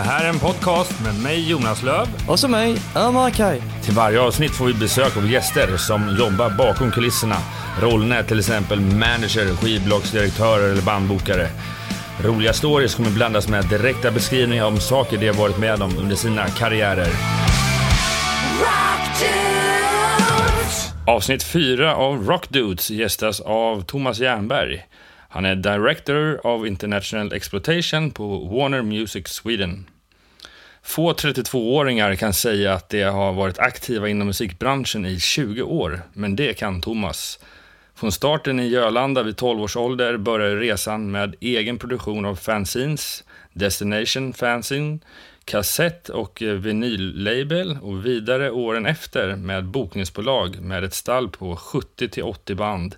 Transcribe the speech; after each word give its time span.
Det 0.00 0.04
här 0.04 0.24
är 0.24 0.28
en 0.28 0.38
podcast 0.38 1.00
med 1.04 1.22
mig 1.22 1.50
Jonas 1.50 1.82
Löv 1.82 2.06
Och 2.28 2.38
så 2.38 2.48
mig, 2.48 2.76
Ömer 2.96 3.30
Kaj. 3.30 3.62
Till 3.82 3.94
varje 3.94 4.20
avsnitt 4.20 4.50
får 4.50 4.66
vi 4.66 4.74
besök 4.74 5.16
av 5.16 5.30
gäster 5.30 5.76
som 5.76 6.16
jobbar 6.18 6.50
bakom 6.50 6.90
kulisserna. 6.90 7.36
Rollerna 7.80 8.16
är 8.16 8.22
till 8.22 8.38
exempel 8.38 8.80
manager, 8.80 9.56
skivbolagsdirektörer 9.56 10.72
eller 10.72 10.82
bandbokare. 10.82 11.48
Roliga 12.24 12.52
stories 12.52 12.94
kommer 12.94 13.10
blandas 13.10 13.48
med 13.48 13.64
direkta 13.64 14.10
beskrivningar 14.10 14.64
om 14.64 14.80
saker 14.80 15.18
de 15.18 15.26
har 15.26 15.34
varit 15.34 15.58
med 15.58 15.82
om 15.82 15.98
under 15.98 16.16
sina 16.16 16.46
karriärer. 16.46 17.08
Avsnitt 21.06 21.42
4 21.42 21.94
av 21.94 22.26
Rock 22.26 22.48
Dudes 22.48 22.90
gästas 22.90 23.40
av 23.40 23.82
Thomas 23.82 24.18
Jernberg. 24.18 24.86
Han 25.32 25.44
är 25.44 25.54
Director 25.54 26.46
of 26.46 26.66
International 26.66 27.32
Exploitation 27.32 28.10
på 28.10 28.38
Warner 28.38 28.82
Music 28.82 29.28
Sweden. 29.28 29.86
Få 30.82 31.12
32-åringar 31.12 32.14
kan 32.14 32.32
säga 32.32 32.74
att 32.74 32.88
de 32.88 33.02
har 33.02 33.32
varit 33.32 33.58
aktiva 33.58 34.08
inom 34.08 34.26
musikbranschen 34.26 35.06
i 35.06 35.20
20 35.20 35.62
år, 35.62 36.00
men 36.12 36.36
det 36.36 36.54
kan 36.54 36.80
Thomas. 36.80 37.38
Från 37.94 38.12
starten 38.12 38.60
i 38.60 38.68
Jölanda 38.68 39.22
vid 39.22 39.36
12 39.36 39.62
års 39.62 39.76
ålder 39.76 40.16
började 40.16 40.60
resan 40.60 41.10
med 41.10 41.34
egen 41.40 41.78
produktion 41.78 42.24
av 42.24 42.36
fanzines, 42.36 43.24
Destination 43.52 44.32
Fanzine, 44.32 44.98
kassett 45.44 46.08
och 46.08 46.42
vinyllabel 46.42 47.78
och 47.82 48.06
vidare 48.06 48.50
åren 48.50 48.86
efter 48.86 49.36
med 49.36 49.64
bokningsbolag 49.64 50.60
med 50.60 50.84
ett 50.84 50.94
stall 50.94 51.28
på 51.28 51.56
70 51.56 52.22
80 52.22 52.54
band 52.54 52.96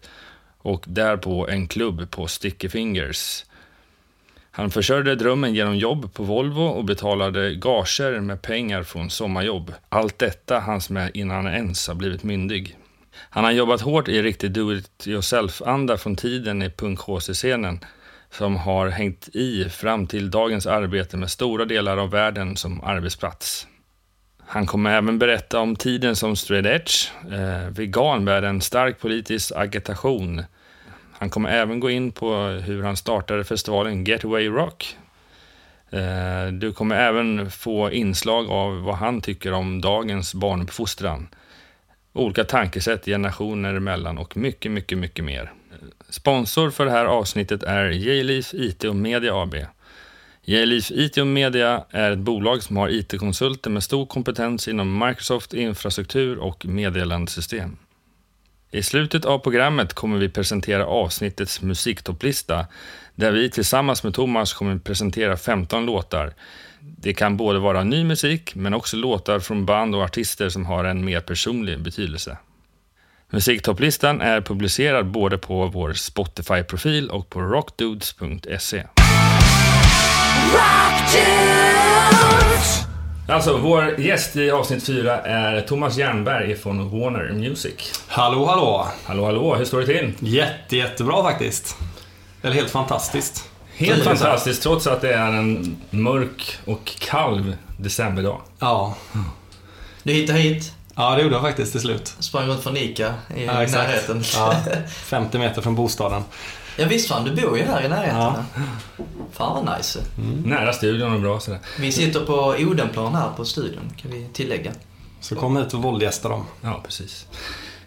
och 0.63 0.85
därpå 0.89 1.49
en 1.49 1.69
klubb 1.69 2.11
på 2.11 2.27
Sticky 2.27 2.69
Fingers. 2.69 3.45
Han 4.51 4.71
försörjde 4.71 5.15
drömmen 5.15 5.55
genom 5.55 5.77
jobb 5.77 6.15
på 6.15 6.23
Volvo 6.23 6.63
och 6.63 6.85
betalade 6.85 7.55
gager 7.55 8.21
med 8.21 8.43
pengar 8.43 8.83
från 8.83 9.11
sommarjobb. 9.11 9.73
Allt 9.89 10.19
detta 10.19 10.61
hans 10.61 10.91
med 10.91 11.11
innan 11.15 11.45
han 11.45 11.55
ens 11.55 11.89
har 11.89 11.95
blivit 11.95 12.23
myndig. 12.23 12.77
Han 13.15 13.45
har 13.45 13.51
jobbat 13.51 13.81
hårt 13.81 14.09
i 14.09 14.23
riktig 14.23 14.51
do-it-yourself-anda 14.51 15.97
från 15.97 16.17
tiden 16.17 16.63
i 16.63 16.71
punk 16.71 17.01
scenen 17.21 17.81
som 18.31 18.57
har 18.57 18.89
hängt 18.89 19.29
i 19.29 19.69
fram 19.69 20.07
till 20.07 20.31
dagens 20.31 20.67
arbete 20.67 21.17
med 21.17 21.31
stora 21.31 21.65
delar 21.65 21.97
av 21.97 22.11
världen 22.11 22.57
som 22.57 22.85
arbetsplats. 22.85 23.67
Han 24.53 24.67
kommer 24.67 24.91
även 24.91 25.19
berätta 25.19 25.61
om 25.61 25.77
tiden 25.77 26.17
som 26.17 26.37
straight 26.37 26.67
edge, 26.67 27.11
eh, 27.33 27.71
vegan 27.71 28.25
med 28.25 28.45
en 28.45 28.61
stark 28.61 29.01
politisk 29.01 29.53
agitation. 29.57 30.43
Han 31.13 31.31
kommer 31.31 31.51
även 31.51 31.81
gå 31.81 31.91
in 31.91 32.13
på 32.13 32.35
hur 32.37 32.83
han 32.83 32.97
startade 32.97 33.45
festivalen 33.45 34.05
Getaway 34.05 34.49
Rock. 34.49 34.97
Eh, 35.91 36.47
du 36.53 36.73
kommer 36.73 36.97
även 36.97 37.51
få 37.51 37.91
inslag 37.91 38.51
av 38.51 38.83
vad 38.83 38.95
han 38.95 39.21
tycker 39.21 39.53
om 39.53 39.81
dagens 39.81 40.35
barnuppfostran. 40.35 41.29
Olika 42.13 42.45
tankesätt 42.45 43.05
generationer 43.05 43.75
emellan 43.75 44.19
och 44.19 44.37
mycket, 44.37 44.73
mycket, 44.73 44.99
mycket 44.99 45.25
mer. 45.25 45.53
Sponsor 46.09 46.71
för 46.71 46.85
det 46.85 46.91
här 46.91 47.05
avsnittet 47.05 47.63
är 47.63 47.91
J-Leaf 47.91 48.55
IT 48.55 48.85
och 48.85 48.97
Media 48.97 49.43
AB. 49.43 49.55
J-Leaf 50.45 50.91
IT 50.91 51.19
och 51.19 51.27
Media 51.27 51.85
är 51.91 52.11
ett 52.11 52.19
bolag 52.19 52.63
som 52.63 52.77
har 52.77 52.89
IT-konsulter 52.89 53.71
med 53.71 53.83
stor 53.83 54.07
kompetens 54.07 54.69
inom 54.69 54.99
Microsoft 55.07 55.55
infrastruktur 55.55 56.39
och 56.39 56.67
meddelandesystem. 56.67 57.77
I 58.71 58.83
slutet 58.83 59.25
av 59.25 59.39
programmet 59.39 59.93
kommer 59.93 60.19
vi 60.19 60.29
presentera 60.29 60.87
avsnittets 60.87 61.63
musiktopplista 61.63 62.67
där 63.15 63.33
vi 63.33 63.51
tillsammans 63.51 64.05
med 64.05 64.15
Thomas 64.15 64.53
kommer 64.53 64.79
presentera 64.79 65.37
15 65.37 65.87
låtar. 65.87 66.35
Det 66.81 67.15
kan 67.15 67.37
både 67.37 67.59
vara 67.59 67.85
ny 67.85 68.05
musik 68.05 68.55
men 68.55 68.75
också 68.75 68.97
låtar 68.97 69.41
från 69.41 69.67
band 69.67 69.95
och 69.95 70.03
artister 70.03 70.49
som 70.49 70.67
har 70.67 70.85
en 70.85 71.05
mer 71.05 71.21
personlig 71.21 71.81
betydelse. 71.81 72.37
Musiktopplistan 73.31 74.21
är 74.21 74.41
publicerad 74.41 75.07
både 75.07 75.39
på 75.39 75.67
vår 75.67 75.93
Spotify-profil 75.93 77.11
och 77.11 77.31
på 77.31 77.41
rockdudes.se. 77.41 78.85
Alltså, 83.29 83.57
vår 83.57 84.01
gäst 84.01 84.37
i 84.37 84.51
avsnitt 84.51 84.87
4 84.87 85.21
är 85.21 85.61
Thomas 85.61 85.97
Jernberg 85.97 86.57
från 86.57 87.01
Warner 87.01 87.33
Music. 87.33 88.01
Hallå, 88.09 88.47
hallå! 88.47 88.87
Hallå, 89.05 89.25
hallå, 89.25 89.55
hur 89.57 89.65
står 89.65 89.81
det 89.81 89.87
till? 89.87 90.13
Jätte, 90.21 90.77
jättebra 90.77 91.23
faktiskt. 91.23 91.77
Eller 92.43 92.55
helt 92.55 92.71
fantastiskt. 92.71 93.49
Helt 93.77 94.05
fantastiskt, 94.05 94.63
trots 94.63 94.87
att 94.87 95.01
det 95.01 95.13
är 95.15 95.27
en 95.33 95.77
mörk 95.91 96.57
och 96.65 96.93
kall 96.99 97.57
decemberdag. 97.77 98.41
Ja. 98.59 98.95
Du 100.03 100.13
hittade 100.13 100.39
hit, 100.39 100.73
Ja, 100.95 101.15
det 101.17 101.23
gjorde 101.23 101.35
jag 101.35 101.43
faktiskt 101.43 101.73
till 101.73 101.81
slut. 101.81 102.15
sprang 102.19 102.47
runt 102.49 102.63
från 102.63 102.77
Ica 102.77 103.15
i 103.37 103.45
Ja, 103.45 103.53
närheten. 103.53 104.23
Ja, 104.37 104.55
50 104.89 105.39
meter 105.39 105.63
från 105.63 105.75
bostaden. 105.75 106.23
Ja 106.77 106.87
visst 106.89 107.09
fan, 107.09 107.25
du 107.25 107.43
bor 107.43 107.59
ju 107.59 107.65
här 107.65 107.85
i 107.85 107.89
närheten. 107.89 108.19
Ja. 108.19 108.45
Fan 109.33 109.65
vad 109.67 109.79
nice. 109.79 109.99
Nära 110.45 110.73
studion 110.73 111.15
och 111.15 111.21
bra 111.21 111.41
sådär. 111.41 111.61
Vi 111.81 111.93
sitter 111.93 112.21
på 112.21 112.57
Odenplan 112.59 113.15
här 113.15 113.29
på 113.37 113.45
studion, 113.45 113.93
kan 113.97 114.11
vi 114.11 114.29
tillägga. 114.33 114.73
Så 115.21 115.37
kom 115.37 115.57
hit 115.57 115.75
och 115.75 115.83
våldgästa 115.83 116.29
dem. 116.29 116.47
Ja, 116.61 116.81
precis. 116.85 117.27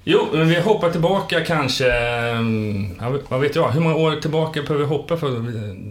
Jo, 0.03 0.27
men 0.33 0.49
vi 0.49 0.59
hoppar 0.61 0.91
tillbaka 0.91 1.45
kanske, 1.45 1.91
mm, 1.91 2.95
ja, 3.01 3.17
vad 3.27 3.39
vet 3.39 3.55
jag, 3.55 3.69
hur 3.69 3.81
många 3.81 3.95
år 3.95 4.15
tillbaka 4.21 4.61
behöver 4.61 4.85
vi 4.85 4.89
hoppa 4.89 5.17
för 5.17 5.29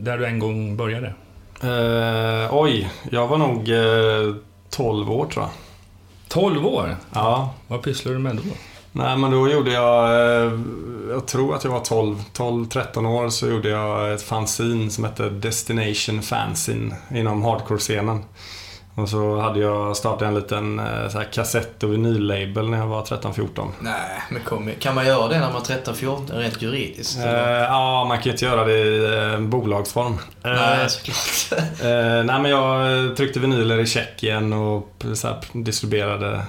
där 0.04 0.18
du 0.18 0.26
en 0.26 0.38
gång 0.38 0.76
började? 0.76 1.14
Eh, 1.62 2.54
oj, 2.54 2.90
jag 3.10 3.28
var 3.28 3.38
nog 3.38 3.68
eh, 3.68 4.36
12 4.70 5.10
år 5.10 5.26
tror 5.26 5.44
jag. 5.44 5.50
12 6.28 6.66
år? 6.66 6.96
Ja. 7.12 7.54
Vad 7.66 7.82
pysslade 7.82 8.16
du 8.16 8.22
med 8.22 8.36
då? 8.36 8.42
Nej, 8.96 9.16
men 9.16 9.30
då 9.30 9.48
gjorde 9.48 9.72
jag... 9.72 10.04
Eh, 10.44 10.52
jag 11.10 11.26
tror 11.26 11.54
att 11.54 11.64
jag 11.64 11.70
var 11.70 11.80
12, 11.80 12.16
12-13 12.34 13.06
år 13.06 13.28
så 13.28 13.48
gjorde 13.48 13.68
jag 13.68 14.12
ett 14.12 14.22
fanzine 14.22 14.90
som 14.90 15.04
hette 15.04 15.28
Destination 15.28 16.22
Fanzine 16.22 16.94
inom 17.10 17.42
hardcore-scenen. 17.44 18.24
Och 18.94 19.08
så 19.08 19.40
hade 19.40 19.60
jag 19.60 19.96
startat 19.96 20.22
en 20.22 20.34
liten 20.34 20.78
eh, 20.78 21.08
så 21.08 21.18
här 21.18 21.32
kassett 21.32 21.82
och 21.82 21.92
vinyllabel 21.92 22.70
när 22.70 22.78
jag 22.78 22.86
var 22.86 23.02
13-14. 23.02 23.68
Nej, 23.80 23.94
men 24.30 24.42
kom. 24.42 24.70
Kan 24.78 24.94
man 24.94 25.06
göra 25.06 25.28
det 25.28 25.38
när 25.38 25.52
man 25.52 25.62
är 25.62 25.92
13-14 25.92 26.38
rent 26.38 26.62
juridiskt? 26.62 27.18
Eh, 27.18 27.32
ja, 27.62 28.04
man 28.04 28.16
kan 28.16 28.24
ju 28.24 28.30
inte 28.30 28.44
göra 28.44 28.64
det 28.64 28.78
i 28.78 29.32
eh, 29.32 29.40
bolagsform. 29.40 30.18
Nej, 30.42 30.90
såklart. 30.90 31.60
eh, 31.82 32.24
nej, 32.24 32.40
men 32.40 32.44
jag 32.50 33.16
tryckte 33.16 33.40
vinyler 33.40 33.78
i 33.78 33.86
Tjeckien 33.86 34.52
och 34.52 35.04
så 35.14 35.28
här, 35.28 35.36
distribuerade 35.52 36.42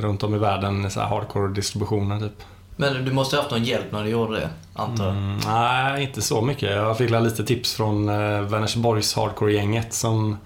runt 0.00 0.22
om 0.22 0.34
i 0.34 0.38
världen 0.38 0.90
så 0.90 1.00
här 1.00 1.08
hardcore-distributioner 1.08 2.20
typ. 2.20 2.42
Men 2.76 3.04
du 3.04 3.12
måste 3.12 3.36
ha 3.36 3.42
haft 3.42 3.52
någon 3.52 3.64
hjälp 3.64 3.92
när 3.92 4.04
du 4.04 4.10
gjorde 4.10 4.40
det, 4.40 4.50
antar 4.74 5.04
jag? 5.04 5.16
Mm, 5.16 5.38
nej, 5.46 6.02
inte 6.02 6.22
så 6.22 6.42
mycket. 6.42 6.70
Jag 6.70 6.98
fick 6.98 7.10
lite 7.10 7.44
tips 7.44 7.74
från 7.74 8.08
eh, 8.08 8.40
Vänersborgs 8.40 9.16
hardcore-gänget 9.16 9.92
som... 9.92 10.36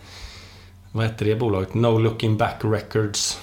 Vad 0.93 1.07
hette 1.07 1.25
det 1.25 1.35
bolaget? 1.35 1.75
No 1.75 1.99
Looking 1.99 2.37
Back 2.37 2.57
Records. 2.61 3.41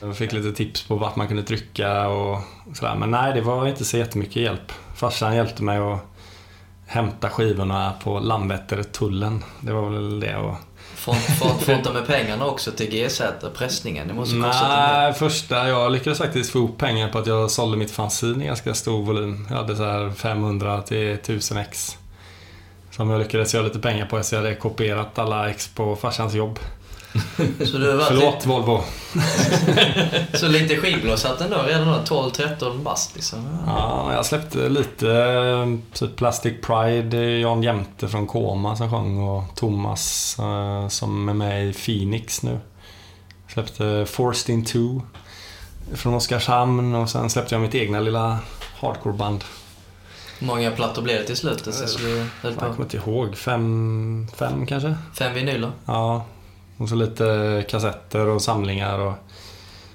Jag 0.00 0.16
fick 0.16 0.32
lite 0.32 0.52
tips 0.52 0.82
på 0.82 0.96
vart 0.96 1.16
man 1.16 1.28
kunde 1.28 1.42
trycka 1.42 2.08
och 2.08 2.40
sådär. 2.74 2.94
Men 2.96 3.10
nej, 3.10 3.32
det 3.34 3.40
var 3.40 3.66
inte 3.66 3.84
så 3.84 3.96
jättemycket 3.96 4.36
hjälp. 4.36 4.72
Farsan 4.94 5.36
hjälpte 5.36 5.62
mig 5.62 5.78
att 5.78 6.00
hämta 6.86 7.30
skivorna 7.30 7.92
på 8.04 8.18
Landvetter-tullen. 8.20 9.44
Det 9.60 9.72
var 9.72 9.90
väl 9.90 10.20
det. 10.20 10.36
Och... 10.36 10.54
Får 11.04 11.14
front, 11.14 11.62
fronta 11.62 11.92
med 11.92 12.06
pengarna 12.06 12.46
också 12.46 12.72
till 12.72 12.90
GZ, 12.90 13.22
pressningen. 13.54 14.08
Det 14.08 14.14
måste. 14.14 14.36
Nej, 14.36 15.12
första, 15.12 15.68
jag 15.68 15.92
lyckades 15.92 16.18
faktiskt 16.18 16.50
få 16.50 16.58
ihop 16.58 16.78
pengar 16.78 17.08
på 17.08 17.18
att 17.18 17.26
jag 17.26 17.50
sålde 17.50 17.76
mitt 17.76 17.90
fanzine 17.90 18.44
i 18.44 18.46
ganska 18.46 18.74
stor 18.74 19.02
volym. 19.02 19.46
Jag 19.50 19.56
hade 19.56 19.76
så 19.76 19.84
här 19.84 20.10
500 20.10 20.82
till 20.82 21.12
1000 21.12 21.56
ex. 21.56 21.98
Som 22.90 23.10
jag 23.10 23.18
lyckades 23.18 23.54
göra 23.54 23.64
lite 23.64 23.78
pengar 23.78 24.06
på 24.06 24.22
så 24.22 24.34
jag 24.34 24.42
hade 24.42 24.54
kopierat 24.54 25.18
alla 25.18 25.50
ex 25.50 25.68
på 25.68 25.96
farsans 25.96 26.34
jobb. 26.34 26.58
Så 27.64 27.78
har 27.78 27.96
varit 27.96 28.06
Förlåt 28.06 28.46
Volvo. 28.46 28.80
Så 30.34 30.48
lite 30.48 30.76
skivblåsat 30.76 31.40
ändå, 31.40 31.56
redan 31.66 31.86
då 31.86 32.14
12-13 32.16 32.82
bast 32.82 33.14
liksom. 33.14 33.58
Ja, 33.66 34.12
jag 34.14 34.26
släppte 34.26 34.68
lite 34.68 35.12
eh, 35.12 35.66
typ 35.92 36.16
Plastic 36.16 36.54
Pride, 36.62 37.38
Jan 37.38 37.62
Jämte 37.62 38.08
från 38.08 38.26
Koma 38.26 38.76
som 38.76 38.90
sjöng 38.90 39.18
och 39.28 39.44
Thomas 39.54 40.36
eh, 40.38 40.88
som 40.88 41.28
är 41.28 41.34
med 41.34 41.66
i 41.66 41.72
Phoenix 41.72 42.42
nu. 42.42 42.58
Släppte 43.48 44.06
Forced 44.08 44.54
In 44.54 44.64
Two 44.64 45.00
från 45.92 46.14
Oskarshamn 46.14 46.94
och 46.94 47.10
sen 47.10 47.30
släppte 47.30 47.54
jag 47.54 47.62
mitt 47.62 47.74
egna 47.74 48.00
lilla 48.00 48.38
hardcoreband. 48.80 49.44
Hur 50.38 50.46
många 50.46 50.70
plattor 50.70 51.02
blev 51.02 51.16
det 51.16 51.26
till 51.26 51.36
slut? 51.36 51.64
Så 51.74 51.98
Jag 52.42 52.56
kommer 52.56 52.82
inte 52.82 52.96
ihåg. 52.96 53.36
Fem, 53.36 54.26
fem 54.36 54.66
kanske? 54.66 54.96
Fem 55.14 55.34
vinyler? 55.34 55.72
Ja. 55.86 56.24
Och 56.76 56.88
så 56.88 56.94
lite 56.94 57.64
kassetter 57.68 58.26
och 58.26 58.42
samlingar 58.42 58.98
och 58.98 59.14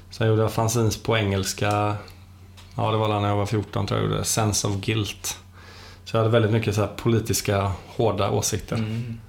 sen 0.10 0.28
gjorde 0.28 0.42
jag 0.42 0.52
fanzines 0.52 1.04
på 1.04 1.18
engelska. 1.18 1.96
Ja, 2.76 2.92
det 2.92 2.98
var 2.98 3.22
när 3.22 3.28
jag 3.30 3.36
var 3.36 3.46
14 3.46 3.88
tror 3.88 4.00
jag 4.00 4.10
gjorde. 4.10 4.24
Sense 4.24 4.68
of 4.68 4.76
Guilt. 4.76 5.38
Så 6.06 6.18
jag 6.18 6.24
hade 6.24 6.32
väldigt 6.32 6.52
mycket 6.52 6.76
så 6.76 6.82
här 6.82 6.90
politiska, 6.98 7.72
hårda 7.88 8.30
åsikter. 8.30 8.76
Mm. 8.76 9.20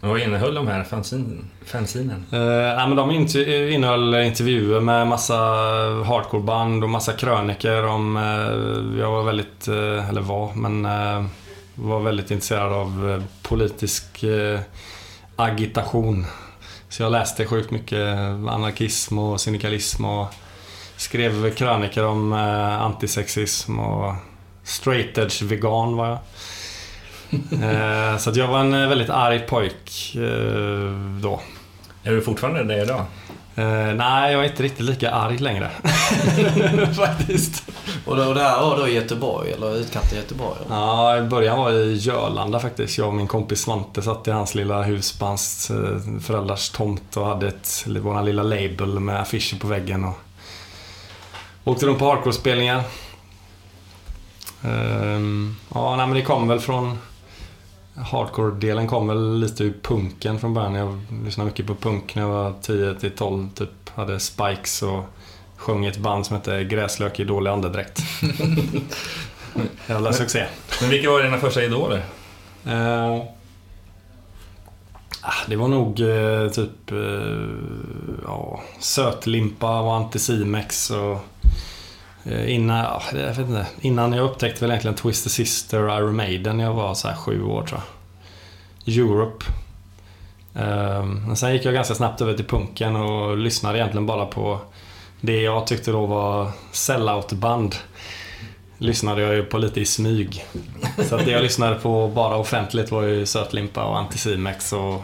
Vad 0.00 0.20
innehöll 0.20 0.54
de 0.54 0.66
här 0.66 0.84
fanzin, 0.84 1.50
fanzinen? 1.66 2.24
Eh, 2.32 2.38
nej, 2.76 2.88
men 2.88 2.96
de 2.96 3.10
innehöll 3.74 4.14
intervjuer 4.14 4.80
med 4.80 5.06
massa 5.06 5.36
hardcoreband 6.06 6.84
och 6.84 6.90
massa 6.90 7.12
kröniker 7.12 7.86
om... 7.86 8.16
Eh, 8.16 9.00
jag 9.00 9.10
var 9.10 9.22
väldigt, 9.22 9.68
eh, 9.68 10.08
eller 10.08 10.20
var, 10.20 10.54
men 10.54 10.84
eh, 10.84 11.24
var 11.74 12.00
väldigt 12.00 12.30
intresserad 12.30 12.72
av 12.72 13.10
eh, 13.10 13.22
politisk 13.42 14.22
eh, 14.22 14.60
agitation. 15.36 16.26
Så 16.88 17.02
jag 17.02 17.12
läste 17.12 17.46
sjukt 17.46 17.70
mycket 17.70 18.16
anarkism 18.48 19.18
och 19.18 19.40
syndikalism 19.40 20.04
och 20.04 20.26
skrev 20.96 21.54
kröniker 21.54 22.04
om 22.04 22.32
eh, 22.32 22.82
antisexism 22.82 23.78
och 23.78 24.14
straight 24.62 25.18
edge 25.18 25.42
vegan 25.42 25.96
var 25.96 26.08
jag. 26.08 26.18
Eh, 27.62 28.16
så 28.16 28.30
att 28.30 28.36
jag 28.36 28.48
var 28.48 28.60
en 28.60 28.74
eh, 28.74 28.88
väldigt 28.88 29.10
arg 29.10 29.38
pojk 29.38 30.16
då. 31.22 31.40
Är 32.02 32.12
du 32.12 32.22
fortfarande 32.22 32.64
det 32.64 32.82
idag? 32.82 33.04
Eh, 33.58 33.94
nej, 33.94 34.32
jag 34.32 34.44
är 34.44 34.48
inte 34.48 34.62
riktigt 34.62 34.84
lika 34.84 35.10
arg 35.10 35.38
längre. 35.38 35.70
Faktiskt. 36.96 37.70
Och, 38.04 38.16
då, 38.16 38.24
och 38.24 38.34
det 38.34 38.42
här 38.42 38.60
var 38.60 38.76
då 38.78 38.88
i 38.88 38.94
Göteborg, 38.94 39.52
eller 39.52 39.76
utkanten 39.76 40.18
Göteborg? 40.18 40.58
Eller? 40.66 40.76
Ja, 40.76 41.18
i 41.18 41.22
början 41.22 41.58
var 41.58 41.70
jag 41.70 41.86
i 41.86 41.94
Jörlanda 41.94 42.60
faktiskt. 42.60 42.98
Jag 42.98 43.08
och 43.08 43.14
min 43.14 43.26
kompis 43.26 43.60
Svante 43.60 44.02
satt 44.02 44.28
i 44.28 44.30
hans 44.30 44.54
lilla 44.54 44.82
hus 44.82 45.18
på 45.18 45.24
hans 45.24 45.70
eh, 45.70 46.20
föräldrars 46.20 46.70
tomt 46.70 47.16
och 47.16 47.26
hade 47.26 47.48
ett, 47.48 47.84
vår 47.86 48.22
lilla 48.22 48.42
label 48.42 49.00
med 49.00 49.20
affischer 49.20 49.58
på 49.58 49.66
väggen. 49.66 50.04
Och 50.04 50.18
åkte 51.64 51.86
runt 51.86 51.98
på 51.98 52.04
hardcore-spelningar. 52.04 52.82
Ehm, 54.62 55.56
ja, 55.74 55.96
nej, 55.96 56.06
men 56.06 56.16
det 56.16 56.22
kom 56.22 56.48
väl 56.48 56.60
från... 56.60 56.98
Hardcore-delen 58.04 58.86
kom 58.86 59.08
väl 59.08 59.38
lite 59.38 59.64
ur 59.64 59.74
punken 59.82 60.38
från 60.38 60.54
början. 60.54 60.74
Jag 60.74 60.98
lyssnade 61.24 61.50
mycket 61.50 61.66
på 61.66 61.74
punk 61.74 62.14
när 62.14 62.22
jag 62.22 62.28
var 62.28 62.54
10 62.62 62.94
till 62.94 63.10
12 63.10 63.50
typ. 63.54 63.68
Hade 63.94 64.20
spikes 64.20 64.82
och 64.82 65.04
sjöng 65.56 65.84
i 65.84 65.88
ett 65.88 65.98
band 65.98 66.26
som 66.26 66.36
hette 66.36 66.64
Gräslök 66.64 67.20
i 67.20 67.24
dålig 67.24 67.50
andedräkt. 67.50 68.00
Jävla 69.86 70.12
succé. 70.12 70.46
Men 70.80 70.90
vilka 70.90 71.10
var 71.10 71.22
dina 71.22 71.38
första 71.38 71.62
idoler? 71.64 72.02
Ah, 75.22 75.44
det 75.46 75.56
var 75.56 75.68
nog 75.68 76.00
eh, 76.00 76.50
typ 76.50 76.92
eh, 76.92 77.48
ja, 78.24 78.60
Sötlimpa 78.78 79.80
och 79.80 79.94
Anticimex 79.94 80.90
och 80.90 81.18
Eh, 82.28 82.54
innan, 82.54 82.78
ja, 82.78 83.02
jag 83.12 83.26
vet 83.26 83.38
inte, 83.38 83.66
innan 83.80 84.12
jag 84.12 84.24
upptäckte 84.24 84.60
väl 84.60 84.70
egentligen 84.70 84.96
Twisted 84.96 85.32
Sister 85.32 85.82
och 85.82 85.98
Iron 85.98 86.16
Maiden 86.16 86.56
när 86.56 86.64
jag 86.64 86.74
var 86.74 86.94
så 86.94 87.08
här 87.08 87.16
sju 87.16 87.42
år 87.42 87.62
tror 87.62 87.80
jag. 87.80 88.96
Europe. 88.96 89.44
Ehm, 90.54 91.22
men 91.26 91.36
sen 91.36 91.52
gick 91.52 91.64
jag 91.64 91.74
ganska 91.74 91.94
snabbt 91.94 92.20
över 92.20 92.34
till 92.34 92.44
punken 92.44 92.96
och 92.96 93.36
lyssnade 93.36 93.78
egentligen 93.78 94.06
bara 94.06 94.26
på 94.26 94.60
det 95.20 95.40
jag 95.40 95.66
tyckte 95.66 95.90
då 95.90 96.06
var 96.06 96.50
sellout-band 96.72 97.74
lyssnade 98.78 99.22
jag 99.22 99.34
ju 99.34 99.42
på 99.42 99.58
lite 99.58 99.80
i 99.80 99.84
smyg. 99.84 100.44
Så 101.08 101.16
att 101.16 101.24
det 101.24 101.30
jag 101.30 101.42
lyssnade 101.42 101.74
på 101.74 102.08
bara 102.08 102.36
offentligt 102.36 102.90
var 102.90 103.02
ju 103.02 103.26
Sötlimpa 103.26 103.84
och 103.84 103.98
Anticimex 103.98 104.72
och 104.72 105.02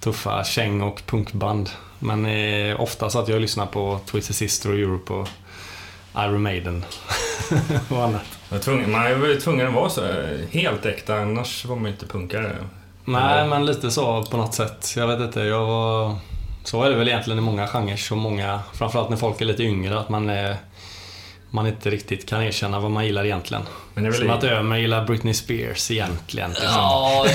tuffa 0.00 0.44
käng 0.44 0.82
och 0.82 1.02
punkband. 1.06 1.70
Men 1.98 2.26
eh, 2.26 2.80
ofta 2.80 3.10
så 3.10 3.18
att 3.18 3.28
jag 3.28 3.40
lyssnar 3.40 3.66
på 3.66 4.00
Twisted 4.06 4.36
Sister 4.36 4.70
och 4.70 4.78
Europe 4.78 5.12
och 5.12 5.28
Iron 6.16 6.42
Maiden 6.42 6.84
och 7.88 8.04
annat. 8.04 8.22
Var 8.48 8.58
tvungen, 8.58 8.90
man 8.90 9.20
var 9.20 9.28
ju 9.28 9.40
tvungen 9.40 9.66
att 9.66 9.74
vara 9.74 9.90
så 9.90 10.02
helt 10.50 10.86
äkta, 10.86 11.16
annars 11.16 11.64
var 11.64 11.76
man 11.76 11.90
inte 11.90 12.06
punkare. 12.06 12.56
Nej, 13.04 13.48
men 13.48 13.66
lite 13.66 13.90
så 13.90 14.22
på 14.22 14.36
något 14.36 14.54
sätt. 14.54 14.94
Jag 14.96 15.06
vet 15.06 15.20
inte, 15.20 15.40
jag 15.40 15.66
var... 15.66 16.16
Så 16.64 16.82
är 16.82 16.90
det 16.90 16.96
väl 16.96 17.08
egentligen 17.08 17.38
i 17.38 17.42
många 17.42 17.66
genrer 17.66 18.12
och 18.12 18.18
många, 18.18 18.60
framförallt 18.74 19.10
när 19.10 19.16
folk 19.16 19.40
är 19.40 19.44
lite 19.44 19.62
yngre, 19.62 19.98
att 19.98 20.08
man 20.08 20.30
är 20.30 20.56
man 21.54 21.66
inte 21.66 21.90
riktigt 21.90 22.28
kan 22.28 22.42
erkänna 22.42 22.80
vad 22.80 22.90
man 22.90 23.06
gillar 23.06 23.24
egentligen. 23.24 23.62
Men 23.94 24.04
det 24.04 24.08
är 24.08 24.12
väl 24.12 24.20
Som 24.20 24.30
att 24.30 24.44
Ömer 24.44 24.76
gillar 24.76 25.04
Britney 25.06 25.34
Spears 25.34 25.90
egentligen. 25.90 26.50
Liksom. 26.50 26.66
Ja, 26.68 27.26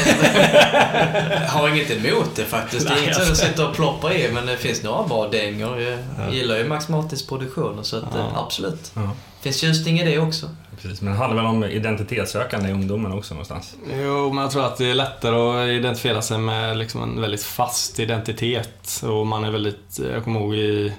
jag 1.31 1.48
har 1.50 1.69
inget 1.69 1.92
emot 1.92 2.36
det 2.36 2.44
faktiskt. 2.45 2.88
Det 2.88 2.94
är 2.94 3.04
inget 3.04 3.15
som 3.15 3.25
jag 3.27 3.38
sitter 3.38 3.69
och 3.69 3.75
ploppar 3.75 4.12
i, 4.13 4.31
men 4.31 4.45
det 4.45 4.57
finns 4.57 4.83
några 4.83 5.07
bra 5.07 5.27
dängor. 5.27 5.80
Jag 5.81 6.33
gillar 6.33 6.57
ju 6.57 6.68
Max 6.68 6.89
Martins 6.89 7.27
produktioner, 7.27 7.83
så 7.83 7.98
att, 7.98 8.04
Ja. 8.15 8.44
absolut. 8.45 8.92
Ja, 8.94 9.12
finns 9.42 9.57
tjusning 9.62 10.00
i 10.00 10.06
det 10.06 10.19
också. 10.19 10.50
precis. 10.81 11.01
Men 11.01 11.13
det 11.13 11.19
handlar 11.19 11.44
väl 11.44 11.51
om 11.51 11.63
identitetssökande 11.63 12.69
i 12.69 12.71
ungdomen 12.71 13.12
också 13.12 13.33
någonstans? 13.33 13.75
Jo, 14.01 14.33
men 14.33 14.42
jag 14.44 14.51
tror 14.51 14.65
att 14.65 14.77
det 14.77 14.86
är 14.86 14.94
lättare 14.94 15.36
att 15.63 15.69
identifiera 15.69 16.21
sig 16.21 16.38
med 16.38 16.77
liksom 16.77 17.04
en 17.04 17.21
väldigt 17.21 17.44
fast 17.44 18.00
identitet. 18.00 19.01
Och 19.04 19.27
man 19.27 19.44
är 19.44 19.51
väldigt, 19.51 20.00
jag 20.13 20.24
kommer 20.24 20.39
ihåg 20.39 20.56
i 20.56 20.94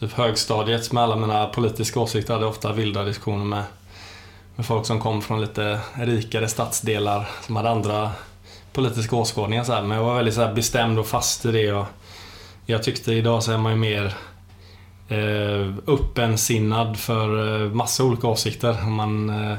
typ 0.00 0.12
högstadiet 0.12 0.92
med 0.92 1.02
alla 1.02 1.16
mina 1.16 1.46
politiska 1.46 2.00
åsikter 2.00 2.34
hade 2.34 2.46
ofta 2.46 2.72
vilda 2.72 3.04
diskussioner 3.04 3.44
med, 3.44 3.62
med 4.56 4.66
folk 4.66 4.86
som 4.86 5.00
kom 5.00 5.22
från 5.22 5.40
lite 5.40 5.80
rikare 5.94 6.48
stadsdelar 6.48 7.28
som 7.46 7.56
hade 7.56 7.70
andra 7.70 8.10
politiska 8.72 9.16
åskådningar. 9.16 9.64
Så 9.64 9.72
här. 9.72 9.82
Men 9.82 9.96
jag 9.96 10.04
var 10.04 10.14
väldigt 10.14 10.34
så 10.34 10.40
här 10.40 10.54
bestämd 10.54 10.98
och 10.98 11.06
fast 11.06 11.44
i 11.44 11.52
det. 11.52 11.72
Och 11.72 11.86
jag 12.66 12.82
tyckte 12.82 13.12
idag 13.12 13.42
så 13.42 13.52
är 13.52 13.58
man 13.58 13.72
ju 13.72 13.78
mer 13.78 14.14
eh, 15.08 15.74
öppensinnad 15.86 16.98
för 16.98 17.62
eh, 17.62 17.70
massa 17.70 18.04
olika 18.04 18.26
åsikter. 18.26 18.86
Man 18.86 19.30
eh, 19.30 19.56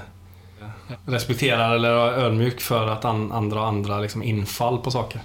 respekterar 1.05 1.75
eller 1.75 1.89
är 1.89 2.11
ödmjuk 2.11 2.61
för 2.61 2.87
att 2.87 3.05
an, 3.05 3.31
andra 3.31 3.61
och 3.61 3.67
andra 3.67 3.99
liksom 3.99 4.23
infall 4.23 4.77
på 4.77 4.91
saker. 4.91 5.21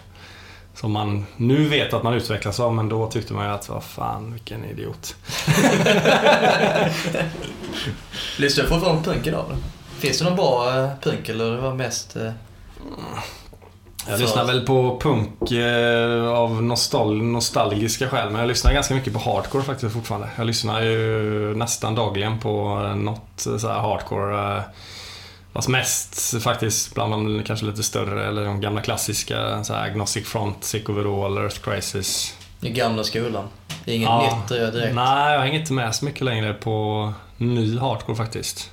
Som 0.75 0.93
man 0.93 1.27
nu 1.37 1.69
vet 1.69 1.95
att 1.95 2.03
man 2.03 2.15
utvecklas 2.15 2.61
av, 2.61 2.75
men 2.75 2.89
då 2.89 3.07
tyckte 3.07 3.35
man 3.35 3.47
ju 3.47 3.53
att 3.53 3.69
vad 3.69 3.85
fan, 3.85 4.33
vilken 4.33 4.65
idiot. 4.65 5.17
Lyssnar 8.39 8.65
du 8.65 8.69
fortfarande 8.71 9.03
på 9.05 9.11
punk 9.11 9.27
idag? 9.27 9.45
Finns 9.99 10.19
det 10.19 10.25
någon 10.25 10.37
bra 10.37 10.79
eh, 10.79 10.89
punk, 11.03 11.29
eller 11.29 11.51
det 11.51 11.61
var 11.61 11.75
mest... 11.75 12.17
Eh, 12.17 12.31
Jag 14.09 14.21
lyssnar 14.21 14.45
väl 14.45 14.61
på 14.67 14.99
punk 15.03 15.51
eh, 15.53 16.29
av 16.29 16.63
nostal 16.63 17.23
nostalgiska 17.23 18.09
skäl, 18.09 18.31
men 18.31 18.41
jag 18.41 18.49
lyssnar 18.49 18.73
ganska 18.73 18.95
mycket 18.95 19.13
på 19.13 19.19
hardcore 19.19 19.63
faktiskt 19.65 19.93
fortfarande. 19.95 20.29
Jag 20.37 20.47
lyssnar 20.47 20.81
ju 20.83 21.01
nästan 21.57 21.95
dagligen 21.95 22.39
på 22.39 22.83
eh, 22.85 22.95
något 22.97 23.47
så 23.59 23.69
här 23.69 23.79
hardcore. 23.81 24.57
Eh, 24.57 24.63
fast 25.53 25.69
mest 25.69 26.43
faktiskt 26.43 26.95
bland 26.95 27.13
de 27.13 27.43
kanske 27.47 27.67
lite 27.67 27.83
större, 27.83 28.29
eller 28.29 28.45
de 28.45 28.61
gamla 28.61 28.81
klassiska. 28.81 29.65
Så 29.65 29.75
här 29.75 29.85
Agnostic 29.85 30.27
Front, 30.29 30.65
Sick 30.65 30.89
Overall, 30.89 31.39
Earth 31.39 31.61
Crisis. 31.61 32.35
I 32.61 32.71
gamla 32.71 33.05
skolan. 33.05 33.45
Det 33.85 33.91
är 33.91 33.97
inget 33.97 34.07
Ja. 34.09 34.39
nytt 34.41 34.49
direkt. 34.73 34.95
Nej, 34.95 35.33
jag 35.35 35.41
hänger 35.41 35.61
inte 35.61 35.73
med 35.73 35.95
så 35.95 36.05
mycket 36.05 36.21
längre 36.25 36.55
på 36.55 37.13
ny 37.39 37.79
hardcore 37.79 38.17
faktiskt. 38.17 38.71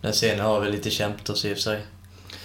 Den 0.00 0.12
scenen 0.12 0.40
har 0.46 0.60
väl 0.60 0.70
lite 0.72 0.90
kämpat 0.90 1.30
oss 1.30 1.44
i 1.44 1.52
och 1.52 1.56
för 1.56 1.62
sig. 1.62 1.80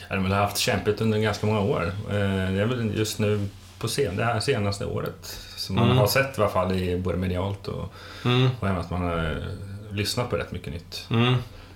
Ja, 0.10 0.16
De 0.16 0.26
har 0.32 0.38
haft 0.38 0.58
kämpigt 0.58 1.02
under 1.02 1.20
ganska 1.20 1.48
många 1.48 1.60
år. 1.62 1.94
Eh, 2.10 2.16
Det 2.18 2.62
är 2.62 2.66
väl 2.66 2.98
just 2.98 3.20
nu 3.20 3.48
på 3.80 3.88
sen, 3.88 4.16
det 4.16 4.24
här 4.24 4.40
senaste 4.40 4.86
året 4.86 5.38
som 5.58 5.76
man 5.76 5.86
Mm. 5.86 5.98
har 5.98 6.08
sett 6.08 6.38
i 6.38 6.42
alla 6.42 6.50
fall 6.52 6.72
i 6.72 6.98
både 6.98 7.18
medialt 7.18 7.68
och, 7.68 7.94
Mm. 8.26 8.50
och 8.60 8.68
även 8.68 8.80
att 8.82 8.90
man 8.92 9.02
har 9.02 9.18
eh, 9.32 9.96
lyssnat 9.96 10.30
på 10.30 10.36
rätt 10.38 10.52
mycket 10.52 10.74
nytt. 10.74 11.06
Mm. 11.12 11.36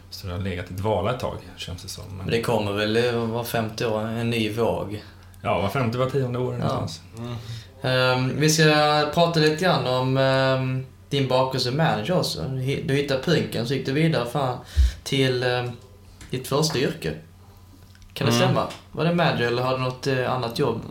Så 0.09 0.27
det 0.27 0.33
har 0.33 0.39
legat 0.39 0.71
i 0.71 0.73
dvala 0.73 1.13
ett 1.13 1.19
tag, 1.19 1.37
känns 1.57 1.83
det 1.83 1.89
som. 1.89 2.03
Men, 2.17 2.27
det 2.27 2.41
kommer 2.41 2.71
väl 2.71 2.97
eh, 2.97 3.11
var 3.13 3.43
50 3.43 3.85
år, 3.85 4.01
en 4.01 4.29
ny 4.29 4.51
våg. 4.53 5.03
ja, 5.41 5.61
var 5.61 5.69
femte, 5.69 5.97
var 5.97 6.09
tionde 6.09 6.39
år 6.39 6.53
någonstans. 6.53 7.01
Ehm, 7.81 8.39
vi 8.39 8.49
ska 8.49 8.63
prata 9.13 9.39
lite 9.39 9.63
grann 9.63 9.87
om 9.87 10.17
ehm, 10.17 10.85
din 11.13 11.27
bakgrund 11.27 11.61
som 11.61 11.77
manager 11.77 12.17
också. 12.17 12.41
Du 12.85 12.93
hittade 12.93 13.21
punken, 13.23 13.67
så 13.67 13.73
gick 13.73 13.85
du 13.85 13.91
vidare 13.91 14.25
fan, 14.25 14.57
till 15.03 15.43
ehm, 15.43 15.71
ditt 16.29 16.47
första 16.47 16.79
yrke. 16.79 17.11
Kan 18.13 18.27
det 18.27 18.33
Mm. 18.33 18.45
stämma? 18.45 18.67
Var 18.91 19.05
det 19.05 19.15
manager 19.15 19.47
eller 19.47 19.61
hade 19.63 19.77
du 19.77 19.83
något 19.83 20.07
eh, 20.07 20.33
annat 20.33 20.59
jobb 20.59 20.81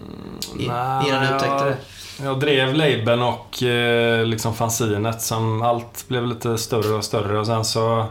i, 0.58 0.66
Nej, 0.68 1.08
innan 1.08 1.20
du 1.22 1.26
upptäckte 1.34 1.46
jag- 1.56 1.66
det? 1.66 1.76
Jag 2.24 2.40
drev 2.40 2.74
labeln 2.74 3.22
och 3.22 3.62
eh, 3.62 4.24
liksom 4.26 4.54
fanzinet 4.54 5.22
som 5.22 5.62
allt 5.62 6.04
blev 6.08 6.26
lite 6.26 6.58
större 6.58 6.94
och 6.94 7.04
större 7.04 7.38
och 7.38 7.46
sen 7.46 7.64
så 7.64 8.06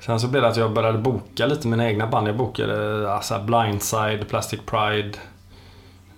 Sen 0.00 0.20
så 0.20 0.26
blev 0.28 0.42
det 0.42 0.48
att 0.48 0.56
jag 0.56 0.72
började 0.72 0.98
boka 0.98 1.46
lite 1.46 1.68
mina 1.68 1.88
egna 1.88 2.06
band. 2.06 2.28
Jag 2.28 2.36
bokade 2.36 3.12
alltså, 3.12 3.38
Blindside, 3.38 4.28
Plastic 4.28 4.60
Pride. 4.66 5.18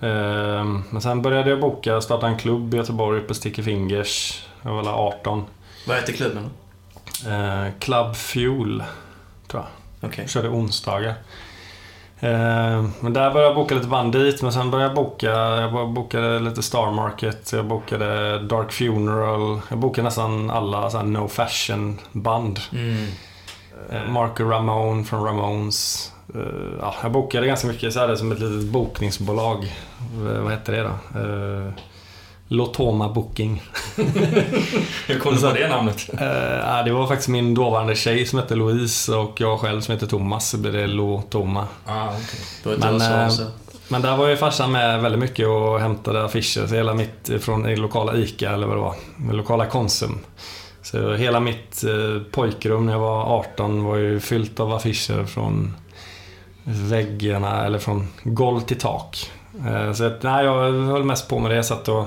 Ehm, 0.00 0.82
men 0.90 1.00
sen 1.02 1.22
började 1.22 1.50
jag 1.50 1.60
boka, 1.60 2.00
starta 2.00 2.26
en 2.26 2.38
klubb 2.38 2.74
i 2.74 2.76
Göteborg 2.76 3.20
på 3.20 3.34
Sticky 3.34 3.62
Fingers. 3.62 4.44
Jag 4.62 4.70
var 4.70 4.76
väl 4.76 4.88
18. 4.88 5.44
Vad 5.86 5.96
heter 5.96 6.12
klubben? 6.12 6.50
Eh, 7.26 7.72
Club 7.78 8.16
Fuel, 8.16 8.82
tror 9.48 9.64
jag. 10.00 10.18
Jag 10.18 10.30
körde 10.30 10.48
onsdagar. 10.48 11.14
Eh, 12.20 12.84
Men 13.00 13.12
där 13.12 13.30
började 13.30 13.42
jag 13.42 13.54
boka 13.54 13.74
lite 13.74 13.86
band 13.88 14.12
dit, 14.12 14.42
men 14.42 14.52
sen 14.52 14.70
började 14.70 14.90
jag 14.90 14.96
boka, 15.04 15.30
jag 15.30 15.90
bokade 15.92 16.38
lite 16.40 16.62
Star 16.62 16.90
Market, 16.90 17.52
jag 17.52 17.64
bokade 17.64 18.38
Dark 18.38 18.72
Funeral, 18.72 19.60
jag 19.68 19.78
bokade 19.78 20.04
nästan 20.04 20.50
alla 20.50 20.90
så 20.90 20.96
här 20.98 21.04
no 21.04 21.28
fashion 21.28 21.98
band. 22.12 22.60
Mm. 22.72 23.06
Eh, 23.90 24.10
Marco 24.10 24.44
Ramone 24.44 25.04
från 25.04 25.24
Ramones, 25.24 26.12
Eh, 26.34 26.40
ja, 26.80 26.94
jag 27.02 27.12
bokade 27.12 27.46
ganska 27.46 27.66
mycket, 27.68 27.92
så 27.92 28.00
hade 28.00 28.16
som 28.16 28.32
ett 28.32 28.38
litet 28.38 28.64
bokningsbolag. 28.72 29.64
Eh, 30.14 30.42
vad 30.42 30.52
hette 30.52 30.72
det 30.72 30.82
då? 30.82 30.90
Lotoma 32.52 33.08
Booking. 33.08 33.62
Hur 35.06 35.18
kom 35.18 35.34
du 35.34 35.40
på 35.40 35.52
det 35.52 35.68
namnet? 35.68 36.10
Uh, 36.14 36.84
det 36.84 36.92
var 36.92 37.06
faktiskt 37.06 37.28
min 37.28 37.54
dåvarande 37.54 37.94
tjej 37.94 38.26
som 38.26 38.38
hette 38.38 38.54
Louise 38.54 39.12
och 39.12 39.40
jag 39.40 39.60
själv 39.60 39.80
som 39.80 39.94
hette 39.94 40.06
Thomas. 40.06 40.48
Så 40.48 40.58
blev 40.58 40.72
det 40.72 40.86
Lotoma. 40.86 41.66
Ah, 41.86 42.08
okay. 42.08 42.76
Men, 42.78 42.94
uh, 42.94 43.32
men 43.88 44.02
där 44.02 44.16
var 44.16 44.28
ju 44.28 44.36
farsan 44.36 44.72
med 44.72 45.02
väldigt 45.02 45.20
mycket 45.20 45.46
och 45.46 45.80
hämtade 45.80 46.24
affischer. 46.24 46.66
Så 46.66 46.74
hela 46.74 46.94
mitt, 46.94 47.30
från 47.40 47.62
det 47.62 47.76
lokala 47.76 48.16
ICA 48.16 48.50
eller 48.50 48.66
vad 48.66 48.76
det 48.76 48.80
var. 48.80 48.94
Lokala 49.32 49.66
Konsum. 49.66 50.18
Så 50.82 51.14
hela 51.14 51.40
mitt 51.40 51.84
eh, 51.84 52.22
pojkrum 52.30 52.86
när 52.86 52.92
jag 52.92 53.00
var 53.00 53.38
18 53.38 53.84
var 53.84 53.96
ju 53.96 54.20
fyllt 54.20 54.60
av 54.60 54.72
affischer 54.72 55.24
från 55.24 55.76
väggarna 56.64 57.66
eller 57.66 57.78
från 57.78 58.08
golv 58.22 58.60
till 58.60 58.78
tak. 58.78 59.30
Eh, 59.66 59.92
så 59.92 60.04
att, 60.04 60.22
nej, 60.22 60.44
jag 60.44 60.72
höll 60.72 61.04
mest 61.04 61.28
på 61.28 61.38
med 61.38 61.50
det. 61.50 61.54
Jag 61.54 61.66
satt 61.66 61.88
och, 61.88 62.04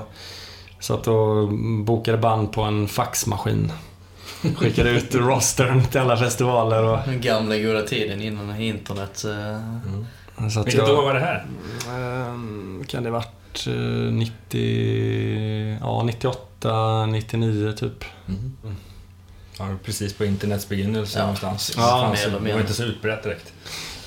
satt 0.84 1.08
och 1.08 1.54
bokade 1.84 2.18
band 2.18 2.52
på 2.52 2.62
en 2.62 2.88
faxmaskin. 2.88 3.72
Skickade 4.56 4.90
ut 4.90 5.16
rostern 5.16 5.86
till 5.86 6.00
alla 6.00 6.18
festivaler. 6.18 6.84
Och... 6.84 7.00
Den 7.06 7.22
gamla 7.22 7.58
goda 7.58 7.82
tiden 7.82 8.22
innan 8.22 8.62
internet. 8.62 9.24
Eh. 9.26 9.56
Mm. 9.56 10.06
Vilket 10.38 10.74
jag, 10.74 11.00
år 11.00 11.04
var 11.04 11.14
det 11.14 11.20
här? 11.20 11.46
Kan 12.88 13.04
det 13.04 13.10
varit 13.10 13.68
90... 14.12 15.78
Ja, 15.82 16.04
98, 16.04 17.06
99 17.06 17.72
typ. 17.72 18.06
Mm. 18.28 18.54
Ja, 19.58 19.68
precis 19.84 20.14
på 20.14 20.26
internets 20.26 20.70
begynnelse 20.70 21.20
ja. 21.20 21.24
någonstans. 21.24 21.74
Ja, 21.78 22.16
det 22.44 22.54
var 22.54 22.60
inte 22.60 22.74
så 22.74 22.84
utbrett 22.84 23.24
direkt. 23.24 23.54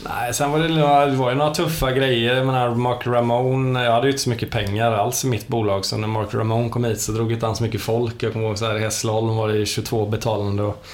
Nej, 0.04 0.34
sen 0.34 0.52
var 0.52 0.58
det, 0.58 0.68
det 1.10 1.16
var 1.16 1.30
ju 1.30 1.36
några 1.36 1.54
tuffa 1.54 1.92
grejer. 1.92 2.34
Jag 2.34 2.46
menar, 2.46 2.74
Mark 2.74 3.06
Ramone, 3.06 3.84
jag 3.84 3.92
hade 3.92 4.06
ju 4.06 4.10
inte 4.10 4.22
så 4.22 4.30
mycket 4.30 4.50
pengar 4.50 4.92
alls 4.92 5.24
i 5.24 5.28
mitt 5.28 5.48
bolag. 5.48 5.84
Så 5.84 5.96
när 5.96 6.08
Mark 6.08 6.34
Ramone 6.34 6.68
kom 6.68 6.84
hit 6.84 7.00
så 7.00 7.12
drog 7.12 7.32
inte 7.32 7.46
han 7.46 7.56
så 7.56 7.62
mycket 7.62 7.80
folk. 7.80 8.22
Jag 8.22 8.32
kommer 8.32 8.46
ihåg 8.46 8.58
så 8.58 8.66
här, 8.66 8.76
i 8.76 8.80
Hässleholm 8.80 9.36
var 9.36 9.48
det 9.48 9.66
22 9.66 10.06
betalande. 10.06 10.62
Och, 10.62 10.84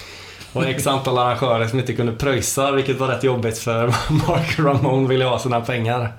och 0.53 0.65
x 0.65 0.87
antal 0.87 1.19
arrangörer 1.19 1.67
som 1.67 1.79
inte 1.79 1.93
kunde 1.93 2.13
pröjsa, 2.13 2.73
vilket 2.73 2.99
var 2.99 3.09
rätt 3.09 3.25
jobbigt 3.25 3.59
för 3.59 3.87
Mark 4.29 4.59
Ramone 4.59 5.09
ville 5.09 5.25
ha 5.25 5.39
sina 5.39 5.61
pengar. 5.61 6.13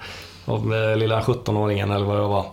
Av 0.46 0.74
eh, 0.74 0.98
lilla 0.98 1.22
17-åringen 1.22 1.96
eller 1.96 2.06
vad 2.06 2.18
det 2.18 2.22
var. 2.22 2.46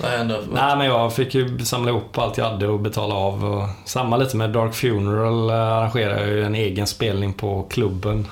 Vad 0.00 0.10
hände? 0.10 0.40
Nej, 0.52 0.76
men 0.76 0.86
jag 0.86 1.12
fick 1.12 1.34
ju 1.34 1.58
samla 1.58 1.90
ihop 1.90 2.18
allt 2.18 2.38
jag 2.38 2.44
hade 2.44 2.68
och 2.68 2.80
betala 2.80 3.14
av. 3.14 3.44
Och 3.44 3.68
samma 3.84 4.16
lite 4.16 4.36
med 4.36 4.50
Dark 4.50 4.74
Funeral 4.74 5.50
eh, 5.50 5.56
arrangerade 5.56 6.20
jag 6.20 6.28
ju 6.28 6.44
en 6.44 6.54
egen 6.54 6.86
spelning 6.86 7.32
på 7.32 7.66
klubben. 7.70 8.26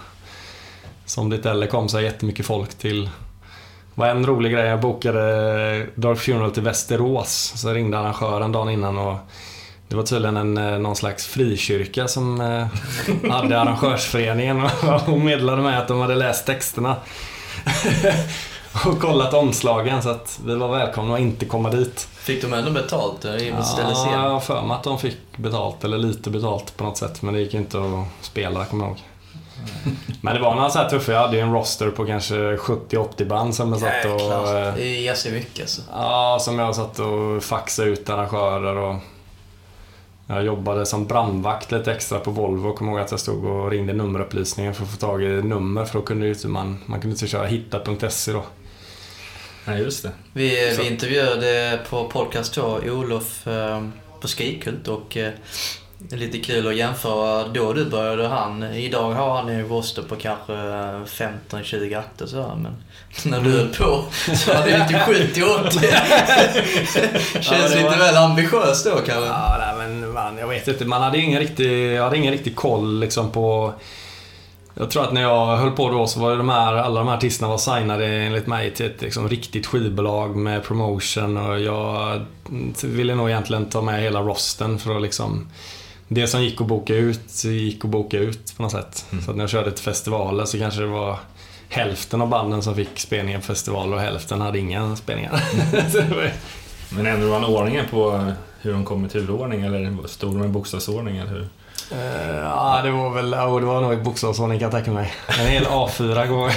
Som 1.07 1.31
det 1.31 1.47
eller 1.47 1.67
kom 1.67 1.89
så 1.89 2.01
jättemycket 2.01 2.47
folk 2.47 2.75
till. 2.75 3.05
Det 3.05 4.01
var 4.01 4.07
en 4.07 4.27
rolig 4.27 4.53
grej. 4.53 4.67
Jag 4.67 4.81
bokade 4.81 5.87
Dark 5.95 6.19
Funeral 6.19 6.51
till 6.51 6.63
Västerås. 6.63 7.53
Så 7.57 7.73
ringde 7.73 7.99
arrangören 7.99 8.53
dagen 8.53 8.71
innan 8.71 8.99
och 8.99 9.17
det 9.89 9.97
var 9.97 10.03
tydligen 10.03 10.37
en, 10.37 10.59
eh, 10.59 10.79
någon 10.79 10.97
slags 10.97 11.27
frikyrka 11.27 12.09
som 12.09 12.41
eh, 12.41 12.67
hade 13.31 13.61
arrangörsföreningen 13.61 14.69
och 15.07 15.19
meddelade 15.19 15.63
mig 15.63 15.77
att 15.77 15.89
de 15.89 16.01
hade 16.01 16.15
läst 16.15 16.47
texterna. 16.47 16.97
och 18.87 19.01
kollat 19.01 19.35
omslagen 19.35 20.03
så 20.03 20.09
att 20.09 20.41
vi 20.47 20.55
var 20.55 20.69
välkomna 20.69 21.15
att 21.15 21.21
inte 21.21 21.45
komma 21.45 21.71
dit. 21.71 22.09
Fick 22.15 22.43
de 22.43 22.53
ändå 22.53 22.71
betalt 22.71 23.25
Ja, 23.25 24.23
jag 24.23 24.31
har 24.31 24.41
för 24.41 24.63
mig 24.63 24.75
att 24.75 24.85
de 24.85 24.99
fick 24.99 25.37
betalt, 25.37 25.85
eller 25.85 25.99
lite 25.99 26.31
betalt 26.31 26.77
på 26.77 26.85
något 26.85 26.97
sätt. 26.97 27.23
Men 27.23 27.35
det 27.35 27.41
gick 27.41 27.55
inte 27.55 27.79
att 27.79 28.25
spela, 28.25 28.65
kommer 28.65 28.85
jag 28.85 28.91
ihåg. 28.91 29.01
Men 30.21 30.35
det 30.35 30.41
var 30.41 30.55
några 30.55 30.71
så 30.71 30.79
här 30.79 30.91
tuffa, 30.91 31.13
jag 31.13 31.21
hade 31.21 31.37
ju 31.37 31.43
en 31.43 31.53
roster 31.53 31.91
på 31.91 32.07
kanske 32.07 32.35
70-80 32.35 33.25
band 33.25 33.55
som 33.55 33.73
jag 33.73 33.81
satt 33.81 34.05
och... 34.05 34.11
Jäklar, 34.11 34.73
det 34.77 34.85
ger 34.85 35.15
sig 35.15 35.33
mycket 35.33 35.61
alltså. 35.61 35.83
Ja, 35.93 36.39
som 36.41 36.59
jag 36.59 36.77
satt 36.77 36.99
och 36.99 37.43
faxade 37.43 37.89
ut 37.89 38.11
arrangörer 38.11 38.77
och... 38.77 38.97
Jag 40.29 40.45
jobbade 40.45 40.87
som 40.87 41.07
brandvakt 41.07 41.73
lite 41.73 41.93
extra 41.93 42.19
på 42.19 42.31
Volvo. 42.31 42.73
Kommer 42.73 42.93
ihåg 42.93 43.01
att 43.01 43.11
jag 43.11 43.21
stod 43.21 43.45
och 43.45 43.71
ringde 43.71 43.93
nummerupplysningen 43.93 44.75
för 44.75 44.85
att 44.85 44.91
få 44.91 44.97
tag 44.97 45.23
i 45.23 45.27
nummer 45.27 45.85
för 45.85 45.99
då 45.99 46.05
kunde 46.05 46.29
inte 46.29 46.49
man, 46.49 46.79
man 46.87 47.01
kunde 47.01 47.15
inte 47.15 47.27
köra 47.27 47.47
hitta.se 47.47 48.33
då. 48.33 48.43
Nej, 49.65 49.83
just 49.83 50.03
det. 50.03 50.11
Vi, 50.33 50.77
vi 50.79 50.87
intervjuade 50.87 51.81
på 51.91 52.09
podcast 52.09 52.55
2 52.55 52.63
Olof 52.87 53.47
eh, 53.47 53.83
på 54.21 54.29
Skrikult 54.29 54.89
och 54.89 55.17
eh, 55.17 55.33
det 55.99 56.17
är 56.17 56.19
lite 56.19 56.39
kul 56.39 56.69
att 56.69 56.77
jämföra 56.77 57.49
då 57.49 57.73
du 57.73 57.85
började 57.85 58.23
och 58.23 58.31
han. 58.31 58.63
Idag 58.63 59.13
har 59.13 59.37
han 59.37 59.49
en 59.49 59.69
roster 59.69 60.03
på 60.03 60.17
kanske 60.17 60.53
15-20 60.53 61.99
akter 61.99 62.27
så 62.27 62.59
men 62.63 62.77
när 63.25 63.41
du 63.41 63.51
höll 63.51 63.69
på 63.69 64.05
så 64.35 64.55
var 64.55 64.67
det 64.67 64.79
lite 64.79 64.95
70-80. 65.41 65.81
Känns 67.41 67.51
ja, 67.51 67.69
lite 67.69 67.83
var... 67.83 67.97
väl 67.97 68.17
ambitiöst 68.17 68.85
då 68.85 68.91
kanske. 68.91 69.27
Ja, 69.27 69.57
nej, 69.59 69.89
men 69.89 70.13
man, 70.13 70.39
jag 70.39 70.49
vet 70.49 70.69
inte. 70.69 70.85
Man 70.85 71.03
hade 71.03 71.19
ingen 71.19 71.41
riktig, 71.41 71.95
jag 71.95 72.05
hade 72.05 72.17
ingen 72.17 72.33
riktig 72.33 72.57
koll 72.57 73.01
liksom 73.01 73.31
på 73.31 73.75
jag 74.79 74.91
tror 74.91 75.05
att 75.05 75.13
när 75.13 75.23
jag 75.23 75.57
höll 75.57 75.71
på 75.71 75.91
då 75.91 76.07
så 76.07 76.21
var 76.21 76.31
det 76.31 76.37
de 76.37 76.49
här, 76.49 76.75
alla 76.75 77.01
de 77.01 77.09
här 77.09 77.17
artisterna 77.17 77.49
var 77.49 77.59
signade 77.59 78.07
enligt 78.07 78.47
mig 78.47 78.75
till 78.75 78.87
ett 78.87 79.03
liksom, 79.03 79.29
riktigt 79.29 79.67
skivbolag 79.67 80.37
med 80.37 80.65
promotion 80.65 81.37
och 81.37 81.61
jag 81.61 82.21
ville 82.85 83.15
nog 83.15 83.31
egentligen 83.31 83.71
ta 83.71 83.83
med 83.83 84.03
hela 84.03 84.21
rosten 84.21 84.79
för 84.79 84.97
att 84.97 85.03
liksom 85.03 85.47
det 86.09 86.27
som 86.27 86.43
gick 86.43 86.61
att 86.61 86.67
boka 86.67 86.95
ut, 86.95 87.45
gick 87.45 87.85
att 87.85 87.91
boka 87.91 88.19
ut 88.19 88.57
på 88.57 88.63
något 88.63 88.73
sätt. 88.73 89.07
Mm. 89.13 89.25
Så 89.25 89.33
när 89.33 89.41
jag 89.41 89.51
körde 89.51 89.73
till 89.73 89.85
festivaler 89.85 90.45
så 90.45 90.59
kanske 90.59 90.81
det 90.81 90.87
var 90.87 91.19
hälften 91.69 92.21
av 92.21 92.29
banden 92.29 92.63
som 92.63 92.75
fick 92.75 92.99
spelningar 92.99 93.39
på 93.39 93.47
festivaler 93.47 93.97
och 93.97 94.03
hälften 94.03 94.41
hade 94.41 94.59
inga 94.59 94.97
spelningar. 94.97 95.43
Men 96.97 97.07
ändå 97.07 97.29
var 97.29 97.51
ordningen 97.51 97.85
på 97.91 98.33
hur 98.61 98.73
de 98.73 98.85
kom 98.85 99.07
i 99.07 99.09
turordning 99.09 99.63
eller 99.63 100.07
stod 100.07 100.35
de 100.35 100.45
i 100.45 100.49
bokstavsordning 100.49 101.17
eller 101.17 101.31
hur? 101.31 101.49
Uh, 101.93 102.37
ja, 102.37 102.81
det 102.85 102.91
var 102.91 103.11
väl, 103.11 103.35
oh, 103.35 103.61
det 103.61 103.67
var 103.67 103.81
nog 103.81 103.93
i 103.93 103.97
bokstavsordning 103.97 104.59
kan 104.59 104.67
jag 104.67 104.73
tänka 104.73 104.91
mig. 104.91 105.15
En 105.41 105.47
hel 105.47 105.65
A4 105.65 106.27
går. 106.27 106.53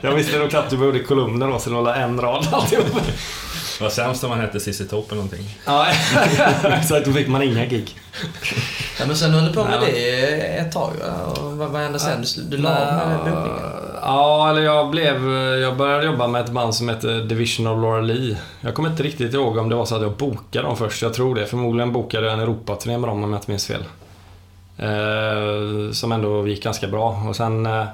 jag 0.00 0.14
visste 0.14 0.38
nog 0.38 0.50
knappt 0.50 0.70
du 0.70 0.76
behövde 0.76 0.98
kolumner 0.98 1.48
då, 1.48 1.58
så 1.58 1.70
det 1.70 1.76
var 1.76 1.94
en 1.94 2.20
rad 2.20 2.48
alltihop. 2.52 3.02
Vad 3.80 3.92
sämst 3.92 4.24
om 4.24 4.30
man 4.30 4.40
hette 4.40 4.60
Cissi 4.60 4.88
Topp 4.88 5.06
eller 5.12 5.22
någonting. 5.22 5.58
Ja, 5.66 5.86
exakt. 6.64 7.06
Då 7.06 7.12
fick 7.12 7.28
man 7.28 7.42
inga 7.42 7.64
gig. 7.64 7.96
Ja, 8.98 9.06
men 9.06 9.16
sen 9.16 9.30
höll 9.30 9.44
du 9.44 9.52
på 9.52 9.64
med 9.64 9.80
det 9.80 10.32
ett 10.58 10.72
tag 10.72 10.90
va? 11.00 11.34
vad, 11.40 11.68
vad 11.68 11.82
hände 11.82 11.98
sen? 11.98 12.24
Du, 12.36 12.56
du 12.56 12.62
la 12.62 12.70
av 12.70 13.08
med 13.08 13.18
bokningen? 13.18 13.58
Ja, 14.02 14.50
eller 14.50 14.62
jag 14.62 14.90
blev... 14.90 15.30
Jag 15.60 15.76
började 15.76 16.06
jobba 16.06 16.26
med 16.26 16.44
ett 16.44 16.50
band 16.50 16.74
som 16.74 16.88
heter 16.88 17.24
Division 17.24 17.66
of 17.66 17.82
Laura 17.82 18.00
Lee. 18.00 18.36
Jag 18.60 18.74
kommer 18.74 18.90
inte 18.90 19.02
riktigt 19.02 19.34
ihåg 19.34 19.56
om 19.56 19.68
det 19.68 19.74
var 19.74 19.84
så 19.84 19.96
att 19.96 20.02
jag 20.02 20.16
bokade 20.16 20.66
dem 20.66 20.76
först. 20.76 21.02
Jag 21.02 21.14
tror 21.14 21.34
det. 21.34 21.46
Förmodligen 21.46 21.92
bokade 21.92 22.26
jag 22.26 22.32
en 22.32 22.40
Europaturné 22.40 22.98
med 22.98 23.08
dem 23.08 23.24
om 23.24 23.32
jag 23.32 23.38
inte 23.38 23.50
minns 23.50 23.66
fel. 23.66 23.84
Eh, 24.78 25.92
som 25.92 26.12
ändå 26.12 26.48
gick 26.48 26.62
ganska 26.64 26.88
bra. 26.88 27.22
Och 27.28 27.36
sen... 27.36 27.66
Eh, 27.66 27.84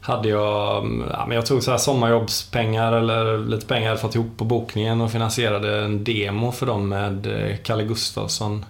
hade 0.00 0.28
jag, 0.28 0.84
mm, 0.84 1.08
ja, 1.10 1.26
men 1.26 1.34
jag 1.34 1.46
tog 1.46 1.62
så 1.62 1.70
här 1.70 1.78
sommarjobbspengar 1.78 2.92
eller 2.92 3.38
lite 3.38 3.66
pengar 3.66 3.82
jag 3.82 3.88
hade 3.88 4.00
fått 4.00 4.14
ihop 4.14 4.36
på 4.36 4.44
bokningen 4.44 5.00
och 5.00 5.10
finansierade 5.10 5.84
en 5.84 6.04
demo 6.04 6.52
för 6.52 6.66
dem 6.66 6.88
med 6.88 7.26
eh, 7.26 7.56
Kalle 7.56 7.84
Gustafsson. 7.84 8.64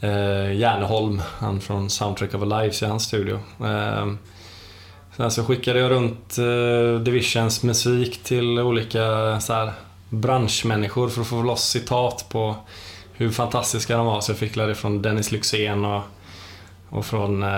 Eh, 0.00 0.52
Järneholm, 0.52 1.22
han 1.38 1.60
från 1.60 1.90
Soundtrack 1.90 2.34
of 2.34 2.42
a 2.42 2.60
Life 2.62 2.84
i 2.84 2.88
hans 2.88 3.04
studio. 3.04 3.38
Eh, 3.60 4.06
sen 5.16 5.30
så 5.30 5.44
skickade 5.44 5.78
jag 5.78 5.90
runt 5.90 6.38
eh, 6.38 7.00
Divisions 7.00 7.62
musik 7.62 8.22
till 8.22 8.58
olika 8.58 9.00
så 9.40 9.52
här, 9.52 9.72
branschmänniskor 10.08 11.08
för 11.08 11.20
att 11.20 11.26
få 11.26 11.42
loss 11.42 11.68
citat 11.68 12.26
på 12.28 12.54
hur 13.12 13.30
fantastiska 13.30 13.96
de 13.96 14.06
var. 14.06 14.20
Så 14.20 14.30
jag 14.30 14.38
fick 14.38 14.54
det 14.54 14.74
från 14.74 15.02
Dennis 15.02 15.32
Lyxzén 15.32 15.84
och, 15.84 16.02
och 16.90 17.04
från, 17.04 17.42
eh, 17.42 17.48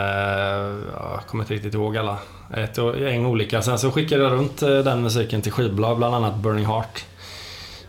jag 0.97 1.21
kommer 1.27 1.45
inte 1.45 1.55
riktigt 1.55 1.75
ihåg 1.75 1.97
alla 1.97 2.19
ett 2.55 2.79
gäng 3.01 3.27
olika. 3.27 3.63
Sen 3.63 3.79
så 3.79 3.91
skickade 3.91 4.23
jag 4.23 4.33
runt 4.33 4.63
eh, 4.63 4.79
den 4.79 5.03
musiken 5.03 5.43
till 5.43 5.53
skivbolag, 5.53 5.99
bland 5.99 6.15
annat 6.15 6.37
Burning 6.37 6.67
Heart. 6.67 7.05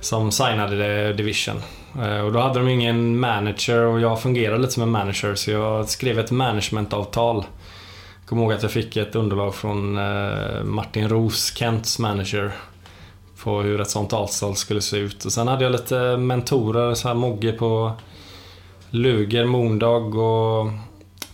Som 0.01 0.31
signade 0.31 1.13
Division. 1.13 1.62
Eh, 2.01 2.19
och 2.19 2.31
då 2.34 2.39
hade 2.39 2.60
de 2.60 2.67
ingen 2.67 3.19
manager 3.19 3.81
och 3.81 4.00
jag 4.00 4.22
fungerade 4.22 4.58
lite 4.58 4.74
som 4.74 4.84
en 4.84 4.89
manager 4.89 5.36
så 5.36 5.51
jag 5.51 5.89
skrev 5.89 6.19
ett 6.19 6.31
managementavtal. 6.31 7.46
Jag 8.19 8.29
kommer 8.29 8.41
ihåg 8.41 8.53
att 8.53 8.63
jag 8.63 8.72
fick 8.72 8.98
ett 8.98 9.15
underlag 9.15 9.55
från 9.55 10.00
Martin 10.63 11.10
Roos, 11.10 11.55
Kents 11.55 12.00
manager. 12.00 12.51
På 13.43 13.62
hur 13.62 13.81
ett 13.81 13.89
sånt 13.89 14.13
avtal 14.13 14.55
skulle 14.55 14.81
se 14.81 14.98
ut. 14.98 15.25
Och 15.25 15.31
sen 15.31 15.48
hade 15.48 15.63
jag 15.63 15.72
lite 15.72 16.17
mentorer, 16.17 16.93
så 16.93 17.08
här 17.08 17.15
Mogge 17.15 17.51
på 17.51 17.91
Luger, 18.89 19.46
Moondog 19.46 20.15
och 20.15 20.72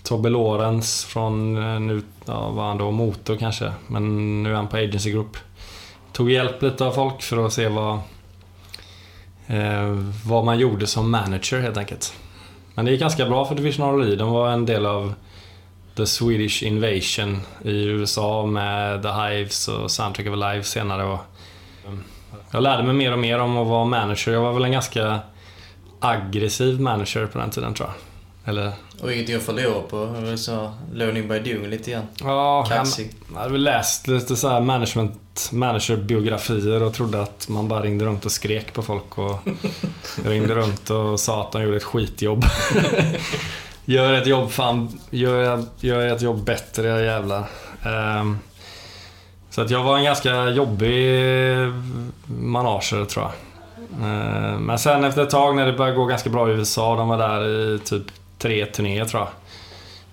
Tobbe 0.06 0.30
Lorenz 0.30 1.06
från, 1.06 1.58
eh, 1.58 1.80
nu 1.80 2.02
ja, 2.26 2.50
var 2.50 2.68
han 2.68 2.78
då 2.78 2.92
motor 2.92 3.36
kanske, 3.36 3.72
men 3.88 4.44
nu 4.44 4.52
är 4.52 4.56
han 4.56 4.68
på 4.68 4.78
Agency 4.78 5.12
Group. 5.12 5.38
Tog 6.12 6.32
hjälp 6.32 6.62
lite 6.62 6.86
av 6.86 6.92
folk 6.92 7.22
för 7.22 7.46
att 7.46 7.54
se 7.54 7.68
vad, 7.68 8.00
eh, 9.48 9.98
vad 10.26 10.46
man 10.46 10.60
gjorde 10.60 10.88
som 10.88 11.12
manager 11.12 11.60
helt 11.60 11.78
enkelt. 11.78 12.14
Men 12.74 12.86
det 12.86 12.92
gick 12.92 13.00
ganska 13.00 13.26
bra 13.26 13.46
för 13.46 13.56
Division 13.56 14.02
Lee. 14.02 14.16
De 14.16 14.32
var 14.32 14.50
en 14.50 14.66
del 14.66 14.86
av 14.86 15.14
The 15.96 16.06
Swedish 16.06 16.64
Invasion 16.64 17.42
i 17.64 17.84
USA 17.84 18.46
med 18.46 19.04
The 19.04 19.10
Hives 19.10 19.68
och 19.68 19.92
Soundtrack 19.92 20.28
of 20.28 20.34
Alive 20.34 20.64
senare. 20.64 21.04
Och, 21.04 21.20
eh, 21.86 21.94
jag 22.52 22.64
lärde 22.64 22.84
mig 22.84 22.94
mer 22.94 23.12
och 23.12 23.20
mer 23.20 23.40
om 23.40 23.58
att 23.58 23.68
vara 23.68 23.86
manager. 23.86 24.32
Jag 24.32 24.42
var 24.42 24.54
väl 24.54 24.66
en 24.66 24.72
ganska 24.72 25.20
aggressiv 26.00 26.82
manager 26.82 27.26
på 27.26 27.38
den 27.38 27.50
tiden 27.50 27.74
tror 27.74 27.90
jag. 27.90 28.15
Eller, 28.48 28.72
Och 29.02 29.14
ingenting 29.14 29.36
att 29.36 29.44
förlora 29.44 29.82
på. 29.82 30.16
Så 30.38 30.72
learning 30.94 31.28
by 31.28 31.40
doing 31.40 31.70
lite 31.70 31.92
grann. 31.92 32.04
ja, 32.20 32.66
jag, 32.70 32.78
Kaxig. 32.78 33.12
jag 33.34 33.40
hade 33.40 33.52
väl 33.52 33.64
läst 33.64 34.08
lite 34.08 34.36
så 34.36 34.50
här 34.50 34.62
management, 34.62 35.50
managerbiografier 35.52 36.84
och 36.84 36.94
trodde 36.94 37.22
att 37.22 37.50
man 37.50 37.68
bara 37.68 37.82
ringde 37.82 38.06
runt 38.06 38.26
och 38.26 38.32
skrek 38.32 38.74
på 38.74 38.82
folk 38.82 39.18
och 39.18 39.40
ringde 40.26 40.56
runt 40.56 40.90
och 40.90 41.20
sa 41.20 41.42
att 41.42 41.52
de 41.52 41.62
gjorde 41.64 41.78
ett 41.78 41.84
skitjobb. 41.84 42.46
gör 43.86 44.14
ett 44.14 44.28
jobb 44.28 44.52
fan, 44.52 45.00
gör, 45.10 45.64
gör 45.80 46.08
ett 46.08 46.22
jobb 46.22 46.44
bättre 46.44 47.04
jävlar. 47.04 47.44
Ehm, 47.84 48.38
så 49.50 49.62
att 49.62 49.70
jag 49.70 49.84
var 49.84 49.98
en 49.98 50.04
ganska 50.04 50.50
jobbig 50.50 51.20
manager 52.28 53.06
tror 53.06 53.26
jag. 53.26 53.32
Ehm, 54.10 54.66
men 54.66 54.80
sen 54.80 55.04
efter 55.04 55.24
ett 55.24 55.30
tag 55.30 55.56
när 55.56 55.66
det 55.66 55.74
började 55.74 55.98
gå 55.98 56.06
ganska 56.06 56.30
bra 56.30 56.50
i 56.50 56.54
USA, 56.54 56.96
de 56.96 57.08
var 57.08 57.18
där 57.18 57.48
i 57.48 57.80
typ 57.80 58.04
tre 58.46 58.66
turnéer 58.66 59.06
tror 59.06 59.22
jag. 59.24 59.30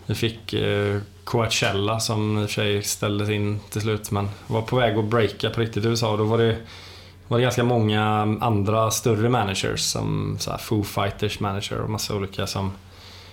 Vi 0.06 0.14
fick 0.14 0.52
eh, 0.52 1.00
Coachella 1.24 2.00
som 2.00 2.38
i 2.38 2.44
och 2.44 2.50
för 2.50 2.54
sig 2.54 2.82
ställdes 2.82 3.28
in 3.28 3.60
till 3.70 3.80
slut 3.80 4.10
men 4.10 4.28
var 4.46 4.62
på 4.62 4.76
väg 4.76 4.98
att 4.98 5.04
breaka 5.04 5.50
på 5.50 5.60
riktigt 5.60 5.84
i 5.84 5.88
USA 5.88 6.10
och 6.10 6.18
då 6.18 6.24
var 6.24 6.38
det, 6.38 6.56
var 7.28 7.38
det 7.38 7.42
ganska 7.42 7.64
många 7.64 8.04
andra 8.40 8.90
större 8.90 9.28
managers 9.28 9.80
som 9.80 10.36
så 10.40 10.50
här 10.50 10.58
Foo 10.58 10.84
Fighters 10.84 11.40
manager 11.40 11.80
och 11.80 11.90
massa 11.90 12.14
olika 12.14 12.46
som, 12.46 12.72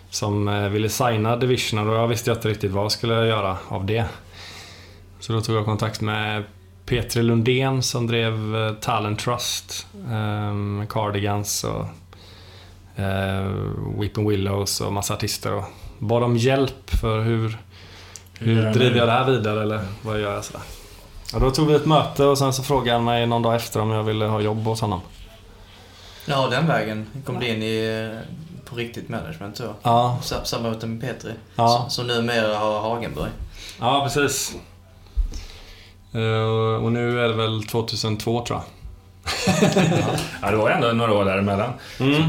som 0.10 0.48
eh, 0.48 0.70
ville 0.70 0.90
signa 0.90 1.36
divisionen. 1.36 1.90
och 1.90 1.96
jag 1.96 2.08
visste 2.08 2.32
inte 2.32 2.50
riktigt 2.50 2.72
vad 2.72 2.84
jag 2.84 2.92
skulle 2.92 3.14
göra 3.14 3.58
av 3.68 3.86
det. 3.86 4.06
Så 5.20 5.34
då 5.34 5.42
tog 5.42 5.56
jag 5.56 5.66
kontakt 5.66 6.02
med 6.02 6.44
Petri 6.86 7.24
Lundén 7.24 7.84
som 7.84 8.08
drev 8.08 8.56
eh, 8.56 8.74
Talent 8.74 9.20
Trust, 9.20 9.88
eh, 10.12 10.88
Cardigans 10.88 11.64
och 11.64 11.86
eh, 13.00 13.52
Weeping 14.00 14.30
Willows 14.30 14.82
och 14.82 14.94
massa 14.94 15.14
artister 15.14 15.54
och 15.54 15.64
bad 16.00 16.24
om 16.24 16.38
hjälp 16.38 16.90
för 16.90 17.22
hur, 17.22 17.58
Hur 18.40 18.64
jag 18.64 18.74
driver 18.74 18.98
jag 18.98 19.08
det 19.08 19.12
här 19.12 19.26
vidare 19.26 19.62
eller 19.64 19.80
vad 20.02 20.22
gör 20.22 20.34
jag 20.34 20.46
sådär. 20.46 20.62
Och 21.34 21.40
då 21.40 21.52
tog 21.52 21.68
vi 21.68 21.74
ett 21.76 21.86
möte 21.86 22.24
och 22.26 22.38
sen 22.38 22.54
så 22.54 22.64
frågade 22.64 22.92
han 22.98 23.04
mig 23.06 23.26
någon 23.28 23.42
dag 23.42 23.56
efter 23.56 23.80
om 23.82 23.90
jag 23.92 24.04
ville 24.04 24.26
ha 24.26 24.42
jobb 24.42 24.64
hos 24.64 24.82
honom. 24.82 25.02
Ja, 26.26 26.48
den 26.52 26.68
vägen 26.68 27.08
kom 27.26 27.40
du 27.40 27.48
in 27.48 27.64
i 27.64 28.10
eh, 28.14 28.20
på 28.70 28.76
riktigt 28.76 29.10
management 29.10 29.58
så. 29.58 29.74
Ja, 29.82 30.18
Sa- 30.22 30.44
Samarbete 30.46 30.88
med 30.88 31.02
Petri. 31.02 31.32
Ja. 31.56 31.68
Som, 31.68 31.90
som 31.90 32.08
numera 32.08 32.58
har 32.58 32.80
Hagenberg. 32.82 33.30
ja 33.80 34.02
precis. 34.04 34.56
Eh, 36.14 36.84
och 36.84 36.92
nu 36.92 37.20
är 37.26 37.28
det 37.30 37.34
väl 37.36 37.64
2002 37.64 38.46
tror 38.46 38.60
jag. 38.60 38.66
Ja, 40.42 40.52
det 40.52 40.58
var 40.58 40.70
ändå 40.70 40.88
några 40.88 41.14
år 41.14 41.26
däremellan. 41.26 41.70
Mm. 42.00 42.24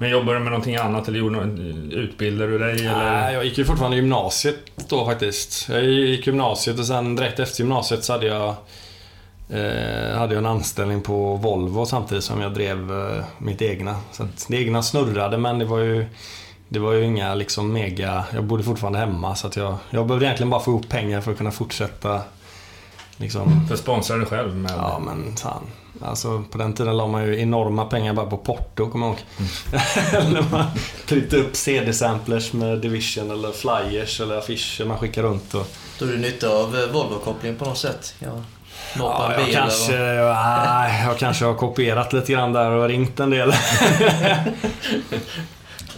Men 0.00 0.10
jobbade 0.10 0.38
du 0.38 0.44
med 0.44 0.52
någonting 0.52 0.76
annat 0.76 1.08
eller 1.08 1.18
gjorde 1.18 1.36
något, 1.46 1.58
utbildade 1.92 2.50
du 2.50 2.58
dig? 2.58 2.74
Nej, 2.74 2.86
Eller? 2.86 3.30
jag 3.30 3.44
gick 3.44 3.58
ju 3.58 3.64
fortfarande 3.64 3.96
gymnasiet 3.96 4.56
då 4.88 5.04
faktiskt. 5.04 5.68
Jag 5.68 5.84
gick 5.84 6.26
gymnasiet 6.26 6.78
och 6.78 6.86
sen 6.86 7.16
direkt 7.16 7.38
efter 7.38 7.60
gymnasiet 7.60 8.04
så 8.04 8.12
hade 8.12 8.26
jag, 8.26 8.48
eh, 9.48 10.18
hade 10.18 10.34
jag 10.34 10.38
en 10.38 10.46
anställning 10.46 11.02
på 11.02 11.34
Volvo 11.34 11.86
samtidigt 11.86 12.24
som 12.24 12.40
jag 12.40 12.54
drev 12.54 12.92
eh, 12.92 13.24
mitt 13.38 13.62
egna. 13.62 13.96
Så 14.12 14.22
att 14.22 14.46
det 14.48 14.56
egna 14.56 14.82
snurrade 14.82 15.38
men 15.38 15.58
det 15.58 15.64
var 15.64 15.78
ju 15.78 16.06
det 16.68 16.78
var 16.78 16.92
ju 16.92 17.04
inga 17.04 17.34
liksom 17.34 17.72
mega... 17.72 18.24
Jag 18.34 18.44
bodde 18.44 18.62
fortfarande 18.62 18.98
hemma 18.98 19.34
så 19.34 19.46
att 19.46 19.56
jag, 19.56 19.76
jag 19.90 20.06
behövde 20.06 20.26
egentligen 20.26 20.50
bara 20.50 20.60
få 20.60 20.70
ihop 20.70 20.88
pengar 20.88 21.20
för 21.20 21.32
att 21.32 21.38
kunna 21.38 21.50
fortsätta 21.50 22.22
liksom 23.16 23.66
För 23.68 23.76
sponsra 23.76 24.16
dig 24.16 24.26
själv 24.26 24.56
med... 24.56 24.72
Ja 24.76 24.98
men 24.98 25.36
fan. 25.36 25.62
Alltså 26.02 26.44
på 26.50 26.58
den 26.58 26.72
tiden 26.72 26.96
la 26.96 27.06
man 27.06 27.26
ju 27.26 27.40
enorma 27.40 27.84
pengar 27.84 28.14
bara 28.14 28.26
på 28.26 28.36
porto, 28.36 28.90
kommer 28.90 29.06
jag 29.06 29.14
ihåg. 29.14 29.24
När 30.32 30.50
man 30.50 30.64
tryckte 31.06 31.36
upp 31.36 31.56
CD-samplers 31.56 32.52
med 32.52 32.78
Division 32.78 33.30
eller 33.30 33.52
flyers 33.52 34.20
eller 34.20 34.38
affischer 34.38 34.84
man 34.84 34.98
skickade 34.98 35.28
runt. 35.28 35.54
Och, 35.54 35.66
Tog 35.98 36.08
du 36.08 36.18
nytta 36.18 36.48
av 36.48 36.76
eh, 36.76 36.86
Volvo-kopplingen 36.92 37.56
på 37.58 37.64
något 37.64 37.78
sätt? 37.78 38.14
Ja. 38.18 38.42
Ja, 38.98 39.32
jag, 39.38 39.52
kanske, 39.52 39.98
nej, 39.98 41.04
jag 41.04 41.18
kanske 41.18 41.44
har 41.44 41.54
kopierat 41.54 42.12
lite 42.12 42.32
grann 42.32 42.52
där 42.52 42.70
och 42.70 42.88
ringt 42.88 43.20
en 43.20 43.30
del. 43.30 43.52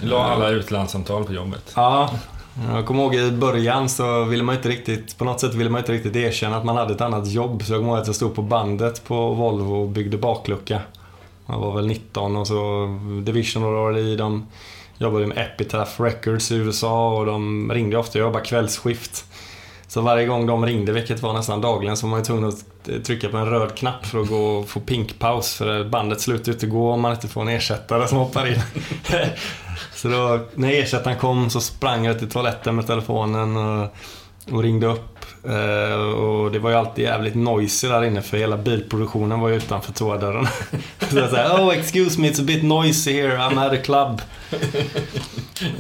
La 0.01 0.25
alla 0.25 0.49
utlandssamtal 0.49 1.25
på 1.25 1.33
jobbet. 1.33 1.73
Ja, 1.77 2.11
jag 2.61 2.87
kommer 2.87 3.03
ihåg 3.03 3.15
i 3.15 3.31
början 3.31 3.89
så 3.89 4.25
ville 4.25 4.43
man 4.43 4.55
inte 4.55 4.69
riktigt, 4.69 5.19
på 5.19 5.25
något 5.25 5.41
sätt 5.41 5.55
ville 5.55 5.71
man 5.71 5.79
inte 5.79 5.93
riktigt 5.93 6.17
erkänna 6.17 6.57
att 6.57 6.65
man 6.65 6.77
hade 6.77 6.95
ett 6.95 7.01
annat 7.01 7.29
jobb. 7.29 7.63
Så 7.63 7.73
jag 7.73 7.81
kommer 7.81 7.93
ihåg 7.93 8.01
att 8.01 8.07
jag 8.07 8.17
stod 8.17 8.35
på 8.35 8.43
bandet 8.43 9.05
på 9.05 9.35
Volvo 9.35 9.75
och 9.75 9.89
byggde 9.89 10.19
baklucka. 10.19 10.81
Jag 11.47 11.59
var 11.59 11.77
väl 11.77 11.87
19 11.87 12.37
och 12.37 12.47
så 12.47 12.89
Division 13.25 13.65
och 13.65 13.99
e, 13.99 14.17
de 14.17 14.47
jobbade 14.99 15.27
med 15.27 15.39
Epitaph 15.39 16.03
Records 16.03 16.53
i 16.53 16.55
USA 16.55 17.19
och 17.19 17.27
de 17.27 17.73
ringde 17.73 17.97
ofta, 17.97 18.19
jag 18.19 18.27
jobbade 18.27 18.45
kvällsskift. 18.45 19.25
Så 19.93 20.01
varje 20.01 20.27
gång 20.27 20.47
de 20.47 20.67
ringde, 20.67 20.93
vilket 20.93 21.23
var 21.23 21.33
nästan 21.33 21.61
dagligen, 21.61 21.97
så 21.97 22.07
var 22.07 22.11
man 22.11 22.21
ju 22.21 22.25
tvungen 22.25 22.49
att 22.49 23.05
trycka 23.05 23.29
på 23.29 23.37
en 23.37 23.51
röd 23.51 23.75
knapp 23.75 24.07
för 24.07 24.21
att 24.21 24.29
gå 24.29 24.45
och 24.45 24.69
få 24.69 24.81
pinkpaus. 24.81 25.55
För 25.55 25.85
bandet 25.85 26.21
slutar 26.21 26.53
inte 26.53 26.67
gå 26.67 26.93
om 26.93 27.01
man 27.01 27.13
inte 27.13 27.29
får 27.29 27.43
en 27.43 27.49
ersättare 27.49 28.09
som 28.09 28.19
hoppar 28.19 28.47
in. 28.47 28.61
Så 29.95 30.09
då, 30.09 30.41
när 30.55 30.73
ersättaren 30.73 31.19
kom 31.19 31.51
så 31.51 31.61
sprang 31.61 32.05
jag 32.05 32.19
till 32.19 32.31
toaletten 32.31 32.77
med 32.77 32.87
telefonen 32.87 33.57
och, 33.57 33.95
och 34.51 34.63
ringde 34.63 34.87
upp. 34.87 35.13
Eh, 35.45 36.03
och 36.03 36.53
det 36.53 36.59
var 36.59 36.71
ju 36.71 36.77
alltid 36.77 37.05
jävligt 37.05 37.35
noisy 37.35 37.89
där 37.89 38.05
inne 38.05 38.23
för 38.23 38.37
hela 38.37 38.57
bilproduktionen 38.57 39.41
var 39.41 39.49
ju 39.49 39.55
utanför 39.55 39.93
toadörren. 39.93 40.47
så 41.11 41.19
jag 41.19 41.31
sa 41.31 41.63
Oh 41.63 41.79
excuse 41.79 42.21
me, 42.21 42.31
it's 42.31 42.41
a 42.41 42.45
bit 42.47 42.63
noisy 42.63 43.13
here, 43.13 43.37
I'm 43.37 43.67
at 43.67 43.73
a 43.73 43.83
club. 43.85 44.21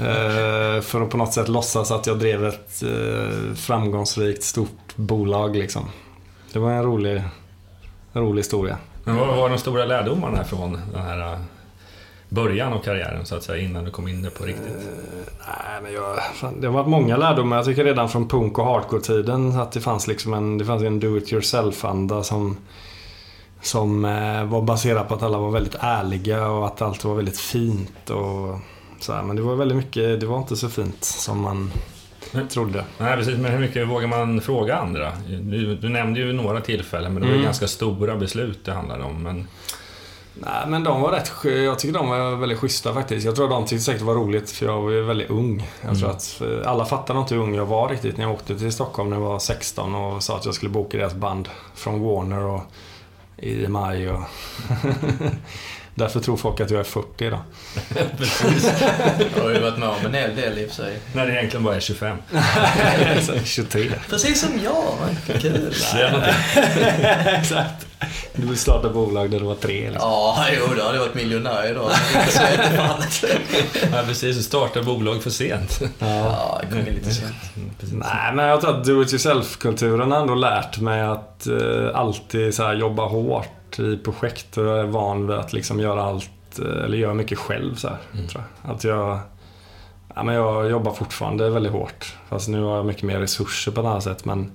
eh, 0.00 0.82
för 0.82 1.02
att 1.02 1.10
på 1.10 1.16
något 1.16 1.32
sätt 1.32 1.48
låtsas 1.48 1.90
att 1.90 2.06
jag 2.06 2.18
drev 2.18 2.46
ett 2.46 2.82
eh, 2.82 3.54
framgångsrikt 3.54 4.42
stort 4.42 4.96
bolag 4.96 5.56
liksom. 5.56 5.88
Det 6.52 6.58
var 6.58 6.72
en 6.72 6.82
rolig, 6.82 7.22
en 8.12 8.22
rolig 8.22 8.40
historia. 8.40 8.76
Men 9.04 9.16
vad 9.16 9.36
var 9.36 9.48
de 9.48 9.58
stora 9.58 9.84
lärdomarna 9.84 10.44
från 10.44 10.72
den 10.92 11.02
här 11.02 11.38
början 12.32 12.72
av 12.72 12.78
karriären 12.78 13.26
så 13.26 13.36
att 13.36 13.42
säga, 13.42 13.62
innan 13.64 13.84
du 13.84 13.90
kom 13.90 14.08
in 14.08 14.22
där 14.22 14.30
på 14.30 14.44
riktigt? 14.44 14.88
Nej, 15.46 15.82
men 15.82 15.92
jag, 15.92 16.16
det 16.60 16.66
har 16.66 16.74
varit 16.74 16.88
många 16.88 17.16
lärdomar. 17.16 17.56
Jag 17.56 17.64
tycker 17.66 17.84
redan 17.84 18.08
från 18.08 18.28
punk 18.28 18.58
och 18.58 18.64
hardcore-tiden 18.64 19.52
att 19.60 19.72
det 19.72 19.80
fanns 19.80 20.06
liksom 20.06 20.34
en, 20.34 20.58
det 20.58 20.64
fanns 20.64 20.82
en 20.82 21.00
do 21.00 21.16
it 21.18 21.32
yourself-anda 21.32 22.22
som, 22.22 22.56
som 23.62 24.04
eh, 24.04 24.44
var 24.44 24.62
baserad 24.62 25.08
på 25.08 25.14
att 25.14 25.22
alla 25.22 25.38
var 25.38 25.50
väldigt 25.50 25.76
ärliga 25.80 26.48
och 26.48 26.66
att 26.66 26.82
allt 26.82 27.04
var 27.04 27.14
väldigt 27.14 27.38
fint. 27.40 28.10
Och, 28.10 28.58
så 29.00 29.12
här, 29.12 29.22
men 29.22 29.36
det 29.36 29.42
var 29.42 29.54
väldigt 29.56 29.76
mycket, 29.76 30.20
det 30.20 30.26
var 30.26 30.38
inte 30.38 30.56
så 30.56 30.68
fint 30.68 31.04
som 31.04 31.40
man 31.40 31.70
Nej. 32.32 32.48
trodde. 32.48 32.84
Nej, 32.98 33.16
precis. 33.16 33.38
Men 33.38 33.52
hur 33.52 33.58
mycket 33.58 33.88
vågar 33.88 34.08
man 34.08 34.40
fråga 34.40 34.76
andra? 34.76 35.12
Du, 35.28 35.74
du 35.76 35.88
nämnde 35.88 36.20
ju 36.20 36.32
några 36.32 36.60
tillfällen, 36.60 37.12
men 37.14 37.22
det 37.22 37.28
var 37.28 37.32
ju 37.32 37.38
Mm. 37.38 37.44
ganska 37.44 37.68
stora 37.68 38.16
beslut 38.16 38.64
det 38.64 38.72
handlade 38.72 39.04
om. 39.04 39.22
Men 39.22 39.46
Nej, 40.34 40.66
men 40.68 40.84
de 40.84 41.00
var 41.00 41.10
rätt 41.12 41.32
Jag 41.44 41.78
tycker 41.78 41.94
de 41.98 42.08
var 42.08 42.36
väldigt 42.36 42.58
schyssta 42.58 42.94
faktiskt. 42.94 43.26
Jag 43.26 43.36
tror 43.36 43.48
de 43.48 43.64
tyckte 43.66 43.84
säkert 43.84 44.00
det 44.00 44.06
var 44.06 44.14
roligt 44.14 44.50
för 44.50 44.66
jag 44.66 44.82
var 44.82 44.90
ju 44.90 45.02
väldigt 45.02 45.30
ung. 45.30 45.68
Jag 45.82 45.98
tror 45.98 46.04
Mm. 46.08 46.16
att 46.16 46.40
eh, 46.64 46.70
alla 46.70 46.84
fattade 46.84 47.18
inte 47.20 47.34
hur 47.34 47.42
ung 47.42 47.54
jag 47.54 47.66
var 47.66 47.88
riktigt 47.88 48.16
när 48.16 48.24
jag 48.24 48.32
åkte 48.34 48.58
till 48.58 48.72
Stockholm 48.72 49.10
när 49.10 49.16
jag 49.16 49.24
var 49.24 49.38
16 49.38 49.94
och 49.94 50.22
sa 50.22 50.36
att 50.36 50.44
jag 50.44 50.54
skulle 50.54 50.70
boka 50.70 50.98
deras 50.98 51.14
band 51.14 51.48
från 51.74 52.00
Warner 52.02 52.44
och 52.44 52.60
i 53.36 53.68
maj 53.68 54.10
och... 54.10 54.20
Därför 55.94 56.20
tror 56.20 56.36
folk 56.36 56.60
att 56.60 56.70
jag 56.70 56.80
är 56.80 56.84
40 56.84 57.24
idag. 57.26 57.40
Jag 59.36 59.42
har 59.42 59.50
ju 59.50 59.60
varit 59.60 59.78
med 59.78 59.88
om 59.88 60.06
en 60.06 60.14
hel 60.14 60.36
del 60.36 60.58
i 60.58 60.64
och 60.64 60.68
för 60.68 60.76
sig. 60.76 60.98
när 61.14 61.26
det 61.26 61.32
egentligen 61.32 61.64
bara 61.64 61.76
är 61.76 61.80
25. 61.80 62.16
Så 63.20 63.32
23. 63.44 63.90
Precis 64.10 64.40
som 64.40 64.50
jag. 64.64 64.94
vad 65.00 65.40
Kul. 65.42 65.74
Exakt. 67.26 67.86
Du 68.34 68.46
vill 68.46 68.58
starta 68.58 68.88
bolag 68.88 69.30
där 69.30 69.38
du 69.40 69.44
var 69.44 69.54
tre 69.54 69.80
liksom. 69.90 70.10
Ja, 70.10 70.46
jo, 70.58 70.66
då 70.76 70.82
hade 70.82 70.94
jag 70.96 71.00
varit 71.04 71.14
miljonär 71.14 71.70
idag. 71.70 71.90
Så 72.28 72.42
är 72.42 72.52
inte 72.52 72.76
fallet. 72.76 73.24
Ja, 73.92 74.02
precis. 74.06 74.36
Du 74.36 74.42
startar 74.42 74.82
bolag 74.82 75.22
för 75.22 75.30
sent. 75.30 75.80
Ja. 75.98 76.06
Ja, 76.08 76.60
det 76.62 76.66
kom 76.66 76.78
in 76.88 76.94
lite 76.94 77.14
sent. 77.14 77.34
Precis. 77.80 77.94
Nej, 77.96 78.34
men 78.34 78.44
jag 78.46 78.60
tror 78.60 78.78
att 78.78 78.84
do 78.84 79.02
it 79.02 79.12
yourself-kulturen 79.12 80.12
har 80.12 80.20
ändå 80.20 80.34
lärt 80.34 80.78
mig 80.80 81.00
att 81.00 81.46
eh, 81.46 81.88
alltid 81.94 82.54
så 82.54 82.62
här, 82.62 82.74
jobba 82.74 83.06
hårt 83.06 83.48
i 83.78 83.96
projekt 83.96 84.56
och 84.58 84.64
jag 84.66 84.78
är 84.80 84.84
van 84.84 85.26
vid 85.26 85.36
att 85.36 85.52
liksom 85.52 85.80
göra 85.80 86.02
allt, 86.02 86.58
eller 86.58 86.96
göra 86.98 87.14
mycket 87.14 87.38
själv. 87.38 87.74
Så 87.74 87.88
här, 87.88 87.96
Mm. 88.14 88.26
jag. 88.34 88.72
Att 88.74 88.84
jag, 88.84 89.18
ja, 90.14 90.22
men 90.22 90.34
jag 90.34 90.70
jobbar 90.70 90.92
fortfarande 90.92 91.50
väldigt 91.50 91.72
hårt. 91.72 92.16
Fast 92.28 92.48
nu 92.48 92.62
har 92.62 92.76
jag 92.76 92.86
mycket 92.86 93.02
mer 93.02 93.18
resurser 93.20 93.72
på 93.72 93.80
ett 93.80 93.86
annat 93.86 94.02
sätt. 94.04 94.24
Men 94.24 94.52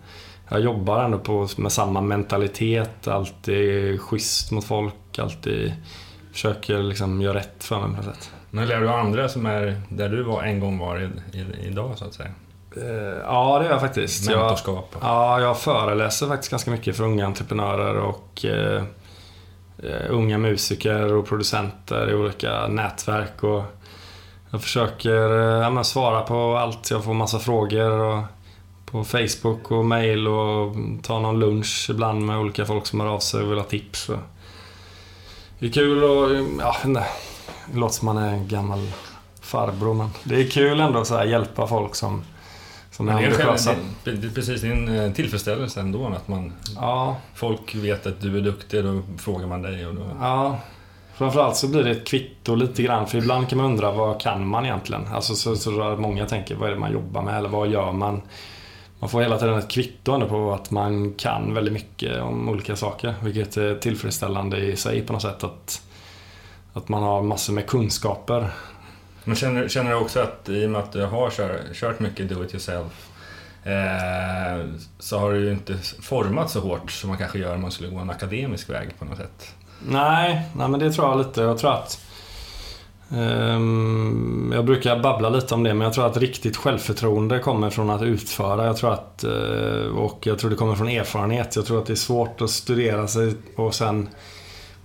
jag 0.50 0.60
jobbar 0.60 1.04
ändå 1.04 1.20
på, 1.20 1.48
med 1.58 1.72
samma 1.72 2.02
mentalitet, 2.02 3.08
alltid 3.08 4.02
schysst 4.02 4.52
mot 4.52 4.66
folk, 4.66 5.20
alltid 5.20 5.74
försöker 6.32 6.80
liksom 6.84 7.22
göra 7.22 7.38
rätt 7.38 7.64
för 7.64 7.80
mig 7.80 7.90
på 7.90 7.96
något 7.96 8.06
sätt. 8.16 8.32
Men 8.50 8.68
lär 8.68 8.82
du 8.82 8.90
andra 8.90 9.30
som 9.30 9.46
är 9.46 9.82
där 9.90 10.10
du 10.10 10.24
var 10.24 10.44
en 10.44 10.60
gång 10.60 10.80
var 10.80 11.00
i, 11.00 11.38
i, 11.38 11.46
idag, 11.68 11.92
så 11.98 12.06
att 12.06 12.14
säga? 12.14 12.30
Eh, 12.78 13.18
ja, 13.26 13.60
det 13.60 13.66
gör 13.66 13.72
jag 13.72 13.82
faktiskt. 13.82 14.30
Jag, 14.30 14.40
Mentorskap. 14.40 14.96
ja, 15.02 15.40
jag 15.42 15.58
föreläser 15.60 16.28
faktiskt 16.28 16.52
ganska 16.52 16.72
mycket 16.72 16.98
för 16.98 17.04
unga 17.04 17.26
entreprenörer 17.26 17.96
och 17.98 18.46
eh, 18.46 18.84
Eh, 19.84 20.06
unga 20.10 20.38
musiker 20.38 21.14
och 21.14 21.26
producenter 21.26 22.10
i 22.10 22.14
olika 22.14 22.68
nätverk. 22.68 23.44
Och 23.44 23.64
jag 24.52 24.62
försöker 24.62 25.40
eh, 25.40 25.64
ja, 25.64 25.70
men 25.70 25.86
svara 25.86 26.22
på 26.22 26.58
allt. 26.58 26.92
Jag 26.92 27.04
får 27.04 27.14
massa 27.14 27.40
frågor 27.40 27.92
och, 27.92 28.24
på 28.86 29.04
Facebook 29.04 29.72
och 29.72 29.86
mail 29.86 30.28
och 30.28 30.76
ta 31.04 31.20
någon 31.20 31.40
lunch 31.40 31.88
ibland 31.90 32.26
med 32.26 32.40
olika 32.40 32.66
folk 32.66 32.86
som 32.86 33.00
hör 33.00 33.08
av 33.08 33.20
sig 33.20 33.44
och 33.44 33.52
vill 33.52 33.58
ha 33.58 33.66
tips. 33.66 34.10
Det 35.60 35.66
är 35.66 35.72
kul 35.72 36.04
och 36.04 36.46
ja, 36.60 36.76
nej, 36.86 37.10
det 37.72 37.80
låter 37.80 37.96
som 37.96 38.06
man 38.06 38.18
är 38.18 38.34
en 38.34 38.48
gammal 38.48 38.92
farbror 39.42 39.94
men 39.94 40.10
det 40.24 40.36
är 40.42 40.50
kul 40.50 40.80
ändå 40.80 41.00
att 41.00 41.30
hjälpa 41.30 41.68
folk 41.68 41.96
som, 41.96 42.24
som 42.98 43.10
är 43.10 43.22
det 43.22 43.28
ambitiösa. 43.28 43.76
det- 44.04 44.12
det 44.12 44.30
precis 44.30 44.62
det 44.62 44.68
är 44.68 44.72
en 44.72 45.00
eh, 45.00 45.12
tillfredsställelse 45.14 45.80
ändå 45.80 46.08
att 46.08 46.28
man, 46.28 46.54
Ja, 46.76 47.18
folk 47.36 47.76
vet 47.76 48.08
att 48.08 48.22
du 48.22 48.38
är 48.38 48.42
duktig, 48.42 48.84
då 48.84 49.02
frågar 49.18 49.48
man 49.48 49.62
dig 49.62 49.88
och 49.88 49.96
då... 49.96 50.02
Ja, 50.20 50.60
framförallt 51.16 51.56
så 51.56 51.68
blir 51.68 51.84
det 51.84 51.92
ett 51.92 52.08
kvitto 52.08 52.56
lite 52.56 52.84
grann. 52.84 53.08
För 53.08 53.18
ibland 53.18 53.50
kan 53.50 53.58
man 53.58 53.66
undra 53.66 53.92
vad 53.92 54.22
kan 54.22 54.48
man 54.48 54.66
egentligen? 54.66 55.08
Alltså 55.14 55.36
så, 55.36 55.56
så 55.56 55.72
många 56.00 56.26
tänker 56.26 56.56
vad 56.56 56.70
är 56.70 56.74
det 56.74 56.80
man 56.80 56.92
jobbar 56.92 57.22
med 57.22 57.38
eller 57.38 57.50
vad 57.50 57.68
gör 57.68 57.92
man? 57.92 58.22
Man 59.00 59.10
får 59.10 59.22
hela 59.22 59.38
tiden 59.38 59.58
ett 59.58 59.68
kvitto 59.72 60.28
på 60.28 60.54
att 60.54 60.72
man 60.72 61.14
kan 61.14 61.54
väldigt 61.54 61.74
mycket 61.74 62.22
om 62.22 62.50
olika 62.50 62.76
saker. 62.76 63.16
Vilket 63.24 63.58
är 63.58 63.76
tillfredsställande 63.76 64.58
i 64.58 64.76
sig 64.76 65.02
på 65.02 65.14
något 65.14 65.22
sätt. 65.22 65.44
Att, 65.44 65.82
att 66.74 66.90
man 66.90 67.04
har 67.04 67.22
massor 67.24 67.54
med 67.54 67.68
kunskaper. 67.68 68.50
Men 69.28 69.36
känner, 69.36 69.68
känner 69.68 69.92
du 69.92 69.98
också 69.98 70.20
att 70.20 70.50
i 70.50 70.66
och 70.66 70.70
med 70.70 70.82
att 70.82 70.92
du 70.92 71.06
har 71.06 71.30
kör, 71.30 71.60
kört 71.74 72.00
mycket 72.00 72.30
do 72.30 72.44
it 72.44 72.54
yourself 72.54 73.10
eh, 73.64 74.66
så 75.00 75.20
har 75.20 75.32
du 75.32 75.40
ju 75.40 75.52
inte 75.52 75.78
format 76.02 76.50
så 76.50 76.60
hårt 76.60 76.92
som 76.92 77.10
man 77.10 77.18
kanske 77.18 77.40
gör 77.40 77.56
om 77.56 77.62
man 77.62 77.72
skulle 77.72 77.90
gå 77.90 77.98
en 77.98 78.10
akademisk 78.10 78.70
väg 78.70 79.00
på 79.00 79.06
något 79.06 79.18
sätt. 79.18 79.56
Nej, 79.88 80.42
nej 80.56 80.70
men 80.70 80.80
det 80.80 80.92
tror 80.92 81.08
jag 81.08 81.18
lite. 81.18 81.42
Jag 81.42 81.58
tror 81.58 81.74
att... 81.74 82.00
um, 83.10 84.52
jag 84.56 84.66
brukar 84.66 85.00
babbla 85.00 85.30
lite 85.30 85.54
om 85.54 85.64
det, 85.64 85.74
men 85.74 85.86
jag 85.86 85.94
tror 85.94 86.06
att 86.06 86.18
riktigt 86.18 86.58
självförtroende 86.58 87.40
kommer 87.40 87.70
från 87.70 87.90
att 87.90 88.02
utföra. 88.02 88.66
Jag 88.66 88.78
tror 88.78 88.94
att... 88.94 89.24
Eh, 89.24 89.98
och 89.98 90.28
jag 90.28 90.40
tror 90.40 90.50
det 90.50 90.56
kommer 90.56 90.76
från 90.76 90.90
erfarenhet. 90.90 91.56
Jag 91.56 91.66
tror 91.66 91.80
att 91.80 91.86
det 91.86 91.94
är 91.94 91.96
svårt 91.96 92.42
att 92.42 92.50
studera 92.50 93.08
sig 93.08 93.34
och 93.56 93.76
sen... 93.76 94.10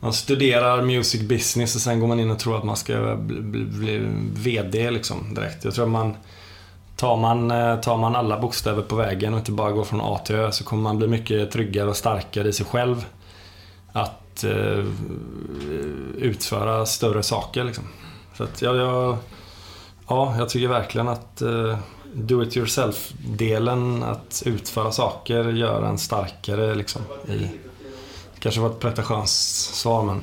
Man 0.03 0.12
studerar 0.12 0.83
music 0.83 1.21
business 1.21 1.75
och 1.75 1.81
sen 1.81 2.01
går 2.01 2.07
man 2.07 2.21
in 2.21 2.31
och 2.31 2.38
tror 2.38 2.59
att 2.59 2.65
man 2.65 2.77
ska 2.77 3.17
bli, 3.17 3.41
bli, 3.41 3.65
bli 3.65 4.01
VD 4.35 4.91
liksom 4.91 5.35
direkt. 5.35 5.65
Jag 5.65 5.75
tror 5.75 5.85
att 5.85 5.91
man... 5.91 6.17
Tar 6.97 7.17
man, 7.17 7.51
eh, 7.51 7.81
tar 7.81 7.97
man 7.97 8.17
alla 8.17 8.41
bokstäver 8.41 8.83
på 8.83 8.97
vägen 8.97 9.33
och 9.33 9.38
inte 9.38 9.53
bara 9.53 9.73
går 9.73 9.85
från 9.85 10.01
A 10.01 10.21
till 10.25 10.37
Ö 10.37 10.53
så 10.53 10.65
kommer 10.65 10.83
man 10.83 10.99
bli 10.99 11.09
mycket 11.09 11.51
tryggare 11.51 11.88
och 11.88 11.97
starkare 11.97 12.49
i 12.49 12.53
sig 12.53 12.67
själv. 12.67 13.07
Att 13.93 14.45
eh, 14.45 14.85
utföra 16.19 16.87
större 16.87 17.23
saker 17.23 17.65
liksom. 17.65 17.85
Så 18.37 18.45
att 18.45 18.62
jag, 18.62 18.77
jag, 18.77 19.17
ja, 20.09 20.35
jag 20.38 20.49
tycker 20.49 20.69
verkligen 20.69 21.09
att 21.09 21.43
eh, 21.43 21.79
do 22.15 22.43
it 22.43 22.57
yourself-delen, 22.57 24.03
att 24.03 24.43
utföra 24.47 24.93
saker, 24.93 25.53
gör 25.53 25.83
en 25.83 25.99
starkare 25.99 26.75
liksom. 26.75 27.03
I, 27.29 27.51
kanske 28.43 28.61
var 28.61 28.71
ett 28.71 28.81
pretentiöst 28.81 29.75
svar 29.75 30.03
men... 30.03 30.23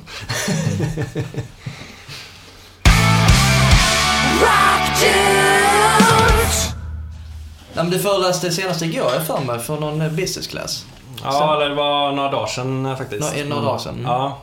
Nej, 7.74 7.84
men 7.84 7.90
du 7.90 7.98
föreläste 7.98 8.50
senast 8.50 8.82
igår, 8.82 9.10
jag 9.14 9.26
för 9.26 9.40
mig, 9.40 9.58
för 9.58 9.80
någon 9.80 10.00
eh, 10.00 10.12
business 10.12 10.46
class. 10.46 10.86
Ja, 11.22 11.56
eller 11.56 11.68
det 11.68 11.74
var 11.74 12.12
några 12.12 12.30
dagar 12.30 12.46
sedan 12.46 12.86
eh, 12.86 12.96
faktiskt. 12.96 13.36
Nå- 13.36 13.44
några 13.48 13.62
dagar 13.64 13.78
sedan, 13.78 13.94
mm. 13.94 14.04
Ja. 14.06 14.38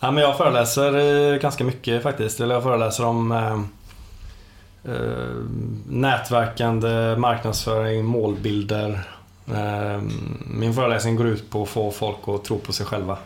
ja. 0.00 0.10
men 0.10 0.22
jag 0.24 0.36
föreläser 0.36 0.96
eh, 1.32 1.38
ganska 1.38 1.64
mycket 1.64 2.02
faktiskt. 2.02 2.40
Eller 2.40 2.54
jag 2.54 2.62
föreläser 2.62 3.04
om 3.04 3.32
eh, 3.32 3.60
nätverkande, 5.88 7.16
marknadsföring, 7.16 8.04
målbilder. 8.04 9.00
Eh, 9.48 10.00
min 10.46 10.74
föreläsning 10.74 11.16
går 11.16 11.26
ut 11.26 11.50
på 11.50 11.62
att 11.62 11.68
få 11.68 11.90
folk 11.90 12.16
att 12.26 12.44
tro 12.44 12.58
på 12.58 12.72
sig 12.72 12.86
själva. 12.86 13.18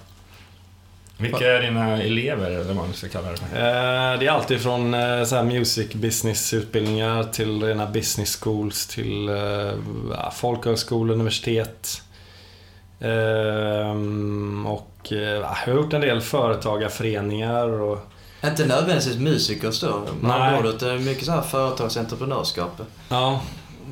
Vilka 1.16 1.52
är 1.52 1.62
dina 1.62 2.02
elever, 2.02 2.50
eller 2.50 2.64
vad 2.64 2.76
man 2.76 2.92
ska 2.92 3.08
kalla 3.08 3.28
det? 3.28 3.34
Eh, 3.60 4.18
Det 4.18 4.26
är 4.26 4.30
alltid 4.30 4.60
från 4.60 4.94
eh, 4.94 5.24
så 5.24 5.36
här 5.36 5.42
music 5.42 5.92
business 5.94 6.54
utbildningar 6.54 7.24
till 7.24 7.62
rena 7.62 7.86
business 7.86 8.36
schools 8.42 8.86
till 8.86 9.28
eh, 9.28 9.36
ja, 10.12 10.30
folkhögskolor, 10.36 11.14
universitet. 11.14 12.02
Ehm, 13.00 14.66
Och 14.66 14.90
ja, 15.02 15.16
jag 15.18 15.42
har 15.74 15.74
gjort 15.74 15.92
en 15.92 16.00
del 16.00 16.20
företagarföreningar 16.20 17.68
och 17.68 17.98
Inte 18.44 18.66
nödvändigtvis 18.66 19.16
musikers 19.18 19.80
då, 19.80 20.02
Nej. 20.06 20.14
man 20.20 20.62
går 20.62 20.70
utan 20.70 21.04
mycket 21.04 21.24
så 21.24 21.32
här 21.32 21.42
företagsentreprenörskap. 21.42 22.80
Ja. 23.08 23.40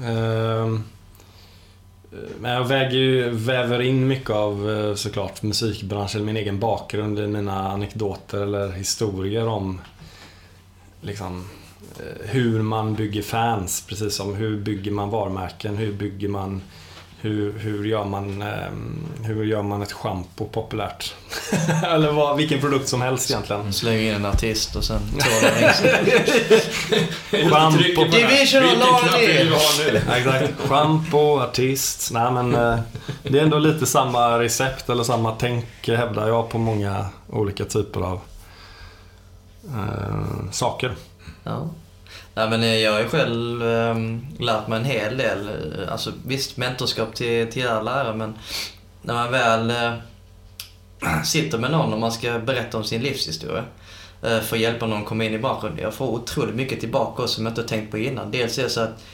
ehm, 0.04 0.85
Eh, 2.12 2.18
men 2.40 2.51
jag 2.51 2.64
väger 2.64 2.98
ju, 2.98 3.31
väver 3.31 3.81
in 3.83 4.09
mycket 4.09 4.31
av 4.31 4.70
eh, 4.70 4.94
såklart 4.94 5.42
musikbranschen, 5.42 6.25
min 6.25 6.37
egen 6.37 6.59
bakgrund 6.59 7.18
i 7.18 7.27
mina 7.27 7.68
anekdoter 7.68 8.40
eller 8.40 8.72
historier 8.72 9.48
om 9.48 9.81
liksom 11.01 11.48
eh, 11.98 12.27
hur 12.29 12.62
man 12.62 12.94
bygger 12.94 13.22
fans, 13.22 13.85
precis 13.88 14.14
som 14.14 14.35
hur 14.35 14.57
bygger 14.57 14.90
man 14.90 15.11
varumärken, 15.11 15.77
hur 15.77 15.92
bygger 15.92 16.29
man 16.29 16.62
hur, 17.22 17.58
hur, 17.58 17.85
gör 17.85 18.04
man, 18.04 18.42
ehm, 18.42 19.06
hur 19.22 19.44
gör 19.44 19.62
man 19.62 19.82
ett 19.82 19.92
schampo 19.92 20.46
populärt? 20.46 21.14
Eller 21.85 22.12
vad, 22.12 22.37
vilken 22.37 22.61
produkt 22.61 22.88
som 22.88 23.00
helst 23.00 23.30
egentligen. 23.30 23.72
Slänger 23.72 24.00
in 24.00 24.14
en 24.14 24.26
artist 24.26 24.76
och 24.76 24.85
sen 24.85 25.00
tar 25.18 25.42
det 25.42 25.61
längs. 25.61 25.80
Schampo. 27.52 28.04
Division 28.04 28.64
of 28.64 28.78
Law 28.78 29.00
Exakt. 30.16 30.68
Shampoo, 30.68 31.40
artist. 31.40 32.11
Nej 32.12 32.32
men 32.32 32.54
eh, 32.54 32.78
det 33.22 33.38
är 33.38 33.42
ändå 33.42 33.58
lite 33.58 33.87
samma 33.87 34.38
recept 34.38 34.88
eller 34.88 35.04
samma 35.04 35.32
tänk 35.32 35.66
hävdar 35.88 36.28
jag 36.28 36.48
på 36.48 36.58
många 36.58 37.06
olika 37.28 37.64
typer 37.64 38.00
av 38.00 38.20
eh, 39.64 40.50
saker. 40.50 40.94
Ja. 41.44 41.68
Nej, 42.35 42.51
men 42.51 42.81
jag 42.81 42.92
har 42.92 43.01
ju 43.01 43.09
själv 43.09 43.62
um, 43.62 44.27
lärt 44.38 44.68
mig 44.68 44.79
en 44.79 44.85
hel 44.85 45.16
del. 45.16 45.49
Eh, 45.49 45.92
alltså, 45.92 46.12
visst, 46.27 46.57
mentorskap 46.57 47.14
till, 47.14 47.53
till 47.53 47.62
era 47.62 47.83
lärare, 47.83 48.16
men 48.16 48.35
när 49.03 49.14
man 49.14 49.33
väl 49.33 49.71
eh, 49.71 49.95
sitter 51.25 51.59
med 51.59 51.71
någon 51.71 51.92
och 51.92 52.01
man 52.01 52.12
ska 52.12 52.38
berätta 52.38 52.79
om 52.79 52.85
sin 52.85 53.03
livshistoria 53.03 53.64
eh, 54.23 54.40
för 54.40 54.57
att 54.57 54.62
hjälpa 54.62 54.87
någon 54.87 55.05
komma 55.05 55.25
in 55.25 55.35
i 55.35 55.38
branschen. 55.38 55.79
Jag 55.83 55.95
får 55.95 56.09
otroligt 56.09 56.55
mycket 56.55 56.81
tillbaka 56.81 57.23
också 57.23 57.35
som 57.35 57.47
jag 57.47 57.51
inte 57.51 57.62
tänkt 57.62 57.90
på 57.90 57.99
innan. 57.99 58.31
Dels 58.31 58.59
är 58.59 58.62
det 58.62 58.71
så 58.71 58.81
att 58.81 59.05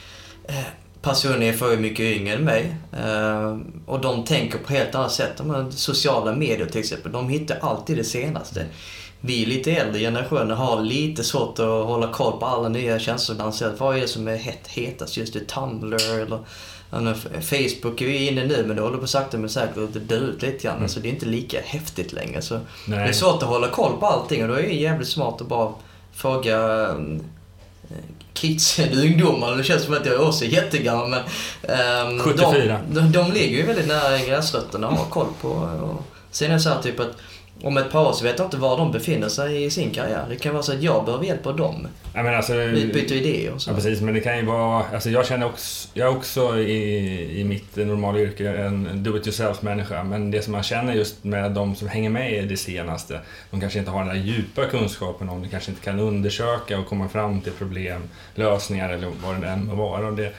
eh, 0.48 0.66
personer 1.02 1.42
är 1.42 1.52
för 1.52 1.76
mycket 1.76 2.00
yngre 2.00 2.34
än 2.34 2.44
mig 2.44 2.76
eh, 2.92 3.58
och 3.86 4.00
de 4.00 4.24
tänker 4.24 4.58
på 4.58 4.72
helt 4.72 4.94
annat 4.94 5.12
sätt. 5.12 5.32
De 5.36 5.72
sociala 5.72 6.32
medier 6.32 6.66
till 6.66 6.80
exempel, 6.80 7.12
de 7.12 7.28
hittar 7.28 7.58
alltid 7.60 7.96
det 7.96 8.04
senaste. 8.04 8.66
Vi 9.20 9.46
lite 9.46 9.72
äldre 9.72 10.00
generationer 10.00 10.54
har 10.54 10.82
lite 10.82 11.24
svårt 11.24 11.58
att 11.58 11.66
hålla 11.66 12.12
koll 12.12 12.40
på 12.40 12.46
alla 12.46 12.68
nya 12.68 12.98
tjänster 12.98 13.34
som 13.34 13.44
lanseras. 13.44 13.80
Vad 13.80 13.96
är 13.96 14.00
det 14.00 14.08
som 14.08 14.28
är 14.28 14.36
hett, 14.36 14.68
hetast 14.68 15.16
just 15.16 15.34
nu? 15.34 15.44
Tumblr 15.44 16.20
eller 16.20 16.38
Facebook 17.40 18.00
är 18.00 18.06
vi 18.06 18.28
inne 18.28 18.46
nu 18.46 18.64
men 18.66 18.76
det 18.76 18.82
håller 18.82 18.98
på 18.98 19.06
sakta 19.06 19.38
men 19.38 19.50
säkert 19.50 19.76
att 19.76 20.08
dö 20.08 20.16
ut 20.16 20.42
lite 20.42 20.64
grann. 20.64 20.76
Mm. 20.76 20.88
Så 20.88 21.00
det 21.00 21.08
är 21.08 21.10
inte 21.10 21.26
lika 21.26 21.60
häftigt 21.64 22.12
längre. 22.12 22.42
Så 22.42 22.60
det 22.86 22.94
är 22.94 23.12
svårt 23.12 23.42
att 23.42 23.48
hålla 23.48 23.68
koll 23.68 24.00
på 24.00 24.06
allting 24.06 24.42
och 24.42 24.48
då 24.48 24.54
är 24.54 24.62
det 24.62 24.74
jävligt 24.74 25.08
smart 25.08 25.40
att 25.40 25.48
bara 25.48 25.72
fråga 26.12 26.88
eh, 26.88 27.96
kidsen, 28.32 28.98
ungdomar. 28.98 29.56
Det 29.56 29.64
känns 29.64 29.82
som 29.82 29.94
att 29.94 30.06
jag 30.06 30.14
är 30.14 30.28
också 30.28 30.44
jättegammal 30.44 31.10
men... 31.10 31.20
ehm, 31.62 32.18
74. 32.18 32.80
De, 32.88 33.00
de, 33.00 33.12
de 33.12 33.32
ligger 33.32 33.56
ju 33.56 33.66
väldigt 33.66 33.88
nära 33.88 34.18
gräsrötterna 34.18 34.88
och 34.88 34.96
har 34.96 35.06
koll 35.06 35.28
på. 35.40 35.48
Och 35.48 36.02
sen 36.30 36.50
är 36.50 36.54
det 36.54 36.60
så 36.60 36.68
här 36.68 36.82
typ 36.82 37.00
att 37.00 37.16
om 37.62 37.76
ett 37.76 37.90
par 37.90 38.08
år 38.08 38.12
så 38.12 38.24
vet 38.24 38.38
jag 38.38 38.46
inte 38.46 38.56
var 38.56 38.76
de 38.76 38.92
befinner 38.92 39.28
sig 39.28 39.64
i 39.64 39.70
sin 39.70 39.90
karriär. 39.90 40.26
Det 40.28 40.36
kan 40.36 40.52
vara 40.52 40.62
så 40.62 40.72
att 40.72 40.82
jag 40.82 41.04
behöver 41.04 41.24
hjälp 41.24 41.46
av 41.46 41.56
dem. 41.56 41.88
Ja, 42.14 42.22
men 42.22 42.34
alltså, 42.34 42.54
Utbyta 42.54 43.14
idéer 43.14 43.54
och 43.54 43.62
så. 43.62 43.70
Ja, 43.70 43.74
precis. 43.74 44.00
Men 44.00 44.14
det 44.14 44.20
kan 44.20 44.36
ju 44.36 44.44
vara... 44.44 44.84
Alltså 44.94 45.10
jag 45.10 45.26
känner 45.26 45.46
också... 45.46 45.88
Jag 45.94 46.08
är 46.08 46.16
också 46.16 46.58
i, 46.58 47.40
i 47.40 47.44
mitt 47.44 47.76
normala 47.76 48.18
yrke 48.18 48.48
en 48.48 49.02
do-it-yourself-människa. 49.02 50.04
Men 50.04 50.30
det 50.30 50.42
som 50.42 50.52
man 50.52 50.62
känner 50.62 50.94
just 50.94 51.24
med 51.24 51.52
de 51.52 51.74
som 51.74 51.88
hänger 51.88 52.10
med 52.10 52.32
i 52.32 52.46
det 52.46 52.56
senaste, 52.56 53.20
de 53.50 53.60
kanske 53.60 53.78
inte 53.78 53.90
har 53.90 54.04
den 54.04 54.08
där 54.08 54.22
djupa 54.22 54.64
kunskapen 54.64 55.28
om 55.28 55.42
det, 55.42 55.48
kanske 55.48 55.70
inte 55.70 55.84
kan 55.84 56.00
undersöka 56.00 56.78
och 56.78 56.86
komma 56.86 57.08
fram 57.08 57.40
till 57.40 57.52
problem, 57.52 58.02
lösningar 58.34 58.90
eller 58.90 59.08
vad 59.24 59.40
det 59.40 59.48
än 59.48 59.66
må 59.66 59.74
vara. 59.74 60.10
Det, 60.10 60.32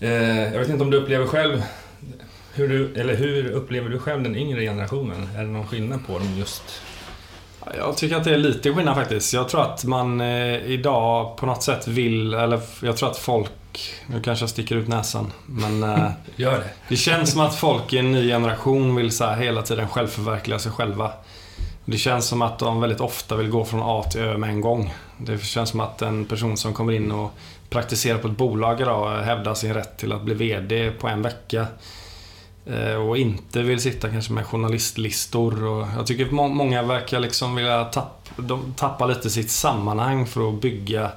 eh, 0.00 0.52
jag 0.52 0.58
vet 0.58 0.68
inte 0.68 0.84
om 0.84 0.90
du 0.90 0.96
upplever 0.96 1.26
själv 1.26 1.62
hur 2.56 2.68
du, 2.68 3.00
eller 3.00 3.14
hur 3.14 3.50
upplever 3.50 3.88
du 3.88 3.98
själv 3.98 4.22
den 4.22 4.36
yngre 4.36 4.60
generationen? 4.60 5.28
Är 5.36 5.42
det 5.42 5.48
någon 5.48 5.66
skillnad 5.66 6.06
på 6.06 6.18
dem 6.18 6.34
just? 6.38 6.82
Jag 7.76 7.96
tycker 7.96 8.16
att 8.16 8.24
det 8.24 8.34
är 8.34 8.38
lite 8.38 8.74
skillnad 8.74 8.94
faktiskt. 8.94 9.32
Jag 9.32 9.48
tror 9.48 9.62
att 9.62 9.84
man 9.84 10.20
eh, 10.20 10.66
idag 10.66 11.36
på 11.36 11.46
något 11.46 11.62
sätt 11.62 11.88
vill, 11.88 12.34
eller 12.34 12.60
jag 12.82 12.96
tror 12.96 13.10
att 13.10 13.18
folk 13.18 13.52
nu 14.06 14.22
kanske 14.22 14.42
jag 14.42 14.50
sticker 14.50 14.76
ut 14.76 14.88
näsan, 14.88 15.32
men 15.46 15.82
eh, 15.82 16.10
Gör 16.36 16.58
det. 16.58 16.70
det 16.88 16.96
känns 16.96 17.30
som 17.30 17.40
att 17.40 17.54
folk 17.54 17.92
i 17.92 17.98
en 17.98 18.12
ny 18.12 18.28
generation 18.28 18.96
vill 18.96 19.12
så 19.12 19.30
hela 19.30 19.62
tiden 19.62 19.88
självförverkliga 19.88 20.58
sig 20.58 20.72
själva. 20.72 21.12
Det 21.84 21.98
känns 21.98 22.26
som 22.26 22.42
att 22.42 22.58
de 22.58 22.80
väldigt 22.80 23.00
ofta 23.00 23.36
vill 23.36 23.48
gå 23.48 23.64
från 23.64 23.80
A 23.82 24.04
till 24.10 24.20
Ö 24.20 24.38
med 24.38 24.50
en 24.50 24.60
gång. 24.60 24.94
Det 25.18 25.44
känns 25.44 25.70
som 25.70 25.80
att 25.80 26.02
en 26.02 26.24
person 26.24 26.56
som 26.56 26.74
kommer 26.74 26.92
in 26.92 27.12
och 27.12 27.30
praktiserar 27.70 28.18
på 28.18 28.28
ett 28.28 28.36
bolag 28.36 28.80
idag 28.80 29.22
hävdar 29.22 29.54
sin 29.54 29.74
rätt 29.74 29.98
till 29.98 30.12
att 30.12 30.22
bli 30.22 30.34
VD 30.34 30.90
på 30.90 31.08
en 31.08 31.22
vecka. 31.22 31.66
Eh, 32.70 32.94
och 32.94 33.18
inte 33.18 33.62
vill 33.62 33.80
sitta 33.80 34.08
kanske 34.08 34.32
med 34.32 34.46
journalistlistor. 34.46 35.64
Och 35.64 35.86
jag 35.96 36.06
tycker 36.06 36.30
må- 36.30 36.48
många 36.48 36.82
verkar 36.82 37.20
liksom 37.20 37.54
vilja 37.54 37.84
tappa, 37.84 38.42
de 38.42 38.74
tappa 38.76 39.06
lite 39.06 39.30
sitt 39.30 39.50
sammanhang 39.50 40.26
för 40.26 40.48
att 40.48 40.60
bygga 40.60 41.10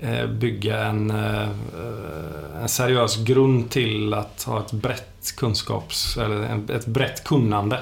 eh, 0.00 0.26
bygga 0.26 0.78
en, 0.84 1.10
eh, 1.10 1.48
en 2.62 2.68
seriös 2.68 3.16
grund 3.16 3.70
till 3.70 4.14
att 4.14 4.42
ha 4.46 4.60
ett 4.60 4.72
brett 4.72 5.36
kunskaps 5.36 6.16
eller 6.16 6.36
en- 6.42 6.70
ett 6.70 6.86
brett 6.86 7.24
kunnande. 7.24 7.78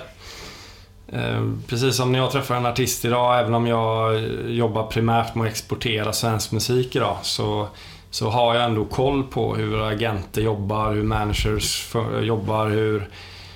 Eh, 1.12 1.50
Precis 1.66 1.96
som 1.96 2.12
när 2.12 2.18
jag 2.18 2.30
träffar 2.30 2.54
en 2.54 2.66
artist 2.66 3.04
idag, 3.04 3.40
även 3.40 3.54
om 3.54 3.66
jag 3.66 4.20
jobbar 4.48 4.86
primärt 4.86 5.34
med 5.34 5.44
att 5.46 5.50
exportera 5.52 6.12
svensk 6.12 6.52
musik 6.52 6.96
idag, 6.96 7.16
så, 7.22 7.68
så 8.16 8.30
har 8.30 8.54
jag 8.54 8.64
ändå 8.64 8.84
koll 8.84 9.22
på 9.24 9.54
hur 9.54 9.88
agenter 9.88 10.42
jobbar, 10.42 10.92
hur 10.92 11.02
managers 11.02 11.94
jobbar, 12.22 12.66
hur, 12.68 13.08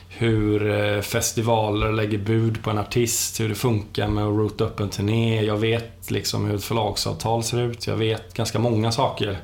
hur 0.09 0.71
eh, 0.71 1.01
festivaler 1.01 1.93
lägger 1.93 2.19
bud 2.19 2.63
på 2.63 2.71
en 2.71 2.79
artist, 2.79 3.41
hur 3.41 3.49
det 3.49 3.55
funkar 3.55 4.09
med 4.09 4.25
att 4.25 4.37
rota 4.37 4.65
upp 4.65 4.81
en 4.81 4.89
turné. 4.89 5.43
Jag 5.43 5.57
vet 5.57 6.11
liksom 6.11 6.47
hur 6.47 6.55
ett 6.55 6.65
förlagsavtal 6.65 7.43
ser 7.43 7.61
ut. 7.61 7.87
Jag 7.87 7.97
vet 7.97 8.35
ganska 8.35 8.59
många 8.59 8.93
saker 8.93 9.39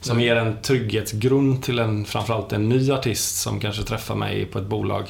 som 0.00 0.12
Mm. 0.16 0.24
ger 0.24 0.36
en 0.36 0.62
trygghetsgrund 0.62 1.62
till 1.62 1.78
en, 1.78 2.04
framförallt 2.04 2.52
en 2.52 2.68
ny 2.68 2.92
artist 2.92 3.40
som 3.40 3.60
kanske 3.60 3.82
träffar 3.82 4.14
mig 4.14 4.46
på 4.46 4.58
ett 4.58 4.66
bolag. 4.66 5.04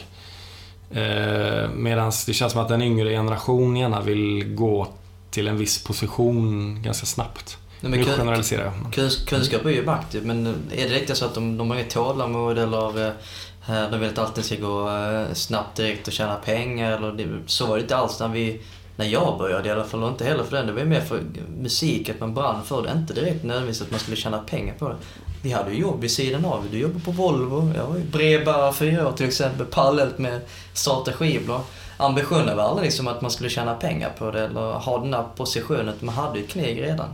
Eh, 0.91 1.71
Medan 1.75 2.13
det 2.27 2.33
känns 2.33 2.53
som 2.53 2.63
att 2.63 2.71
en 2.71 2.83
yngre 2.83 3.11
generation 3.11 3.77
gärna 3.77 4.01
vill 4.01 4.55
gå 4.55 4.87
till 5.31 5.49
en 5.49 5.59
viss 5.59 5.85
position 5.85 6.83
ganska 6.83 7.07
snabbt. 7.07 7.59
Nej, 7.83 7.99
Nu 7.99 8.05
generaliserar 8.05 8.65
jag. 8.65 8.93
Kunsk, 8.93 9.29
kunskap 9.29 9.65
är 9.65 9.71
ju 9.71 9.85
makt 9.85 10.15
ju, 10.15 10.21
men 10.21 10.47
är 10.73 10.89
det 10.89 10.95
riktigt 10.95 11.17
så 11.17 11.25
att 11.25 11.35
de, 11.35 11.59
de 11.59 11.71
har 11.71 11.77
inget 11.77 11.91
tålamod 11.91 12.59
eller 12.59 13.07
eh, 13.07 13.91
de 13.91 14.01
vill 14.01 14.09
att 14.09 14.19
allting 14.19 14.45
ska 14.45 14.57
gå 14.57 14.91
eh, 14.91 15.33
snabbt 15.33 15.77
direkt 15.77 16.07
och 16.07 16.13
tjäna 16.13 16.35
pengar? 16.35 16.93
Eller 16.93 17.13
det, 17.13 17.27
så 17.47 17.67
var 17.67 17.77
det 17.77 17.83
inte 17.83 17.97
alls 17.97 18.21
när, 18.21 18.29
vi, 18.29 18.61
när 18.97 19.07
jag 19.07 19.39
började 19.39 19.69
i 19.69 19.73
alla 19.73 19.85
fall, 19.85 20.03
och 20.03 20.09
inte 20.09 20.25
heller 20.25 20.45
för 20.45 20.57
den. 20.57 20.67
Det 20.67 20.73
var 20.73 20.81
ju 20.81 20.87
mer 20.87 21.01
för 21.01 21.23
musik, 21.59 22.09
att 22.09 22.21
man 22.21 22.35
brann 22.35 22.65
för 22.65 22.83
det. 22.83 22.93
Inte 22.93 23.15
direkt 23.15 23.45
nödvändigtvis 23.45 23.83
att 23.83 23.91
man 23.91 24.01
skulle 24.01 24.17
tjäna 24.17 24.39
pengar 24.39 24.75
på 24.79 24.89
det. 24.89 24.97
Vi 25.43 25.53
hade 25.53 25.71
ju 25.71 25.81
jobb 25.81 26.01
vid 26.01 26.11
sidan 26.11 26.45
av. 26.45 26.67
Du 26.71 26.79
jobbade 26.79 27.01
på 27.01 27.11
Volvo, 27.11 27.73
jag 27.77 27.87
var 27.87 27.97
ju 27.97 28.05
brevbärare 28.05 28.73
fyra 28.73 29.09
år 29.09 29.13
till 29.13 29.27
exempel, 29.27 29.67
parallellt 29.67 30.19
med 30.19 30.41
starta 30.73 31.13
skivbolag. 31.13 31.61
Ambitionen 31.97 32.57
var 32.57 32.65
aldrig 32.65 32.85
liksom 32.85 33.09
att 33.09 33.21
man 33.21 33.31
skulle 33.31 33.51
tjäna 33.51 33.75
pengar 33.75 34.11
på 34.19 34.31
det 34.31 34.45
eller 34.45 34.61
ha 34.61 34.99
den 34.99 35.11
där 35.11 35.25
positionen. 35.37 35.95
Man 36.01 36.15
hade 36.15 36.39
ju 36.39 36.47
kneg 36.47 36.83
redan. 36.83 37.09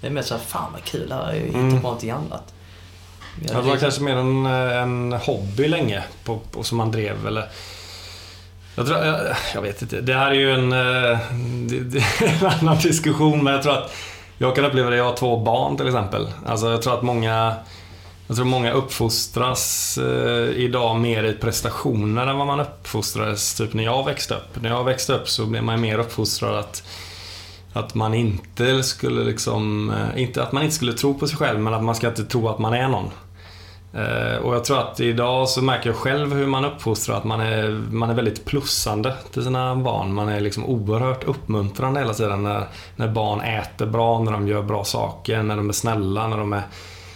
Det 0.00 0.06
är 0.06 0.10
mer 0.10 0.22
såhär, 0.22 0.42
fan 0.42 0.72
vad 0.72 0.84
kul, 0.84 1.12
här 1.12 1.28
är 1.30 1.34
ju 1.34 1.46
hitta 1.46 1.58
Mm. 1.58 1.76
på 1.76 1.82
någonting 1.82 2.10
annat. 2.10 2.54
Vi 3.40 3.46
Ja, 3.48 3.54
hade 3.54 3.66
det 3.66 3.70
var 3.70 3.76
kanske 3.78 4.00
mer 4.02 4.16
en, 4.16 4.46
en 4.46 5.12
hobby 5.12 5.68
länge 5.68 6.02
på, 6.24 6.38
på, 6.52 6.62
som 6.62 6.78
man 6.78 6.90
drev. 6.92 7.26
Eller, 7.26 7.48
jag, 8.74 8.86
tror, 8.86 8.98
jag, 8.98 9.20
jag 9.54 9.62
vet 9.62 9.82
inte. 9.82 10.00
Det 10.00 10.14
här 10.14 10.30
är 10.30 10.34
ju 10.34 10.52
en, 10.52 10.72
eh, 10.72 11.18
det, 11.68 11.80
det 11.80 11.98
är 12.20 12.38
en 12.40 12.46
annan 12.60 12.78
diskussion. 12.78 13.44
Men 13.44 13.52
jag 13.54 13.62
tror 13.62 13.72
att 13.78 13.94
jag 14.38 14.54
kan 14.56 14.64
uppleva 14.64 14.90
det. 14.90 14.96
Jag 14.96 15.04
har 15.04 15.16
två 15.16 15.36
barn 15.36 15.76
till 15.76 15.86
exempel. 15.86 16.28
Alltså, 16.46 16.70
jag 16.70 16.82
tror 16.82 16.94
att 16.94 17.02
många 17.02 17.54
jag 18.26 18.36
tror 18.36 18.46
många 18.46 18.72
uppfostras 18.72 19.98
eh, 19.98 20.48
idag 20.56 21.00
mer 21.00 21.24
i 21.24 21.32
prestationer 21.32 22.26
än 22.26 22.38
vad 22.38 22.46
man 22.46 22.60
uppfostrades 22.60 23.54
typ 23.54 23.74
när 23.74 23.84
jag 23.84 24.04
växte 24.04 24.34
upp. 24.34 24.62
När 24.62 24.70
jag 24.70 24.84
växte 24.84 25.12
upp 25.14 25.28
så 25.28 25.46
blev 25.46 25.62
man 25.64 25.80
mer 25.80 25.98
uppfostrad 25.98 26.58
att 26.58 26.82
att 27.72 27.94
man 27.94 28.14
inte 28.14 28.82
skulle 28.82 29.24
liksom, 29.24 29.90
eh, 29.90 30.22
inte 30.22 30.42
att 30.42 30.52
man 30.52 30.62
inte 30.62 30.74
skulle 30.74 30.92
tro 30.92 31.14
på 31.14 31.26
sig 31.26 31.38
själv 31.38 31.60
men 31.60 31.74
att 31.74 31.84
man 31.84 31.94
ska 31.94 32.08
inte 32.08 32.24
tro 32.24 32.48
att 32.48 32.58
man 32.58 32.74
är 32.74 32.88
någon. 32.88 33.10
Eh, 33.92 34.36
och 34.36 34.54
jag 34.54 34.64
tror 34.64 34.78
att 34.78 35.00
idag 35.00 35.48
så 35.48 35.62
märker 35.62 35.88
jag 35.88 35.96
själv 35.96 36.34
hur 36.34 36.46
man 36.46 36.64
uppfostrar 36.64 37.16
att 37.16 37.24
man 37.24 37.40
är, 37.40 37.70
man 37.90 38.10
är 38.10 38.14
väldigt 38.14 38.44
plussande 38.44 39.14
till 39.32 39.44
sina 39.44 39.76
barn. 39.76 40.14
Man 40.14 40.28
är 40.28 40.40
liksom 40.40 40.64
oerhört 40.64 41.24
uppmuntrande 41.24 42.00
hela 42.00 42.14
tiden 42.14 42.42
när, 42.42 42.68
när 42.96 43.08
barn 43.08 43.40
äter 43.40 43.86
bra, 43.86 44.20
när 44.22 44.32
de 44.32 44.48
gör 44.48 44.62
bra 44.62 44.84
saker, 44.84 45.42
när 45.42 45.56
de 45.56 45.68
är 45.68 45.72
snälla, 45.72 46.28
när 46.28 46.38
de 46.38 46.52
är... 46.52 46.62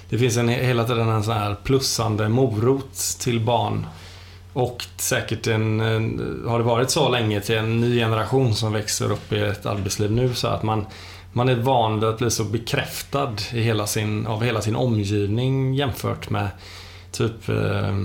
Det 0.09 0.19
finns 0.19 0.37
en, 0.37 0.49
hela 0.49 0.85
tiden 0.85 1.09
en 1.09 1.25
sån 1.25 1.35
här 1.35 1.57
plussande 1.63 2.29
morot 2.29 2.95
till 3.21 3.41
barn. 3.41 3.87
Och 4.53 4.85
säkert 4.97 5.47
en, 5.47 5.81
en, 5.81 6.43
har 6.47 6.59
det 6.59 6.65
varit 6.65 6.91
så 6.91 7.09
länge 7.09 7.41
till 7.41 7.57
en 7.57 7.81
ny 7.81 7.99
generation 7.99 8.55
som 8.55 8.73
växer 8.73 9.13
upp 9.13 9.33
i 9.33 9.41
ett 9.41 9.67
arbetsliv 9.67 10.13
nu 10.13 10.35
så 10.35 10.49
att 10.49 10.63
man, 10.63 10.87
man 11.33 11.49
är 11.49 11.55
van 11.55 12.01
vid 12.01 12.09
att 12.09 12.19
bli 12.19 12.31
så 12.31 12.45
bekräftad 12.45 13.33
i 13.53 13.63
hela 13.63 13.87
sin, 13.87 14.27
av 14.27 14.43
hela 14.43 14.61
sin 14.61 14.77
omgivning 14.77 15.75
jämfört 15.75 16.31
med 16.31 16.49
typ 17.13 17.49
eh, 17.49 17.97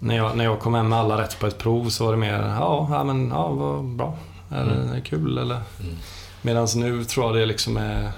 när, 0.00 0.16
jag, 0.16 0.36
när 0.36 0.44
jag 0.44 0.60
kom 0.60 0.74
hem 0.74 0.88
med 0.88 0.98
alla 0.98 1.22
rätt 1.22 1.40
på 1.40 1.46
ett 1.46 1.58
prov 1.58 1.88
så 1.88 2.04
var 2.04 2.12
det 2.12 2.18
mer 2.18 2.54
ja, 2.60 2.88
ja 2.90 3.04
men 3.04 3.28
ja, 3.28 3.48
vad 3.48 3.84
bra. 3.84 4.16
Är 4.50 4.64
det, 4.64 4.74
Mm. 4.74 5.02
kul 5.02 5.38
eller? 5.38 5.60
Mm. 5.80 5.96
Medan 6.42 6.68
nu 6.76 7.04
tror 7.04 7.26
jag 7.26 7.34
det 7.34 7.46
liksom 7.46 7.76
är 7.76 8.10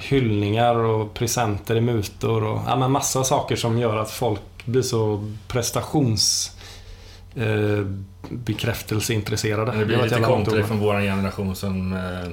hyllningar 0.00 0.74
och 0.74 1.14
presenter 1.14 1.76
i 1.76 1.80
mutor 1.80 2.44
och 2.44 2.60
ja, 2.66 2.76
men 2.76 2.90
massa 2.90 3.24
saker 3.24 3.56
som 3.56 3.78
gör 3.78 3.96
att 3.96 4.10
folk 4.10 4.40
blir 4.64 4.82
så 4.82 5.32
prestations 5.48 6.52
eh, 7.36 7.86
bekräftelseintresserade. 8.30 9.78
Det 9.78 9.84
blir 9.84 10.02
lite 10.02 10.20
kontra 10.20 10.66
från 10.66 10.78
vår 10.78 11.00
generation 11.00 11.56
som 11.56 11.92
eh, 11.92 12.28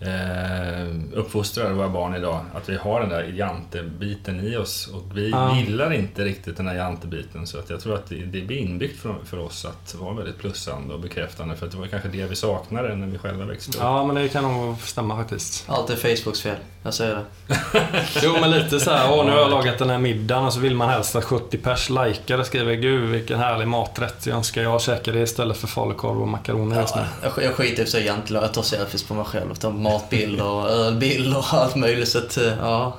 eh, 0.00 0.94
uppfostrar 1.14 1.72
våra 1.72 1.88
barn 1.88 2.14
idag. 2.14 2.40
Att 2.54 2.68
vi 2.68 2.76
har 2.76 3.00
den 3.00 3.08
där 3.08 3.22
jantebiten 3.22 4.40
i 4.40 4.56
oss 4.56 4.86
och 4.94 5.02
vi 5.14 5.30
Ja. 5.30 5.56
gillar 5.56 5.92
inte 5.92 6.24
riktigt 6.24 6.56
den 6.56 6.66
där 6.66 6.74
jantebiten. 6.74 7.46
Så 7.46 7.58
att 7.58 7.70
jag 7.70 7.80
tror 7.80 7.94
att 7.94 8.08
det, 8.08 8.14
det 8.14 8.40
blir 8.40 8.56
inbyggt 8.56 9.00
för, 9.00 9.14
för 9.24 9.38
oss 9.38 9.64
att 9.64 9.94
vara 9.94 10.14
väldigt 10.14 10.38
plussande 10.38 10.94
och 10.94 11.00
bekräftande. 11.00 11.56
För 11.56 11.66
att 11.66 11.72
det 11.72 11.78
var 11.78 11.86
kanske 11.86 12.08
det 12.08 12.26
vi 12.26 12.36
saknade 12.36 12.94
när 12.96 13.06
vi 13.06 13.18
själva 13.18 13.44
växte 13.44 13.70
upp. 13.78 13.84
Ja, 13.84 14.04
men 14.06 14.16
det 14.16 14.28
kan 14.28 14.42
nog 14.44 14.80
stämma 14.80 15.16
faktiskt. 15.16 15.64
Allt 15.68 15.90
är 15.90 15.96
Facebooks 16.16 16.40
fel, 16.42 16.56
jag 16.82 16.94
säger 16.94 17.14
det. 17.14 17.24
Jo, 18.22 18.36
men 18.40 18.50
lite 18.50 18.80
så 18.80 18.90
här, 18.90 19.12
åh 19.18 19.24
nu 19.24 19.30
har 19.30 19.38
jag 19.38 19.50
lagat 19.50 19.78
den 19.78 19.90
här 19.90 19.98
middagen 19.98 20.44
och 20.44 20.52
så 20.52 20.60
vill 20.60 20.74
man 20.74 20.88
helst 20.88 21.16
att 21.16 21.24
70 21.24 21.58
pers 21.58 21.90
likar 21.90 22.38
och 22.38 22.46
skriver 22.46 22.74
Gud 22.74 23.10
vilken 23.10 23.38
härlig 23.38 23.68
maträtt. 23.68 24.26
Jag 24.26 24.36
önskar 24.36 24.62
jag 24.62 24.82
käkar 24.82 25.12
det 25.12 25.20
istället 25.20 25.56
för 25.56 25.66
falukorv 25.66 26.20
och 26.22 26.28
makaroner 26.28 26.80
just 26.80 26.96
nu. 26.96 27.02
Ja, 27.22 27.28
jag, 27.36 27.44
jag 27.44 27.54
skiter 27.54 27.96
i 27.96 28.00
egentligen 28.00 28.42
jag 28.42 28.54
tar 28.54 28.62
selfies 28.62 29.04
på 29.04 29.14
mig 29.14 29.24
själv. 29.24 29.54
Matbilder 29.92 30.46
och 30.46 30.70
ölbilder 30.70 31.38
och 31.38 31.44
allt 31.52 31.76
möjligt. 31.76 32.08
Så 32.08 32.18
att, 32.18 32.36
eh, 32.36 32.52
ja. 32.60 32.92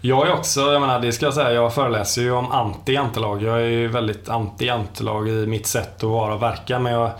Jag 0.00 0.28
är 0.28 0.32
också, 0.32 0.60
jag 0.60 0.80
menar 0.80 1.00
det 1.00 1.12
ska 1.12 1.26
jag 1.26 1.34
säga, 1.34 1.52
jag 1.52 1.74
föreläser 1.74 2.22
ju 2.22 2.32
om 2.32 2.46
anti-jantelag. 2.46 3.42
Jag 3.42 3.62
är 3.62 3.66
ju 3.66 3.88
väldigt 3.88 4.28
anti-jantelag 4.28 5.28
i 5.28 5.46
mitt 5.46 5.66
sätt 5.66 5.96
att 5.96 6.02
vara 6.02 6.34
och 6.34 6.42
verka. 6.42 6.78
Men 6.78 6.92
jag, 6.92 7.10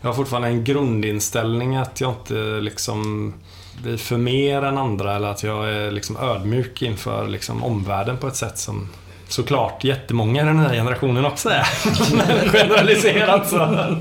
jag 0.00 0.08
har 0.08 0.14
fortfarande 0.14 0.48
en 0.48 0.64
grundinställning 0.64 1.76
att 1.76 2.00
jag 2.00 2.10
inte 2.10 2.34
liksom 2.60 3.34
blir 3.82 3.96
för 3.96 4.16
mer 4.16 4.62
än 4.62 4.78
andra 4.78 5.16
eller 5.16 5.28
att 5.28 5.42
jag 5.42 5.70
är 5.70 5.90
liksom 5.90 6.16
ödmjuk 6.16 6.82
inför 6.82 7.28
liksom 7.28 7.64
omvärlden 7.64 8.16
på 8.16 8.26
ett 8.26 8.36
sätt 8.36 8.58
som 8.58 8.88
såklart 9.32 9.84
jättemånga 9.84 10.42
i 10.42 10.44
den 10.44 10.58
här 10.58 10.74
generationen 10.74 11.24
också 11.24 11.48
är. 11.48 11.64
Generaliserat 12.52 13.50
så. 13.50 13.96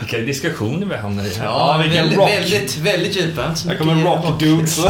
Vilka 0.00 0.18
diskussioner 0.18 0.86
vi 0.86 0.96
hamnar 0.96 1.24
i 1.24 1.34
här. 1.34 1.44
Ja, 1.44 1.78
vilken 1.82 1.96
väldigt, 2.00 2.18
rock. 2.18 2.30
väldigt, 2.30 2.78
väldigt 2.78 3.16
djupa. 3.16 3.54
Så 3.54 3.68
Här 3.68 3.76
kommer 3.76 4.04
rock 4.04 4.40
dudes. 4.40 4.76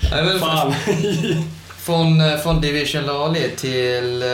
Fan. 0.40 0.74
Från, 1.78 2.20
eh, 2.20 2.36
från 2.36 2.60
Division 2.60 3.06
Lali 3.06 3.50
till 3.56 4.22
eh, 4.22 4.28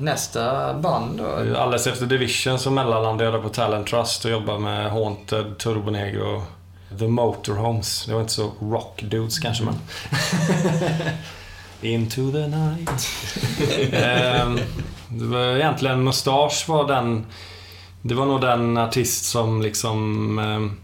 nästa 0.00 0.74
band 0.74 1.18
då. 1.18 1.58
Alldeles 1.58 1.86
efter 1.86 2.06
Division 2.06 2.58
så 2.58 2.70
mellanlandade 2.70 3.30
jag 3.30 3.42
på 3.42 3.48
Talent 3.48 3.86
Trust 3.86 4.24
och 4.24 4.30
jobbade 4.30 4.58
med 4.58 4.90
Haunted, 4.90 5.58
Turbo 5.58 5.90
Negro, 5.90 6.42
The 6.98 7.08
Motorhomes. 7.08 8.04
Det 8.06 8.12
var 8.12 8.20
inte 8.20 8.32
så 8.32 8.52
rock 8.60 9.02
dudes 9.02 9.38
kanske 9.38 9.64
men... 9.64 9.74
Into 11.82 12.32
the 12.32 12.46
night. 12.46 13.08
Ehm, 13.92 14.58
det 15.08 15.24
var 15.24 15.38
egentligen 15.56 16.04
Mustache 16.04 16.64
var 16.68 16.88
den... 16.88 17.26
Det 18.02 18.14
var 18.14 18.26
nog 18.26 18.40
den 18.40 18.76
artist 18.78 19.24
som 19.24 19.62
liksom... 19.62 20.38
ehm, 20.38 20.76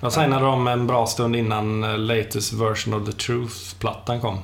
jag 0.00 0.12
signade 0.12 0.44
dem 0.44 0.66
en 0.66 0.86
bra 0.86 1.06
stund 1.06 1.36
innan 1.36 1.84
eh, 1.84 1.98
latest 1.98 2.52
version 2.52 2.94
of 2.94 3.06
the 3.06 3.12
Truth-plattan 3.12 4.20
kom. 4.20 4.38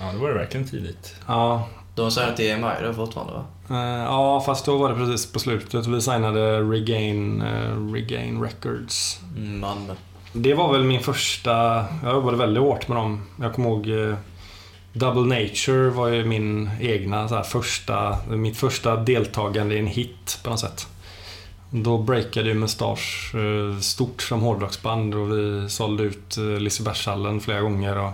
Ja, 0.00 0.06
det 0.12 0.18
var 0.18 0.28
det 0.28 0.34
verkligen 0.34 0.68
tidigt. 0.68 1.14
Ja, 1.26 1.68
De 1.94 2.10
säger 2.10 2.32
till 2.32 2.50
EMI 2.50 2.70
då 2.82 2.92
fortfarande 2.94 3.32
va? 3.32 3.44
Eh, 3.70 4.02
ja, 4.04 4.40
fast 4.46 4.64
då 4.64 4.76
var 4.78 4.88
det 4.88 4.94
precis 4.94 5.32
på 5.32 5.38
slutet. 5.38 5.86
Vi 5.86 6.00
signade 6.00 6.60
Regain, 6.60 7.42
eh, 7.42 7.92
Regain 7.92 8.42
Records. 8.42 9.20
Mm, 9.36 9.60
Malmö. 9.60 9.94
Det 10.32 10.54
var 10.54 10.72
väl 10.72 10.84
min 10.84 11.00
första... 11.00 11.50
Jag 12.02 12.12
jobbade 12.12 12.36
väldigt 12.36 12.62
hårt 12.62 12.88
med 12.88 12.96
dem. 12.96 13.22
Jag 13.40 13.54
kommer 13.54 13.68
ihåg... 13.68 14.16
Double 14.92 15.40
Nature 15.40 15.90
var 15.90 16.08
ju 16.08 16.24
min 16.24 16.70
egna 16.80 17.28
så 17.28 17.34
här, 17.34 17.42
första, 17.42 18.18
mitt 18.28 18.56
första 18.56 18.96
deltagande 18.96 19.74
i 19.74 19.78
en 19.78 19.86
hit 19.86 20.40
på 20.42 20.50
något 20.50 20.60
sätt. 20.60 20.86
Då 21.70 21.98
breakade 21.98 22.48
ju 22.48 22.54
Mustasch 22.54 23.34
eh, 23.34 23.78
stort 23.78 24.22
som 24.22 24.40
hårdrocksband 24.40 25.14
och 25.14 25.32
vi 25.32 25.68
sålde 25.68 26.02
ut 26.02 26.36
eh, 26.36 26.44
Lisebergshallen 26.44 27.40
flera 27.40 27.60
gånger. 27.60 27.98
Och 27.98 28.12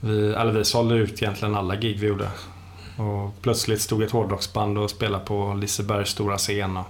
vi, 0.00 0.32
eller 0.32 0.52
vi 0.52 0.64
sålde 0.64 0.94
ut 0.94 1.22
egentligen 1.22 1.54
alla 1.54 1.76
gig 1.76 1.98
vi 1.98 2.06
gjorde. 2.06 2.30
Och 2.96 3.42
plötsligt 3.42 3.80
stod 3.80 4.02
ett 4.02 4.10
hårdrocksband 4.10 4.78
och 4.78 4.90
spelade 4.90 5.24
på 5.24 5.54
Lisebergs 5.54 6.10
stora 6.10 6.38
scen. 6.38 6.76
Och, 6.76 6.86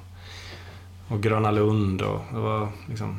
och 1.08 1.22
Gröna 1.22 1.50
Lund 1.50 2.02
och 2.02 2.20
det 2.32 2.38
var 2.38 2.68
liksom... 2.88 3.18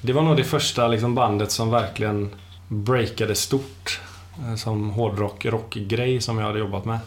Det 0.00 0.12
var 0.12 0.22
nog 0.22 0.36
det 0.36 0.44
första 0.44 0.88
liksom, 0.88 1.14
bandet 1.14 1.50
som 1.50 1.70
verkligen 1.70 2.30
breakade 2.68 3.34
stort 3.34 4.00
eh, 4.48 4.54
Som 4.54 4.90
hårdrock, 4.90 5.44
rockgrej 5.44 6.20
som 6.20 6.38
jag 6.38 6.46
hade 6.46 6.58
jobbat 6.58 6.84
med. 6.84 6.98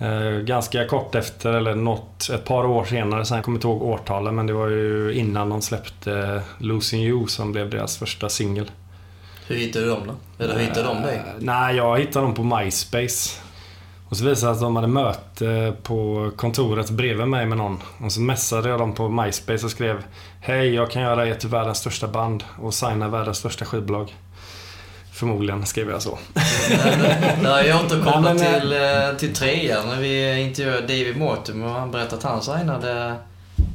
Eh, 0.00 0.38
Ganska 0.40 0.86
kort 0.86 1.14
efter, 1.14 1.52
eller 1.52 1.74
något, 1.74 2.30
ett 2.30 2.44
par 2.44 2.66
år 2.66 2.84
senare, 2.84 3.24
sen 3.24 3.36
jag 3.36 3.44
kommer 3.44 3.56
inte 3.56 3.66
ihåg 3.66 3.82
årtalen, 3.82 4.34
men 4.34 4.46
det 4.46 4.52
var 4.52 4.68
ju 4.68 5.12
innan 5.14 5.48
de 5.50 5.62
släppte 5.62 6.42
Losing 6.58 7.02
You 7.02 7.26
som 7.26 7.52
blev 7.52 7.70
deras 7.70 7.98
första 7.98 8.28
singel. 8.28 8.70
Hur 9.46 9.56
hittade 9.56 9.84
du 9.84 9.90
dem 9.90 10.00
då? 10.06 10.44
Eller 10.44 10.54
hur 10.54 10.60
hittade 10.60 10.86
de 10.88 11.02
dig? 11.02 11.16
Eh, 11.16 11.22
Nej, 11.38 11.76
jag 11.76 11.98
hittade 11.98 12.26
dem 12.26 12.34
på 12.34 12.42
MySpace. 12.42 13.40
Och 14.08 14.16
så 14.16 14.24
visade 14.24 14.30
det 14.30 14.36
sig 14.36 14.48
att 14.48 14.60
de 14.60 14.76
hade 14.76 14.88
möte 14.88 15.72
på 15.82 16.30
kontoret 16.36 16.90
bredvid 16.90 17.28
mig 17.28 17.46
med 17.46 17.58
någon. 17.58 17.78
Och 18.04 18.12
så 18.12 18.20
messade 18.20 18.68
jag 18.68 18.78
dem 18.78 18.94
på 18.94 19.08
MySpace 19.08 19.64
och 19.64 19.70
skrev 19.70 20.04
Hej, 20.40 20.74
jag 20.74 20.90
kan 20.90 21.02
göra 21.02 21.26
er 21.28 21.34
till 21.34 21.48
världens 21.48 21.78
största 21.78 22.08
band 22.08 22.44
och 22.62 22.74
signa 22.74 23.08
världens 23.08 23.38
största 23.38 23.64
skivbolag. 23.64 24.14
Förmodligen 25.12 25.66
skrev 25.66 25.90
jag 25.90 26.02
så. 26.02 26.18
När 27.42 27.64
jag 27.64 27.84
återkommer 27.84 28.28
Ja, 28.28 28.34
men, 28.34 28.60
till, 28.60 28.72
eh, 28.72 29.16
till 29.18 29.34
trean 29.34 29.88
när 29.88 29.96
vi 30.00 30.40
intervjuade 30.40 30.80
David 30.80 31.16
Mortimer 31.16 31.66
och 31.66 31.72
han 31.72 31.90
berättade 31.90 32.16
att 32.16 32.22
han 32.22 32.42
signade 32.42 33.14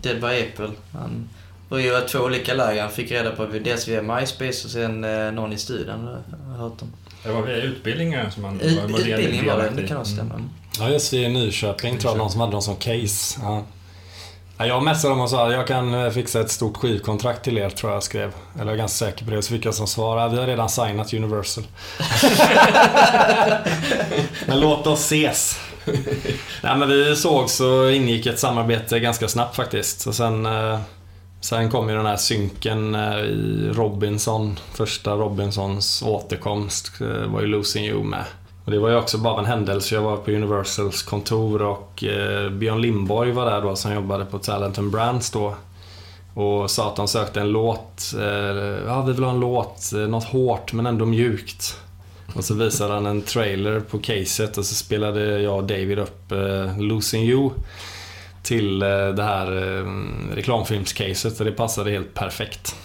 Dead 0.02 0.21
by 0.21 0.28
April. 0.28 0.71
Han 0.93 1.30
var 1.69 1.80
ju 1.80 2.02
två 2.02 2.19
olika 2.19 2.54
läger. 2.54 2.82
Han 2.82 2.91
fick 2.91 3.12
reda 3.12 3.32
på 3.32 3.45
dels 3.45 3.88
via 3.88 4.02
MySpace 4.02 4.65
och 4.65 4.71
sen 4.71 5.04
eh, 5.04 5.32
någon 5.32 5.54
i 5.54 5.58
studion. 5.58 6.17
Jag 6.32 6.54
har 6.54 6.63
hört 6.63 6.82
om. 6.82 6.93
Det 7.24 7.32
var 7.32 7.41
via 7.41 7.56
utbildningar 7.56 8.30
som 8.30 8.60
Ut, 8.62 8.78
var 8.82 9.00
utbildningen 9.00 9.45
var 9.45 9.58
det, 9.58 9.82
det 9.82 9.88
kan 9.88 9.98
nog 9.98 10.08
stämma. 10.08 10.34
Mm. 10.34 10.50
Ja, 10.80 10.89
just 10.89 11.12
det. 11.12 11.17
I 11.17 11.30
Nyköping 11.30 11.98
tror 11.98 12.12
jag 12.12 12.17
någon 12.17 12.32
som 12.32 12.39
hade 12.41 12.52
dem 12.52 12.62
som 12.62 12.76
case. 12.76 13.39
Ja. 13.41 13.63
Ja, 14.58 14.65
jag 14.65 14.84
messade 14.84 15.13
dem 15.13 15.22
och 15.22 15.30
sa 15.30 15.48
att 15.48 15.54
jag 15.54 15.68
kan 15.68 15.94
eh, 15.94 16.10
fixa 16.10 16.41
ett 16.41 16.52
stort 16.52 16.78
skivkontrakt 16.78 17.44
till 17.44 17.58
er, 17.58 17.70
tror 17.70 17.91
jag 17.91 18.04
skrev. 18.04 18.34
Eller 18.54 18.65
jag 18.65 18.74
är 18.74 18.78
ganska 18.78 19.06
säker 19.06 19.26
på 19.26 19.32
det. 19.32 19.41
Så 19.41 19.54
fick 19.54 19.65
jag 19.65 19.76
som 19.76 19.88
svar 19.88 20.30
vi 20.30 20.38
har 20.38 20.48
redan 20.48 20.70
signat 20.70 21.13
Universal. 21.13 21.63
men 24.48 24.60
låt 24.60 24.88
oss 24.88 25.00
ses. 25.00 25.60
Nej, 26.63 26.78
men 26.78 26.89
vi 26.89 27.15
sågs 27.15 27.60
och 27.60 27.91
ingick 27.91 28.26
ett 28.26 28.39
samarbete 28.39 29.00
ganska 29.00 29.28
snabbt 29.28 29.56
faktiskt. 29.56 30.08
Och 30.08 30.15
sen, 30.15 30.46
eh, 30.46 30.80
sen 31.41 31.72
kom 31.72 31.89
ju 31.89 31.96
den 31.96 32.06
här 32.06 32.18
synken 32.18 32.96
eh, 32.96 33.20
i 33.20 33.72
Robinson. 33.74 34.60
Första 34.74 35.12
Robinsons 35.12 36.02
återkomst 36.02 36.91
var 37.28 37.41
ju 37.41 37.48
Losing 37.48 37.86
You 37.86 38.04
med. 38.04 38.24
Och 38.65 38.71
det 38.71 38.80
var 38.80 38.89
ju 38.89 38.95
också 38.95 39.17
bara 39.17 39.39
en 39.39 39.45
händelse. 39.45 39.95
Jag 39.95 40.01
var 40.01 40.17
på 40.17 40.32
Universals 40.32 41.04
kontor 41.04 41.62
och 41.62 42.04
eh, 42.04 42.49
Björn 42.49 42.82
Lindborg 42.82 43.32
var 43.32 43.45
där 43.45 43.62
då 43.62 43.75
som 43.75 43.93
jobbade 43.93 44.25
på 44.25 44.39
Talent 44.39 44.78
and 44.80 44.91
Brands 44.91 45.32
då. 45.32 45.56
Och 46.34 46.71
sa 46.71 46.88
att 46.89 46.95
de 46.95 47.08
sökte 47.08 47.41
en 47.41 47.49
låt. 47.51 48.13
Eh, 48.19 48.25
ja, 48.88 49.01
vi 49.01 49.13
vill 49.13 49.23
ha 49.23 49.32
en 49.32 49.39
låt. 49.39 49.93
eh, 49.93 49.99
Något 49.99 50.23
hårt 50.23 50.73
men 50.73 50.86
ändå 50.86 51.06
mjukt. 51.06 51.78
Och 52.36 52.45
så 52.45 52.54
visade 52.54 52.93
han 52.93 53.06
en 53.06 53.21
trailer 53.21 53.80
på 53.80 53.99
caset 53.99 54.58
och 54.58 54.65
så 54.65 54.75
spelade 54.75 55.41
jag 55.41 55.56
och 55.58 55.63
David 55.63 55.99
upp 55.99 56.32
eh, 56.32 56.80
Losing 56.80 57.23
You 57.23 57.49
till 58.43 58.82
eh, 58.82 58.88
det 59.08 59.23
här 59.23 59.78
eh, 59.78 59.86
reklamfilmscaset 60.36 61.39
och 61.39 61.45
det 61.45 61.51
passade 61.51 61.91
helt 61.91 62.13
perfekt. 62.13 62.75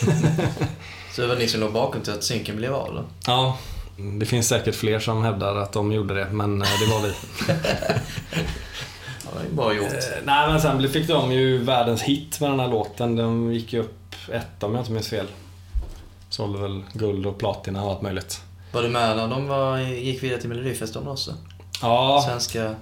Så 1.14 1.20
det 1.22 1.26
var 1.28 1.36
ni 1.36 1.48
som 1.48 1.60
låg 1.60 1.72
bakom 1.72 2.00
till 2.02 2.12
att 2.12 2.24
synken 2.24 2.56
blev 2.56 2.74
av 2.74 2.94
då? 2.94 3.04
Ja, 3.26 3.58
det 4.18 4.26
finns 4.26 4.48
säkert 4.48 4.74
fler 4.74 4.98
som 4.98 5.24
hävdar 5.24 5.56
att 5.56 5.72
de 5.72 5.92
gjorde 5.92 6.14
det, 6.14 6.26
men 6.30 6.62
eh, 6.62 6.68
det 6.80 6.92
var 6.94 7.02
vi. 7.02 7.14
Ja, 9.24 9.40
det 9.42 9.46
är 9.46 9.54
bra 9.54 9.74
gjort. 9.74 9.92
Eh, 9.92 10.24
nej, 10.24 10.48
men 10.48 10.60
sen 10.60 10.88
fick 10.88 11.08
de 11.08 11.32
ju 11.32 11.58
världens 11.58 12.02
hit 12.02 12.40
med 12.40 12.50
den 12.50 12.60
här 12.60 12.68
låten. 12.68 13.16
De 13.16 13.52
gick 13.52 13.72
ju 13.72 13.80
upp 13.80 14.14
ett 14.32 14.62
om 14.62 14.74
jag 14.74 14.80
inte 14.80 14.92
minns 14.92 15.08
fel. 15.08 15.26
Sålde 16.28 16.58
väl 16.58 16.82
guld 16.92 17.26
och 17.26 17.38
platina 17.38 17.84
och 17.84 17.90
allt 17.90 18.02
möjligt. 18.02 18.42
Var 18.72 18.82
du 18.82 18.88
med 18.88 19.16
när 19.16 19.28
de 19.28 19.48
var, 19.48 19.78
gick 19.78 20.22
vidare 20.22 20.40
till 20.40 20.48
Melodifestivalen 20.48 21.12
också? 21.12 21.34
Ja, 21.82 22.24
Svenska 22.28 22.74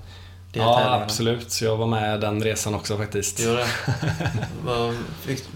ja 0.65 1.01
absolut. 1.03 1.51
Så 1.51 1.65
jag 1.65 1.77
var 1.77 1.87
med 1.87 2.21
den 2.21 2.43
resan 2.43 2.75
också 2.75 2.97
faktiskt. 2.97 3.41
Gjorde 3.41 3.57
det? 3.57 3.67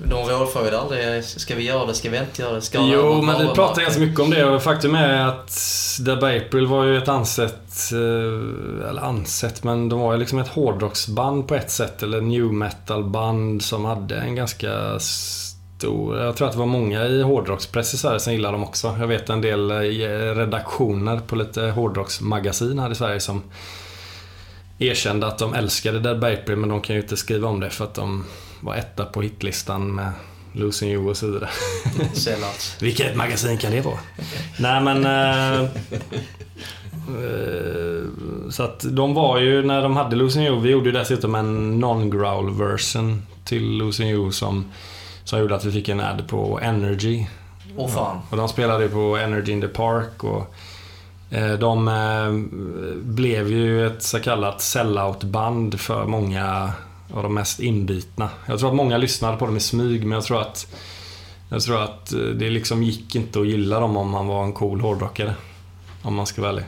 De 0.05 0.29
rådfrågade 0.29 0.81
aldrig, 0.81 1.25
ska 1.25 1.55
vi 1.55 1.65
göra 1.65 1.87
det, 1.87 1.95
ska 1.95 2.11
vi 2.11 2.19
inte 2.19 2.43
göra 2.43 2.53
det? 2.53 2.63
Ska 2.63 2.79
Jo, 2.87 3.23
men 3.23 3.49
vi 3.49 3.55
pratade 3.55 3.83
ganska 3.83 4.01
mycket 4.01 4.21
om 4.21 4.31
det 4.31 4.45
och 4.45 4.63
faktum 4.63 4.95
är 4.95 5.27
att 5.27 5.59
Dead 6.01 6.21
by 6.21 6.39
April 6.39 6.67
var 6.67 6.85
ju 6.85 6.99
ett 6.99 7.09
ansett, 7.09 7.93
eh, 7.93 8.89
eller 8.89 9.03
ansett, 9.03 9.65
men 9.65 9.89
de 9.89 10.01
var 10.01 10.13
ju 10.13 10.19
liksom 10.19 10.39
ett 10.39 10.49
hårdrocksband 10.49 11.49
på 11.49 11.55
ett 11.55 11.71
sätt, 11.71 12.03
eller 12.03 12.21
new 12.21 12.53
metal-band 12.53 13.63
som 13.63 13.85
hade 13.85 14.17
en 14.17 14.35
ganska 14.35 14.99
stor... 15.01 16.19
Jag 16.19 16.37
tror 16.37 16.47
att 16.49 16.53
det 16.53 16.59
var 16.59 16.67
många 16.67 17.07
i 17.07 17.23
hårdrockspress 17.23 17.95
i 17.95 17.99
Sverige 17.99 18.21
som 18.21 18.33
gillade 18.33 18.55
dem 18.55 18.65
också. 18.65 18.97
Jag 19.01 19.07
vet 19.07 19.31
en 19.31 19.41
del 19.41 19.71
eh, 19.71 19.77
redaktioner 20.35 21.21
på 21.27 21.37
lite 21.37 21.63
hårdrocksmagasin 21.63 22.79
här 22.79 22.91
i 22.91 22.95
Sverige 22.95 23.21
som 23.21 23.43
erkände 24.79 25.27
att 25.27 25.39
de 25.39 25.55
älskade 25.55 26.01
Dead 26.01 26.21
by 26.21 26.27
April, 26.27 26.57
men 26.57 26.69
de 26.69 26.81
kan 26.81 26.97
ju 26.97 27.03
inte 27.03 27.17
skriva 27.17 27.49
om 27.49 27.61
det 27.61 27.71
för 27.71 27.85
att 27.85 27.95
de 27.95 28.25
var 28.61 28.75
etta 28.75 29.05
på 29.05 29.23
hitlistan 29.23 29.95
med 29.95 30.13
Losing 30.53 30.91
You 30.91 31.11
och 31.11 31.17
så 31.17 31.27
vidare. 31.27 31.49
Vilket 32.81 33.17
magasin 33.17 33.59
kan 33.59 33.73
det 33.73 33.81
vara? 33.81 33.99
Nej 34.59 34.81
men... 34.81 35.05
Eh, 35.05 35.61
eh, 35.61 35.69
så 38.51 38.63
att 38.63 38.85
de 38.91 39.15
var 39.15 39.39
ju, 39.39 39.63
när 39.63 39.83
de 39.83 39.97
hade 39.97 40.17
Losing 40.17 40.47
You, 40.47 40.61
vi 40.61 40.71
gjorde 40.71 40.87
ju 40.87 40.93
dessutom 40.93 41.35
en 41.35 41.81
non-growl 41.81 42.51
version 42.51 43.23
till 43.45 43.77
Losing 43.77 44.09
You 44.09 44.33
som, 44.33 44.73
som 45.25 45.39
gjorde 45.39 45.55
att 45.55 45.65
vi 45.65 45.73
fick 45.73 45.89
en 45.89 46.01
ad 46.01 46.25
på 46.29 46.61
Energy. 46.63 47.27
Åh 47.77 47.89
fan. 47.89 48.21
Och 48.31 48.37
de 48.37 48.49
spelade 48.49 48.85
ju 48.85 48.91
på 48.91 49.17
Energy 49.17 49.53
in 49.53 49.61
the 49.61 49.69
Park 49.69 50.25
och 50.25 50.55
Eh, 51.33 51.53
de 51.53 51.89
eh, 51.89 52.33
blev 53.03 53.49
ju 53.49 53.87
ett 53.87 54.03
så 54.03 54.21
kallat 54.21 54.61
sellout-band 54.61 55.81
för 55.81 56.07
många 56.07 56.73
av 57.15 57.23
de 57.23 57.35
mest 57.35 57.61
inbitna. 57.61 58.31
Jag 58.47 58.59
tror 58.59 58.69
att 58.69 58.77
många 58.77 58.99
lyssnade 58.99 59.37
på 59.37 59.47
dem 59.47 59.57
i 59.57 59.61
smyg 59.61 60.05
men 60.07 60.13
jag 60.13 60.25
tror 60.25 60.41
att 60.41 60.67
jag 61.49 61.63
tror 61.63 61.83
att 61.83 62.13
eh, 62.13 62.19
det 62.19 62.51
liksom 62.51 62.83
gick 62.83 63.15
inte 63.15 63.41
att 63.41 63.47
gilla 63.47 63.81
dem 63.81 63.97
om 63.97 64.11
man 64.11 64.27
var 64.27 64.45
en 64.45 64.53
cool 64.53 64.81
hårdrockare. 64.81 65.35
Om 66.03 66.15
man 66.15 66.27
ska 66.27 66.43
vara 66.43 66.53
ärlig. 66.53 66.65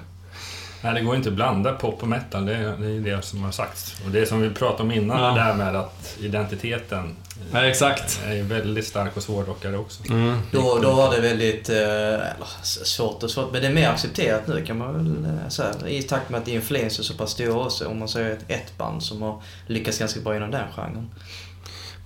Nej, 0.85 0.95
det 0.95 1.01
går 1.01 1.17
inte 1.17 1.29
att 1.29 1.35
blanda 1.35 1.73
pop 1.73 2.03
och 2.03 2.09
metal. 2.09 2.47
Det 2.47 2.55
är, 2.55 2.77
det 2.77 3.11
är 3.11 3.17
det 3.17 3.23
som 3.23 3.43
har 3.43 3.51
sagts. 3.53 3.97
Och 4.05 4.11
det 4.11 4.27
som 4.27 4.41
vi 4.41 4.51
pratade 4.51 4.83
om 4.83 4.93
innan, 4.93 5.21
Ja. 5.23 5.29
det 5.29 5.35
där 5.41 5.55
med 5.55 5.77
att 5.77 6.17
identiteten 6.21 7.17
Nej, 7.53 7.71
exakt. 7.71 8.21
är 8.27 8.43
väldigt 8.43 8.87
stark 8.87 9.15
hos 9.15 9.27
hårdrockare 9.27 9.77
också. 9.77 10.03
Mm. 10.11 10.39
Då, 10.53 10.79
då 10.83 10.93
var 10.93 11.15
det 11.15 11.21
väldigt, 11.21 11.69
eh, 11.69 12.27
svårt 12.63 13.23
och 13.23 13.31
svårt, 13.31 13.53
men 13.53 13.63
det 13.63 13.69
är 13.69 13.73
mer 13.73 13.89
accepterat 13.89 14.47
nu 14.47 14.65
kan 14.67 14.79
man 14.79 14.95
väl 14.95 15.25
eh, 15.25 15.49
säga. 15.49 15.89
I 15.89 16.03
takt 16.03 16.31
med 16.31 16.41
att 16.41 16.49
Influence 16.49 17.03
är 17.03 17.05
så 17.05 17.15
pass 17.15 17.31
stora 17.31 17.65
också, 17.65 17.89
om 17.89 17.99
man 17.99 18.09
säger 18.09 18.31
ett, 18.31 18.45
ett 18.49 18.79
band 18.79 19.03
som 19.03 19.23
har 19.23 19.43
lyckats 19.67 19.99
ganska 19.99 20.21
bra 20.21 20.37
inom 20.37 20.51
den 20.51 20.73
genren. 20.77 21.11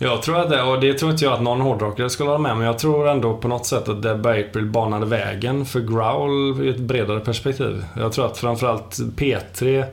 Jag 0.00 0.22
tror 0.22 0.38
att 0.38 0.50
det, 0.50 0.62
och 0.62 0.80
det 0.80 0.94
tror 0.94 1.10
inte 1.10 1.24
jag 1.24 1.34
att 1.34 1.42
någon 1.42 1.60
hårdrockare 1.60 2.10
skulle 2.10 2.30
hålla 2.30 2.42
med 2.42 2.56
men 2.56 2.66
jag 2.66 2.78
tror 2.78 3.08
ändå 3.08 3.36
på 3.36 3.48
något 3.48 3.66
sätt 3.66 3.88
att 3.88 4.02
Dead 4.02 4.20
by 4.20 4.28
April 4.28 4.66
banade 4.66 5.06
vägen 5.06 5.66
för 5.66 5.80
growl 5.80 6.66
i 6.66 6.68
ett 6.68 6.78
bredare 6.78 7.20
perspektiv. 7.20 7.84
Jag 7.96 8.12
tror 8.12 8.26
att 8.26 8.38
framförallt 8.38 8.98
P3 9.16 9.84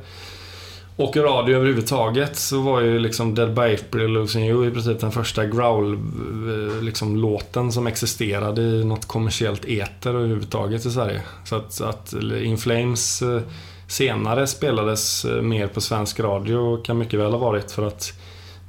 och 0.97 1.17
radio 1.17 1.55
överhuvudtaget 1.55 2.35
så 2.35 2.61
var 2.61 2.81
ju 2.81 2.99
liksom 2.99 3.35
Dead 3.35 3.53
by 3.53 3.61
April 3.61 4.03
och 4.03 4.09
Losing 4.09 4.45
You 4.45 4.67
i 4.67 4.71
princip 4.71 4.99
den 4.99 5.11
första 5.11 5.45
growl-låten 5.45 6.77
eh, 6.77 6.83
liksom, 6.83 7.71
som 7.71 7.87
existerade 7.87 8.61
i 8.61 8.85
något 8.85 9.05
kommersiellt 9.05 9.65
eter 9.65 10.09
överhuvudtaget 10.09 10.85
i 10.85 10.91
Sverige. 10.91 11.21
Så 11.43 11.55
att, 11.55 11.81
att 11.81 12.13
In 12.43 12.57
Flames 12.57 13.21
eh, 13.21 13.41
senare 13.87 14.47
spelades 14.47 15.25
eh, 15.25 15.41
mer 15.41 15.67
på 15.67 15.81
svensk 15.81 16.19
radio 16.19 16.83
kan 16.83 16.97
mycket 16.97 17.19
väl 17.19 17.31
ha 17.31 17.39
varit 17.39 17.71
för 17.71 17.87
att 17.87 18.13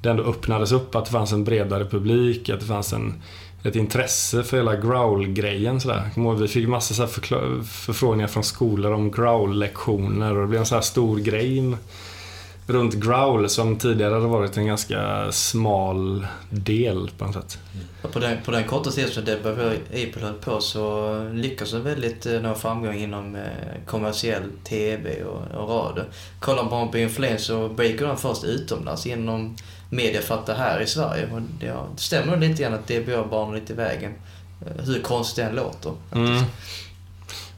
det 0.07 0.11
ändå 0.11 0.23
öppnades 0.23 0.73
upp, 0.73 0.95
att 0.95 1.05
det 1.05 1.11
fanns 1.11 1.33
en 1.33 1.45
bredare 1.45 1.85
publik, 1.85 2.49
att 2.49 2.61
det 2.61 2.67
fanns 2.67 2.93
en, 2.93 3.15
ett 3.63 3.77
intresse 3.77 4.43
för 4.43 4.57
hela 4.57 4.77
growl-grejen. 4.77 5.81
Sådär. 5.81 6.35
Vi 6.39 6.49
fick 6.49 6.69
massa 6.69 6.95
så 6.95 7.07
förkla- 7.07 7.63
förfrågningar 7.63 8.29
från 8.29 8.45
skolor 8.45 8.93
om 8.93 9.11
growl-lektioner 9.11 10.35
och 10.35 10.41
det 10.41 10.47
blev 10.47 10.61
en 10.61 10.67
så 10.67 10.75
här 10.75 10.83
stor 10.83 11.19
grej 11.19 11.77
runt 12.67 12.95
Growl 12.95 13.49
som 13.49 13.77
tidigare 13.77 14.15
hade 14.15 14.27
varit 14.27 14.57
en 14.57 14.67
ganska 14.67 15.33
smal 15.33 16.27
del 16.51 17.11
på 17.19 17.25
något 17.25 17.35
sätt. 17.35 17.59
Mm. 17.75 18.13
på 18.13 18.19
den, 18.19 18.39
på 18.45 18.51
den 18.51 18.65
korta 18.65 18.91
tiden 18.91 19.11
som 19.11 19.25
Deborah 19.25 19.73
Apel 19.89 20.23
höll 20.23 20.33
på 20.33 20.61
så 20.61 21.15
lyckades 21.33 21.73
de 21.73 21.83
väldigt 21.83 22.27
eh, 22.27 22.41
nå 22.41 22.55
framgång 22.55 22.95
inom 22.95 23.35
eh, 23.35 23.43
kommersiell 23.87 24.43
TV 24.65 25.23
och, 25.25 25.61
och 25.61 25.69
radio. 25.69 26.05
Kollar 26.41 26.71
man 26.71 26.91
på 26.91 26.99
Influence 26.99 27.45
så 27.45 27.69
breakar 27.69 28.07
de 28.07 28.17
först 28.17 28.45
utomlands 28.45 29.07
genom 29.07 29.57
mediafatta 29.91 30.55
här 30.55 30.81
i 30.81 30.87
Sverige. 30.87 31.29
Och 31.33 31.41
det, 31.61 31.75
stämmer 31.97 32.37
lite 32.37 32.63
grann 32.63 32.75
att 32.75 32.89
DBA 32.89 33.25
banar 33.31 33.55
lite 33.55 33.73
i 33.73 33.77
vägen. 33.77 34.15
Eh, 34.67 34.85
hur 34.85 35.03
konstigt 35.03 35.37
det 35.37 35.43
än 35.51 35.57
låter. 35.57 35.93
Mm. 36.15 36.43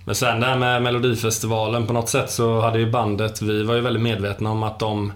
Men 0.05 0.14
sen 0.14 0.41
det 0.41 0.47
här 0.47 0.57
med 0.57 0.83
Melodifestivalen, 0.83 1.87
på 1.87 1.93
något 1.93 2.09
sätt 2.09 2.31
så 2.31 2.61
hade 2.61 2.79
ju 2.79 2.91
bandet, 2.91 3.43
vi 3.43 3.62
var 3.62 3.74
ju 3.74 3.81
väldigt 3.81 4.03
medvetna 4.03 4.51
om 4.51 4.62
att 4.62 4.79
de 4.79 5.12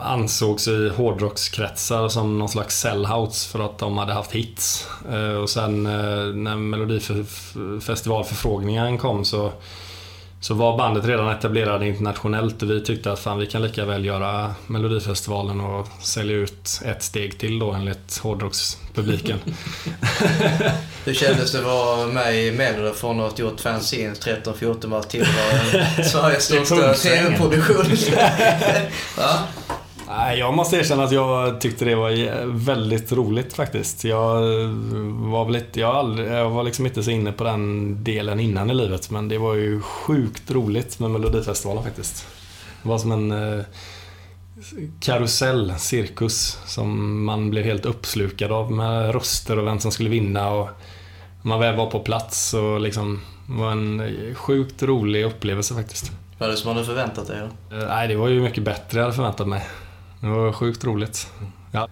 ansågs 0.00 0.68
i 0.68 0.88
hårdrockskretsar 0.88 2.08
som 2.08 2.38
någon 2.38 2.48
slags 2.48 2.80
sellouts 2.80 3.46
för 3.46 3.60
att 3.60 3.78
de 3.78 3.98
hade 3.98 4.12
haft 4.12 4.32
hits. 4.32 4.88
Eh, 5.10 5.34
och 5.34 5.50
sen 5.50 5.86
eh, 5.86 6.24
när 6.34 6.56
Melodifestivalförfrågningen 6.56 8.98
kom 8.98 9.24
så, 9.24 9.52
så 10.46 10.54
var 10.54 10.76
bandet 10.76 11.04
redan 11.04 11.28
etablerade 11.28 11.86
internationellt 11.86 12.62
och 12.62 12.70
vi 12.70 12.80
tyckte 12.80 13.12
att 13.12 13.18
fan 13.18 13.38
vi 13.38 13.46
kan 13.46 13.62
lika 13.62 13.84
väl 13.84 14.04
göra 14.04 14.54
Melodifestivalen 14.66 15.60
och 15.60 15.88
sälja 16.02 16.36
ut 16.36 16.80
ett 16.84 17.02
steg 17.02 17.38
till 17.38 17.58
då 17.58 17.72
enligt 17.72 18.18
hårdrockspubliken. 18.18 19.38
Hur 21.04 21.14
kändes 21.14 21.52
det 21.52 21.58
att 21.58 21.64
vara 21.64 22.06
med 22.06 22.46
i 22.46 22.52
Mello 22.52 22.92
från 22.92 23.20
att 23.20 23.38
ha 23.38 23.44
gjort 23.46 23.60
fanzines 23.60 24.20
13-14 24.20 24.96
år 24.98 25.02
till 25.02 25.22
att 25.22 25.28
vara 25.28 26.04
Sveriges 26.04 26.44
största. 26.44 26.94
TV-produktion? 26.94 27.86
jag 30.38 30.54
måste 30.54 30.76
erkänna 30.76 31.04
att 31.04 31.12
jag 31.12 31.60
tyckte 31.60 31.84
det 31.84 31.94
var 31.94 32.46
väldigt 32.46 33.12
roligt 33.12 33.52
faktiskt. 33.52 34.04
Jag 34.04 34.40
var 35.30 35.44
väl 35.44 35.56
inte, 35.56 35.80
jag, 35.80 35.94
aldrig, 35.94 36.32
jag 36.32 36.50
var 36.50 36.62
liksom 36.62 36.86
inte 36.86 37.02
så 37.02 37.10
inne 37.10 37.32
på 37.32 37.44
den 37.44 38.04
delen 38.04 38.40
innan 38.40 38.70
i 38.70 38.74
livet 38.74 39.10
men 39.10 39.28
det 39.28 39.38
var 39.38 39.54
ju 39.54 39.80
sjukt 39.80 40.50
roligt 40.50 40.98
med 40.98 41.10
Melodifestivalen 41.10 41.84
faktiskt. 41.84 42.26
Det 42.82 42.88
var 42.88 42.98
som 42.98 43.12
en 43.12 43.32
eh, 43.32 43.64
karusell, 45.00 45.74
cirkus, 45.78 46.58
som 46.66 47.24
man 47.24 47.50
blev 47.50 47.64
helt 47.64 47.86
uppslukad 47.86 48.52
av 48.52 48.72
med 48.72 49.12
röster 49.14 49.58
och 49.58 49.66
vem 49.66 49.80
som 49.80 49.92
skulle 49.92 50.10
vinna 50.10 50.50
och 50.50 50.68
man 51.42 51.60
väl 51.60 51.76
var 51.76 51.90
på 51.90 52.00
plats 52.00 52.54
och 52.54 52.80
liksom 52.80 53.20
det 53.46 53.60
var 53.62 53.70
en 53.72 54.34
sjukt 54.34 54.82
rolig 54.82 55.24
upplevelse 55.24 55.74
faktiskt. 55.74 56.12
Vad 56.38 56.48
är 56.48 56.50
det 56.52 56.58
som 56.58 56.72
hade 56.74 56.86
förväntat 56.86 57.26
dig 57.26 57.40
då? 57.70 57.76
Eh, 57.76 57.88
Nej, 57.88 58.08
det 58.08 58.16
var 58.16 58.28
ju 58.28 58.42
mycket 58.42 58.64
bättre 58.64 58.98
jag 58.98 59.04
hade 59.04 59.16
förväntat 59.16 59.48
mig. 59.48 59.62
Det 60.20 60.26
var 60.26 60.52
sjukt 60.52 60.84
roligt. 60.84 61.30
Ja. 61.72 61.88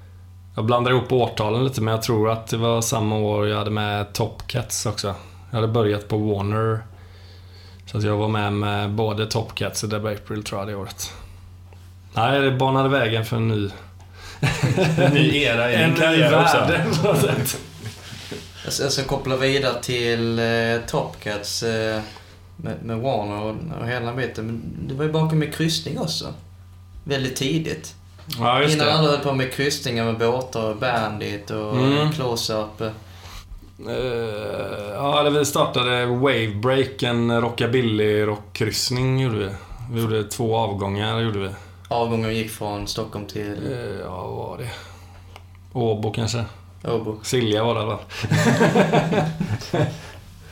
Jag 0.55 0.65
blandar 0.65 0.91
ihop 0.91 1.13
årtalen 1.13 1.65
lite, 1.65 1.81
men 1.81 1.95
jag 1.95 2.03
tror 2.03 2.31
att 2.31 2.47
det 2.47 2.57
var 2.57 2.81
samma 2.83 3.19
år 3.19 3.49
jag 3.49 3.59
hade 3.59 3.71
med 3.71 4.13
Top 4.13 4.47
Cats 4.47 4.87
också. 4.87 5.15
Jag 5.51 5.57
hade 5.57 5.73
börjat 5.73 6.09
på 6.09 6.17
Warner. 6.17 6.81
Så 7.87 7.99
att 7.99 8.05
jag 8.05 8.17
var 8.17 8.29
med 8.29 8.53
med 8.53 8.91
både 8.91 9.27
Top 9.27 9.55
Cats 9.55 9.83
och 9.83 9.89
Deborah 9.89 10.17
April 10.17 10.45
tror 10.45 10.61
jag 10.61 10.69
det 10.69 10.75
året. 10.75 11.13
Nej, 12.15 12.41
det 12.41 12.51
banade 12.51 12.89
vägen 12.89 13.25
för 13.25 13.37
en 13.37 13.49
ny... 13.49 13.71
En 14.99 15.13
ny 15.13 15.37
era 15.37 15.73
i 15.73 15.77
din 15.77 15.95
karriär 15.95 16.43
också. 16.43 16.69
Jag 18.65 18.73
ska, 18.73 18.83
jag 18.83 18.93
ska 18.93 19.05
koppla 19.05 19.37
vidare 19.37 19.83
till 19.83 20.39
eh, 20.39 20.87
Top 20.87 21.21
Cats 21.21 21.63
eh, 21.63 22.03
med, 22.57 22.83
med 22.83 22.99
Warner 22.99 23.43
och, 23.43 23.81
och 23.81 23.89
hela 23.89 24.13
biten. 24.13 24.47
Men 24.47 24.89
det 24.89 24.95
var 24.95 25.05
ju 25.05 25.13
bakom 25.13 25.39
med 25.39 25.55
kryssning 25.55 25.99
också. 25.99 26.35
Väldigt 27.05 27.37
tidigt. 27.37 27.95
Ja, 28.41 28.63
Innan 28.63 28.79
det. 28.87 28.93
alla 28.95 29.09
höll 29.11 29.19
på 29.21 29.33
med 29.33 29.53
kryssningar 29.53 30.05
med 30.05 30.19
båtar 30.19 30.71
och 30.71 30.77
Bandit 30.77 31.51
och 31.51 31.77
Mm. 31.77 32.13
Close-Up. 32.13 32.81
Eh, 32.81 32.91
ja, 34.95 35.21
eller 35.21 35.31
vi 35.31 35.45
startade 35.45 36.07
Wavebreak, 36.07 37.03
en 37.03 37.41
rockabilly-rockkryssning 37.41 39.21
gjorde 39.23 39.39
vi. 39.39 39.49
Vi 39.93 40.01
gjorde 40.01 40.25
två 40.25 40.57
avgångar, 40.57 41.21
gjorde 41.21 41.39
vi. 41.39 41.49
Avgången 41.89 42.35
gick 42.35 42.51
från 42.51 42.87
Stockholm 42.89 43.27
till 43.27 43.73
Eh, 43.73 44.01
Ja, 44.05 44.23
vad 44.27 44.37
var 44.49 44.59
det? 44.59 44.71
Åbo 45.73 46.13
kanske? 46.13 46.45
Åbo. 46.85 47.19
Silja 47.23 47.65
var 47.65 47.75
det 47.75 47.85
va? 47.85 47.99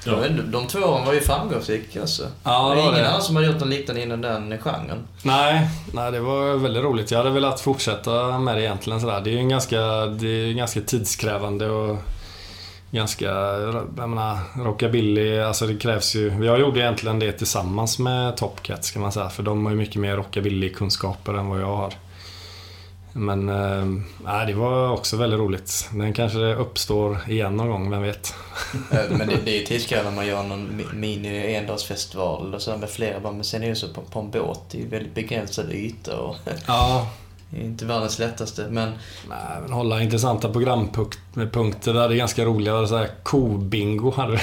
Ja. 0.07 0.28
De 0.44 0.66
två 0.66 0.78
åren 0.78 1.07
var 1.07 1.12
ju 1.12 1.20
framgångsrika 1.20 2.00
alltså. 2.00 2.22
Ja, 2.44 2.68
det 2.68 2.76
var 2.76 2.82
ingen 2.82 2.94
det. 2.94 3.09
annan 3.09 3.22
som 3.22 3.36
hade 3.36 3.48
gjort 3.48 3.61
något 3.61 3.68
liknande 3.68 4.03
inom 4.03 4.20
den 4.20 4.59
genren. 4.59 4.98
Nej, 5.22 5.68
nej, 5.92 6.12
det 6.12 6.20
var 6.20 6.57
väldigt 6.57 6.82
roligt. 6.82 7.11
Jag 7.11 7.18
hade 7.18 7.30
velat 7.30 7.61
fortsätta 7.61 8.38
med 8.38 8.57
det 8.57 8.62
egentligen. 8.62 9.00
Sådär. 9.00 9.20
Det 9.20 9.30
är 9.30 9.32
ju 9.32 9.38
en 9.38 9.48
ganska, 9.48 9.80
det 10.07 10.28
är 10.28 10.53
ganska 10.53 10.80
tidskrävande 10.80 11.70
och 11.70 11.98
ganska, 12.90 13.24
jag 13.96 14.09
menar, 14.09 14.38
rockabilly, 14.64 15.38
alltså 15.40 15.66
det 15.66 15.76
krävs 15.76 16.14
ju... 16.14 16.44
Jag 16.44 16.61
gjorde 16.61 16.80
egentligen 16.80 17.18
det 17.18 17.32
tillsammans 17.32 17.98
med 17.98 18.36
Top 18.36 18.62
Cats 18.62 18.90
kan 18.90 19.03
man 19.03 19.12
säga, 19.12 19.28
för 19.28 19.42
de 19.42 19.64
har 19.64 19.72
ju 19.72 19.78
mycket 19.78 19.96
mer 19.96 20.16
rockabilly-kunskaper 20.16 21.34
än 21.34 21.48
vad 21.48 21.61
jag 21.61 21.76
har. 21.76 21.94
Men 23.12 23.48
eh, 23.48 23.84
nej, 24.24 24.46
det 24.46 24.52
var 24.54 24.90
också 24.92 25.16
väldigt 25.16 25.38
roligt. 25.40 25.88
Den 25.92 26.12
kanske 26.12 26.38
uppstår 26.54 27.18
igen 27.28 27.56
någon 27.56 27.68
gång, 27.68 27.90
vem 27.90 28.02
vet? 28.02 28.34
Eh, 28.92 28.98
Men 29.10 29.28
det, 29.28 29.36
det 29.44 29.50
är 29.56 29.60
ju 29.60 29.66
tidskrävande 29.66 30.10
när 30.10 30.16
man 30.16 30.26
gör 30.26 30.42
någon 30.42 30.68
mi- 30.80 30.94
mini 30.94 31.54
endagsfestival 31.54 32.54
och 32.54 32.62
så 32.62 32.76
med 32.76 32.90
flera 32.90 33.20
band. 33.20 33.36
Men 33.36 33.44
sen 33.44 33.62
är 33.62 33.66
det 33.66 33.70
ju 33.70 33.76
så 33.76 33.88
på, 33.88 34.00
på 34.00 34.20
en 34.20 34.30
båt, 34.30 34.60
det 34.70 34.78
är 34.78 34.82
ju 34.82 34.88
väldigt 34.88 35.14
begränsad 35.14 35.72
yta 35.72 36.16
och 36.18 36.36
Ja, 36.66 37.10
det 37.50 37.60
är 37.60 37.64
inte 37.64 37.84
världens 37.84 38.18
lättaste. 38.18 38.66
Men 38.70 38.88
Nej, 39.28 39.38
men 39.62 39.72
hålla 39.72 40.02
intressanta 40.02 40.48
programpunkter. 40.52 41.92
Vi 41.92 41.98
hade 41.98 42.16
ganska 42.16 42.44
roliga, 42.44 42.86
så 42.86 42.96
här 42.96 43.08
kobingo 43.22 44.10
hade 44.16 44.32
vi. 44.32 44.38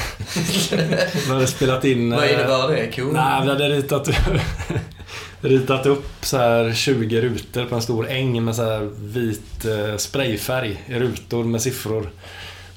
Vi 1.27 1.33
hade 1.33 1.47
spelat 1.47 1.85
in... 1.85 2.09
vad 2.11 2.23
eh, 2.23 2.33
innebär 2.33 2.67
det? 2.67 2.91
Cool. 2.95 3.13
Nej, 3.13 3.41
vi 3.43 3.49
hade 3.49 3.69
ritat, 3.69 4.09
ritat 5.41 5.85
upp 5.85 6.25
så 6.25 6.37
här 6.37 6.73
20 6.73 7.21
rutor 7.21 7.65
på 7.65 7.75
en 7.75 7.81
stor 7.81 8.09
äng 8.09 8.45
med 8.45 8.55
så 8.55 8.63
här 8.63 8.89
vit 8.99 9.65
eh, 9.65 9.97
sprayfärg 9.97 10.83
i 10.87 10.99
rutor 10.99 11.43
med 11.43 11.61
siffror. 11.61 12.09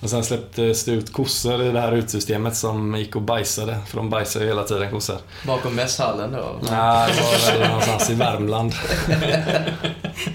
Och 0.01 0.11
sen 0.11 0.25
släpptes 0.25 0.85
det 0.85 0.93
ut 0.93 1.13
kossor 1.13 1.63
i 1.63 1.71
det 1.71 1.81
här 1.81 1.93
utsystemet 1.93 2.57
som 2.57 2.95
gick 2.95 3.17
och 3.17 3.23
bajsade. 3.23 3.79
För 3.87 3.97
de 3.97 4.11
bajsar 4.11 4.41
ju 4.41 4.47
hela 4.47 4.65
tiden 4.65 4.91
kossor. 4.91 5.17
Bakom 5.47 5.75
mässhallen 5.75 6.33
då? 6.33 6.61
Nej, 6.71 7.13
det 7.17 7.23
var 7.23 7.59
väl 7.59 7.69
någonstans 7.69 8.11
i 8.11 8.15
Värmland. 8.15 8.73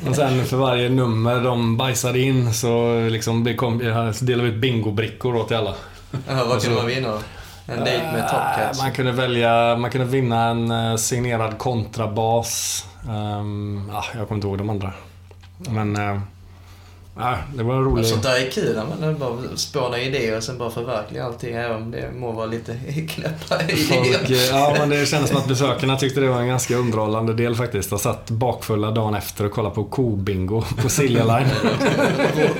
Och 0.10 0.16
sen 0.16 0.46
för 0.46 0.58
varje 0.58 0.90
nummer 0.90 1.42
de 1.42 1.78
bajsade 1.78 2.20
in 2.20 2.54
så 2.54 3.00
liksom 3.10 3.44
det 3.44 3.54
kom, 3.54 3.80
så 4.16 4.26
delade 4.26 4.50
vi 4.50 4.56
ut 4.56 4.62
bingobrickor 4.62 5.34
då 5.34 5.44
till 5.44 5.58
alla. 5.58 5.74
Vad 6.28 6.62
kunde 6.62 6.78
man 6.78 6.88
vinna 6.88 7.08
då? 7.12 7.20
En 7.68 7.84
dejt 7.84 8.04
med 8.04 8.30
Top 8.30 8.56
Cats? 8.56 8.82
Man 8.82 8.92
kunde 8.92 9.12
välja, 9.12 9.76
man 9.76 9.92
kunde 9.92 10.08
vinna 10.08 10.44
en 10.50 10.72
eh, 10.72 10.96
signerad 10.96 11.58
kontrabas. 11.58 12.86
Um, 13.10 13.90
ah, 13.94 14.04
jag 14.16 14.28
kommer 14.28 14.38
inte 14.38 14.48
ihåg 14.48 14.58
de 14.58 14.70
andra. 14.70 14.94
Men 15.58 15.96
uh, 16.00 16.20
det 17.56 17.64
var 17.64 17.76
en 17.76 17.84
rolig... 17.84 18.06
Sånt 18.06 18.24
där 18.24 18.46
är 18.48 18.52
kul, 18.52 18.76
när 19.00 19.08
man 19.12 19.20
bara 19.20 19.58
spånar 19.58 19.98
idéer 19.98 20.38
och 20.38 20.44
sen 20.44 20.58
bara 20.58 20.70
förverkliga 20.70 21.24
allting, 21.26 21.56
även 21.56 21.76
om 21.76 21.92
det 21.92 22.12
må 22.12 22.32
vara 22.32 22.46
lite 22.46 22.74
knäppa 23.10 23.60
Folk, 23.60 24.30
idéer. 24.30 24.32
eh, 24.32 24.58
ja, 24.58 24.76
men 24.80 24.90
det 24.90 25.06
kändes 25.06 25.30
som 25.30 25.38
att 25.40 25.48
besökarna 25.48 25.98
tyckte 25.98 26.20
det 26.20 26.28
var 26.28 26.42
en 26.42 26.48
ganska 26.48 26.76
underhållande 26.76 27.34
del 27.34 27.56
faktiskt. 27.56 27.90
De 27.90 28.00
satt 28.00 28.30
bakfulla 28.30 28.92
dagen 28.92 29.16
efter 29.16 29.46
och 29.46 29.52
kollade 29.52 29.76
på 29.76 29.84
kobingo 29.84 30.64
på 30.82 30.90
Silja 30.90 31.24
Line. 31.38 31.50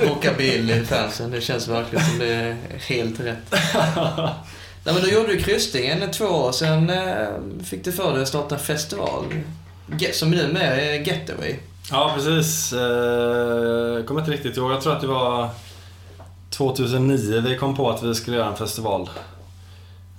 Rockabilly-fansen, 0.08 1.30
det 1.30 1.40
känns 1.40 1.68
verkligen 1.68 2.04
som 2.04 2.18
det 2.18 2.34
är 2.34 2.56
helt 2.88 3.20
rätt. 3.20 3.54
Nej 4.88 4.94
men 4.94 5.04
då 5.04 5.10
gjorde 5.10 5.32
du 5.32 5.38
kryssningen 5.38 6.10
två 6.10 6.24
år, 6.24 6.52
sen 6.52 6.90
eh, 6.90 7.28
fick 7.64 7.84
du 7.84 7.92
för 7.92 8.12
dig 8.12 8.22
att 8.22 8.28
starta 8.28 8.54
en 8.54 8.60
festival. 8.60 9.24
Som 10.12 10.30
nu 10.30 10.52
med 10.52 10.78
är 10.78 11.06
Getaway. 11.06 11.56
Ja, 11.90 12.12
precis. 12.14 12.72
Eh, 12.72 12.80
jag 13.94 14.06
kommer 14.06 14.20
inte 14.20 14.32
riktigt 14.32 14.56
ihåg. 14.56 14.72
Jag 14.72 14.80
tror 14.80 14.92
att 14.92 15.00
det 15.00 15.06
var 15.06 15.48
2009 16.50 17.40
vi 17.40 17.56
kom 17.56 17.76
på 17.76 17.90
att 17.90 18.02
vi 18.02 18.14
skulle 18.14 18.36
göra 18.36 18.48
en 18.48 18.56
festival. 18.56 19.10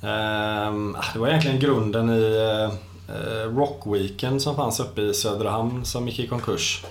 Eh, 0.04 0.70
ah, 0.70 1.06
det 1.14 1.20
var 1.20 1.28
egentligen 1.28 1.60
grunden 1.60 2.10
i 2.10 2.70
eh, 3.08 3.56
Rockweekend 3.58 4.42
som 4.42 4.56
fanns 4.56 4.80
uppe 4.80 5.02
i 5.02 5.14
Söderhamn 5.14 5.86
som 5.86 6.08
gick 6.08 6.20
i 6.20 6.28
konkurs. 6.28 6.84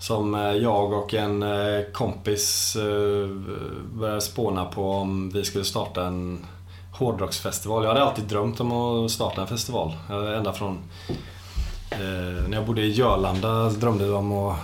Som 0.00 0.34
jag 0.62 0.92
och 0.92 1.14
en 1.14 1.44
kompis 1.92 2.76
började 3.92 4.20
spåna 4.20 4.64
på 4.64 4.90
om 4.90 5.30
vi 5.30 5.44
skulle 5.44 5.64
starta 5.64 6.04
en 6.04 6.46
hårdrocksfestival. 7.00 7.82
Jag 7.82 7.90
hade 7.90 8.04
alltid 8.04 8.24
drömt 8.24 8.60
om 8.60 8.72
att 8.72 9.10
starta 9.10 9.40
en 9.40 9.46
festival. 9.46 9.92
Eh, 10.10 10.36
ända 10.36 10.52
från 10.52 10.78
Eh, 11.90 12.48
när 12.48 12.56
jag 12.56 12.66
bodde 12.66 12.82
i 12.82 12.90
Jörlanda 12.90 13.68
drömde 13.68 14.06
jag 14.06 14.16
om 14.16 14.32
att 14.32 14.58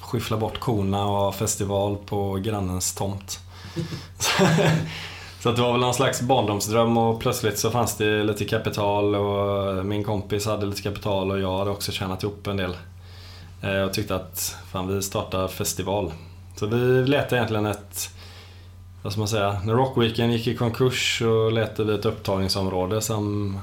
skyffla 0.00 0.36
bort 0.36 0.60
korna 0.60 1.06
och 1.06 1.16
ha 1.16 1.32
festival 1.32 1.96
på 2.06 2.34
grannens 2.34 2.94
tomt. 2.94 3.40
Så 5.40 5.48
att 5.48 5.56
det 5.56 5.62
var 5.62 5.72
väl 5.72 5.80
någon 5.80 5.94
slags 5.94 6.20
barndomsdröm 6.20 6.98
och 6.98 7.20
plötsligt 7.20 7.58
så 7.58 7.70
fanns 7.70 7.96
det 7.96 8.22
lite 8.22 8.44
kapital 8.44 9.14
och 9.14 9.86
min 9.86 10.04
kompis 10.04 10.46
hade 10.46 10.66
lite 10.66 10.82
kapital 10.82 11.30
och 11.30 11.40
jag 11.40 11.58
hade 11.58 11.70
också 11.70 11.92
tjänat 11.92 12.22
ihop 12.22 12.46
en 12.46 12.56
del. 12.56 12.76
Eh, 13.62 13.70
jag 13.70 13.92
tyckte 13.92 14.14
att 14.14 14.56
fan, 14.72 14.88
vi 14.88 15.02
startar 15.02 15.48
festival. 15.48 16.12
Så 16.56 16.66
vi 16.66 17.06
letade 17.06 17.36
egentligen 17.36 17.66
ett, 17.66 18.10
vad 19.02 19.12
ska 19.12 19.20
man 19.20 19.28
säga, 19.28 19.60
när 19.64 19.74
Rockweekend 19.74 20.32
gick 20.32 20.46
i 20.46 20.56
konkurs 20.56 21.18
så 21.18 21.50
letade 21.50 21.92
vi 21.92 21.98
ett 21.98 22.06
upptagningsområde 22.06 23.00
som, 23.00 23.58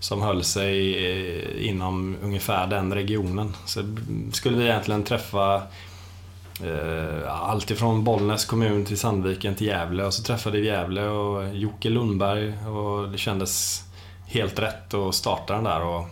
som 0.00 0.22
höll 0.22 0.44
sig 0.44 0.96
eh, 1.06 1.68
inom 1.68 2.16
ungefär 2.22 2.66
den 2.66 2.94
regionen. 2.94 3.56
Så 3.66 3.80
skulle 4.32 4.56
vi 4.56 4.64
egentligen 4.64 5.02
träffa 5.02 5.62
Eh, 6.64 7.32
allt 7.32 7.70
ifrån 7.70 8.04
Bollnäs 8.04 8.44
kommun 8.44 8.84
till 8.84 8.98
Sandviken 8.98 9.54
till 9.54 9.66
Gävle 9.66 10.04
och 10.04 10.14
så 10.14 10.22
träffade 10.22 10.60
vi 10.60 10.66
Gävle 10.66 11.08
och 11.08 11.56
Jocke 11.56 11.88
Lundberg 11.88 12.66
och 12.66 13.08
det 13.08 13.18
kändes 13.18 13.84
helt 14.26 14.58
rätt 14.58 14.94
att 14.94 15.14
starta 15.14 15.54
den 15.54 15.64
där. 15.64 15.82
Och 15.82 16.06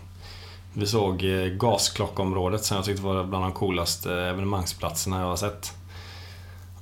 vi 0.72 0.86
såg 0.86 1.24
eh, 1.24 1.46
gasklockområdet 1.46 2.64
som 2.64 2.76
jag 2.76 2.84
tyckte 2.84 3.02
var 3.02 3.24
bland 3.24 3.44
de 3.44 3.52
coolaste 3.52 4.14
evenemangsplatserna 4.14 5.20
jag 5.20 5.26
har 5.26 5.36
sett. 5.36 5.72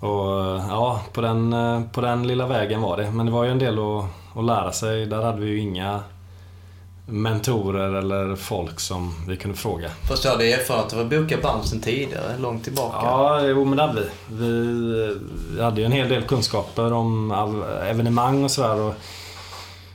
Och 0.01 0.45
eh, 0.45 0.67
ja, 0.69 1.01
på 1.13 1.21
den, 1.21 1.53
eh, 1.53 1.81
på 1.93 2.01
den 2.01 2.27
lilla 2.27 2.47
vägen 2.47 2.81
var 2.83 2.97
det. 2.97 3.11
Men 3.11 3.27
det 3.27 3.33
var 3.33 3.45
ju 3.45 3.51
en 3.51 3.59
del 3.59 3.79
att, 3.79 4.05
att 4.39 4.45
lära 4.45 4.73
sig. 4.73 5.07
Där 5.07 5.23
hade 5.23 5.41
vi 5.41 5.47
ju 5.47 5.59
inga 5.61 6.01
mentorer 7.09 7.95
eller 7.95 8.37
folk 8.37 8.81
som 8.81 9.15
vi 9.29 9.37
kunde 9.37 9.57
fråga. 9.57 9.91
Fast 10.09 10.23
du 10.23 10.29
hade 10.29 10.53
erfarenhet 10.53 10.93
av 10.93 11.01
att 11.01 11.11
boka 11.11 11.37
band 11.43 11.65
sen 11.65 11.81
tidigare, 11.81 12.39
långt 12.39 12.65
tillbaka. 12.65 12.97
Ja, 13.03 13.43
jo 13.43 13.65
men 13.65 13.77
det 13.77 13.83
hade 13.83 14.01
vi. 14.01 14.09
Vi 15.55 15.63
hade 15.63 15.81
ju 15.81 15.85
en 15.87 15.93
hel 15.93 16.09
del 16.09 16.23
kunskaper 16.23 16.93
om 16.93 17.33
evenemang 17.83 18.45
och 18.45 18.51
sådär. 18.51 18.95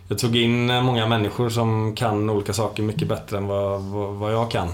Jag 0.07 0.19
tog 0.19 0.35
in 0.35 0.65
många 0.67 1.07
människor 1.07 1.49
som 1.49 1.95
kan 1.95 2.29
olika 2.29 2.53
saker 2.53 2.83
mycket 2.83 3.07
bättre 3.07 3.37
än 3.37 3.47
vad, 3.47 3.81
vad, 3.81 4.13
vad 4.13 4.33
jag 4.33 4.51
kan. 4.51 4.67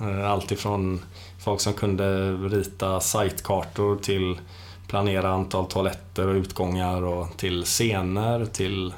Eh, 0.00 0.30
Allt 0.30 0.52
ifrån 0.52 1.00
folk 1.44 1.60
som 1.60 1.72
kunde 1.72 2.32
rita 2.32 3.00
sitekartor 3.00 3.96
till 3.96 4.38
planera 4.86 5.28
antal 5.28 5.66
toaletter 5.66 6.28
och 6.28 6.34
utgångar 6.34 7.02
och 7.02 7.36
till 7.36 7.64
scener, 7.64 8.44
till 8.44 8.94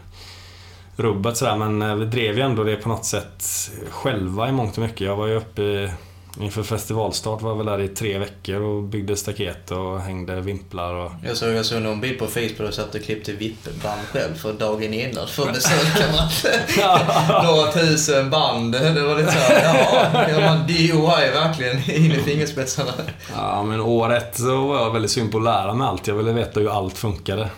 rubbet 0.97 1.37
sådär. 1.37 1.57
Men 1.57 1.83
eh, 1.83 1.95
vi 1.95 2.05
drev 2.05 2.37
ju 2.37 2.43
ändå 2.43 2.65
det 2.65 2.77
på 2.77 2.89
något 2.89 3.05
sätt 3.05 3.45
själva 3.91 4.49
i 4.49 4.53
mångt 4.53 4.77
och 4.77 4.83
mycket. 4.83 5.01
Jag 5.01 5.17
var 5.17 5.27
ju 5.27 5.35
uppe 5.35 5.63
i, 5.63 5.91
inför 6.41 6.63
festivalstart 6.63 7.43
var 7.43 7.51
jag 7.51 7.57
väl 7.57 7.67
där 7.67 7.81
i 7.81 7.89
tre 7.89 8.19
veckor 8.19 8.61
och 8.61 8.83
byggde 8.83 9.17
staket 9.17 9.71
och 9.71 10.01
hängde 10.01 10.41
vimplar 10.41 10.95
och... 10.95 11.13
Jag 11.25 11.37
såg, 11.37 11.55
jag 11.55 11.67
såg 11.67 11.83
någon 11.83 12.01
bild 12.01 12.19
på 12.19 12.27
Facebook 12.27 12.69
och 12.69 12.75
satt 12.75 12.95
och 12.95 13.03
klippte 13.03 13.33
vippband 13.33 14.01
själv 14.13 14.35
för 14.35 14.53
dagen 14.53 14.95
innan 14.95 15.29
för 15.29 15.53
besökarna. 15.53 16.31
Några 17.43 17.73
tusen 17.73 18.31
band. 18.31 18.73
Det 18.73 19.03
var 19.03 19.19
lite 19.19 19.33
såhär, 19.33 19.63
ja, 20.13 20.29
gör 20.31 20.41
man 20.41 20.67
DIY 20.67 21.31
verkligen 21.35 21.91
in 21.91 22.13
i 22.13 22.23
fingerspetsarna. 22.23 22.93
Ja, 23.35 23.63
men 23.63 23.81
år 23.81 24.15
ett 24.15 24.37
så 24.39 24.67
var 24.67 24.79
jag 24.79 24.93
väldigt 24.93 25.11
sugen 25.11 25.31
på 25.31 25.39
att 25.39 25.45
lära 25.45 25.75
mig 25.75 25.87
allt. 25.87 26.07
Jag 26.07 26.15
ville 26.15 26.33
veta 26.33 26.61
hur 26.61 26.79
allt 26.79 26.99
funkade. 26.99 27.51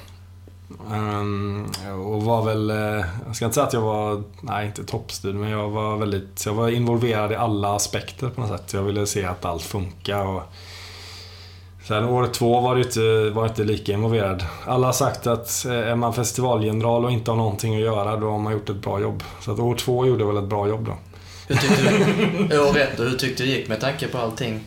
Ehm, 0.93 1.66
och 2.07 2.22
var 2.22 2.45
väl, 2.45 2.70
eh, 2.70 3.05
jag 3.26 3.36
ska 3.36 3.45
inte 3.45 3.55
säga 3.55 3.66
att 3.66 3.72
jag 3.72 3.80
var, 3.80 4.22
nej 4.41 4.66
inte 4.66 4.84
toppstyrd, 4.84 5.34
men 5.34 5.51
jag 5.51 5.70
var 5.70 5.97
väldigt, 5.97 6.47
jag 6.47 6.55
var 6.55 6.68
involverad 6.68 7.32
i 7.32 7.34
alla 7.34 7.76
aspekter 7.76 8.28
på 8.28 8.41
något 8.41 8.51
sätt. 8.51 8.72
Jag 8.72 8.82
ville 8.82 9.07
se 9.07 9.24
att 9.24 9.45
allt 9.45 9.62
funkar 9.62 10.26
och 10.26 10.43
Sen 11.89 12.05
år 12.05 12.26
två 12.26 12.61
var 12.61 12.74
det 12.74 12.80
inte, 12.80 13.30
var 13.30 13.47
inte 13.47 13.64
lika 13.64 13.93
involverad. 13.93 14.45
Alla 14.66 14.86
har 14.86 14.93
sagt 14.93 15.26
att 15.26 15.64
eh, 15.64 15.72
är 15.72 15.95
man 15.95 16.14
festivalgeneral 16.14 17.05
och 17.05 17.11
inte 17.11 17.30
har 17.30 17.36
någonting 17.36 17.74
att 17.74 17.80
göra, 17.80 18.16
då 18.16 18.30
har 18.30 18.39
man 18.39 18.53
gjort 18.53 18.70
ett 18.70 18.82
bra 18.82 19.01
jobb. 19.01 19.22
Så 19.41 19.53
att 19.53 19.59
år 19.59 19.74
två 19.74 20.07
gjorde 20.07 20.24
jag 20.24 20.32
väl 20.32 20.43
ett 20.43 20.51
bra 20.51 20.68
jobb 20.68 20.86
då. 20.86 20.93
Hur 21.49 21.57
tyckte 21.57 21.82
du, 22.49 22.61
år 22.61 22.78
ett, 22.78 23.01
hur 23.01 23.16
tyckte 23.16 23.43
du 23.43 23.51
det 23.51 23.57
gick 23.57 23.68
med 23.68 23.80
tanke 23.80 24.09
på 24.09 24.18
allting? 24.18 24.61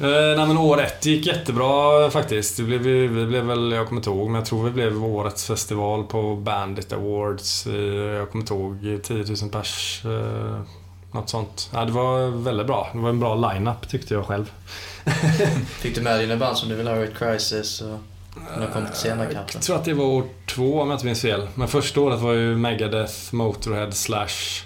Eh, 0.00 0.36
nej 0.36 0.46
men 0.46 0.58
år 0.58 0.82
ett 0.82 1.06
gick 1.06 1.26
jättebra 1.26 2.10
faktiskt. 2.10 2.56
Det 2.56 2.62
blev, 2.62 2.80
vi, 2.80 3.26
blev 3.26 3.44
väl, 3.44 3.72
jag 3.72 3.86
kommer 3.88 4.00
inte 4.00 4.10
ihåg, 4.10 4.26
men 4.26 4.34
jag 4.34 4.44
tror 4.44 4.64
vi 4.64 4.70
blev 4.70 5.04
årets 5.04 5.46
festival 5.46 6.04
på 6.04 6.36
Bandit 6.36 6.92
Awards. 6.92 7.66
Eh, 7.66 7.74
jag 7.74 8.30
kommer 8.30 8.42
inte 8.42 8.54
ihåg, 8.54 9.00
10 9.02 9.16
000 9.16 9.50
pers. 9.50 10.02
Eh, 10.04 10.60
något 11.12 11.28
sånt. 11.28 11.70
Ja, 11.72 11.84
det 11.84 11.92
var 11.92 12.26
väldigt 12.28 12.66
bra. 12.66 12.90
Det 12.92 12.98
var 12.98 13.08
en 13.08 13.20
bra 13.20 13.34
line-up 13.34 13.88
tyckte 13.88 14.14
jag 14.14 14.26
själv. 14.26 14.52
Fick 15.80 15.94
du 15.94 16.00
med 16.00 16.20
dina 16.20 16.36
band 16.36 16.56
som 16.56 16.68
du 16.68 16.74
ville 16.74 16.90
ha 16.90 17.04
i 17.04 17.08
Crisis 17.18 17.80
och 17.80 17.98
några 18.56 18.72
kom 18.72 18.86
Jag 19.52 19.62
tror 19.62 19.76
att 19.76 19.84
det 19.84 19.94
var 19.94 20.04
år 20.04 20.24
två 20.46 20.80
om 20.80 20.88
jag 20.88 20.96
inte 20.96 21.06
minns 21.06 21.22
fel. 21.22 21.48
Men 21.54 21.68
första 21.68 22.00
året 22.00 22.20
var 22.20 22.32
ju 22.32 22.56
Megadeth, 22.56 23.14
Motorhead, 23.34 23.92
Slash. 23.92 24.64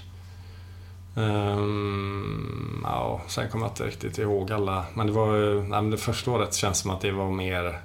Um, 1.19 2.81
ja, 2.85 3.21
sen 3.27 3.49
kommer 3.51 3.67
jag 3.67 3.71
inte 3.73 3.85
riktigt 3.87 4.19
ihåg 4.19 4.53
alla. 4.53 4.85
Men 4.95 5.07
det 5.07 5.13
var 5.13 5.63
nej, 5.83 5.91
det 5.91 5.97
första 5.99 6.31
året 6.31 6.55
känns 6.55 6.79
som 6.79 6.91
att 6.91 7.01
det 7.01 7.11
var 7.13 7.31
mer 7.31 7.81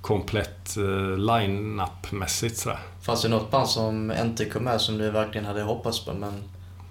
komplett 0.00 0.74
uh, 0.78 1.16
line-up-mässigt. 1.18 2.66
Fanns 3.02 3.22
det 3.22 3.28
något 3.28 3.50
band 3.50 3.68
som 3.68 4.12
inte 4.22 4.44
kom 4.44 4.62
med 4.64 4.80
som 4.80 4.98
du 4.98 5.10
verkligen 5.10 5.46
hade 5.46 5.62
hoppats 5.62 6.04
på 6.04 6.12
men 6.14 6.32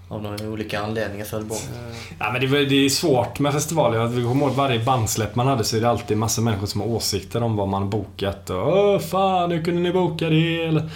av 0.09 0.21
några 0.23 0.49
olika 0.49 0.81
anledningar 0.81 1.25
föll 1.25 1.43
bort? 1.45 1.63
Ja, 2.19 2.31
men 2.31 2.41
det, 2.41 2.47
var- 2.47 2.57
det 2.59 2.85
är 2.85 2.89
svårt 2.89 3.39
med 3.39 3.53
festivaler. 3.53 4.05
Vi 4.07 4.23
kommer 4.23 4.45
ihåg 4.45 4.55
varje 4.55 4.83
bandsläpp 4.85 5.35
man 5.35 5.47
hade 5.47 5.63
så 5.63 5.77
är 5.77 5.81
det 5.81 5.89
alltid 5.89 6.17
massa 6.17 6.41
människor 6.41 6.65
som 6.67 6.81
har 6.81 6.87
åsikter 6.87 7.43
om 7.43 7.55
vad 7.55 7.67
man 7.67 7.89
bokat. 7.89 8.49
Och, 8.49 8.77
Åh, 8.77 8.99
fan, 8.99 9.51
hur 9.51 9.63
kunde 9.63 9.81
ni 9.81 9.91
boka 9.91 10.29
det? 10.29 10.63
Eller, 10.65 10.89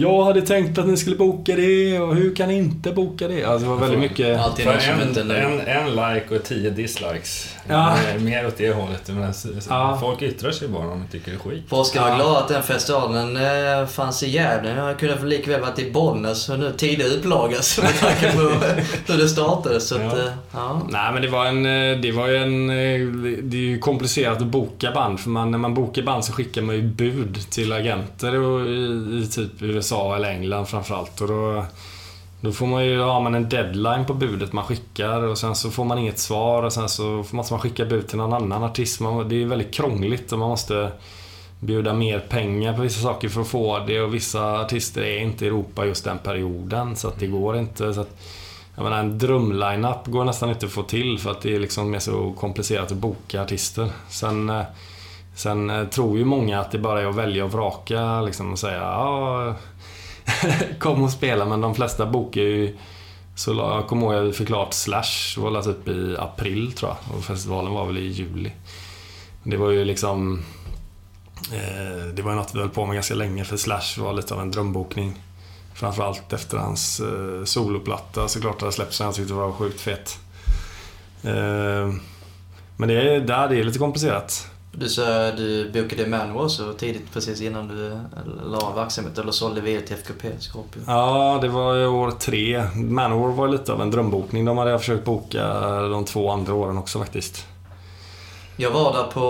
jag 0.00 0.24
hade 0.24 0.42
tänkt 0.42 0.78
att 0.78 0.86
ni 0.86 0.96
skulle 0.96 1.16
boka 1.16 1.56
det 1.56 2.00
och 2.00 2.14
hur 2.16 2.34
kan 2.34 2.48
ni 2.48 2.56
inte 2.58 2.92
boka 2.92 3.28
det? 3.28 3.44
Alltså, 3.44 3.64
det 3.68 3.70
var 3.74 3.80
väldigt 3.80 3.98
mycket... 4.00 4.40
Alltid 4.40 4.66
en, 4.66 5.30
en, 5.30 5.60
en 5.60 5.90
like 5.90 6.36
och 6.36 6.42
tio 6.44 6.70
dislikes. 6.70 7.54
Ja. 7.68 7.96
Mer 8.20 8.46
åt 8.46 8.56
det 8.56 8.70
hållet. 8.72 9.08
Men 9.08 9.32
Ja. 9.68 9.98
Folk 10.00 10.22
yttrar 10.22 10.50
sig 10.50 10.68
bara 10.68 10.88
om 10.88 11.00
de 11.10 11.18
tycker 11.18 11.30
det 11.30 11.36
är 11.36 11.50
skit. 11.50 11.64
Folk 11.68 11.86
ska 11.86 12.00
vara 12.00 12.14
glada 12.16 12.38
att 12.38 12.48
den 12.48 12.62
festivalen 12.62 13.36
eh, 13.36 13.86
fanns 13.86 14.22
i 14.22 14.28
Gävle. 14.30 14.70
Jag 14.76 14.98
kunde 14.98 15.14
väl 15.14 15.28
likväl 15.28 15.60
varit 15.60 15.78
i 15.78 15.90
Bollnäs 15.90 16.48
och 16.48 16.58
nu 16.58 16.72
tidigt 16.76 17.12
upplagas 17.16 17.78
med 17.82 17.98
tanke 18.00 18.32
på 18.36 18.40
hur 19.12 19.18
det 19.18 19.28
startade. 19.28 19.80
Så 19.80 19.94
att, 19.94 20.00
Ja. 20.02 20.18
eh, 20.18 20.24
ja. 20.52 20.82
Nej 20.90 21.12
men 21.12 21.22
det 21.22 21.28
var 21.28 21.46
en... 21.46 21.66
eh, 21.66 22.00
Det 22.00 22.12
var 22.12 22.28
ju 22.28 22.36
en... 22.36 22.66
Det 23.50 23.56
är 23.56 23.60
ju 23.60 23.78
komplicerat 23.78 24.38
att 24.40 24.46
boka 24.46 24.90
band 24.92 25.20
för 25.20 25.30
man, 25.30 25.50
när 25.50 25.58
man 25.58 25.74
bokar 25.74 26.02
band 26.02 26.24
så 26.24 26.32
skickar 26.32 26.62
man 26.62 26.74
ju 26.74 26.82
bud 26.82 27.38
till 27.50 27.72
agenter 27.72 28.34
och 28.40 28.66
i, 28.66 28.72
i 29.22 29.28
typ 29.32 29.62
USA 29.62 29.87
USA 29.88 30.16
eller 30.16 30.30
England 30.30 30.66
framförallt. 30.66 31.20
Och 31.20 31.28
då, 31.28 31.64
då 32.40 32.52
får 32.52 32.66
man 32.66 32.84
ju, 32.84 33.00
har 33.00 33.20
man 33.20 33.34
en 33.34 33.48
deadline 33.48 34.06
på 34.06 34.14
budet 34.14 34.52
man 34.52 34.64
skickar 34.64 35.22
och 35.22 35.38
sen 35.38 35.54
så 35.54 35.70
får 35.70 35.84
man 35.84 35.98
inget 35.98 36.18
svar 36.18 36.62
och 36.62 36.72
sen 36.72 36.88
så 36.88 37.24
måste 37.30 37.52
man 37.52 37.60
skicka 37.60 37.84
bud 37.84 38.08
till 38.08 38.18
någon 38.18 38.32
annan 38.32 38.62
artist. 38.62 39.00
Man, 39.00 39.28
det 39.28 39.42
är 39.42 39.46
väldigt 39.46 39.74
krångligt 39.74 40.32
och 40.32 40.38
man 40.38 40.48
måste 40.48 40.92
bjuda 41.60 41.92
mer 41.92 42.18
pengar 42.18 42.76
på 42.76 42.82
vissa 42.82 43.02
saker 43.02 43.28
för 43.28 43.40
att 43.40 43.48
få 43.48 43.78
det 43.86 44.00
och 44.00 44.14
vissa 44.14 44.60
artister 44.60 45.02
är 45.02 45.18
inte 45.18 45.44
i 45.44 45.48
Europa 45.48 45.86
just 45.86 46.04
den 46.04 46.18
perioden 46.18 46.96
så 46.96 47.08
att 47.08 47.18
det 47.18 47.26
går 47.26 47.56
inte. 47.56 47.94
Så 47.94 48.00
att, 48.00 48.16
jag 48.74 48.84
menar, 48.84 48.98
en 48.98 49.18
drömlineup 49.18 50.06
går 50.06 50.24
nästan 50.24 50.50
inte 50.50 50.66
att 50.66 50.72
få 50.72 50.82
till 50.82 51.18
för 51.18 51.30
att 51.30 51.40
det 51.40 51.54
är 51.54 51.58
liksom 51.58 51.94
är 51.94 51.98
så 51.98 52.32
komplicerat 52.32 52.92
att 52.92 52.98
boka 52.98 53.42
artister. 53.42 53.88
Sen, 54.08 54.50
eh, 54.50 54.62
sen 55.34 55.70
eh, 55.70 55.84
tror 55.84 56.18
ju 56.18 56.24
många 56.24 56.60
att 56.60 56.70
det 56.70 56.78
bara 56.78 57.02
är 57.02 57.06
att 57.06 57.14
välja 57.14 57.44
och 57.44 57.52
vraka 57.52 58.20
liksom 58.20 58.52
och 58.52 58.58
säga 58.58 58.78
ja, 58.78 59.54
kom 60.78 61.02
och 61.02 61.10
spela 61.10 61.44
men 61.44 61.60
de 61.60 61.74
flesta 61.74 62.06
bokar 62.06 62.40
ju 62.40 62.76
så 63.34 63.52
la- 63.52 63.74
jag 63.74 63.86
kommer 63.86 64.02
ihåg 64.02 64.14
att 64.14 64.28
vi 64.28 64.32
fick 64.32 64.46
klart 64.46 64.74
Slash, 64.74 65.34
det 65.36 65.40
var 65.40 65.50
väl 65.50 65.64
typ 65.64 65.88
i 65.88 66.16
april 66.18 66.72
tror 66.72 66.90
jag 66.90 67.16
och 67.18 67.24
festivalen 67.24 67.72
var 67.72 67.86
väl 67.86 67.98
i 67.98 68.06
juli. 68.06 68.52
Det 69.42 69.56
var 69.56 69.70
ju 69.70 69.84
liksom 69.84 70.42
eh, 71.52 72.04
Det 72.14 72.22
var 72.22 72.30
ju 72.30 72.36
något 72.36 72.54
vi 72.54 72.58
höll 72.58 72.68
på 72.68 72.86
med 72.86 72.94
ganska 72.94 73.14
länge 73.14 73.44
för 73.44 73.56
Slash 73.56 73.98
var 73.98 74.12
lite 74.12 74.34
av 74.34 74.40
en 74.40 74.50
drömbokning. 74.50 75.14
Framförallt 75.74 76.32
efter 76.32 76.56
hans 76.58 77.00
eh, 77.00 77.44
soloplatta 77.44 78.28
såklart 78.28 78.60
hade 78.60 78.72
släppts 78.72 78.96
som 78.96 79.06
jag 79.06 79.14
tyckte 79.14 79.32
var 79.34 79.52
sjukt 79.52 79.80
fet. 79.80 80.18
Eh, 81.22 81.92
men 82.76 82.88
det 82.88 82.94
är, 83.14 83.20
där, 83.20 83.48
det 83.48 83.56
är 83.60 83.64
lite 83.64 83.78
komplicerat. 83.78 84.50
Du 84.80 84.88
sa 84.88 85.30
du 85.30 85.70
bokade 85.72 86.06
Manowar 86.06 86.48
så 86.48 86.72
tidigt 86.72 87.12
precis 87.12 87.40
innan 87.40 87.68
du 87.68 88.00
la 88.44 88.58
av 88.58 88.74
verksamhet 88.74 89.18
eller 89.18 89.32
sålde 89.32 89.60
vidare 89.60 89.86
till 89.86 89.96
FKP 89.96 90.28
Scorpio. 90.40 90.82
Ja, 90.86 91.38
det 91.42 91.48
var 91.48 91.86
år 91.86 92.10
tre. 92.10 92.64
Manowar 92.74 93.32
var 93.32 93.48
lite 93.48 93.72
av 93.72 93.82
en 93.82 93.90
drömbokning. 93.90 94.44
De 94.44 94.58
hade 94.58 94.70
jag 94.70 94.80
försökt 94.80 95.04
boka 95.04 95.60
de 95.80 96.04
två 96.04 96.30
andra 96.30 96.54
åren 96.54 96.78
också 96.78 96.98
faktiskt. 96.98 97.46
Jag 98.56 98.70
var 98.70 98.92
där 98.92 99.04
på 99.04 99.20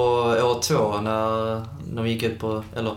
år 0.49 0.63
två 0.63 1.01
när 1.01 1.63
de 1.95 2.09
gick 2.09 2.23
ut 2.23 2.39
på, 2.39 2.63
eller 2.77 2.95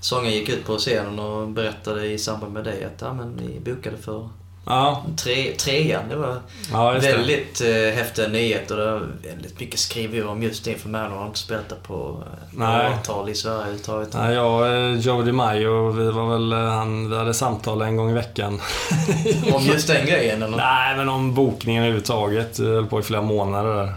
sången 0.00 0.32
gick 0.32 0.48
ut 0.48 0.66
på 0.66 0.76
scenen 0.76 1.18
och 1.18 1.48
berättade 1.48 2.06
i 2.06 2.18
samband 2.18 2.52
med 2.52 2.64
det 2.64 2.84
att 2.84 3.00
ja, 3.00 3.12
men 3.12 3.36
vi 3.36 3.60
bokade 3.74 3.96
för 3.96 4.28
Ja, 4.66 5.04
Tre, 5.16 5.52
trean, 5.56 6.02
det 6.08 6.16
var 6.16 6.36
ja 6.72 6.92
det. 6.92 6.98
väldigt 6.98 7.60
eh, 7.60 7.96
häftiga 7.96 8.28
nyheter. 8.28 8.76
Det 8.76 8.90
var 8.92 9.02
väldigt 9.22 9.60
mycket 9.60 9.80
skriverier 9.80 10.26
om 10.26 10.42
just 10.42 10.64
det 10.64 10.74
för 10.74 10.88
Manor 10.88 11.16
har 11.16 11.26
inte 11.26 11.38
spelat 11.38 11.82
på 11.82 12.22
eh, 12.26 12.58
Nej. 12.58 12.86
åratal 12.86 13.28
i 13.28 13.34
Sverige 13.34 13.56
överhuvudtaget. 13.56 14.14
Nej, 14.14 14.34
jag 14.34 14.60
och 14.60 14.66
eh, 14.66 14.94
Joe 14.98 15.22
DiMaggio, 15.22 15.90
vi 15.90 16.10
var 16.10 16.28
väl, 16.32 16.52
eh, 16.52 16.58
han, 16.58 17.10
vi 17.10 17.16
hade 17.16 17.34
samtal 17.34 17.82
en 17.82 17.96
gång 17.96 18.10
i 18.10 18.14
veckan. 18.14 18.60
Om 19.54 19.62
just 19.62 19.88
den 19.88 20.06
grejen 20.06 20.42
eller? 20.42 20.56
Nej, 20.56 20.96
men 20.96 21.08
om 21.08 21.34
bokningen 21.34 21.82
överhuvudtaget. 21.82 22.58
Vi 22.58 22.74
höll 22.74 22.86
på 22.86 23.00
i 23.00 23.02
flera 23.02 23.22
månader 23.22 23.74
där. 23.74 23.94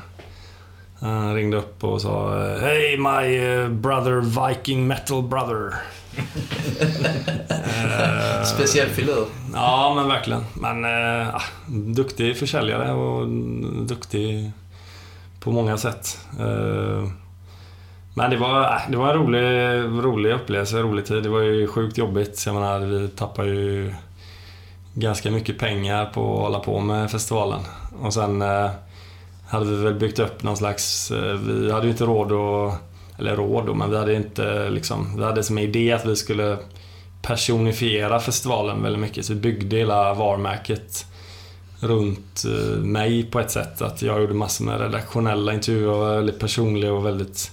Han 0.99 1.36
ringde 1.36 1.57
upp 1.57 1.84
och 1.84 2.01
sa 2.01 2.36
Hey 2.61 2.97
my 2.97 3.39
brother 3.70 4.47
Viking 4.47 4.88
metal 4.88 5.24
brother. 5.24 5.74
Eh, 7.49 8.43
Speciell 8.43 8.89
filur. 8.89 9.26
Ja, 9.53 9.93
men 9.95 10.07
verkligen. 10.07 10.43
Men 10.53 10.86
eh, 10.86 11.36
ah, 11.36 11.41
duktig 11.68 12.38
försäljare 12.38 12.91
och 12.91 13.28
duktig 13.86 14.51
på 15.39 15.51
många 15.51 15.78
sätt. 15.78 16.20
Eh, 16.39 17.09
men 18.16 18.30
det 18.30 18.38
var, 18.38 18.61
ah, 18.61 18.82
det 18.89 18.97
var 18.97 19.09
en 19.09 19.16
rolig, 19.16 19.43
rolig 20.05 20.32
upplevelse, 20.34 20.78
rolig 20.82 21.05
tid. 21.05 21.24
Det 21.24 21.30
var 21.30 21.41
ju 21.41 21.68
sjukt 21.68 21.97
jobbigt. 21.97 22.43
Jag 22.45 22.55
menar, 22.55 22.80
vi 22.80 23.07
tappade 23.07 23.49
ju 23.49 23.93
ganska 24.93 25.32
mycket 25.32 25.59
pengar 25.59 26.05
på 26.05 26.36
att 26.36 26.41
hålla 26.43 26.59
på 26.59 26.80
med 26.80 27.11
festivalen. 27.11 27.59
Och 28.01 28.14
sen 28.14 28.41
eh, 28.41 28.70
hade 29.47 29.66
vi 29.66 29.76
väl 29.76 29.93
byggt 29.93 30.20
upp 30.20 30.43
någon 30.43 30.57
slags... 30.57 31.11
Eh, 31.11 31.34
vi 31.34 31.72
hade 31.72 31.86
ju 31.86 31.91
inte 31.91 32.05
råd 32.05 32.32
att... 32.32 32.80
Eller 33.18 33.36
råd 33.36 33.66
då, 33.66 33.74
men 33.74 33.89
vi 33.89 33.97
hade 33.97 34.16
inte 34.16 34.70
liksom... 34.70 35.18
Vi 35.18 35.24
hade 35.24 35.43
som 35.43 35.57
idé 35.57 35.91
att 35.91 36.05
vi 36.05 36.16
skulle 36.16 36.57
personifiera 37.22 38.20
festivalen 38.20 38.84
väldigt 38.84 39.01
mycket. 39.01 39.26
Så 39.26 39.34
vi 39.34 39.39
byggde 39.39 39.78
hela 39.78 40.14
varumärket 40.14 41.05
runt 41.80 42.43
eh, 42.45 42.78
mig 42.78 43.24
på 43.24 43.39
ett 43.39 43.51
sätt. 43.51 43.82
Att 43.82 44.01
jag 44.01 44.22
gjorde 44.22 44.34
massor 44.34 44.66
med 44.66 44.80
redaktionella 44.80 45.53
intervjuer 45.53 45.89
och 45.89 45.97
var 45.97 46.16
väldigt 46.16 46.39
personlig 46.39 46.91
och 46.91 47.05
väldigt... 47.05 47.51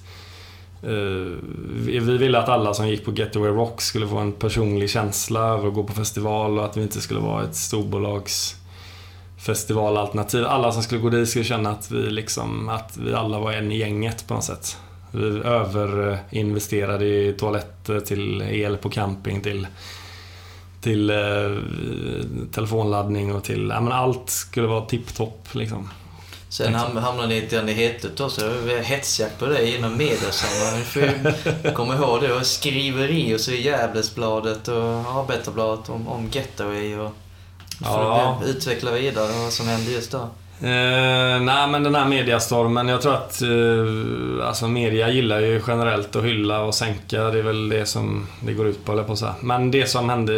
Uh, 0.85 1.37
vi 1.85 1.99
vi 1.99 2.17
ville 2.19 2.39
att 2.39 2.49
alla 2.49 2.75
som 2.75 2.89
gick 2.89 3.05
på 3.05 3.13
Getaway 3.13 3.51
Rock 3.51 3.81
skulle 3.81 4.09
få 4.09 4.17
en 4.17 4.33
personlig 4.33 4.91
känsla 4.91 5.41
över 5.41 5.69
att 5.69 5.75
gå 5.75 5.85
på 5.85 5.93
festival 5.93 6.59
och 6.59 6.65
att 6.65 6.77
vi 6.77 6.83
inte 6.83 7.01
skulle 7.01 7.21
vara 7.21 7.45
ett 7.45 7.57
storbolags 7.57 8.57
festivalalternativ. 9.39 10.45
Alla 10.45 10.73
som 10.73 10.83
skulle 10.83 11.01
gå 11.01 11.11
dit 11.11 11.29
skulle 11.29 11.45
känna 11.45 11.71
att 11.71 11.91
vi, 11.91 12.11
liksom, 12.11 12.69
att 12.69 12.97
vi 12.97 13.15
alla 13.15 13.39
var 13.39 13.53
en 13.53 13.73
i 13.73 13.79
gänget 13.79 14.29
på 14.29 14.35
något 14.35 14.45
sätt. 14.45 14.77
Vi 15.11 15.41
överinvesterade 15.45 17.05
i 17.07 17.33
toaletter, 17.39 18.01
till 18.01 18.43
el 18.43 18.77
på 18.77 18.91
camping, 18.91 19.41
till, 19.41 19.67
till 20.81 21.11
eh, 21.11 21.17
telefonladdning 22.53 23.35
och 23.35 23.45
till... 23.45 23.69
Ja, 23.69 23.81
men 23.81 23.93
allt 23.93 24.31
skulle 24.31 24.67
vara 24.67 24.85
tipptopp 24.85 25.49
liksom. 25.53 25.89
Sen 26.49 26.75
ham- 26.75 26.99
hamnade 27.01 27.29
ni 27.29 27.41
lite 27.41 27.57
grann 27.57 27.69
i 27.69 27.73
hetet 27.73 28.21
också. 28.21 28.41
Det 28.41 28.75
var 28.75 28.83
hetsjakt 28.83 29.39
på 29.39 29.47
dig. 29.47 29.83
Ni 29.97 30.85
får 30.85 31.03
ju 31.03 31.11
komma 31.75 31.95
ihåg 31.95 32.21
det. 32.23 32.33
Och 32.33 32.47
skriveri 32.47 33.35
och 33.35 33.41
så 33.41 33.51
i 33.51 33.63
Gävlesbladet 33.63 34.69
och 34.69 34.85
Arbetarbladet 34.85 35.89
om, 35.89 36.09
om 36.09 36.29
Getaway 36.33 36.97
och... 36.97 37.11
Ja. 37.83 38.43
utveckla 38.47 38.91
vidare 38.93 39.33
vad 39.43 39.53
som 39.53 39.67
hände 39.67 39.91
just 39.91 40.11
då? 40.11 40.29
Eh, 40.63 41.41
nej 41.43 41.69
men 41.69 41.83
den 41.83 41.95
här 41.95 42.09
mediastormen, 42.09 42.89
jag 42.89 43.03
tror 43.03 43.15
att 43.15 43.43
eh, 43.43 44.49
alltså 44.49 44.69
media 44.69 45.11
gillar 45.11 45.41
ju 45.41 45.61
generellt 45.67 46.17
att 46.17 46.25
hylla 46.25 46.63
och 46.63 46.75
sänka. 46.75 47.23
Det 47.23 47.39
är 47.39 47.43
väl 47.43 47.69
det 47.69 47.87
som 47.87 48.27
det 48.41 48.53
går 48.53 48.67
ut 48.67 48.85
på, 48.85 48.93
eller 48.93 49.03
på 49.05 49.13
att 49.13 49.19
säga. 49.19 49.35
Men 49.41 49.71
det 49.71 49.87
som 49.87 50.09
hände 50.09 50.33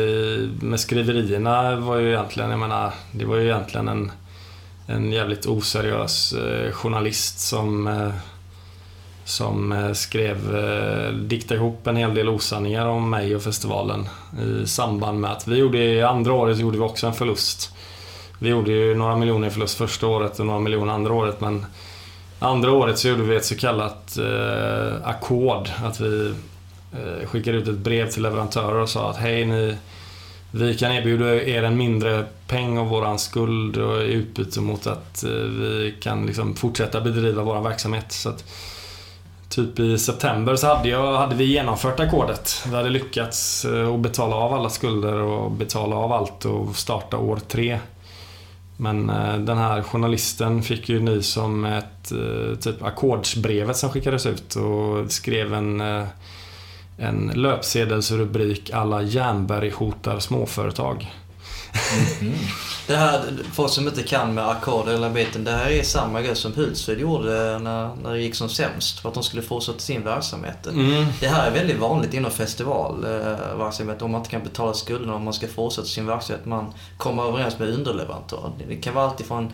med 0.61 0.81
skriverierna 0.81 1.77
var 1.77 1.97
ju 1.97 2.09
egentligen, 2.09 2.51
jag 2.51 2.59
menar, 2.59 2.93
det 3.12 3.25
var 3.25 3.37
ju 3.37 3.45
egentligen 3.45 3.89
en, 3.89 4.12
en 4.87 5.12
jävligt 5.12 5.47
oseriös 5.47 6.33
eh, 6.33 6.73
journalist 6.73 7.41
som 7.41 7.87
eh, 7.87 8.12
som 9.25 9.73
eh, 9.73 9.93
skrev, 9.93 10.57
eh, 10.57 11.12
diktade 11.12 11.61
ihop 11.61 11.87
en 11.87 11.97
hel 11.97 12.14
del 12.14 12.29
osanningar 12.29 12.87
om 12.87 13.11
mig 13.11 13.37
och 13.37 13.43
festivalen 13.43 14.09
i 14.62 14.66
samband 14.66 15.20
med 15.20 15.31
att 15.31 15.49
vi 15.49 15.57
gjorde, 15.57 16.09
andra 16.09 16.33
året 16.33 16.59
gjorde 16.59 16.79
vi 16.79 16.85
också 16.85 17.07
en 17.07 17.12
förlust. 17.12 17.75
Vi 18.43 18.49
gjorde 18.49 18.72
ju 18.72 18.95
några 18.95 19.16
miljoner 19.16 19.49
i 19.49 19.51
förlust 19.51 19.78
första 19.78 20.07
året 20.07 20.40
och 20.40 20.47
några 20.47 20.61
miljoner 20.61 20.93
andra 20.93 21.12
året 21.12 21.40
men 21.40 21.66
andra 22.38 22.72
året 22.72 22.99
så 22.99 23.09
gjorde 23.09 23.22
vi 23.22 23.36
ett 23.36 23.45
så 23.45 23.57
kallat 23.57 24.18
eh, 24.18 25.09
ackord. 25.09 25.68
Att 25.84 26.01
vi 26.01 26.34
eh, 26.93 27.26
skickade 27.26 27.59
ut 27.59 27.68
ett 27.68 27.78
brev 27.78 28.11
till 28.11 28.22
leverantörer 28.22 28.74
och 28.74 28.88
sa 28.88 29.11
att 29.11 29.16
hej 29.16 29.45
ni 29.45 29.76
vi 30.51 30.74
kan 30.74 30.93
erbjuda 30.93 31.34
er 31.34 31.62
en 31.62 31.76
mindre 31.76 32.24
peng 32.49 32.78
av 32.78 32.88
våran 32.88 33.18
skuld 33.18 33.76
och 33.76 34.03
i 34.03 34.12
utbyte 34.12 34.61
mot 34.61 34.86
att 34.86 35.24
eh, 35.24 35.30
vi 35.30 35.95
kan 36.01 36.26
liksom 36.26 36.55
fortsätta 36.55 37.01
bedriva 37.01 37.43
vår 37.43 37.61
verksamhet. 37.61 38.12
Så 38.12 38.28
att, 38.28 38.45
typ 39.49 39.78
i 39.78 39.99
september 39.99 40.57
så 40.57 40.66
hade, 40.66 40.88
jag, 40.88 41.16
hade 41.16 41.34
vi 41.34 41.45
genomfört 41.45 42.01
ackordet. 42.01 42.64
Vi 42.68 42.74
hade 42.74 42.90
lyckats 42.90 43.64
eh, 43.64 43.95
att 43.95 44.01
betala 44.01 44.36
av 44.36 44.55
alla 44.55 44.70
skulder 44.70 45.14
och 45.14 45.51
betala 45.51 45.97
av 45.97 46.12
allt 46.12 46.45
och 46.45 46.76
starta 46.76 47.18
år 47.18 47.40
tre. 47.49 47.78
Men 48.83 49.11
eh, 49.11 49.39
den 49.39 49.59
här 49.59 49.83
journalisten 49.83 50.62
fick 50.62 50.89
ju 50.89 51.01
ny 51.01 51.22
som 51.22 51.64
ett 51.64 52.12
eh, 52.12 52.59
typ 52.59 52.83
ackordsbrevet 52.83 53.76
som 53.76 53.91
skickades 53.91 54.26
ut 54.26 54.57
och 54.57 55.12
skrev 55.12 55.55
en, 55.55 55.80
eh, 55.80 56.05
en 56.97 57.33
löpsedelsrubrik 57.35 58.70
alla 58.70 59.03
Jernberg 59.03 59.70
hotar 59.70 60.18
småföretag. 60.18 61.11
Mhm. 62.20 62.35
Det 62.87 62.97
här, 62.97 63.22
folk 63.53 63.70
som 63.70 63.89
inte 63.89 64.03
kan 64.03 64.35
med 64.35 64.49
ackord 64.49 64.89
eller 64.89 65.11
biten, 65.11 65.45
det 65.45 65.51
här 65.51 65.70
är 65.70 65.83
samma 65.83 66.22
grej 66.22 66.37
som 66.37 66.55
Hultsfred 66.55 67.01
gjorde 67.01 67.59
när, 67.59 67.97
när 68.03 68.12
det 68.12 68.20
gick 68.20 68.35
som 68.35 68.49
sämst 68.49 69.01
för 69.01 69.09
att 69.09 69.14
de 69.14 69.22
skulle 69.22 69.43
fortsätta 69.43 69.78
sin 69.78 70.05
verksamhet. 70.05 70.66
Mm. 70.66 71.07
Det 71.20 71.26
här 71.26 71.47
är 71.47 71.55
väldigt 71.55 71.78
vanligt 71.78 72.14
inom 72.14 72.30
festivalverksamhet. 72.30 74.03
Om 74.03 74.11
man 74.11 74.20
inte 74.20 74.30
kan 74.30 74.43
betala 74.43 74.74
skulderna 74.74 75.14
om 75.14 75.24
man 75.24 75.33
ska 75.33 75.49
fortsätta 75.49 75.87
sin 75.87 76.07
verksamhet. 76.07 76.47
Man 76.47 76.74
kommer 76.97 77.22
överens 77.22 77.59
med 77.59 77.68
underleverantörer. 77.68 78.53
Det 78.68 78.76
kan 78.76 78.95
vara 78.95 79.05
allt 79.09 79.20
ifrån 79.20 79.53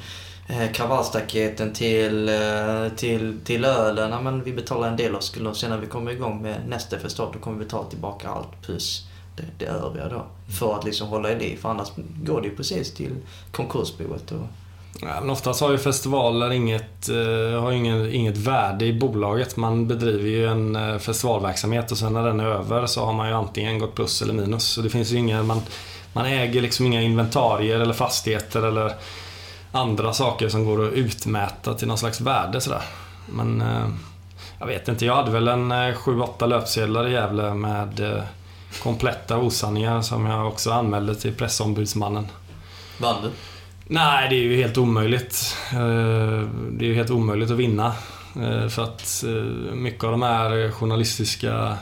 eh, 0.48 0.72
kravallstaketen 0.72 1.72
till, 1.72 2.28
eh, 2.28 2.88
till, 2.96 3.38
till 3.44 3.64
ölen. 3.64 4.10
Ja, 4.10 4.20
men 4.20 4.44
vi 4.44 4.52
betalar 4.52 4.88
en 4.88 4.96
del 4.96 5.14
av 5.14 5.20
skulden 5.20 5.50
och 5.50 5.56
sen 5.56 5.70
när 5.70 5.78
vi 5.78 5.86
kommer 5.86 6.10
igång 6.10 6.42
med 6.42 6.68
nästa 6.68 6.98
festival 6.98 7.30
då 7.32 7.38
kommer 7.38 7.58
vi 7.58 7.64
betala 7.64 7.88
tillbaka 7.88 8.28
allt 8.28 8.62
plus 8.62 9.07
det, 9.38 9.64
det 9.64 9.70
övriga 9.70 10.08
då. 10.08 10.26
För 10.58 10.74
att 10.74 10.84
liksom 10.84 11.08
hålla 11.08 11.32
i 11.32 11.38
liv. 11.38 11.56
För 11.56 11.68
annars 11.68 11.88
går 12.22 12.40
det 12.40 12.48
ju 12.48 12.56
precis 12.56 12.94
till 12.94 13.14
konkursboet. 13.52 14.32
Och, 14.32 14.46
Ja, 15.00 15.20
men 15.20 15.30
oftast 15.30 15.60
har 15.60 15.70
ju 15.70 15.78
festivaler 15.78 16.50
inget, 16.50 17.08
eh, 17.08 17.60
har 17.60 17.72
ingen, 17.72 18.12
inget 18.12 18.36
värde 18.36 18.84
i 18.84 18.92
bolaget. 18.92 19.56
Man 19.56 19.88
bedriver 19.88 20.28
ju 20.28 20.46
en 20.46 20.76
eh, 20.76 20.98
festivalverksamhet 20.98 21.92
och 21.92 21.98
sen 21.98 22.12
när 22.12 22.26
den 22.26 22.40
är 22.40 22.44
över 22.44 22.86
så 22.86 23.04
har 23.04 23.12
man 23.12 23.28
ju 23.28 23.34
antingen 23.34 23.78
gått 23.78 23.94
plus 23.94 24.22
eller 24.22 24.34
minus. 24.34 24.64
Så 24.64 24.80
det 24.80 24.90
finns 24.90 25.10
ju 25.12 25.16
inga, 25.16 25.42
man, 25.42 25.60
man 26.12 26.26
äger 26.26 26.62
liksom 26.62 26.86
inga 26.86 27.02
inventarier 27.02 27.80
eller 27.80 27.94
fastigheter 27.94 28.62
eller 28.62 28.94
andra 29.72 30.12
saker 30.12 30.48
som 30.48 30.64
går 30.64 30.86
att 30.86 30.92
utmäta 30.92 31.74
till 31.74 31.88
någon 31.88 31.98
slags 31.98 32.20
värde 32.20 32.60
sådär. 32.60 32.82
Men 33.32 33.60
eh, 33.60 33.88
jag 34.58 34.66
vet 34.66 34.88
inte, 34.88 35.06
jag 35.06 35.16
hade 35.16 35.30
väl 35.30 35.48
en 35.48 35.72
eh, 35.72 35.94
7-8 35.94 36.46
löpsedlar 36.46 37.08
i 37.08 37.12
Gävle 37.12 37.54
med 37.54 38.00
eh, 38.00 38.22
kompletta 38.82 39.38
osanningar 39.38 40.02
som 40.02 40.26
jag 40.26 40.46
också 40.48 40.70
anmälde 40.70 41.14
till 41.14 41.34
pressombudsmannen. 41.34 42.26
vann 42.98 43.22
du? 43.22 43.30
Nej, 43.90 44.28
det 44.30 44.36
är 44.36 44.42
ju 44.42 44.56
helt 44.56 44.78
omöjligt. 44.78 45.56
Eh, 45.72 45.78
Det 46.72 46.84
är 46.84 46.88
ju 46.88 46.94
helt 46.94 47.10
omöjligt 47.10 47.50
att 47.50 47.56
vinna. 47.56 47.86
Eh, 48.36 48.68
För 48.68 48.82
att 48.84 49.24
eh, 49.26 49.74
mycket 49.74 50.04
av 50.04 50.10
de 50.10 50.22
här 50.22 50.70
journalistiska 50.70 51.76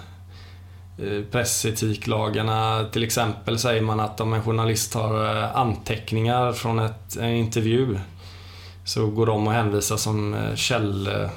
pressetiklagarna, 1.30 2.84
till 2.92 3.04
exempel 3.04 3.58
säger 3.58 3.82
man 3.82 4.00
att 4.00 4.20
om 4.20 4.32
en 4.32 4.42
journalist 4.42 4.94
har 4.94 5.14
anteckningar 5.54 6.52
från 6.52 6.78
ett, 6.78 7.16
en 7.16 7.30
intervju 7.30 7.98
så 8.84 9.06
går 9.06 9.26
de 9.26 9.48
att 9.48 9.54
hänvisa 9.54 9.96
som 9.98 10.36
käll, 10.54 11.06
eh, 11.06 11.28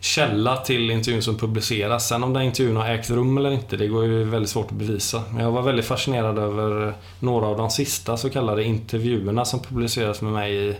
källa 0.00 0.56
till 0.56 0.90
intervjun 0.90 1.22
som 1.22 1.38
publiceras. 1.38 2.08
Sen 2.08 2.24
om 2.24 2.32
den 2.32 2.42
intervjun 2.42 2.76
har 2.76 2.88
ägt 2.88 3.10
rum 3.10 3.38
eller 3.38 3.50
inte, 3.50 3.76
det 3.76 3.86
går 3.86 4.04
ju 4.04 4.24
väldigt 4.24 4.50
svårt 4.50 4.66
att 4.66 4.72
bevisa. 4.72 5.22
Men 5.32 5.44
jag 5.44 5.50
var 5.50 5.62
väldigt 5.62 5.84
fascinerad 5.84 6.38
över 6.38 6.94
några 7.20 7.46
av 7.46 7.56
de 7.56 7.70
sista 7.70 8.16
så 8.16 8.30
kallade 8.30 8.64
intervjuerna 8.64 9.44
som 9.44 9.60
publicerades 9.60 10.22
med 10.22 10.32
mig 10.32 10.54
i, 10.54 10.76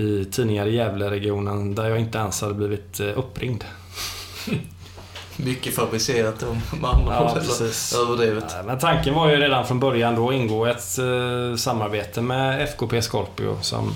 i 0.00 0.24
tidningar 0.24 0.66
i 0.66 0.74
Gävleregionen 0.74 1.74
där 1.74 1.88
jag 1.88 2.00
inte 2.00 2.18
ens 2.18 2.40
hade 2.40 2.54
blivit 2.54 3.00
eh, 3.00 3.18
uppringd. 3.18 3.64
Mycket 5.36 5.74
fabricerat 5.74 6.42
om 6.42 6.84
andra 6.84 7.14
Ja. 7.14 7.36
Överdrivet. 8.02 8.56
Men 8.64 8.78
tanken 8.78 9.14
var 9.14 9.30
ju 9.30 9.36
redan 9.36 9.66
från 9.66 9.80
början 9.80 10.14
då 10.14 10.28
att 10.28 10.34
ingå 10.34 10.66
ett 10.66 10.98
eh, 10.98 11.56
samarbete 11.56 12.22
med 12.22 12.62
FKP 12.62 13.02
Scorpio 13.02 13.58
som, 13.62 13.94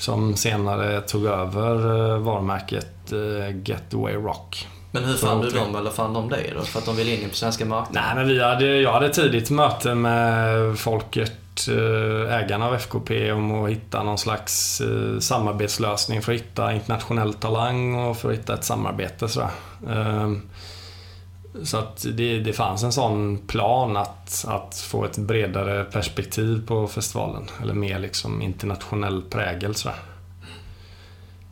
som 0.00 0.36
senare 0.36 1.00
tog 1.00 1.26
över 1.26 1.74
eh, 1.74 2.18
varumärket 2.18 3.12
eh, 3.12 3.56
Getaway 3.64 4.14
Rock. 4.14 4.68
Men 4.92 5.04
hur 5.04 5.14
fann 5.14 5.40
du 5.40 5.50
dem 5.50 5.76
eller 5.76 5.90
fann 5.90 6.14
de 6.14 6.28
dig 6.28 6.52
då? 6.56 6.62
För 6.62 6.78
att 6.78 6.86
de 6.86 6.96
ville 6.96 7.16
in 7.16 7.28
på 7.28 7.34
svenska 7.34 7.64
marknaden? 7.64 8.02
Nej, 8.06 8.14
men 8.14 8.28
vi 8.28 8.44
hade, 8.44 8.66
jag 8.66 8.92
hade 8.92 9.08
tidigt 9.08 9.50
möte 9.50 9.94
med 9.94 10.78
folket 10.78 11.68
eh, 11.68 12.34
ägarna 12.34 12.66
av 12.66 12.74
FKP 12.74 13.32
om 13.32 13.64
att 13.64 13.70
hitta 13.70 14.02
någon 14.02 14.18
slags 14.18 14.82
samarbetslösning 15.20 16.22
för 16.22 16.32
att 16.32 16.40
hitta 16.40 16.74
internationell 16.74 17.34
talang 17.34 17.94
och 17.94 18.16
för 18.16 18.30
att 18.30 18.38
hitta 18.38 18.54
ett 18.54 18.64
samarbete. 18.64 19.28
Sådär. 19.28 19.50
Så 21.62 21.76
att 21.76 22.06
det, 22.12 22.38
det 22.38 22.52
fanns 22.52 22.82
en 22.82 22.92
sån 22.92 23.38
plan 23.38 23.96
att, 23.96 24.44
att 24.48 24.76
få 24.76 25.04
ett 25.04 25.18
bredare 25.18 25.84
perspektiv 25.84 26.66
på 26.66 26.86
festivalen. 26.86 27.42
Eller 27.62 27.74
mer 27.74 27.98
liksom 27.98 28.42
internationell 28.42 29.22
prägel. 29.22 29.74
Sådär. 29.74 29.96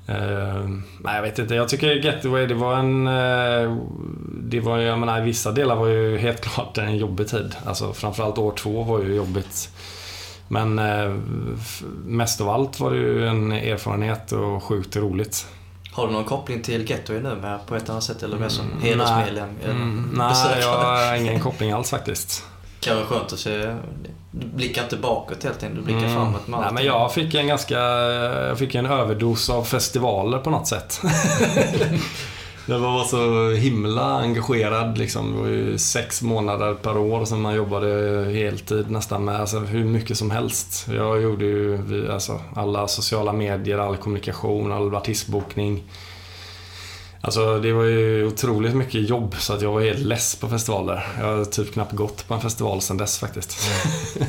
Uh, 0.09 0.69
nej, 1.01 1.15
jag 1.15 1.23
vet 1.23 1.39
inte. 1.39 1.55
Jag 1.55 1.69
tycker 1.69 2.05
Getaway, 2.05 2.47
det 2.47 2.55
var 2.55 2.77
en... 2.77 3.07
Uh, 3.07 3.77
det 4.43 4.61
var 4.61 4.79
jag 4.79 4.99
menar, 4.99 5.21
vissa 5.21 5.53
delar 5.53 5.77
var 5.77 5.87
ju 5.87 6.19
helt 6.19 6.41
klart 6.55 6.79
en 6.79 6.97
jobbig 6.97 7.29
tid. 7.29 7.57
Alltså 7.65 7.93
framförallt 7.93 8.39
år 8.39 8.53
två 8.53 8.83
var 8.83 9.03
ju 9.03 9.15
jobbigt. 9.15 9.71
Men 10.49 10.79
uh, 10.79 11.17
mest 12.05 12.41
av 12.41 12.49
allt 12.49 12.81
var 12.81 12.91
det 12.91 12.97
ju 12.97 13.27
en 13.27 13.53
erfarenhet 13.53 14.33
och 14.33 14.63
sjukt 14.63 14.97
roligt. 14.97 15.47
Har 15.99 16.07
du 16.07 16.13
någon 16.13 16.25
koppling 16.25 16.63
till 16.63 16.91
Getaway 16.91 17.23
nu 17.23 17.35
med 17.35 17.67
på 17.67 17.77
ett 17.77 17.91
annat 17.91 18.05
sätt 18.05 18.23
eller 18.23 18.37
mer 18.37 18.49
som 18.49 18.67
mm, 18.71 18.83
hedersmedlem? 18.83 19.49
Mm, 19.65 20.11
nej, 20.17 20.59
jag 20.61 20.79
har 20.79 21.17
ingen 21.21 21.41
koppling 21.41 21.73
alls 21.73 21.91
faktiskt. 21.91 22.45
Kan 22.81 22.97
vara 22.97 23.07
skönt 23.07 23.33
att 23.33 23.39
se. 23.39 23.75
Du 24.31 24.47
blickar 24.47 24.83
inte 24.83 24.97
bakåt 24.97 25.45
helt 25.45 25.63
enkelt, 25.63 25.81
du 25.81 25.85
blickar 25.85 26.09
mm. 26.09 26.15
framåt 26.15 26.49
med 26.49 26.61
Nej, 26.61 26.73
men 26.73 26.85
jag 26.85 27.13
fick 27.13 27.35
en 27.35 27.47
ganska... 27.47 27.79
Jag 27.79 28.59
fick 28.59 28.75
en 28.75 28.87
överdos 28.87 29.51
av 29.51 29.65
festivaler 29.65 30.39
på 30.39 30.51
något 30.51 30.69
sätt. 30.69 31.01
jag 32.69 32.79
var 32.79 33.05
så 33.05 33.51
himla 33.51 34.21
engagerad 34.21 34.99
liksom. 34.99 35.33
Det 35.33 35.41
var 35.41 35.49
ju 35.49 35.79
sex 35.79 36.23
månader 36.23 36.75
per 36.75 36.99
år 36.99 37.25
som 37.25 37.43
man 37.43 37.55
jobbade 37.55 38.25
heltid 38.33 38.91
nästan 38.91 39.25
med 39.25 39.41
alltså, 39.41 39.59
hur 39.59 39.85
mycket 39.85 40.19
som 40.19 40.31
helst. 40.31 40.87
Jag 40.89 41.23
gjorde 41.23 41.45
ju 41.45 42.13
alltså, 42.13 42.41
alla 42.55 42.89
sociala 42.89 43.33
medier, 43.33 43.79
all 43.79 43.97
kommunikation, 43.97 44.73
all 44.73 44.95
artistbokning. 44.95 45.85
Alltså 47.21 47.59
det 47.59 47.73
var 47.73 47.85
ju 47.85 48.27
otroligt 48.27 48.75
mycket 48.75 49.09
jobb 49.09 49.35
så 49.39 49.53
att 49.53 49.63
jag 49.63 49.73
var 49.73 49.81
helt 49.81 49.99
less 49.99 50.37
på 50.37 50.49
festivaler. 50.49 51.07
Jag 51.21 51.37
har 51.37 51.45
typ 51.45 51.73
knappt 51.73 51.93
gått 51.93 52.29
på 52.29 52.35
en 52.35 52.41
festival 52.41 52.81
sedan 52.81 52.97
dess 52.97 53.19
faktiskt. 53.19 53.71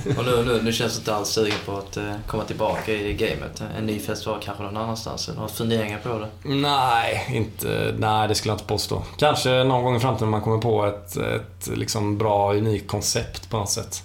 Mm. 0.06 0.18
Och 0.18 0.26
nu, 0.26 0.44
nu, 0.46 0.62
nu 0.64 0.74
känns 0.74 0.94
du 0.94 1.00
inte 1.00 1.16
alls 1.16 1.30
sugen 1.30 1.58
på 1.66 1.78
att 1.78 1.98
uh, 1.98 2.14
komma 2.28 2.44
tillbaka 2.44 2.94
i 2.94 3.14
gamet? 3.14 3.64
En 3.78 3.86
ny 3.86 4.00
festival 4.00 4.40
kanske 4.44 4.64
någon 4.64 4.78
annanstans? 4.78 5.30
Har 5.38 5.48
funderingar 5.48 6.00
på 6.00 6.10
det? 6.20 6.50
Nej, 6.50 7.28
inte, 7.34 7.96
nej, 7.98 8.28
det 8.28 8.36
skulle 8.36 8.52
jag 8.52 8.56
inte 8.56 8.68
påstå. 8.68 9.04
Kanske 9.18 9.64
någon 9.64 9.84
gång 9.84 9.96
i 9.96 10.00
framtiden 10.00 10.30
man 10.30 10.42
kommer 10.42 10.58
på 10.58 10.86
ett, 10.86 11.18
ett 11.18 11.78
liksom 11.78 12.18
bra, 12.18 12.54
unikt 12.54 12.88
koncept 12.88 13.50
på 13.50 13.58
något 13.58 13.70
sätt. 13.70 14.04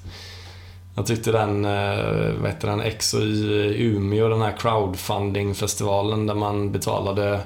Jag 0.96 1.06
tyckte 1.06 1.32
den, 1.32 1.64
eh, 1.64 2.32
vad 2.40 2.50
heter 2.50 2.68
den, 2.68 2.80
Exo 2.80 3.20
i 3.20 3.74
Umeå, 3.78 4.28
den 4.28 4.42
här 4.42 4.56
crowdfunding-festivalen 4.58 6.26
där 6.26 6.34
man 6.34 6.72
betalade 6.72 7.34
Eh, 7.34 7.40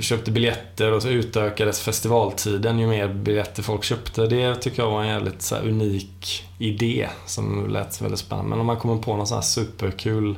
köpte 0.00 0.30
biljetter 0.30 0.92
och 0.92 1.02
så 1.02 1.08
utökades 1.08 1.80
festivaltiden 1.80 2.78
ju 2.78 2.86
mer 2.86 3.08
biljetter 3.08 3.62
folk 3.62 3.84
köpte. 3.84 4.26
Det 4.26 4.54
tycker 4.54 4.82
jag 4.82 4.90
var 4.90 5.02
en 5.02 5.08
jävligt 5.08 5.42
så 5.42 5.56
unik 5.56 6.44
idé 6.58 7.08
som 7.26 7.70
lät 7.70 8.00
väldigt 8.00 8.20
spännande. 8.20 8.50
Men 8.50 8.60
om 8.60 8.66
man 8.66 8.76
kommer 8.76 8.96
på 8.96 9.16
någon 9.16 9.26
sån 9.26 9.36
här 9.36 9.42
superkul 9.42 10.36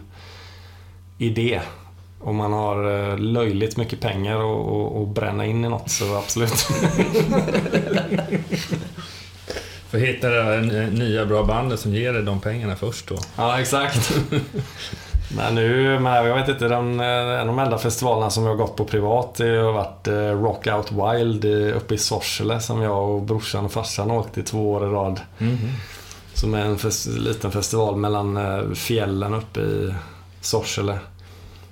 idé 1.18 1.60
och 2.20 2.34
man 2.34 2.52
har 2.52 3.10
eh, 3.10 3.18
löjligt 3.18 3.76
mycket 3.76 4.00
pengar 4.00 4.36
att 5.02 5.08
bränna 5.08 5.46
in 5.46 5.64
i 5.64 5.68
något 5.68 5.90
så 5.90 6.16
absolut. 6.16 6.66
Får 9.90 9.98
hitta 9.98 10.28
det 10.28 10.90
nya 10.90 11.26
bra 11.26 11.44
bandet 11.44 11.80
som 11.80 11.94
ger 11.94 12.12
dig 12.12 12.22
de 12.22 12.40
pengarna 12.40 12.76
först 12.76 13.08
då. 13.08 13.18
Ja, 13.36 13.60
exakt. 13.60 14.14
Nej, 15.36 15.54
nu, 15.54 15.98
men 15.98 16.26
jag 16.26 16.34
vet 16.34 16.48
inte, 16.48 16.68
den, 16.68 17.00
eh, 17.00 17.06
en 17.06 17.40
av 17.40 17.46
de 17.46 17.58
enda 17.58 17.78
festivalerna 17.78 18.30
som 18.30 18.44
jag 18.44 18.50
har 18.50 18.56
gått 18.56 18.76
på 18.76 18.84
privat 18.84 19.34
det 19.34 19.56
har 19.56 19.72
varit 19.72 20.08
eh, 20.08 20.14
Rock 20.14 20.66
Out 20.66 20.92
Wild 20.92 21.44
uppe 21.74 21.94
i 21.94 21.98
Sorsele 21.98 22.60
som 22.60 22.82
jag 22.82 23.10
och 23.10 23.22
brorsan 23.22 23.64
och 23.64 23.72
farsan 23.72 24.10
åkte 24.10 24.40
i 24.40 24.42
två 24.42 24.72
år 24.72 24.86
i 24.86 24.88
rad. 24.88 25.20
Mm. 25.38 25.58
Som 26.34 26.54
är 26.54 26.64
en 26.64 26.78
fest, 26.78 27.06
liten 27.06 27.52
festival 27.52 27.96
mellan 27.96 28.36
eh, 28.36 28.72
fjällen 28.74 29.34
uppe 29.34 29.60
i 29.60 29.94
Sorsele. 30.40 30.98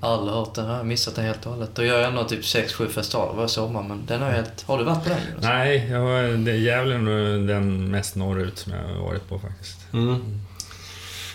Aldrig 0.01 0.37
hört 0.37 0.55
den, 0.55 0.67
jag 0.67 0.77
har 0.77 0.85
missat 0.85 1.15
den 1.15 1.25
helt 1.25 1.47
och 1.47 1.53
hållet. 1.53 1.71
Då 1.75 1.85
gör 1.85 1.99
jag 1.99 2.09
ändå 2.09 2.25
typ 2.25 2.41
6-7 2.41 2.89
festivaler 2.89 3.35
varje 3.35 3.49
sommar, 3.49 3.83
men 3.83 4.07
den 4.07 4.21
har 4.21 4.29
jag 4.29 4.37
helt... 4.37 4.65
Har 4.67 4.79
du 4.79 4.85
varit 4.85 5.05
på 5.05 5.09
den? 5.09 5.19
Nej, 5.41 5.89
jag 5.91 6.01
har, 6.01 6.45
det 6.45 6.51
är 6.51 6.57
Gävle 6.57 6.95
den 7.53 7.91
mest 7.91 8.17
norrut 8.17 8.59
som 8.59 8.73
jag 8.73 8.95
har 8.95 9.03
varit 9.03 9.29
på 9.29 9.39
faktiskt. 9.39 9.79
Mm. 9.93 10.41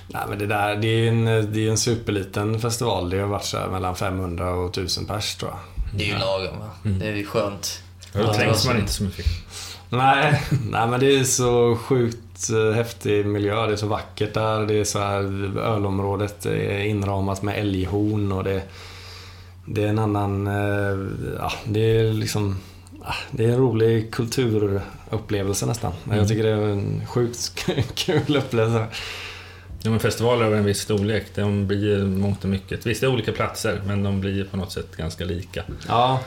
Nej, 0.08 0.24
men 0.30 0.39
det 0.39 0.45
där, 0.45 0.76
det 0.76 0.88
är 0.88 1.08
en, 1.08 1.26
det 1.26 1.68
är 1.68 1.70
en 1.70 1.78
superliten 1.78 2.60
festival. 2.60 3.10
Det 3.10 3.20
har 3.20 3.28
varit 3.28 3.45
så 3.45 3.58
mellan 3.72 3.95
500 3.95 4.51
och 4.51 4.70
1000 4.70 5.06
pers 5.06 5.36
tror 5.36 5.51
jag. 5.51 5.60
Det 5.99 6.03
är 6.03 6.08
ju 6.08 6.20
lagom 6.20 6.60
va? 6.60 6.70
Mm. 6.86 6.99
Det 6.99 7.08
är 7.08 7.16
ju 7.16 7.26
skönt. 7.26 7.82
Då 8.14 8.34
trängs 8.34 8.68
man 8.68 8.80
inte 8.80 8.91
så 8.91 9.03
mycket. 9.03 9.26
Nej, 9.89 10.41
nej, 10.70 10.88
men 10.88 10.99
det 10.99 11.16
är 11.16 11.24
så 11.24 11.76
sjukt 11.76 12.49
eh, 12.49 12.76
häftig 12.76 13.26
miljö. 13.26 13.68
Det 13.68 13.74
är 13.74 13.78
så 13.78 13.88
vackert 13.88 14.34
där. 14.34 14.66
Det 14.66 14.80
är 14.80 14.84
så 14.84 14.99
här, 14.99 15.24
ölområdet 15.60 16.45
är 16.45 16.80
inramat 16.80 17.41
med 17.41 17.60
älghorn 17.60 18.32
och 18.32 18.43
det, 18.43 18.62
det 19.66 19.84
är 19.84 19.88
en 19.88 19.99
annan... 19.99 20.47
Eh, 20.47 21.08
ja, 21.38 21.51
det 21.66 21.80
är 21.80 22.14
liksom... 22.14 22.58
Det 23.32 23.45
är 23.45 23.49
en 23.49 23.58
rolig 23.58 24.14
kulturupplevelse 24.14 25.66
nästan. 25.66 25.93
Mm. 26.06 26.18
Jag 26.18 26.28
tycker 26.28 26.43
det 26.43 26.49
är 26.49 26.62
en 26.62 27.01
sjukt 27.08 27.66
kul 27.95 28.38
upplevelse. 28.38 28.88
Ja, 29.86 29.91
men 29.91 29.99
festivaler 29.99 30.45
av 30.45 30.55
en 30.55 30.65
viss 30.65 30.79
storlek, 30.81 31.25
de 31.36 31.67
blir 31.67 32.05
mångt 32.05 32.43
och 32.43 32.49
mycket. 32.49 32.86
Visst, 32.86 33.01
det 33.01 33.07
är 33.07 33.11
olika 33.11 33.31
platser, 33.31 33.81
men 33.86 34.03
de 34.03 34.21
blir 34.21 34.43
på 34.43 34.57
något 34.57 34.71
sätt 34.71 34.97
ganska 34.97 35.25
lika. 35.25 35.63
Ja. 35.88 36.19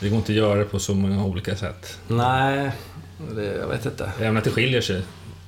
Det 0.00 0.08
går 0.08 0.18
inte 0.18 0.32
att 0.32 0.36
göra 0.36 0.58
det 0.58 0.64
på 0.64 0.78
så 0.78 0.94
många 0.94 1.24
olika 1.24 1.56
sätt. 1.56 1.98
Nej, 2.08 2.70
det, 3.34 3.44
jag 3.44 3.68
vet 3.68 3.86
inte. 3.86 4.12
Även 4.20 4.36
att 4.36 4.44
det 4.44 4.50
skiljer 4.50 4.80
sig. 4.80 5.02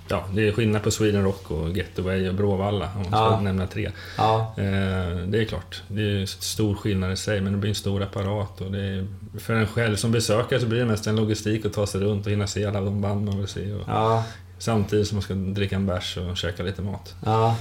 Ja, 0.09 0.25
det 0.35 0.49
är 0.49 0.53
skillnad 0.53 0.83
på 0.83 0.91
Sweden 0.91 1.25
Rock 1.25 1.51
och 1.51 1.77
Getaway 1.77 2.29
och 2.29 2.35
Bråvalla, 2.35 2.91
om 2.95 3.11
man 3.11 3.31
ska 3.31 3.41
nämna 3.41 3.67
tre. 3.67 3.91
Ja. 4.19 4.55
Eh, 4.57 5.17
det 5.27 5.39
är 5.39 5.45
klart, 5.45 5.83
det 5.89 6.03
är 6.03 6.27
stor 6.27 6.75
skillnad 6.75 7.13
i 7.13 7.17
sig, 7.17 7.41
men 7.41 7.53
det 7.53 7.59
blir 7.59 7.69
en 7.69 7.75
stor 7.75 8.03
apparat. 8.03 8.61
Och 8.61 8.73
det 8.73 8.81
är, 8.81 9.07
för 9.39 9.55
en 9.55 9.67
själv 9.67 9.97
som 9.97 10.13
besökare 10.13 10.61
så 10.61 10.67
blir 10.67 10.79
det 10.79 10.87
mest 10.87 11.07
en 11.07 11.17
logistik 11.17 11.67
att 11.67 11.73
ta 11.73 11.87
sig 11.87 12.01
runt 12.01 12.27
och 12.27 12.33
hinna 12.33 12.47
se 12.47 12.65
alla 12.65 12.81
de 12.81 13.01
band 13.01 13.25
man 13.25 13.39
vill 13.39 13.49
se. 13.49 13.73
Och, 13.73 13.83
ja. 13.87 14.25
Samtidigt 14.63 15.09
som 15.09 15.17
man 15.17 15.23
ska 15.23 15.35
dricka 15.35 15.77
en 15.77 15.87
bärs 15.87 16.17
och 16.17 16.37
käka 16.37 16.63
lite 16.63 16.83
mat. 16.83 17.15
Ja. 17.25 17.57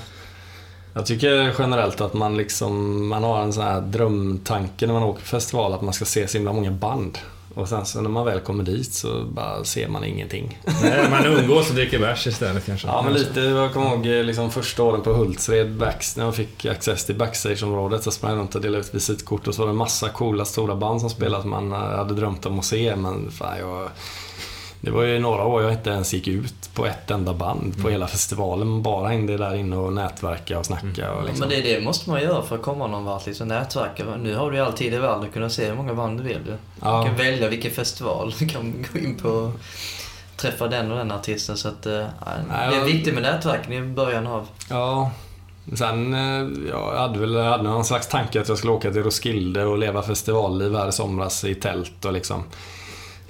Jag 0.93 1.05
tycker 1.05 1.55
generellt 1.59 2.01
att 2.01 2.13
man 2.13 2.37
liksom, 2.37 3.07
man 3.07 3.23
har 3.23 3.41
en 3.41 3.53
sån 3.53 3.63
här 3.63 3.81
drömtanke 3.81 4.87
när 4.87 4.93
man 4.93 5.03
åker 5.03 5.21
på 5.21 5.27
festival 5.27 5.73
att 5.73 5.81
man 5.81 5.93
ska 5.93 6.05
se 6.05 6.27
så 6.27 6.37
himla 6.37 6.53
många 6.53 6.71
band. 6.71 7.17
Och 7.55 7.69
sen 7.69 7.85
så 7.85 8.01
när 8.01 8.09
man 8.09 8.25
väl 8.25 8.39
kommer 8.39 8.63
dit 8.63 8.93
så 8.93 9.23
bara 9.23 9.63
ser 9.63 9.87
man 9.87 10.03
ingenting. 10.03 10.59
Nej, 10.81 11.09
man 11.09 11.25
umgås 11.25 11.69
och 11.69 11.75
dricker 11.75 11.99
bärs 11.99 12.27
istället 12.27 12.65
kanske. 12.65 12.87
Ja, 12.87 13.01
men 13.01 13.13
lite. 13.13 13.39
Jag 13.39 13.73
kommer 13.73 13.87
ihåg 13.87 14.05
liksom 14.05 14.51
första 14.51 14.83
åren 14.83 15.01
på 15.01 15.13
Hultsfred, 15.13 15.71
backs, 15.71 16.17
när 16.17 16.25
jag 16.25 16.35
fick 16.35 16.65
access 16.65 17.05
till 17.05 17.15
backstageområdet 17.15 18.03
så 18.03 18.11
sprang 18.11 18.31
jag 18.31 18.39
runt 18.39 18.55
och 18.55 18.61
delade 18.61 18.83
ut 18.83 18.95
visitkort 18.95 19.47
och 19.47 19.55
så 19.55 19.61
var 19.61 19.67
det 19.67 19.71
en 19.71 19.77
massa 19.77 20.09
coola 20.09 20.45
stora 20.45 20.75
band 20.75 21.01
som 21.01 21.09
spelade 21.09 21.41
som 21.41 21.49
man 21.49 21.71
hade 21.71 22.13
drömt 22.13 22.45
om 22.45 22.59
att 22.59 22.65
se. 22.65 22.95
Men 22.95 23.31
fan, 23.31 23.59
jag 23.59 23.89
det 24.81 24.91
var 24.91 25.03
ju 25.03 25.19
några 25.19 25.45
år 25.45 25.63
jag 25.63 25.71
inte 25.71 25.89
ens 25.89 26.13
gick 26.13 26.27
ut 26.27 26.73
på 26.73 26.85
ett 26.85 27.11
enda 27.11 27.33
band 27.33 27.73
på 27.73 27.79
mm. 27.79 27.91
hela 27.91 28.07
festivalen. 28.07 28.67
Man 28.67 28.81
bara 28.81 29.07
hängde 29.07 29.37
där 29.37 29.55
inne 29.55 29.77
och 29.77 29.93
nätverka 29.93 30.59
och 30.59 30.65
snacka. 30.65 31.05
Mm. 31.05 31.17
Och 31.17 31.23
liksom. 31.23 31.39
Men 31.39 31.49
det, 31.49 31.61
det 31.61 31.81
måste 31.81 32.09
man 32.09 32.21
göra 32.21 32.41
för 32.41 32.55
att 32.55 32.61
komma 32.61 32.87
någon 32.87 33.05
vart, 33.05 33.25
liksom 33.25 33.47
nätverka. 33.47 34.03
Nu 34.15 34.35
har 34.35 34.51
du 34.51 34.57
ju 34.57 34.63
all 34.63 34.73
tid 34.73 34.93
i 34.93 34.97
världen 34.97 35.23
att 35.23 35.33
kunna 35.33 35.49
se 35.49 35.65
hur 35.65 35.75
många 35.75 35.93
band 35.93 36.19
du 36.19 36.23
vill. 36.23 36.45
Du 36.45 36.57
ja. 36.81 37.05
kan 37.05 37.15
välja 37.15 37.49
vilken 37.49 37.71
festival. 37.71 38.33
Du 38.39 38.47
kan 38.47 38.85
gå 38.93 38.99
in 38.99 39.17
på 39.17 39.51
träffa 40.37 40.67
den 40.67 40.91
och 40.91 40.97
den 40.97 41.11
artisten. 41.11 41.57
Så 41.57 41.67
att, 41.67 41.85
äh, 41.85 42.05
det 42.47 42.75
är 42.75 42.85
viktigt 42.85 43.13
med 43.13 43.23
nätverken 43.23 43.73
i 43.73 43.81
början 43.81 44.27
av... 44.27 44.47
Ja. 44.69 45.11
Sen, 45.75 46.13
eh, 46.13 46.69
jag 46.69 46.97
hade 46.97 47.19
väl 47.19 47.33
jag 47.33 47.43
hade 47.43 47.63
någon 47.63 47.85
slags 47.85 48.07
tanke 48.07 48.41
att 48.41 48.49
jag 48.49 48.57
skulle 48.57 48.73
åka 48.73 48.91
till 48.91 49.03
Roskilde 49.03 49.65
och 49.65 49.77
leva 49.77 50.03
festivalliv 50.03 50.75
här 50.75 50.89
i 50.89 50.91
somras 50.91 51.43
i 51.43 51.55
tält 51.55 52.05
och 52.05 52.13
liksom 52.13 52.43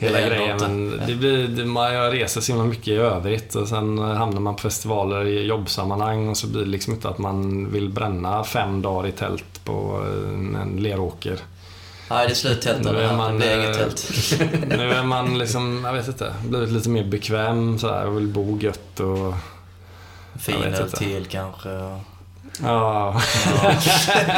hela 0.01 0.21
grejen. 0.21 0.57
Men 0.59 1.01
det 1.07 1.15
blir, 1.15 1.65
man, 1.65 1.93
jag 1.93 2.13
reser 2.13 2.41
så 2.41 2.51
himla 2.51 2.65
mycket 2.65 2.87
i 2.87 2.95
övrigt 2.95 3.55
och 3.55 3.67
sen 3.67 3.97
hamnar 3.97 4.41
man 4.41 4.55
på 4.55 4.61
festivaler 4.61 5.25
i 5.27 5.45
jobbsammanhang 5.45 6.29
och 6.29 6.37
så 6.37 6.47
blir 6.47 6.61
det 6.61 6.69
liksom 6.69 6.93
inte 6.93 7.09
att 7.09 7.17
man 7.17 7.71
vill 7.71 7.89
bränna 7.89 8.43
fem 8.43 8.81
dagar 8.81 9.09
i 9.09 9.11
tält 9.11 9.65
på 9.65 10.05
en 10.61 10.77
leråker. 10.79 11.39
Nej, 12.09 12.27
det 12.27 12.33
är 12.33 12.35
sluttälten 12.35 12.95
nu 12.95 13.01
är 13.01 13.17
man, 13.17 13.31
det 13.31 13.37
blir 13.37 13.63
inget 13.63 13.77
tält. 13.77 14.11
nu 14.77 14.91
är 14.91 15.03
man 15.03 15.37
liksom, 15.37 15.81
jag 15.85 15.93
vet 15.93 16.07
inte, 16.07 16.33
blivit 16.43 16.69
lite 16.69 16.89
mer 16.89 17.03
bekväm 17.03 17.79
sådär 17.79 18.05
och 18.05 18.17
vill 18.17 18.27
bo 18.27 18.59
gött 18.59 18.99
och... 18.99 19.33
Fin 20.39 20.75
till 20.97 21.25
kanske. 21.25 21.69
Ja. 22.59 23.21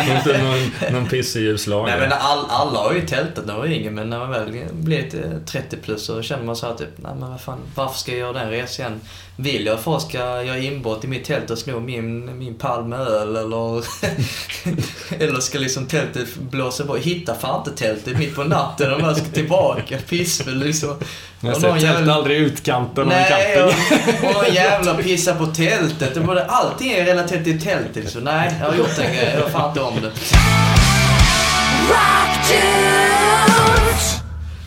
Inte 0.17 0.43
någon, 0.43 0.93
någon 0.93 1.09
pissig 1.09 1.41
ljuslager. 1.41 1.91
Nej 1.91 1.99
men 1.99 2.17
all, 2.19 2.45
alla 2.49 2.79
har 2.79 2.93
ju 2.93 3.01
tältat 3.01 3.45
när 3.45 3.53
man 3.53 3.61
var 3.61 3.67
yngre 3.67 3.91
men 3.91 4.09
när 4.09 4.19
man 4.19 4.29
väl 4.31 4.65
blir 4.71 5.03
lite 5.03 5.39
30 5.45 5.77
plus 5.77 6.05
så 6.05 6.21
känner 6.21 6.43
man 6.43 6.55
så 6.55 6.67
här 6.67 6.73
typ, 6.73 6.89
nej 6.95 7.15
men 7.19 7.29
vad 7.29 7.41
fan, 7.41 7.59
varför 7.75 7.99
ska 7.99 8.11
jag 8.11 8.19
göra 8.19 8.33
den 8.33 8.49
resan 8.49 8.85
igen? 8.85 9.01
Vill 9.35 9.65
jag 9.65 9.75
att 9.75 9.83
folk 9.83 10.09
ska 10.09 10.17
göra 10.43 10.57
inbrott 10.57 11.03
i 11.03 11.07
mitt 11.07 11.25
tält 11.25 11.49
och 11.49 11.57
sno 11.57 11.79
min, 11.79 12.37
min 12.39 12.53
pall 12.55 12.85
med 12.85 12.99
öl 12.99 13.35
eller... 13.35 13.83
eller 15.23 15.39
ska 15.39 15.59
liksom 15.59 15.85
tältet 15.87 16.35
blåsa 16.35 16.85
på? 16.85 16.95
Hitta 16.95 17.35
fan 17.35 17.59
inte 17.67 17.83
tältet 17.85 18.17
mitt 18.17 18.35
på 18.35 18.43
natten 18.43 18.93
om 18.93 18.99
jag 18.99 19.17
ska 19.17 19.25
tillbaka. 19.25 19.97
Pissväl 20.09 20.57
liksom. 20.59 20.95
Jag 21.41 21.55
Och 21.55 21.61
ser 21.61 21.67
någon 21.67 21.79
tält 21.79 21.93
jävla- 21.95 22.13
aldrig 22.13 22.37
i 22.37 22.39
utkanten 22.43 23.05
av 23.05 23.11
en 23.11 23.25
camping. 23.29 23.63
och, 24.29 24.33
någon 24.35 24.53
jävla 24.53 24.93
pissa 24.93 25.35
på 25.35 25.45
tältet. 25.45 26.13
Det 26.13 26.45
allting 26.49 26.91
är 26.91 27.05
relaterat 27.05 27.43
till 27.43 27.61
tältet. 27.61 28.09
Så 28.11 28.19
nej, 28.19 28.55
jag 28.61 28.67
har 28.69 28.75
gjort 28.77 28.99
en 28.99 29.13
grej. 29.15 29.35
Jag 29.39 29.51
fattar 29.51 29.67
inte 29.69 29.81
om 29.81 30.01
det. 30.01 30.11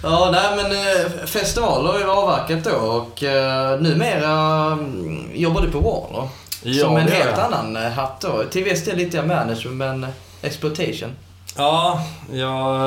Ja, 0.03 0.29
nej 0.33 0.57
men 0.57 0.73
eh, 0.73 1.27
festival 1.27 1.87
har 1.87 1.99
ju 1.99 2.11
avverkat 2.11 2.65
då 2.65 2.71
och 2.77 3.23
eh, 3.23 3.81
numera 3.81 4.33
mm, 4.73 5.31
jobbar 5.35 5.61
du 5.63 5.71
på 5.71 5.81
Warner. 5.81 6.29
Ja, 6.63 6.85
som 6.85 6.97
en 6.97 7.09
helt 7.09 7.39
annan 7.39 7.77
eh, 7.77 7.91
hatt 7.91 8.21
då. 8.21 8.45
Till 8.51 8.65
viss 8.65 8.85
del 8.85 8.97
lite 8.97 9.23
management 9.23 9.77
men 9.77 10.05
eh, 10.05 10.11
exploitation. 10.43 11.11
Ja, 11.57 12.01
jag, 12.33 12.81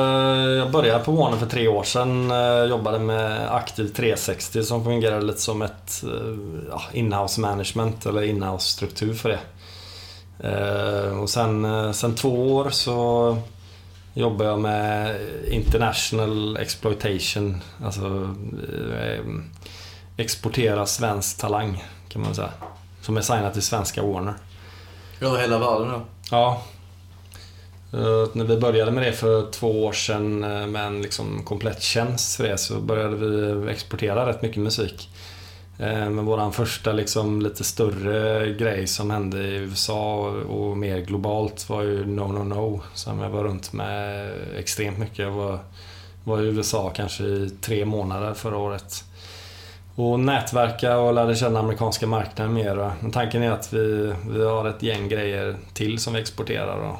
jag 0.56 0.70
började 0.70 1.04
på 1.04 1.12
Warner 1.12 1.36
för 1.36 1.46
tre 1.46 1.68
år 1.68 1.82
sedan. 1.82 2.32
Jobbade 2.68 2.98
med 2.98 3.54
Aktiv 3.54 3.88
360 3.88 4.62
som 4.62 4.84
fungerade 4.84 5.26
lite 5.26 5.40
som 5.40 5.62
ett 5.62 6.02
ja, 6.70 6.82
inhouse 6.92 7.40
management 7.40 8.06
eller 8.06 8.22
inhouse 8.22 8.68
struktur 8.68 9.14
för 9.14 9.28
det. 9.28 9.40
Och 11.10 11.30
sen, 11.30 11.94
sen 11.94 12.14
två 12.14 12.54
år 12.54 12.70
så 12.70 13.36
jobbar 14.20 14.44
jag 14.44 14.60
med 14.60 15.16
international 15.50 16.56
exploitation. 16.56 17.60
Alltså 17.84 18.34
eh, 19.00 19.24
exportera 20.16 20.86
svensk 20.86 21.38
talang 21.38 21.84
kan 22.08 22.22
man 22.22 22.34
säga. 22.34 22.50
Som 23.02 23.16
är 23.16 23.20
signat 23.20 23.52
till 23.52 23.62
svenska 23.62 24.02
Warner. 24.02 24.34
Över 25.20 25.38
hela 25.38 25.58
världen 25.58 25.88
då. 25.88 26.02
Ja. 26.30 26.62
Eh, 27.92 28.28
När 28.32 28.44
vi 28.44 28.56
började 28.56 28.90
med 28.90 29.02
det 29.04 29.12
för 29.12 29.50
två 29.50 29.84
år 29.84 29.92
sedan 29.92 30.44
eh, 30.44 30.66
med 30.66 30.86
en 30.86 31.02
liksom 31.02 31.42
komplett 31.44 31.82
tjänst 31.82 32.36
för 32.36 32.44
det 32.44 32.58
så 32.58 32.80
började 32.80 33.16
vi 33.16 33.70
exportera 33.72 34.26
rätt 34.28 34.42
mycket 34.42 34.62
musik. 34.62 35.08
Eh, 35.80 36.10
men 36.10 36.24
våran 36.24 36.52
första 36.52 36.92
liksom 36.92 37.42
lite 37.42 37.64
större 37.64 38.50
grej 38.54 38.86
som 38.86 39.10
hände 39.10 39.38
i 39.38 39.54
USA 39.56 40.16
och- 40.48 40.76
mer 40.76 40.98
globalt 41.00 41.68
var 41.68 41.82
ju 41.82 42.06
No 42.06 42.20
No 42.32 42.44
No 42.44 42.80
som 42.94 43.18
jag 43.20 43.30
var 43.30 43.44
runt 43.44 43.72
med 43.72 44.30
extremt 44.58 44.98
mycket. 44.98 45.18
Jag 45.18 45.30
var, 45.30 45.58
var 46.24 46.40
i 46.42 46.46
USA 46.46 46.90
kanske 46.96 47.24
i 47.24 47.50
tre 47.60 47.84
månader 47.84 48.34
förra 48.34 48.56
året. 48.56 49.04
Och 49.94 50.20
nätverka 50.20 50.98
och 50.98 51.14
lärde 51.14 51.34
känna 51.36 51.58
amerikanska 51.58 52.06
marknaden 52.06 52.54
mer. 52.54 52.90
Men 53.00 53.10
tanken 53.10 53.42
är 53.42 53.50
att 53.50 53.72
vi, 53.72 54.14
vi 54.28 54.44
har 54.44 54.68
ett 54.68 54.82
gäng 54.82 55.08
grejer 55.08 55.56
till 55.74 55.98
som 55.98 56.12
vi 56.14 56.20
exporterar. 56.20 56.76
Och 56.90 56.96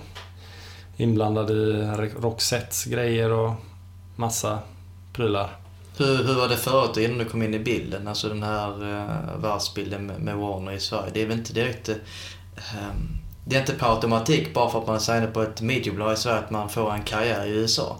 inblandade 0.97 1.53
i 1.53 1.83
Roxettes 2.21 2.85
grejer 2.85 3.31
och 3.33 3.53
massa 4.17 4.59
prylar. 5.13 5.57
Hur, 6.01 6.25
hur 6.25 6.35
var 6.35 6.49
det 6.49 6.57
förut 6.57 6.97
innan 6.97 7.19
du 7.19 7.25
kom 7.25 7.43
in 7.43 7.55
i 7.55 7.59
bilden? 7.59 8.09
Alltså 8.09 8.29
den 8.29 8.43
här 8.43 8.83
eh, 8.83 9.35
uh, 9.35 9.43
världsbilden 9.43 10.07
med, 10.07 10.21
med 10.21 10.37
Warner 10.37 10.73
i 10.73 10.81
Sverige. 10.81 11.11
Det 11.15 11.23
är 11.23 11.27
väl 11.27 11.39
inte 11.39 11.53
direkt... 11.53 11.89
Uh, 11.89 11.95
det 13.45 13.57
är 13.57 13.61
inte 13.61 13.73
per 13.73 13.95
automatik 13.95 14.55
bara 14.55 14.71
för 14.71 14.79
att 14.79 14.87
man 14.87 14.97
är 14.97 15.01
signad 15.01 15.35
på 15.35 15.43
ett 15.43 15.61
mediebolag 15.61 16.13
i 16.13 16.17
Sverige 16.17 16.39
att 16.39 16.51
man 16.51 16.69
får 16.69 16.93
en 16.93 17.03
karriär 17.03 17.47
i 17.47 17.51
USA. 17.51 17.97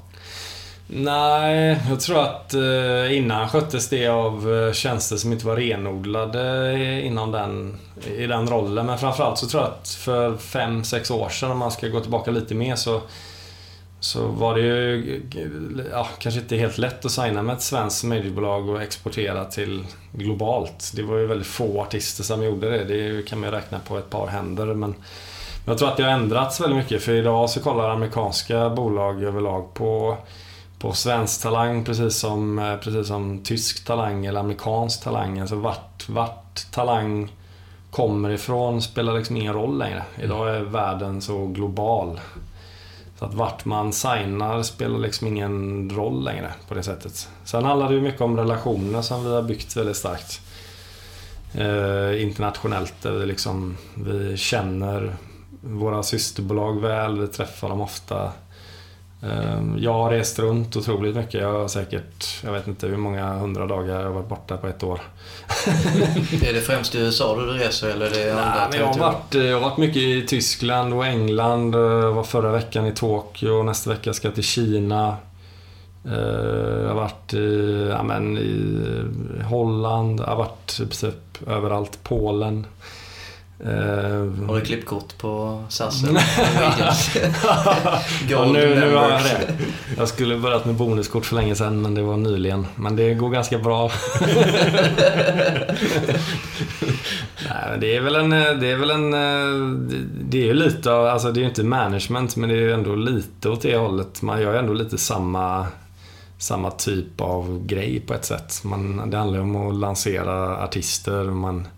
Nej, 0.93 1.81
jag 1.89 2.01
tror 2.01 2.23
att 2.23 2.55
eh, 2.55 3.17
innan 3.17 3.49
sköttes 3.49 3.89
det 3.89 4.09
av 4.09 4.73
tjänster 4.73 5.17
som 5.17 5.33
inte 5.33 5.47
var 5.47 5.57
renodlade 5.57 7.03
inom 7.03 7.33
den, 7.33 7.79
i 8.17 8.27
den 8.27 8.49
rollen. 8.49 8.87
Men 8.87 8.99
framförallt 8.99 9.39
så 9.39 9.47
tror 9.47 9.63
jag 9.63 9.71
att 9.71 9.89
för 9.89 10.37
fem 10.37 10.85
sex 10.85 11.11
år 11.11 11.29
sedan, 11.29 11.51
om 11.51 11.59
man 11.59 11.71
ska 11.71 11.89
gå 11.89 12.01
tillbaka 12.01 12.31
lite 12.31 12.55
mer, 12.55 12.77
så, 12.77 13.01
så 14.01 14.27
var 14.27 14.55
det 14.55 14.61
ju 14.61 15.23
ja, 15.91 16.09
kanske 16.19 16.41
inte 16.41 16.57
helt 16.57 16.79
lätt 16.79 17.05
att 17.05 17.11
signa 17.11 17.43
med 17.43 17.57
ett 17.57 17.63
svenskt 17.63 18.05
mediebolag 18.05 18.69
och 18.69 18.83
exportera 18.83 19.45
till 19.45 19.85
globalt. 20.13 20.93
Det 20.97 21.03
var 21.03 21.17
ju 21.17 21.27
väldigt 21.27 21.47
få 21.47 21.83
artister 21.83 22.25
som 22.25 22.45
gjorde 22.45 22.71
det. 22.71 22.85
Det 22.85 23.29
kan 23.29 23.41
man 23.41 23.49
ju 23.51 23.57
räkna 23.57 23.79
på 23.79 23.99
ett 23.99 24.11
par 24.11 24.27
händer. 24.27 24.67
Men 24.67 24.95
jag 25.65 25.79
tror 25.79 25.89
att 25.89 25.97
det 25.97 26.03
har 26.03 26.11
ändrats 26.11 26.61
väldigt 26.61 26.77
mycket 26.77 27.03
för 27.03 27.13
idag 27.13 27.51
så 27.51 27.61
kollar 27.61 27.91
amerikanska 27.91 28.71
bolag 28.71 29.23
överlag 29.23 29.75
på 29.75 30.17
på 30.81 30.93
svensk 30.93 31.43
talang 31.43 31.85
precis 31.85 32.17
som, 32.17 32.77
precis 32.85 33.07
som 33.07 33.39
tysk 33.39 33.85
talang 33.85 34.27
eller 34.27 34.41
amerikansk 34.41 35.05
talang. 35.05 35.39
Alltså 35.39 35.57
vart, 35.57 36.09
vart 36.09 36.73
talang 36.73 37.33
kommer 37.91 38.31
ifrån 38.31 38.83
spelar 38.83 39.19
liksom 39.19 39.37
ingen 39.37 39.55
roll 39.55 39.79
längre. 39.79 40.03
Idag 40.23 40.57
är 40.57 40.61
världen 40.61 41.23
så 41.23 41.47
global. 41.47 42.21
Så 43.21 43.27
att 43.27 43.35
vart 43.35 43.65
man 43.65 43.93
signar 43.93 44.63
spelar 44.63 44.99
liksom 44.99 45.27
ingen 45.27 45.91
roll 45.91 46.25
längre 46.25 46.53
på 46.69 46.75
det 46.75 46.83
sättet. 46.83 47.29
Sen 47.45 47.65
handlar 47.65 47.89
det 47.89 47.95
ju 47.95 48.01
mycket 48.01 48.21
om 48.21 48.37
relationer 48.37 49.03
som 49.03 49.25
vi 49.25 49.35
har 49.35 49.43
byggt 49.43 49.77
väldigt 49.77 49.97
starkt. 49.97 50.41
Eh, 51.55 52.23
internationellt 52.23 52.95
där 53.03 53.13
vi 53.13 53.27
liksom, 53.27 53.77
vi 53.95 54.37
känner 54.37 55.17
våra 55.61 56.03
systerbolag 56.03 56.81
väl, 56.81 57.21
vi 57.21 57.27
träffar 57.27 57.69
dem 57.69 57.81
ofta. 57.81 58.33
Ehm, 59.23 59.79
Jag 59.79 59.93
har 59.93 60.11
rest 60.11 60.39
runt 60.39 60.77
otroligt 60.77 61.17
mycket. 61.17 61.41
Jag 61.41 61.53
har 61.53 61.69
säkert, 61.69 62.27
jag 62.45 62.53
vet 62.53 62.67
inte 62.67 62.87
hur 62.87 62.97
många 62.97 63.33
hundra 63.35 63.67
dagar 63.67 63.95
jag 63.97 64.03
har 64.05 64.11
varit 64.11 64.29
borta 64.29 64.57
på 64.57 64.67
ett 64.67 64.83
år. 64.83 65.01
är 66.49 66.53
det 66.53 66.61
främst 66.61 66.95
i 66.95 66.99
USA 66.99 67.37
du 67.37 67.47
reser 67.47 67.89
eller 67.89 68.07
är 68.07 68.27
det 68.27 68.45
andra 68.45 68.69
Nej, 68.71 68.81
jag, 68.81 68.87
har 68.87 68.99
varit, 68.99 69.35
jag 69.35 69.55
har 69.55 69.61
varit 69.61 69.79
mycket 69.79 70.03
i 70.03 70.27
Tyskland 70.27 70.95
och 70.95 71.07
England. 71.07 71.75
Jag 71.75 72.13
var 72.13 72.23
förra 72.23 72.53
veckan 72.53 72.87
i 72.87 72.93
Tokyo. 72.95 73.63
Nästa 73.63 73.91
vecka 73.91 74.13
ska 74.13 74.29
jag 74.29 74.35
till 74.35 74.45
Kina. 74.45 75.17
Eh, 76.07 76.13
Jag 76.83 76.89
har 76.89 76.95
varit 76.95 77.35
i, 77.35 77.87
ja, 77.91 78.03
men, 78.03 78.39
i 78.39 79.43
Holland. 79.45 80.21
Jag 80.21 80.27
har 80.27 80.37
varit 80.37 80.77
princip 80.79 81.49
överallt. 81.49 81.99
Polen. 82.03 82.67
Eh, 83.65 84.47
Har 84.49 84.55
du 84.55 84.61
klippkort 84.61 85.19
på 85.19 85.63
SAS 85.69 86.05
eller? 86.09 86.23
Ja, 88.29 88.45
nu, 88.53 88.75
nu 88.75 88.95
har 88.95 89.11
jag 89.11 89.21
det. 89.23 89.55
Jag 89.97 90.09
skulle 90.09 90.37
börjat 90.39 90.65
med 90.65 90.75
bonuskort 90.75 91.27
för 91.27 91.37
länge 91.37 91.55
sedan, 91.55 91.83
men 91.83 91.95
det 91.95 92.03
var 92.03 92.17
nyligen. 92.17 92.67
Men 92.77 92.97
det 92.97 93.15
går 93.15 93.31
ganska 93.31 93.59
bra. 93.59 93.91
Nej, 97.49 97.79
det 97.81 97.97
är 97.97 98.01
väl 98.01 98.15
en... 98.15 98.31
Det 98.31 98.71
är 98.71 98.77
väl 98.77 98.91
en... 98.91 99.11
det- 99.89 99.97
Det 100.31 100.39
är 100.43 100.47
ju 100.47 100.55
lite 100.55 100.93
av... 100.93 101.07
Alltså 101.07 101.33
det 101.33 101.39
är 101.41 101.43
ju 101.43 101.49
inte 101.49 101.65
management, 101.65 102.37
men 102.37 102.49
det 102.49 102.55
är 102.55 102.59
ju 102.61 102.73
ändå 102.73 102.95
lite 102.95 103.49
åt 103.49 103.63
det 103.63 103.77
hållet. 103.77 104.23
Man 104.23 104.41
gör 104.41 104.53
ju 104.53 104.59
ändå 104.59 104.73
lite 104.73 104.99
samma... 104.99 105.67
Samma 106.39 106.71
typ 106.71 107.21
av 107.21 107.67
grej 107.67 108.01
på 108.07 108.15
ett 108.15 108.25
sätt. 108.25 108.61
Man, 108.65 109.11
det 109.11 109.17
handlar 109.17 109.39
ju 109.39 109.43
om 109.45 109.57
att 109.57 109.75
lansera 109.75 110.65
artister. 110.65 111.25
Man, 111.25 111.69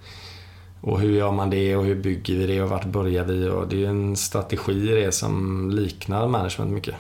och 0.82 1.00
hur 1.00 1.12
gör 1.12 1.32
man 1.32 1.50
det 1.50 1.76
och 1.76 1.84
hur 1.84 1.94
bygger 1.94 2.36
vi 2.36 2.46
det 2.46 2.62
och 2.62 2.68
vart 2.68 2.84
börjar 2.84 3.24
vi? 3.24 3.48
Och 3.48 3.68
det 3.68 3.84
är 3.84 3.88
en 3.88 4.16
strategi 4.16 4.72
i 4.72 4.94
det 4.94 5.12
som 5.12 5.70
liknar 5.70 6.28
management 6.28 6.72
mycket. 6.72 6.94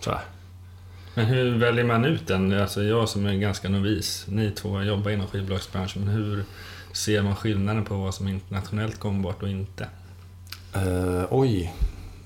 Tror 0.00 0.14
jag. 0.14 0.22
Men 1.14 1.26
hur 1.26 1.58
väljer 1.58 1.84
man 1.84 2.04
ut 2.04 2.26
den? 2.26 2.60
Alltså 2.60 2.82
jag 2.82 3.08
som 3.08 3.26
är 3.26 3.34
ganska 3.34 3.68
novis, 3.68 4.26
ni 4.28 4.50
två 4.50 4.82
jobbar 4.82 5.10
inom 5.10 5.26
skivbolagsbranschen, 5.26 6.04
men 6.04 6.14
hur 6.14 6.44
ser 6.92 7.22
man 7.22 7.36
skillnaden 7.36 7.84
på 7.84 7.94
vad 7.94 8.14
som 8.14 8.26
är 8.26 8.30
internationellt 8.30 8.98
gångbart 8.98 9.42
och 9.42 9.48
inte? 9.48 9.88
Eh, 10.74 11.24
oj. 11.30 11.74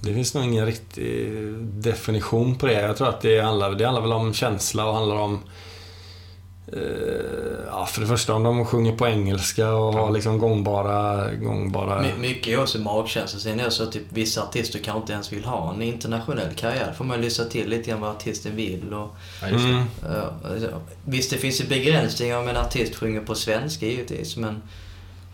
Det 0.01 0.15
finns 0.15 0.35
nog 0.35 0.45
ingen 0.45 0.67
riktig 0.67 1.33
definition 1.63 2.55
på 2.55 2.67
det. 2.67 2.81
Jag 2.83 2.97
tror 2.97 3.09
att 3.09 3.21
det 3.21 3.41
handlar, 3.41 3.75
det 3.75 3.85
handlar 3.85 4.03
väl 4.03 4.13
om 4.13 4.35
känsla 4.35 4.89
och 4.89 4.95
handlar 4.95 5.17
om 5.17 5.41
ja, 7.67 7.87
för 7.87 8.01
det 8.01 8.07
första 8.07 8.35
om 8.35 8.43
de 8.43 8.65
sjunger 8.65 8.97
på 8.97 9.07
engelska 9.07 9.71
och 9.73 9.95
har 9.95 10.11
liksom 10.11 10.39
gångbara... 10.39 11.31
gångbara 11.35 12.03
My- 12.03 12.13
Mycket 12.19 12.47
är 12.53 12.61
också 12.63 12.79
magkänsla. 12.79 13.41
Sen 13.41 13.61
är 13.61 13.65
det 13.65 13.71
så 13.71 13.83
att 13.83 13.93
typ, 13.93 14.03
vissa 14.09 14.43
artister 14.43 14.79
kanske 14.79 15.01
inte 15.01 15.13
ens 15.13 15.33
vill 15.33 15.45
ha 15.45 15.75
en 15.75 15.83
internationell 15.83 16.55
karriär. 16.55 16.93
får 16.97 17.05
man 17.05 17.21
lyssna 17.21 17.45
till 17.45 17.69
lite 17.69 17.91
grann 17.91 18.01
vad 18.01 18.11
artisten 18.11 18.57
vill. 18.57 18.95
Och, 18.95 19.17
Ja, 19.43 19.49
mm, 19.49 19.83
alltså, 20.45 20.83
visst, 21.05 21.31
det 21.31 21.37
finns 21.37 21.61
ju 21.61 21.65
begränsningar 21.69 22.39
om 22.39 22.49
en 22.49 22.57
artist 22.57 22.95
sjunger 22.97 23.21
på 23.21 23.35
svenska 23.35 23.87
givetvis. 23.87 24.37
Men 24.37 24.63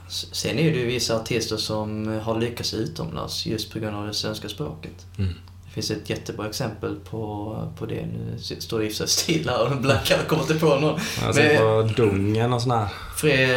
sen 0.09 0.59
är 0.59 0.71
det 0.73 0.79
ju 0.79 0.87
vissa 0.87 1.17
artister 1.17 1.57
som 1.57 2.21
har 2.25 2.41
lyckats 2.41 2.75
utomlands 2.75 3.47
just 3.47 3.73
på 3.73 3.79
grund 3.79 3.97
av 3.97 4.07
det 4.07 4.15
svenska 4.15 4.49
språket. 4.49 5.07
Mm. 5.19 5.33
Det 5.75 5.75
finns 5.75 5.91
ett 5.91 6.11
jättebra 6.11 6.47
exempel 6.49 6.97
på, 7.11 7.57
på 7.79 7.87
det. 7.87 8.07
Nu 8.07 8.37
står 8.61 8.79
det 8.79 8.87
i 8.87 8.91
sig 8.93 9.09
still 9.09 9.49
här 9.49 9.73
och 9.73 9.77
blackar 9.77 10.19
och 10.23 10.27
kommer 10.29 10.43
inte 10.43 10.55
på 10.55 10.67
någon. 10.67 11.01
jag 11.23 11.35
ser 11.35 11.59
på 11.59 11.93
Dungen 11.97 12.53
och 12.53 12.63
sådär. 12.63 12.89
Fri, 13.17 13.49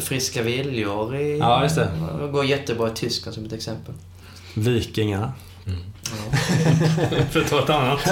Friska 0.00 0.42
viljor 0.42 1.16
i, 1.16 1.38
Ja, 1.38 1.62
just 1.62 1.76
det. 1.76 1.88
går 2.32 2.44
jättebra 2.44 2.88
i 2.88 2.92
Tyskland 2.94 3.34
som 3.34 3.44
ett 3.44 3.52
exempel. 3.52 3.94
Vikingarna. 4.54 5.32
För 7.30 7.40
att 7.40 7.48
ta 7.48 7.58
ett 7.58 7.70
annat. 7.70 8.00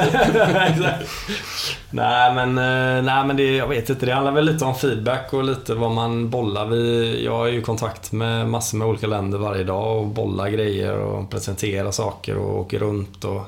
Nej 1.90 2.34
men, 2.34 2.58
eh, 2.58 3.04
nej 3.04 3.26
men 3.26 3.36
det, 3.36 3.56
jag 3.56 3.68
vet 3.68 3.90
inte. 3.90 4.06
Det 4.06 4.12
handlar 4.12 4.32
väl 4.32 4.44
lite 4.44 4.64
om 4.64 4.74
feedback 4.74 5.32
och 5.32 5.44
lite 5.44 5.74
vad 5.74 5.90
man 5.90 6.30
bollar. 6.30 6.66
Vi, 6.66 7.24
jag 7.24 7.48
är 7.48 7.52
ju 7.52 7.58
i 7.58 7.62
kontakt 7.62 8.12
med 8.12 8.48
massor 8.48 8.78
med 8.78 8.86
olika 8.86 9.06
länder 9.06 9.38
varje 9.38 9.64
dag 9.64 9.98
och 9.98 10.06
bollar 10.06 10.48
grejer 10.48 10.98
och 10.98 11.30
presenterar 11.30 11.90
saker 11.90 12.36
och 12.36 12.58
åker 12.58 12.78
runt 12.78 13.24
och 13.24 13.42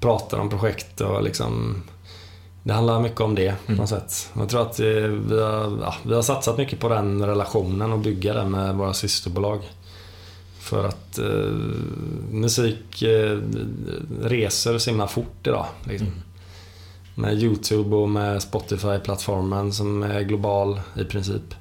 pratar 0.00 0.38
om 0.38 0.50
projekt 0.50 1.00
och 1.00 1.22
liksom 1.22 1.82
det 2.62 2.72
handlar 2.72 3.00
mycket 3.00 3.20
om 3.20 3.34
det 3.34 3.54
på 3.66 3.72
något 3.72 3.88
sätt. 3.88 4.30
Jag 4.38 4.48
tror 4.48 4.62
att 4.62 4.80
eh, 4.80 4.86
vi 4.86 5.42
har, 5.42 5.78
ja, 5.82 5.94
vi 6.02 6.14
har 6.14 6.22
satsat 6.22 6.58
mycket 6.58 6.80
på 6.80 6.88
den 6.88 7.26
relationen 7.26 7.92
och 7.92 7.98
bygga 7.98 8.34
den 8.34 8.50
med 8.50 8.74
våra 8.74 8.94
systerbolag. 8.94 9.60
För 10.68 10.84
att 10.84 11.18
eh, 11.18 11.52
musik 12.32 13.02
eh, 13.02 13.38
reser 14.22 14.78
så 14.78 14.90
himla 14.90 15.08
fort 15.08 15.46
idag. 15.46 15.66
Liksom. 15.84 16.08
Med 17.14 17.42
YouTube 17.42 17.96
och 17.96 18.08
med 18.08 18.42
Spotify-plattformen 18.42 19.72
som 19.72 20.02
är 20.02 20.20
global 20.20 20.80
i 20.96 21.04
princip. 21.04 21.54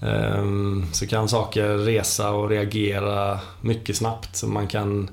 Ehm, 0.00 0.86
så 0.92 1.06
kan 1.06 1.28
saker 1.28 1.68
resa 1.68 2.30
och 2.30 2.48
reagera 2.48 3.40
mycket 3.60 3.96
snabbt. 3.96 4.36
Så 4.36 4.46
man 4.46 4.66
kan, 4.68 5.10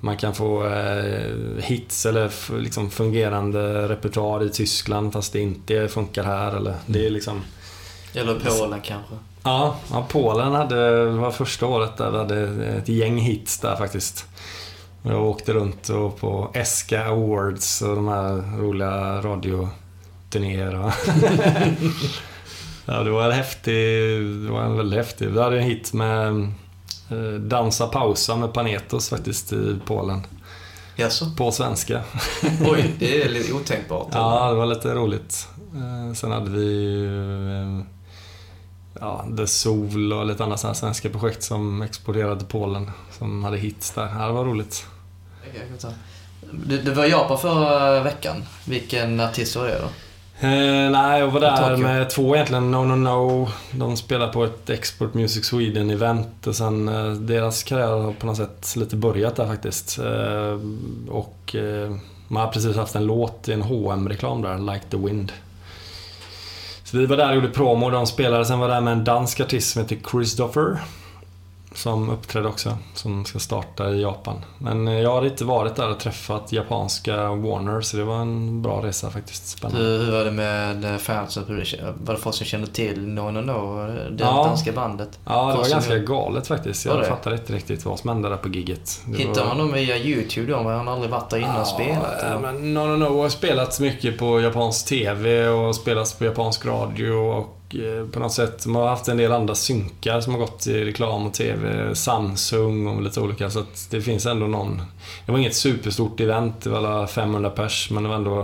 man 0.00 0.16
kan 0.16 0.34
få 0.34 0.66
eh, 0.66 1.36
hits 1.58 2.06
eller 2.06 2.26
f- 2.26 2.50
liksom 2.58 2.90
fungerande 2.90 3.88
repertoar 3.88 4.44
i 4.44 4.48
Tyskland 4.50 5.12
fast 5.12 5.32
det 5.32 5.40
inte 5.40 5.88
funkar 5.88 6.24
här. 6.24 6.56
Eller, 6.56 6.74
det 6.86 7.06
är 7.06 7.10
liksom... 7.10 7.40
Eller 8.14 8.40
Polen 8.40 8.80
kanske. 8.80 9.14
Ja, 9.44 9.76
ja, 9.90 10.06
Polen 10.08 10.52
hade, 10.52 11.04
var 11.04 11.30
första 11.30 11.66
året 11.66 11.96
där 11.96 12.10
vi 12.10 12.18
hade 12.18 12.66
ett 12.66 12.88
gäng 12.88 13.18
hits 13.18 13.58
där 13.58 13.76
faktiskt. 13.76 14.26
Jag 15.02 15.22
åkte 15.22 15.52
runt 15.52 15.88
och 15.88 16.20
på 16.20 16.50
Eska 16.54 17.06
Awards 17.06 17.82
och 17.82 17.96
de 17.96 18.08
här 18.08 18.58
roliga 18.58 19.22
radioturnéer. 19.22 20.72
ja, 22.86 23.02
det 23.02 23.10
var 23.10 23.24
en 23.24 23.32
häftig, 23.32 23.74
det 24.44 24.50
var 24.52 24.62
en 24.62 24.76
väldigt 24.76 24.98
häftig. 24.98 25.28
Vi 25.28 25.40
hade 25.40 25.58
en 25.58 25.64
hit 25.64 25.92
med 25.92 26.28
eh, 27.10 27.40
Dansa 27.40 27.86
Pausa 27.86 28.36
med 28.36 28.52
Panetos 28.52 29.08
faktiskt 29.08 29.52
i 29.52 29.76
Polen. 29.86 30.20
Jaså? 30.96 31.26
På 31.36 31.52
svenska. 31.52 32.02
Oj, 32.66 32.94
det 32.98 33.22
är 33.22 33.28
lite 33.28 33.52
otänkbart. 33.52 34.08
Ja, 34.12 34.50
det 34.50 34.56
var 34.56 34.66
lite 34.66 34.94
roligt. 34.94 35.48
Eh, 35.74 36.14
Sen 36.14 36.32
hade 36.32 36.50
vi 36.50 36.94
eh, 37.04 38.01
ja, 39.02 39.24
The 39.36 39.46
Sol 39.46 40.12
och 40.12 40.26
lite 40.26 40.42
andra 40.44 40.56
sådana 40.56 40.74
svenska 40.74 41.08
projekt 41.08 41.42
som 41.42 41.82
exporterade 41.82 42.38
till 42.38 42.48
Polen. 42.48 42.90
Som 43.18 43.44
hade 43.44 43.58
hits 43.58 43.90
där. 43.90 44.08
Ja, 44.18 44.26
det 44.26 44.32
var 44.32 44.44
roligt. 44.44 44.86
Det, 46.50 46.76
det 46.76 46.90
var 46.90 47.04
Japan 47.04 47.38
förra 47.38 48.00
veckan. 48.00 48.44
Vilken 48.64 49.20
artist 49.20 49.56
var 49.56 49.66
det 49.66 49.78
då? 49.78 49.88
Eh, 50.46 50.90
nej, 50.90 51.20
jag 51.20 51.28
var 51.28 51.40
där 51.40 51.76
med 51.76 52.10
två 52.10 52.34
egentligen. 52.34 52.70
No 52.70 52.84
No 52.84 52.94
No. 52.94 53.48
De 53.70 53.96
spelar 53.96 54.28
på 54.28 54.44
ett 54.44 54.70
Export 54.70 55.14
Music 55.14 55.52
Sweden-event. 55.52 56.46
Och 56.46 56.56
sen 56.56 56.88
eh, 56.88 57.12
deras 57.12 57.62
karriär 57.62 57.86
har 57.86 58.12
på 58.12 58.26
något 58.26 58.36
sätt 58.36 58.76
lite 58.76 58.96
börjat 58.96 59.36
där 59.36 59.46
faktiskt. 59.46 59.98
Eh, 59.98 60.60
och 61.08 61.54
eh, 61.54 61.96
man 62.28 62.42
har 62.42 62.52
precis 62.52 62.76
haft 62.76 62.94
en 62.94 63.06
låt 63.06 63.48
i 63.48 63.52
en 63.52 63.62
hm 63.62 64.08
reklam 64.08 64.42
där, 64.42 64.58
Like 64.58 64.86
the 64.90 64.96
Wind. 64.96 65.32
Så 66.92 66.98
vi 66.98 67.06
var 67.06 67.16
där 67.16 67.28
och 67.28 67.34
gjorde 67.34 67.48
promo 67.48 67.86
och 67.86 67.92
de 67.92 68.06
spelade. 68.06 68.44
Sen 68.44 68.58
var 68.58 68.68
där 68.68 68.80
med 68.80 68.92
en 68.92 69.04
dansk 69.04 69.40
artist 69.40 69.72
som 69.72 69.82
heter 69.82 69.98
Christopher. 70.10 70.78
Som 71.74 72.10
uppträdde 72.10 72.48
också, 72.48 72.78
som 72.94 73.24
ska 73.24 73.38
starta 73.38 73.90
i 73.90 74.02
Japan. 74.02 74.44
Men 74.58 74.88
eh, 74.88 75.00
jag 75.00 75.14
hade 75.14 75.26
inte 75.26 75.44
varit 75.44 75.76
där 75.76 75.90
och 75.90 76.00
träffat 76.00 76.52
japanska 76.52 77.16
Warner, 77.34 77.80
så 77.80 77.96
det 77.96 78.04
var 78.04 78.16
en 78.20 78.62
bra 78.62 78.80
resa 78.86 79.10
faktiskt. 79.10 79.48
Spännande. 79.48 79.82
Hur, 79.86 80.04
hur 80.04 80.12
var 80.12 80.24
det 80.24 80.30
med 80.30 81.00
fansen? 81.00 81.44
Var 82.04 82.14
det 82.14 82.20
folk 82.20 82.36
som 82.36 82.46
kände 82.46 82.66
till 82.66 83.06
No 83.08 83.30
No 83.30 83.40
No, 83.40 83.86
det 84.10 84.24
Ja. 84.24 84.44
danska 84.44 84.72
bandet? 84.72 85.18
Ja, 85.24 85.32
det 85.32 85.46
var 85.46 85.54
Kostar 85.56 85.70
ganska 85.74 85.98
galet 85.98 86.46
faktiskt. 86.46 86.84
Jag 86.86 87.06
fattade 87.06 87.36
inte 87.36 87.52
riktigt 87.52 87.84
vad 87.84 87.98
som 87.98 88.08
hände 88.10 88.28
där 88.28 88.36
på 88.36 88.48
gigget. 88.48 89.00
Det 89.06 89.18
Hittar 89.18 89.40
var... 89.40 89.48
man 89.48 89.58
dem 89.58 89.72
via 89.72 89.98
YouTube 89.98 90.52
då? 90.52 90.62
Man 90.62 90.86
har 90.86 90.94
aldrig 90.94 91.10
varit 91.10 91.30
där 91.30 91.38
innan 91.38 91.60
och 91.60 91.66
spelat? 91.66 92.22
Eller? 92.22 92.38
men 92.38 92.74
No 92.74 92.80
No 92.80 92.96
No 92.96 93.22
har 93.22 93.28
spelats 93.28 93.80
mycket 93.80 94.18
på 94.18 94.40
japansk 94.40 94.88
TV 94.88 95.48
och 95.48 95.74
spelats 95.76 96.12
på 96.14 96.24
japansk 96.24 96.66
radio 96.66 97.12
och 97.12 97.38
eh, 97.38 97.46
på 98.12 98.20
något 98.20 98.32
sätt, 98.32 98.66
man 98.66 98.82
har 98.82 98.88
haft 98.88 99.08
en 99.08 99.16
del 99.16 99.32
andra 99.32 99.54
synkar 99.54 100.20
som 100.20 100.32
har 100.32 100.40
gått 100.40 100.66
i 100.66 100.84
reklam 100.84 101.26
och 101.26 101.34
TV. 101.34 101.94
Samsung 101.94 102.86
och 102.86 103.02
lite 103.02 103.20
olika 103.20 103.50
så 103.50 103.58
att 103.58 103.88
det 103.90 104.00
finns 104.00 104.26
ändå 104.26 104.46
någon... 104.46 104.82
Det 105.26 105.32
var 105.32 105.38
inget 105.38 105.54
superstort 105.54 106.20
event, 106.20 106.60
det 106.62 106.70
var 106.70 106.78
alla 106.78 107.06
500 107.06 107.50
pers 107.50 107.90
men 107.90 108.02
det 108.02 108.08
var 108.08 108.16
ändå, 108.16 108.42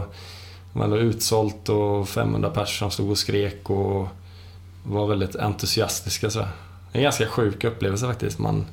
det 0.72 0.78
var 0.78 0.84
ändå 0.84 0.98
utsålt 0.98 1.68
och 1.68 2.08
500 2.08 2.50
pers 2.50 2.78
som 2.78 2.90
stod 2.90 3.10
och 3.10 3.18
skrek 3.18 3.70
och 3.70 4.08
var 4.84 5.06
väldigt 5.06 5.36
entusiastiska 5.36 6.30
så. 6.30 6.38
Det 6.38 6.46
är 6.92 6.98
en 6.98 7.02
ganska 7.02 7.26
sjuk 7.26 7.64
upplevelse 7.64 8.06
faktiskt. 8.06 8.38
Man 8.38 8.66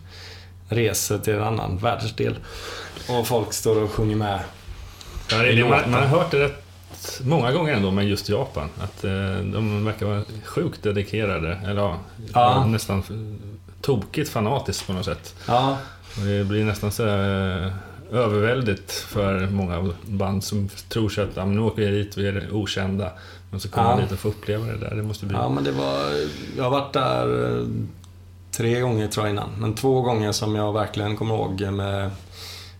reser 0.70 1.18
till 1.18 1.34
en 1.34 1.44
annan 1.44 1.78
världsdel 1.78 2.36
och 3.10 3.28
folk 3.28 3.54
står 3.54 3.84
och 3.84 3.92
sjunger 3.92 4.16
med. 4.16 4.40
Ja, 5.32 5.38
det, 5.38 5.52
det, 5.52 5.70
man, 5.70 5.92
man 5.92 5.94
har 6.02 6.08
hört 6.08 6.32
det 6.32 6.40
rätt 6.40 6.65
många 7.26 7.52
gånger 7.52 7.74
ändå 7.74 7.92
med 7.92 8.08
just 8.08 8.30
Japan. 8.30 8.70
Att 8.80 9.04
eh, 9.04 9.12
de 9.54 9.86
verkar 9.86 10.06
vara 10.06 10.22
sjukt 10.46 10.84
dedikerade. 10.84 11.60
Eller 11.66 11.96
ja, 12.34 12.66
nästan 12.66 13.04
tokigt 13.82 14.30
fanatiskt 14.30 14.88
på 14.88 14.94
något 14.94 15.06
sätt. 15.06 15.36
Ja, 15.48 15.78
Och 16.20 16.26
det 16.26 16.46
blir 16.46 16.64
nästan 16.66 16.92
så 16.92 17.04
eh, 17.08 17.72
överväldigt 18.12 18.92
för 18.92 19.48
många 19.48 19.94
band 20.06 20.44
som 20.44 20.70
tror 20.90 21.10
sig 21.10 21.24
att 21.24 21.38
ah, 21.38 21.46
men 21.46 21.56
nu 21.56 21.62
åker 21.62 21.82
vi 21.82 22.04
dit, 22.04 22.18
vi 22.18 22.28
är 22.28 22.48
okända. 22.52 23.12
Men 23.52 23.60
så 23.60 23.70
kommer 23.70 23.88
Ja. 23.90 23.96
man 23.96 24.04
dit 24.04 24.12
och 24.12 24.20
får 24.20 24.30
uppleva 24.30 24.66
det 24.66 24.78
där. 24.78 24.96
Det 24.96 25.04
måste 25.04 25.26
bli... 25.26 25.38
ja 25.38 25.50
men 25.50 25.64
det 25.64 25.72
var... 25.72 26.00
Jag 26.58 26.64
har 26.64 26.72
varit 26.72 26.94
där 26.94 27.58
eh, 27.60 27.66
tre 28.52 28.80
gånger 28.80 29.08
tror 29.08 29.26
jag 29.26 29.34
innan. 29.34 29.50
Men 29.60 29.74
två 29.76 30.02
gånger 30.02 30.32
som 30.32 30.56
jag 30.56 30.74
verkligen 30.74 31.18
kommer 31.18 31.36
ihåg 31.36 31.62
med 31.72 32.12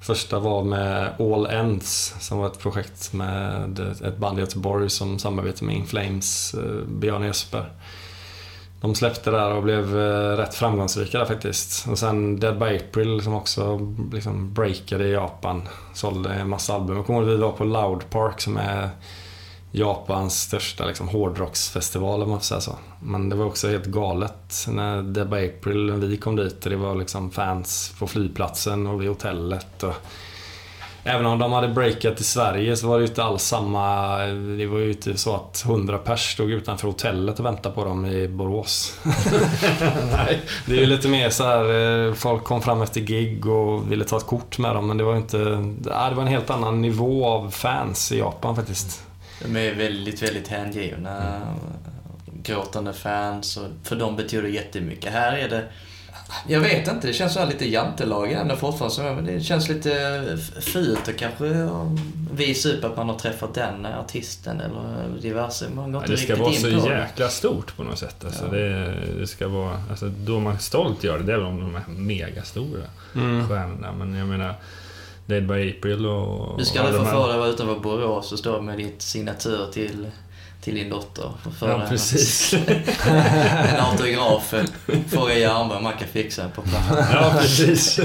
Första 0.06 0.40
var 0.40 0.64
med 0.64 1.14
All 1.20 1.46
Ends 1.46 2.16
som 2.20 2.38
var 2.38 2.48
ett 2.48 2.60
projekt 2.60 3.14
med 3.14 3.80
ett 3.80 4.18
band 4.18 4.38
i 4.38 4.42
Göteborg 4.42 4.90
som 4.90 5.20
samarbetade 5.20 5.66
med 5.66 5.76
In 5.76 5.86
Flames, 5.86 6.54
eh, 6.54 6.88
Björn 6.88 7.24
Jesper. 7.24 7.66
De 8.82 8.96
släppte 8.96 9.32
där 9.32 9.52
och 9.52 9.64
blev 9.64 10.00
eh, 10.00 10.38
rätt 10.38 10.56
framgångsrika 10.56 11.20
där 11.20 11.26
faktiskt. 11.26 11.88
Och 11.88 12.00
sen 12.00 12.40
Dead 12.40 12.60
by 12.60 12.66
April 12.66 13.22
som 13.22 13.34
också 13.34 13.80
liksom 14.14 14.54
breakade 14.54 15.08
i 15.08 15.12
Japan. 15.12 15.62
Sålde 15.94 16.34
en 16.34 16.50
massa 16.50 16.74
album. 16.74 16.98
Jag 16.98 17.06
kommer 17.06 17.20
ihåg 17.20 17.30
att 17.30 17.36
vi 17.36 17.42
var 17.42 17.52
på 17.52 17.64
Loud 17.64 18.10
Park 18.10 18.42
som 18.42 18.58
är 18.58 18.90
Japans 19.78 20.42
största 20.42 20.86
liksom, 20.86 21.08
hårdrocksfestival 21.08 22.24
om 22.24 22.30
man 22.30 22.40
får 22.40 22.46
säga 22.46 22.62
så. 22.62 22.76
Men 23.00 23.30
det 23.30 23.36
var 23.36 23.46
också 23.46 23.68
helt 23.68 23.86
galet 23.86 24.66
när 24.68 25.02
Deb 25.02 25.34
April, 25.34 25.86
när 25.86 26.08
vi 26.08 26.18
kom 26.18 26.36
dit 26.36 26.66
och 26.66 26.72
det 26.72 26.78
var 26.78 26.96
liksom 26.96 27.32
fans 27.32 27.94
på 28.00 28.08
flygplatsen 28.08 28.88
och 28.88 29.02
vid 29.02 29.10
hotellet. 29.10 29.84
Och 29.84 29.94
Även 31.08 31.26
om 31.26 31.40
de 31.40 31.52
hade 31.52 31.68
breakat 31.68 32.20
i 32.20 32.24
Sverige 32.24 32.78
så 32.78 32.88
var 32.88 32.98
det 32.98 33.04
ju 33.04 33.08
inte 33.08 33.24
alls 33.24 33.44
samma... 33.44 34.18
Det 34.58 34.66
var 34.66 34.80
ju 34.80 34.92
inte 34.92 35.18
så 35.18 35.36
att 35.36 35.64
100 35.66 35.98
pers 35.98 36.34
stod 36.34 36.52
utanför 36.52 36.88
hotellet 36.88 37.40
och 37.40 37.46
väntade 37.46 37.76
på 37.76 37.86
dem 37.86 38.06
i 38.06 38.28
Borås. 38.28 39.00
Nej, 40.12 40.42
det 40.66 40.74
är 40.74 40.80
ju 40.80 40.86
lite 40.86 41.08
mer 41.08 41.30
så 41.30 41.44
här, 41.44 42.08
eh, 42.08 42.14
folk 42.14 42.44
kom 42.44 42.62
fram 42.62 42.82
efter 42.82 43.02
gig 43.02 43.46
och 43.46 43.92
ville 43.92 44.04
ta 44.06 44.18
ett 44.18 44.26
kort 44.26 44.58
med 44.58 44.76
dem 44.76 44.88
men 44.88 44.98
det 44.98 45.04
var 45.04 45.12
ju 45.12 45.18
inte... 45.18 45.38
Det 45.80 46.16
var 46.16 46.22
en 46.22 46.28
helt 46.28 46.50
annan 46.50 46.82
nivå 46.82 47.26
av 47.28 47.50
fans 47.50 48.12
i 48.12 48.18
Japan 48.18 48.56
faktiskt. 48.56 49.04
De 49.44 49.56
är 49.56 49.76
väldigt, 49.76 50.22
väldigt 50.24 50.48
hängivna. 50.48 51.42
Gråtande 52.44 52.94
fans. 52.94 53.58
Och 53.58 53.68
för 53.84 53.96
dem 53.96 54.16
betyder 54.16 54.44
det 54.44 54.50
jättemycket. 54.50 55.12
Här 55.14 55.38
är 55.38 55.50
det... 55.50 55.64
Jag 56.48 56.60
vet 56.60 56.88
inte, 56.88 57.08
det 57.08 57.14
känns 57.14 57.34
så 57.34 57.40
här 57.40 57.48
lite 57.48 57.70
jantelag 57.70 58.32
ändå 58.32 58.56
fortfarande. 58.56 59.32
Det 59.32 59.42
känns 59.42 59.70
lite 59.70 60.38
fult 60.62 61.08
att 61.10 61.18
kanske 61.18 61.46
ja, 61.48 61.92
visa 62.32 62.70
upp 62.70 62.84
att 62.84 62.98
man 62.98 63.10
har 63.10 63.20
träffat 63.20 63.54
den 63.54 63.86
artisten 63.86 64.62
eller 64.62 65.22
diverse. 65.22 65.66
Man 65.76 65.92
går 65.92 66.02
Ja, 66.02 66.06
inte 66.06 66.12
det 66.12 66.18
ska 66.18 66.36
vara 66.36 66.54
så 66.54 66.68
jäkla 66.70 67.30
stort 67.30 67.78
på 67.78 67.84
något 67.84 68.00
sätt. 68.00 68.26
Alltså 68.26 68.46
Ja. 68.46 68.52
det, 68.52 68.94
det 69.20 69.28
ska 69.28 69.48
vara, 69.48 69.84
alltså 69.90 70.10
då 70.10 70.40
man 70.40 70.60
stolt 70.60 71.04
gör 71.04 71.18
det, 71.18 71.24
det 71.24 71.34
är 71.34 71.38
väl 71.38 71.46
om 71.46 71.60
de 71.60 71.76
är 71.76 71.84
megastora 71.88 72.84
Mm. 73.16 73.50
stjärnorna. 73.50 73.92
Men 73.92 74.14
jag 74.16 74.28
menar, 74.28 74.54
Dead 75.26 75.48
by 75.48 75.70
April 75.78 76.06
och... 76.06 76.58
Du 76.58 76.66
ska 76.66 76.80
och 76.82 76.86
aldrig 76.88 77.02
de 77.04 77.06
få 77.12 77.12
här- 77.12 77.22
för 77.22 77.28
dig 77.28 77.34
att 77.34 77.40
vara 77.40 77.50
utanför 77.50 77.80
Borås 77.80 78.32
och 78.32 78.40
stå 78.40 78.62
med 78.62 78.78
ditt 78.78 79.02
signatur 79.02 79.72
till, 79.74 80.08
till 80.62 80.76
din 80.76 80.90
dotter. 80.90 81.32
Få 81.44 81.52
för 81.52 81.70
Ja, 81.70 81.86
precis. 81.90 82.54
En 83.70 83.80
autograf. 83.80 84.54
Fråga 85.10 85.34
Järnberg 85.38 85.78
om 85.78 85.84
man 85.84 85.94
kan 86.00 86.08
fixa 86.08 86.50
på 86.50 86.62
plats. 86.62 86.86
ja, 87.14 87.34
precis. 87.40 88.00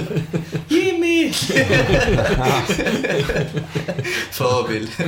Jimmy! 0.68 1.32
Förebild. 4.30 4.90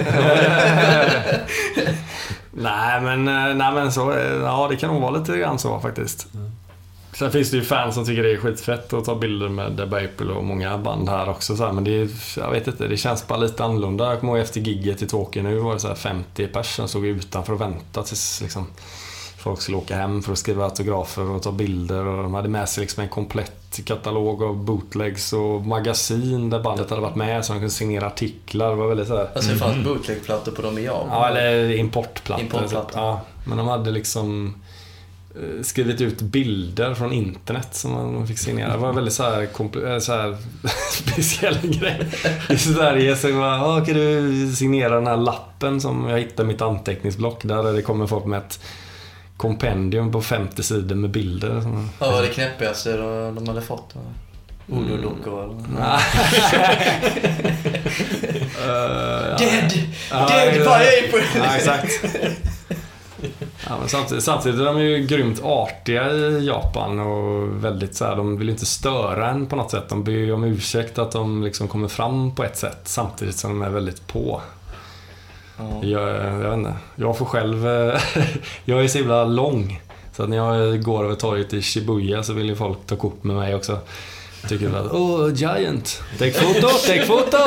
Nej 2.55 3.01
men, 3.01 3.29
eh, 3.29 3.55
nej 3.55 3.73
men 3.75 3.93
så, 3.93 4.13
eh, 4.13 4.33
ja 4.43 4.67
det 4.71 4.77
kan 4.77 4.91
nog 4.93 5.03
vara 5.03 5.19
lite 5.19 5.39
grann 5.39 5.59
så 5.59 5.81
faktiskt. 5.81 6.27
Sen 7.15 7.33
finns 7.33 7.51
det 7.51 7.57
ju 7.57 7.63
fans 7.63 7.95
som 7.95 8.05
tycker 8.05 8.23
det 8.23 8.33
är 8.33 8.37
skitfett 8.37 8.93
att 8.93 9.05
ta 9.05 9.15
bilder 9.15 9.49
med 9.49 9.73
Deb 9.73 9.95
April 9.95 10.31
och 10.31 10.45
många 10.45 10.79
band 10.79 11.09
här 11.09 11.29
också. 11.29 11.57
Så 11.57 11.65
här, 11.65 11.73
men 11.73 11.85
det 11.85 11.91
är, 11.91 12.09
jag 12.37 12.51
vet 12.51 12.67
inte, 12.67 12.89
det 12.89 12.97
känns 12.97 13.27
bara 13.27 13.39
lite 13.39 13.65
annorlunda. 13.65 14.11
Jag 14.11 14.21
kommer 14.21 14.33
ihåg 14.33 14.43
efter 14.43 14.61
gigget 14.61 15.03
i 15.03 15.07
Tokyo 15.07 15.43
nu 15.43 15.59
var 15.59 15.75
det 15.75 15.81
så 15.81 15.89
här 15.89 15.95
50 15.95 16.47
personer 16.47 16.89
som 16.89 16.89
stod 16.89 17.07
utanför 17.07 17.53
och 17.53 17.61
väntade 17.61 18.07
tills 18.07 18.41
liksom, 18.41 18.67
folk 19.39 19.61
skulle 19.61 19.77
åka 19.77 19.97
hem 19.97 20.23
för 20.23 20.33
att 20.33 20.39
skriva 20.39 20.65
autografer 20.65 21.31
och 21.31 21.43
ta 21.43 21.53
bilder. 21.53 22.07
Och 22.07 22.23
de 22.23 22.35
hade 22.35 22.49
med 22.49 22.69
sig 22.69 22.81
liksom 22.81 23.03
en 23.03 23.09
komplett 23.09 23.81
katalog 23.85 24.43
av 24.43 24.57
bootlegs 24.65 25.33
och 25.33 25.63
magasin 25.63 26.51
där 26.51 26.61
bandet 26.61 26.91
hade 26.91 27.03
varit 27.03 27.17
med 27.17 27.45
så 27.45 27.53
de 27.53 27.59
kunde 27.59 27.71
signera 27.71 28.07
artiklar. 28.07 28.71
Det 28.71 28.77
var 28.77 28.89
väldigt 28.89 29.09
så 29.09 29.17
här, 29.17 29.29
Alltså 29.35 29.51
det 29.51 29.57
fanns 29.57 29.85
bootlegplattor 29.85 30.53
på 30.53 30.63
dem 30.63 30.79
i 30.79 30.85
Japan. 30.85 31.09
Ja, 31.11 31.29
eller 31.29 31.77
importplattor. 31.77 32.45
Importplattor. 32.45 33.01
Ja, 33.01 33.21
men 33.45 33.59
de 33.59 33.69
hade 33.69 33.91
liksom 33.91 34.55
skrivit 35.63 36.01
ut 36.01 36.21
bilder 36.23 36.95
från 36.95 37.13
internet 37.13 37.69
som 37.73 37.91
man 37.93 38.27
fick 38.27 38.39
signera. 38.39 38.73
Det 38.73 38.77
var 38.79 38.89
en 38.89 38.95
väldigt 38.95 39.15
så 39.15 39.23
här, 39.23 39.47
kompl- 39.55 39.93
eh, 39.93 39.99
så 39.99 40.13
här 40.13 40.37
speciell 40.93 41.59
grej. 41.63 42.07
I 42.49 42.57
Sverige 42.57 43.17
så 43.17 43.29
bara, 43.33 43.57
"Ja, 43.57 43.85
kan 43.85 43.95
du 43.95 44.53
signera 44.57 44.95
den 44.95 45.07
här 45.07 45.17
lappen 45.17 45.81
som 45.81 46.09
jag 46.09 46.19
hittade 46.19 46.43
i 46.43 46.47
mitt 46.53 46.63
anteckningsblock 46.63 47.41
där 47.45 47.73
det 47.73 47.83
kommer 47.83 48.07
folk 48.07 48.25
med 48.25 48.39
ett 48.39 48.61
kompendium 49.37 50.13
på 50.13 50.23
50 50.23 50.63
sidor 50.63 50.97
med 50.97 51.11
bilder. 51.11 51.61
Som- 51.61 51.89
Vad 51.99 52.13
var 52.13 52.23
det 52.23 52.29
knäppigaste 52.29 52.97
de 52.97 53.35
de 53.35 53.49
hade 53.49 53.63
fått? 53.63 53.95
Voodoo-dockor 54.67 55.45
eller? 55.45 55.57
Eh, 58.65 59.29
ja. 59.31 59.37
Dead! 59.39 59.73
Dead 60.29 60.55
by 60.55 61.07
April! 61.09 61.25
Ja, 61.37 61.57
exakt. 61.57 62.05
Ja, 63.73 63.79
men 63.79 63.89
samtidigt, 63.89 64.25
samtidigt 64.25 64.61
är 64.61 64.65
de 64.65 64.81
ju 64.81 65.07
grymt 65.07 65.41
artiga 65.43 66.11
i 66.11 66.47
Japan 66.47 67.01
och 67.01 67.65
väldigt 67.65 67.95
så 67.95 68.05
här, 68.05 68.17
de 68.17 68.39
vill 68.39 68.51
inte 68.51 68.67
störa 68.67 69.31
en 69.31 69.47
på 69.47 69.57
något 69.57 69.71
sätt. 69.71 69.89
De 69.89 70.05
ber 70.05 70.13
ju 70.13 70.33
om 70.33 70.45
ursäkt 70.45 70.99
att 70.99 71.13
de 71.13 71.43
liksom 71.45 71.69
kommer 71.69 71.89
fram 71.89 72.35
på 72.35 72.45
ett 72.45 72.57
sätt 72.57 72.81
samtidigt 72.85 73.37
som 73.37 73.51
de 73.51 73.63
är 73.63 73.71
väldigt 73.71 74.07
på. 74.07 74.41
Ja. 75.59 75.85
Jag, 75.85 76.09
jag 76.09 76.39
vet 76.39 76.59
inte, 76.59 76.75
jag 76.97 77.19
får 77.19 77.27
själv... 77.27 77.69
eh, 77.69 78.01
jag 78.65 78.85
är 78.85 78.89
så 78.89 78.99
himla 78.99 79.25
lång. 79.25 79.81
Så 80.17 80.23
att 80.23 80.29
när 80.29 80.37
jag 80.37 80.83
går 80.83 81.05
över 81.05 81.15
torget 81.15 81.53
i 81.53 81.63
Shibuya 81.63 82.23
så 82.23 82.33
vill 82.33 82.49
ju 82.49 82.57
folk 82.57 82.79
ta 82.87 82.97
kort 82.97 83.25
med 83.25 83.37
mig 83.37 83.55
också. 83.55 83.79
Tycker 84.49 84.75
att 84.75 84.93
oh 84.93 85.35
giant, 85.35 86.03
take 86.19 86.33
photo, 86.33 86.69
take 86.69 87.07
photo! 87.07 87.39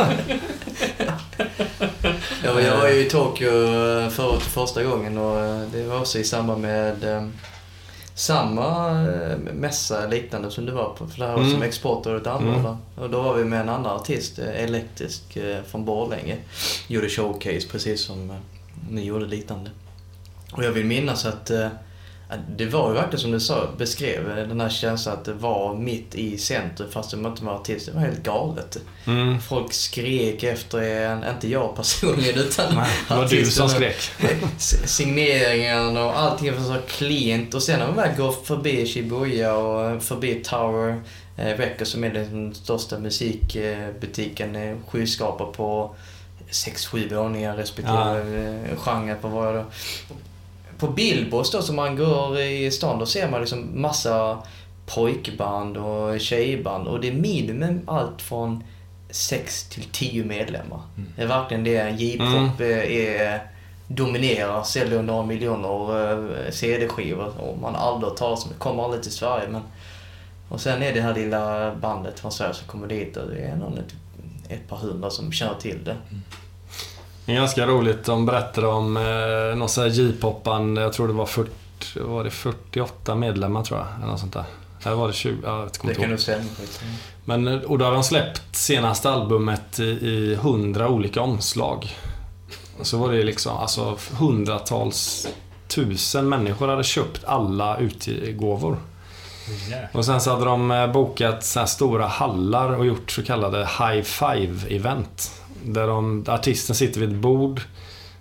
Var, 2.54 2.62
jag 2.62 2.78
var 2.78 2.88
ju 2.90 3.06
i 3.06 3.10
Tokyo 3.10 3.50
eh, 3.50 4.10
förut 4.10 4.42
första 4.42 4.84
gången 4.84 5.18
och 5.18 5.40
eh, 5.40 5.62
det 5.74 5.84
var 5.84 6.00
också 6.00 6.20
i 6.20 6.24
samband 6.24 6.62
med 6.62 7.04
eh, 7.04 7.28
samma 8.16 8.90
eh, 9.02 9.38
mässa 9.54 10.08
liknande 10.08 10.52
som 10.52 10.66
du 10.66 10.72
var 10.72 10.90
på. 10.98 11.08
För 11.08 11.20
det 11.20 11.26
här 11.26 11.34
var 11.34 11.40
Mm. 11.40 11.52
som 11.52 11.62
exportåret 11.62 12.28
anordnade. 12.28 12.78
Och 12.96 13.10
då 13.10 13.22
var 13.22 13.34
vi 13.34 13.44
med 13.46 13.62
en 13.62 13.70
annan 13.70 13.86
artist, 14.00 14.40
eh, 14.40 14.64
Elektrisk 14.64 15.38
eh, 15.38 15.64
från 15.68 15.86
Borlänge. 15.86 16.38
Gjorde 16.88 17.10
showcase 17.10 17.68
precis 17.72 18.02
som 18.06 18.30
eh, 18.30 18.36
ni 18.90 19.06
gjorde 19.06 19.26
liknande. 19.26 19.70
Och 20.52 20.64
jag 20.64 20.72
vill 20.72 20.86
minnas 20.86 21.26
eh, 21.26 21.32
att 21.34 21.52
det 22.58 22.66
var 22.66 22.90
ju 22.90 22.96
verkligen 22.96 23.20
som 23.20 23.32
du 23.32 23.40
sa, 23.40 23.68
beskrev, 23.78 24.36
den 24.36 24.62
här 24.62 24.70
känslan 24.70 25.14
att 25.14 25.26
det 25.26 25.34
var 25.34 25.76
mitt 25.76 26.16
i 26.16 26.38
centrum 26.38 26.92
fast 26.92 27.12
det 27.12 27.18
inte 27.18 27.44
var 27.44 27.54
artist. 27.54 27.86
Det 27.86 27.92
var 27.92 28.02
helt 28.02 28.24
galet. 28.24 28.78
Mm. 29.08 29.42
Folk 29.42 29.74
skrek 29.74 30.44
efter 30.44 30.82
en, 30.82 31.24
inte 31.24 31.48
jag 31.48 31.76
personligen 31.76 32.40
utan 32.40 32.76
Nej, 32.76 32.90
det 33.08 33.16
var 33.16 33.28
du 33.28 33.46
som 33.46 33.70
skrek. 33.70 34.12
Signeringen 34.86 35.98
och 35.98 36.20
allting 36.20 36.54
var 36.54 36.76
så 36.76 36.82
klint. 36.88 37.54
Och 37.54 37.64
sen 37.64 37.80
när 37.80 37.88
man 37.88 37.96
väl 37.96 38.18
går 38.18 38.32
förbi 38.32 38.86
Shibuya 38.86 39.56
och 39.56 40.04
förbi 40.04 40.44
Tower 40.44 41.02
eh, 41.38 41.58
Records 41.58 41.92
som 41.92 42.04
är 42.04 42.14
den 42.14 42.56
största 42.56 43.00
musikbutiken, 43.00 44.56
eh, 44.56 44.78
skyskrapor 44.88 45.54
på 45.54 45.96
6-7 46.52 47.16
våningar 47.16 47.58
respektive 47.58 48.20
eh, 48.72 48.78
genre 48.78 49.16
på 49.16 49.28
var 49.28 49.54
då. 49.54 49.66
På 50.78 50.88
Billboards 50.88 51.52
då 51.52 51.62
som 51.62 51.76
man 51.76 51.96
går 51.96 52.40
i 52.40 52.72
stan, 52.72 53.00
då 53.00 53.06
ser 53.06 53.30
man 53.30 53.40
liksom 53.40 53.82
massa 53.82 54.38
pojkband 54.86 55.78
och 55.78 56.20
tjejband. 56.20 56.88
Och 56.88 57.02
det 57.02 57.08
är 57.08 57.14
minimum 57.14 57.82
allt 57.88 58.22
från 58.22 58.64
6 59.10 59.70
till 59.70 59.84
10 59.84 60.26
medlemmar. 60.26 60.82
Det 61.16 61.22
är 61.22 61.28
verkligen 61.28 61.64
det 61.64 61.90
J-pop 61.90 62.62
eh, 62.62 62.96
är, 62.96 63.48
dominerar, 63.88 64.64
säljer 64.64 65.02
några 65.02 65.26
miljoner 65.26 66.46
eh, 66.46 66.52
CD-skivor 66.52 67.34
och 67.40 67.58
man 67.60 67.76
aldrig 67.76 68.22
om 68.22 68.38
det, 68.50 68.56
kommer 68.58 68.84
aldrig 68.84 69.04
till 69.04 69.12
Sverige 69.12 69.48
men 69.50 69.62
och 70.50 70.62
sen 70.62 70.84
är 70.84 70.94
det 70.94 71.02
här 71.02 71.14
lilla 71.14 71.76
bandet 71.76 72.20
från 72.20 72.32
Sverige 72.32 72.54
som 72.54 72.68
kommer 72.68 72.88
dit 72.88 73.18
och 73.18 73.30
det 73.30 73.42
är 73.42 73.56
någon, 73.56 73.78
ett, 73.78 73.94
ett 74.50 74.68
par 74.68 74.78
hundra 74.78 75.10
som 75.10 75.32
känner 75.32 75.54
till 75.54 75.84
det. 75.84 75.96
Det 77.26 77.32
är 77.32 77.36
ganska 77.36 77.68
roligt. 77.68 78.04
De 78.06 78.26
berättade 78.26 78.68
om 78.68 78.98
eh, 78.98 79.58
någon 79.58 79.70
sån 79.70 79.84
här 79.84 79.92
J-popband. 79.92 80.78
Jag 80.78 80.94
tror 80.94 81.08
det 81.08 81.14
var, 81.14 81.26
40, 81.26 81.52
var 82.00 82.24
det 82.24 82.30
48 82.32 83.16
medlemmar 83.16 83.64
tror 83.64 83.80
jag. 83.80 83.88
Eller 83.98 84.08
något 84.08 84.20
sånt 84.20 84.34
där. 84.34 84.44
Eller 84.84 84.96
var 84.96 85.08
det 85.08 85.14
20? 85.14 85.38
Ja, 85.44 85.60
jag 85.60 85.68
Det 85.72 85.78
kommer 85.80 85.94
inte 85.94 86.08
kan 86.08 86.18
stämma. 86.18 86.44
skit. 86.60 86.82
Men, 87.26 87.48
eh, 87.48 87.60
och 87.62 87.78
då 87.78 87.86
har 87.86 87.92
de 87.92 88.04
släppt 88.04 88.56
senaste 88.56 89.10
albumet 89.12 89.80
i, 89.80 89.84
i 89.84 90.34
100 90.34 90.90
olika 90.90 91.22
omslag. 91.22 91.96
Och 92.80 92.88
så 92.88 92.98
var 92.98 93.12
det 93.12 93.24
liksom 93.24 93.58
alltså 93.58 93.98
hundratals 94.20 95.28
tusen 95.68 96.30
människor 96.30 96.68
hade 96.68 96.84
köpt 96.84 97.24
alla 97.26 97.78
utgåvor. 97.78 98.78
Och 99.94 100.06
sen 100.06 100.22
så 100.22 100.32
hade 100.32 100.46
de 100.46 100.72
eh, 100.72 100.92
bokat 100.92 101.44
så 101.44 101.60
här 101.60 101.66
stora 101.66 102.08
hallar 102.08 102.70
och 102.74 102.86
gjort 102.86 103.12
så 103.12 103.24
kallade 103.24 103.58
high 103.58 104.02
five-event. 104.04 105.32
Där 105.66 105.88
de, 105.88 106.26
artisten 106.28 106.76
sitter 106.76 107.00
vid 107.00 107.10
ett 107.10 107.16
bord, 107.16 107.62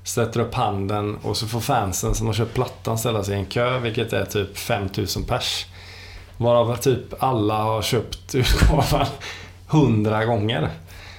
sätter 0.05 0.40
upp 0.40 0.55
handen 0.55 1.16
och 1.22 1.36
så 1.36 1.47
får 1.47 1.61
fansen 1.61 2.14
som 2.14 2.26
har 2.26 2.34
köpt 2.34 2.55
plattan 2.55 2.99
ställa 2.99 3.24
sig 3.24 3.34
i 3.34 3.38
en 3.38 3.47
kö, 3.47 3.78
vilket 3.78 4.12
är 4.12 4.24
typ 4.24 4.59
5000 4.59 5.22
pers. 5.24 5.66
Varav 6.36 6.76
typ 6.76 7.22
alla 7.22 7.62
har 7.62 7.82
köpt 7.82 8.34
utgåvan 8.34 9.07
100 9.70 10.24
gånger. 10.24 10.70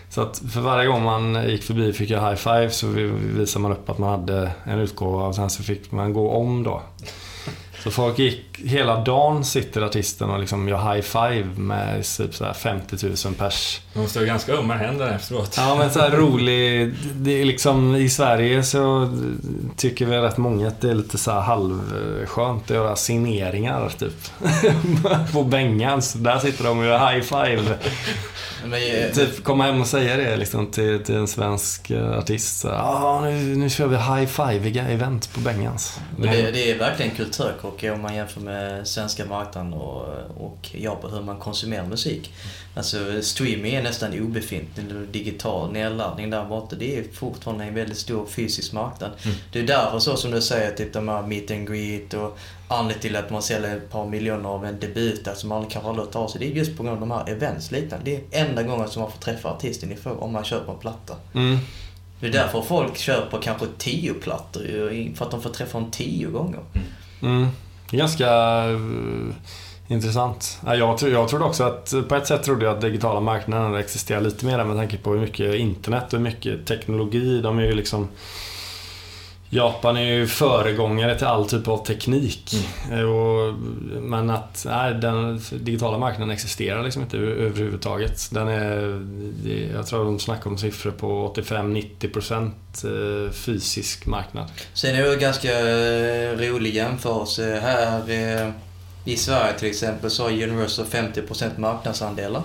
Så 0.10 0.22
att 0.22 0.42
för 0.54 0.62
varje 0.62 0.88
gång 0.88 1.04
man 1.04 1.50
gick 1.50 1.64
förbi 1.64 1.94
fick 1.94 2.10
jag 2.10 2.30
high 2.30 2.36
five 2.36 2.70
så 2.70 2.88
visade 2.88 3.62
man 3.62 3.72
upp 3.72 3.90
att 3.90 3.98
man 3.98 4.10
hade 4.10 4.52
en 4.64 4.80
utgåva 4.80 5.28
och 5.28 5.36
sen 5.36 5.50
så 5.50 5.64
fick 5.64 5.92
man 5.92 6.14
gå 6.14 6.32
om 6.32 6.64
då. 6.64 6.82
Så 7.86 7.92
folk 7.92 8.20
gick, 8.20 8.44
hela 8.64 9.00
dagen 9.00 9.46
sitter 9.46 9.82
artisten 9.82 10.30
och 10.30 10.40
liksom 10.40 10.68
gör 10.68 10.94
high 10.94 11.02
five 11.02 11.46
med 11.56 12.06
typ 12.18 12.36
så 12.36 12.46
här 12.46 12.54
50 12.54 13.08
000 13.26 13.34
pers. 13.38 13.82
De 13.94 14.00
måste 14.00 14.20
ha 14.20 14.26
ganska 14.26 14.54
ömma 14.54 14.74
händer 14.74 15.08
efteråt. 15.08 15.54
Ja 15.58 15.76
men 15.76 15.92
så 15.92 16.00
här 16.00 16.12
rolig, 16.12 16.94
det 17.16 17.42
är 17.42 17.46
liksom 17.46 17.96
i 17.96 18.10
Sverige 18.10 18.64
så 18.64 19.14
tycker 19.78 20.06
vi 20.06 20.18
rätt 20.18 20.38
många 20.38 20.68
att 20.68 20.82
det 20.82 20.90
är 20.90 20.96
lite 20.96 21.18
så 21.18 21.32
här 21.32 21.42
halvskönt 21.42 22.64
att 22.64 22.70
göra 22.70 22.96
signeringar 22.96 23.92
typ. 24.00 24.32
På 25.34 25.44
bängan, 25.44 26.02
så 26.02 26.18
där 26.18 26.40
sitter 26.40 26.64
de 26.64 26.80
och 26.80 26.86
gör 26.86 27.12
high 27.12 27.22
five. 27.24 27.78
Men, 28.70 29.04
eh, 29.06 29.12
Typ 29.12 29.44
komma 29.44 29.64
hem 29.64 29.82
och 29.82 29.88
säga 29.88 30.18
det 30.18 30.38
liksom 30.38 30.72
till, 30.72 31.04
till 31.04 31.16
en 31.16 31.28
svensk 31.28 31.90
eh, 31.90 32.18
artist. 32.18 32.60
Så, 32.60 33.22
nu, 33.22 33.56
nu 33.56 33.70
kör 33.70 33.88
vi 33.88 33.96
high 33.96 34.26
five 34.26 34.80
event 34.94 35.34
på 35.34 35.40
Bengans. 35.40 36.00
Det, 36.18 36.52
det 36.52 36.72
är 36.72 36.78
verkligen 36.80 37.12
kulturkrock 37.12 37.84
om 37.84 38.02
man 38.02 38.16
jämför 38.16 38.42
med 38.42 38.88
svenska 38.88 39.26
marknaden 39.26 39.74
och, 39.74 40.08
och 40.38 40.70
Japan, 40.72 41.12
hur 41.14 41.22
man 41.22 41.38
konsumerar 41.38 41.86
musik. 41.86 42.34
Alltså 42.76 43.22
streaming 43.22 43.74
är 43.74 43.84
nästan 43.84 44.20
obefintlig, 44.22 44.86
digital 45.12 45.72
nedladdning 45.72 46.30
där 46.30 46.46
borta. 46.46 46.76
Det 46.76 46.98
är 46.98 47.04
fortfarande 47.14 47.64
en 47.64 47.76
väldigt 47.76 47.98
stor 47.98 48.26
fysisk 48.26 48.74
marknad. 48.74 49.12
Det 49.52 49.60
är 49.60 49.64
därför 49.64 50.00
så 50.00 50.18
som 50.18 50.32
du 50.32 50.42
säger, 50.42 50.72
typ 50.72 50.94
de 50.94 51.08
här 51.08 51.22
meet 51.22 51.52
and 51.52 51.68
greet 51.68 52.14
och 52.14 52.38
anledningen 52.68 53.02
till 53.02 53.16
att 53.16 53.30
man 53.30 53.42
säljer 53.42 53.78
ett 53.78 53.92
par 53.92 54.06
miljoner 54.06 54.50
av 54.50 54.66
en 54.66 54.80
debut 54.80 55.28
som 55.36 55.50
man 55.50 55.66
kanske 55.66 55.90
aldrig 55.90 56.16
av 56.16 56.28
sig. 56.28 56.40
Det 56.40 56.46
är 56.46 56.52
just 56.52 56.78
på 56.78 56.84
grund 56.84 56.94
av 56.94 57.00
de 57.00 57.12
här 57.12 57.30
events 57.30 57.72
liknande. 57.72 58.06
Det 58.06 58.16
är 58.16 58.46
enda 58.46 58.64
gången 58.64 58.88
som 58.90 59.02
man 59.02 59.12
får 59.12 59.20
träffa 59.20 59.50
artisten 59.50 59.92
i 59.92 59.96
fråga 59.96 60.20
om 60.20 60.34
man 60.34 60.44
köper 60.44 60.74
en 60.74 60.80
platta. 60.80 61.16
Mm. 61.34 61.58
Det 62.20 62.28
är 62.28 62.32
därför 62.32 62.62
folk 62.62 62.98
köper 62.98 63.42
kanske 63.42 63.66
tio 63.78 64.14
plattor, 64.14 65.14
för 65.16 65.26
att 65.26 65.32
de 65.32 65.42
får 65.42 65.50
träffa 65.50 65.80
dem 65.80 65.92
tio 65.92 66.28
gånger. 66.28 66.60
Mm. 67.22 67.48
Är 67.92 67.98
ganska 67.98 68.28
eh, 68.66 69.36
intressant. 69.88 70.60
Ja, 70.66 70.76
Jag, 70.76 70.98
tro, 70.98 71.10
jag 71.10 71.30
trodde 71.30 71.46
också 71.46 71.64
att, 71.64 71.94
på 72.10 72.16
ett 72.16 72.28
sätt 72.28 72.44
trodde 72.44 72.66
jag 72.66 72.76
att 72.76 72.82
digitala 72.82 73.20
marknaden 73.20 73.76
existerar 73.76 74.22
lite 74.22 74.46
mer 74.46 74.64
med 74.64 74.78
tanke 74.78 74.98
på 74.98 75.12
hur 75.14 75.20
mycket 75.20 75.56
internet 75.56 76.04
och 76.14 76.20
hur 76.20 76.24
mycket 76.24 76.66
teknologi. 76.66 77.42
De 77.42 77.60
är 77.60 77.64
ju 77.64 77.72
liksom 77.76 78.08
Japan 79.50 79.98
är 79.98 80.02
ju 80.14 80.28
föregångare 80.28 81.16
till 81.18 81.28
all 81.28 81.50
typ 81.50 81.68
av 81.68 81.86
teknik. 81.86 82.54
Eh, 82.92 83.00
Och, 83.02 83.54
men 84.02 84.30
att 84.30 84.66
nej, 84.70 84.94
den 84.94 85.42
digitala 85.60 85.98
marknaden 85.98 86.30
existerar 86.34 86.84
liksom 86.84 87.02
inte 87.02 87.18
över- 87.18 87.32
överhuvudtaget. 87.36 88.30
Den 88.32 88.48
är, 88.48 89.02
jag 89.76 89.88
tror 89.88 90.06
de 90.06 90.20
snackar 90.20 90.50
om 90.50 90.58
siffror 90.58 90.92
på 90.92 91.34
85-90% 91.36 93.26
eh, 93.26 93.32
fysisk 93.32 94.06
marknad. 94.06 94.46
Sen 94.74 94.96
är 94.96 95.04
det 95.04 95.14
en 95.14 95.20
ganska 95.20 95.50
rolig 96.50 96.76
jämförelse. 96.76 97.60
Här, 97.64 97.98
eh, 98.44 98.52
i 99.06 99.18
Sverige 99.18 99.60
till 99.60 99.68
exempel 99.68 100.12
så 100.12 100.24
har 100.24 100.32
Universal 100.32 100.86
50% 100.86 101.60
marknadsandelar. 101.60 102.44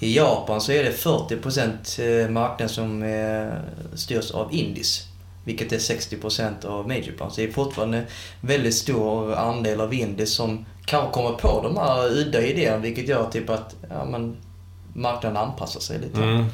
I 0.00 0.16
Japan 0.16 0.60
så 0.60 0.72
är 0.72 0.84
det 0.84 0.90
40% 0.90 2.22
eh, 2.24 2.30
marknad 2.30 2.70
som 2.70 3.02
eh, 3.02 3.48
styrs 3.94 4.30
av 4.30 4.54
Indies. 4.54 5.04
Vilket 5.44 5.72
är 5.72 5.78
60% 5.78 6.66
av 6.66 6.88
Majorpan. 6.88 7.30
Så 7.30 7.40
det 7.40 7.48
är 7.48 7.52
fortfarande 7.52 8.04
väldigt 8.40 8.74
stor 8.74 9.34
andel 9.34 9.80
av 9.80 9.94
Indies 9.94 10.34
som 10.34 10.66
kanske 10.84 11.12
kommer 11.12 11.32
på 11.32 11.60
de 11.62 11.76
här 11.76 12.08
udda 12.08 12.42
idéerna 12.42 12.78
vilket 12.78 13.08
gör 13.08 13.30
typ 13.30 13.50
att 13.50 13.74
ja, 13.90 14.04
men, 14.04 14.36
marknaden 14.92 15.36
anpassar 15.36 15.80
sig 15.80 15.98
lite. 15.98 16.22
Mm. 16.22 16.44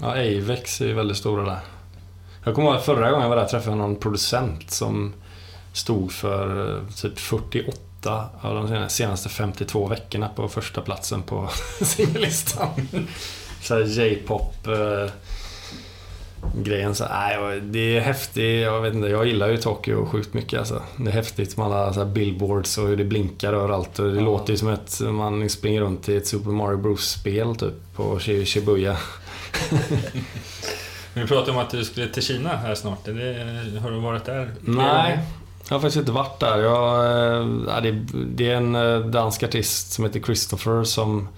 Ja, 0.00 0.10
Avex 0.10 0.80
är 0.80 0.86
ju 0.86 0.94
väldigt 0.94 1.16
stora 1.16 1.44
där. 1.44 1.58
Jag 2.44 2.54
kommer 2.54 2.74
ihåg 2.74 2.82
förra 2.82 3.10
gången 3.10 3.22
jag 3.22 3.28
var 3.28 3.36
där 3.36 3.48
träffade 3.48 3.70
jag 3.70 3.78
någon 3.78 3.96
producent 3.96 4.70
som 4.70 5.12
stod 5.72 6.12
för 6.12 6.76
eh, 6.76 6.94
typ 6.94 7.18
48 7.18 7.76
av 8.06 8.68
de 8.70 8.88
senaste 8.88 9.28
52 9.28 9.86
veckorna 9.86 10.28
på 10.28 10.48
första 10.48 10.80
platsen 10.80 11.22
på 11.22 11.48
singellistan. 11.82 12.68
Såhär 13.62 13.82
J-pop 13.82 14.66
eh, 14.66 15.10
grejen 16.54 16.94
så 16.94 17.04
nej, 17.04 17.60
det 17.60 17.96
är 17.96 18.00
häftigt. 18.00 18.62
Jag 18.62 18.80
vet 18.80 18.94
inte, 18.94 19.08
jag 19.08 19.26
gillar 19.26 19.48
ju 19.48 19.56
Tokyo 19.56 20.06
sjukt 20.06 20.34
mycket 20.34 20.58
alltså. 20.58 20.82
Det 20.96 21.10
är 21.10 21.14
häftigt 21.14 21.56
med 21.56 21.66
alla 21.66 21.92
så 21.92 22.04
billboards 22.04 22.78
och 22.78 22.88
hur 22.88 22.96
det 22.96 23.04
blinkar 23.04 23.52
överallt. 23.52 23.98
Och 23.98 24.10
det 24.10 24.16
ja. 24.16 24.22
låter 24.22 24.52
ju 24.52 24.56
som 24.56 24.68
att 24.68 25.00
man 25.00 25.50
springer 25.50 25.80
runt 25.80 26.08
i 26.08 26.16
ett 26.16 26.26
Super 26.26 26.50
Mario 26.50 26.76
Bros-spel 26.76 27.56
typ 27.56 27.94
på 27.96 28.18
Shibuya. 28.18 28.96
Vi 31.14 31.26
pratade 31.26 31.50
om 31.50 31.58
att 31.58 31.70
du 31.70 31.84
skulle 31.84 32.08
till 32.08 32.22
Kina 32.22 32.48
här 32.48 32.74
snart. 32.74 33.04
Det, 33.04 33.80
har 33.82 33.90
du 33.90 34.00
varit 34.00 34.24
där? 34.24 34.50
Nej, 34.60 35.18
jag 35.70 35.74
har 35.74 35.80
faktiskt 35.80 36.00
inte 36.00 36.12
varit 36.12 36.40
där. 36.40 36.58
Jag, 36.58 37.86
äh, 37.86 37.94
det, 38.12 38.50
är 38.50 38.56
en 38.56 38.74
eh, 38.74 38.98
dansk 38.98 39.42
artist 39.42 39.92
som 39.92 40.04
heter 40.04 40.20
Christopher 40.20 40.84
som, 40.84 41.28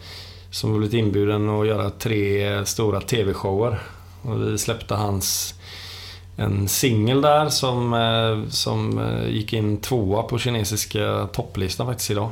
som 0.51 0.71
har 0.71 0.79
blivit 0.79 0.95
inbjuden 0.95 1.49
att 1.51 1.67
göra 1.67 1.91
tre 1.91 2.67
stora 2.67 3.01
TV-shower. 3.01 3.81
Och 4.23 4.43
vi 4.43 4.59
släppte 4.59 4.95
hans 4.95 5.55
en 6.37 6.69
singel 6.69 7.21
där 7.21 7.49
som, 7.49 7.95
eh, 7.95 8.51
som 8.51 9.01
gick 9.29 9.53
in 9.53 9.77
tvåa 9.77 10.23
på 10.23 10.39
kinesiska 10.39 11.29
topplistan 11.33 11.87
faktiskt 11.87 12.11
idag. 12.11 12.31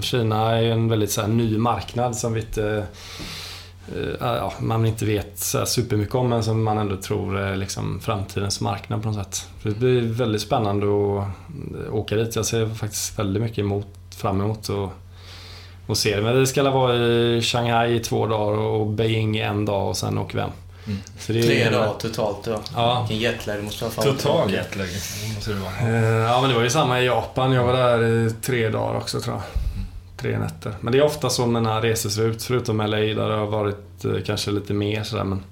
Kina 0.00 0.58
är 0.58 0.62
en 0.62 0.88
väldigt 0.88 1.10
så 1.10 1.20
här, 1.20 1.28
ny 1.28 1.58
marknad 1.58 2.16
som 2.16 2.32
vi 2.32 2.40
inte 2.40 2.86
ja, 4.20 4.52
man 4.58 4.86
inte 4.86 5.04
vet 5.04 5.38
så 5.38 5.66
supermycket 5.66 6.14
om 6.14 6.28
men 6.28 6.44
som 6.44 6.64
man 6.64 6.78
ändå 6.78 6.96
tror 6.96 7.38
är 7.38 7.56
liksom 7.56 8.00
framtidens 8.00 8.60
marknad 8.60 9.02
på 9.02 9.10
något 9.10 9.16
sätt. 9.16 9.46
det 9.62 9.70
blir 9.70 10.00
väldigt 10.00 10.42
spännande 10.42 10.86
att 10.86 11.26
eh, 11.86 11.94
åka 11.94 12.16
dit. 12.16 12.36
Jag 12.36 12.46
ser 12.46 12.74
faktiskt 12.74 13.18
väldigt 13.18 13.42
mycket 13.42 13.58
emot, 13.58 13.86
fram 14.16 14.40
emot 14.40 14.68
och, 14.68 14.92
och 15.86 15.98
se 15.98 16.16
det. 16.16 16.22
Men 16.22 16.36
det 16.36 16.46
ska 16.46 16.70
vara 16.70 16.96
i 16.96 17.42
Shanghai 17.42 17.94
i 17.94 18.00
två 18.00 18.26
dagar 18.26 18.58
och 18.58 18.86
Beijing 18.86 19.36
i 19.36 19.40
en 19.40 19.64
dag 19.64 19.88
och 19.88 19.96
sen 19.96 20.18
åker 20.18 20.34
vi 20.34 20.40
hem. 20.40 20.50
Mm. 20.86 20.98
Tre 21.26 21.70
dagar 21.70 21.94
totalt 21.98 22.44
då. 22.44 22.60
Ja. 22.74 23.06
Vilken 23.08 23.30
jetlag 23.30 23.56
det 23.56 23.62
måste 23.62 23.84
vara. 23.84 24.12
Total 24.12 24.52
jetlag 24.52 24.88
måste 25.34 25.50
det 25.50 25.56
vara. 25.56 25.90
Eh, 25.92 26.30
ja 26.30 26.40
men 26.40 26.50
det 26.50 26.56
var 26.56 26.62
ju 26.62 26.70
samma 26.70 27.00
i 27.00 27.06
Japan. 27.06 27.52
Jag 27.52 27.64
var 27.64 27.72
där 27.72 28.04
i 28.04 28.30
tre 28.42 28.68
dagar 28.68 28.96
också 28.96 29.20
tror 29.20 29.34
jag 29.36 29.69
tre 30.20 30.38
nätter. 30.38 30.74
Men 30.80 30.92
det 30.92 30.98
är 30.98 31.04
ofta 31.04 31.30
så 31.30 31.46
mina 31.46 31.82
resor 31.82 32.10
ser 32.10 32.26
ut, 32.26 32.42
förutom 32.42 32.78
LA 32.78 32.96
där 32.96 33.28
det 33.28 33.34
har 33.34 33.46
varit 33.46 34.04
eh, 34.04 34.22
kanske 34.26 34.50
lite 34.50 34.74
mer 34.74 35.02
sådär. 35.02 35.24
Men, 35.24 35.44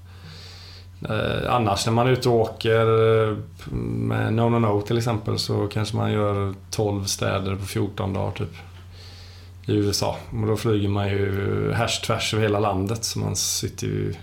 eh, 1.09 1.53
annars 1.53 1.85
när 1.85 1.93
man 1.93 2.07
är 2.07 2.11
ute 2.11 2.29
och 2.29 2.35
åker 2.35 2.85
eh, 3.29 3.37
med 3.71 4.33
No 4.33 4.49
No 4.49 4.59
No 4.59 4.81
till 4.81 4.97
exempel 4.97 5.39
så 5.39 5.67
kanske 5.67 5.97
man 5.97 6.11
gör 6.11 6.53
12 6.71 7.03
städer 7.03 7.55
på 7.55 7.65
14 7.65 8.13
dagar 8.13 8.31
typ. 8.31 8.55
I 9.65 9.75
USA. 9.75 10.17
Och 10.41 10.47
då 10.47 10.57
flyger 10.57 10.89
man 10.89 11.09
ju 11.09 11.71
härs 11.73 12.01
tvärs 12.01 12.33
över 12.33 12.43
hela 12.43 12.59
landet 12.59 13.03
så 13.03 13.19
man 13.19 13.35
sitter 13.35 13.87
ju 13.87 14.13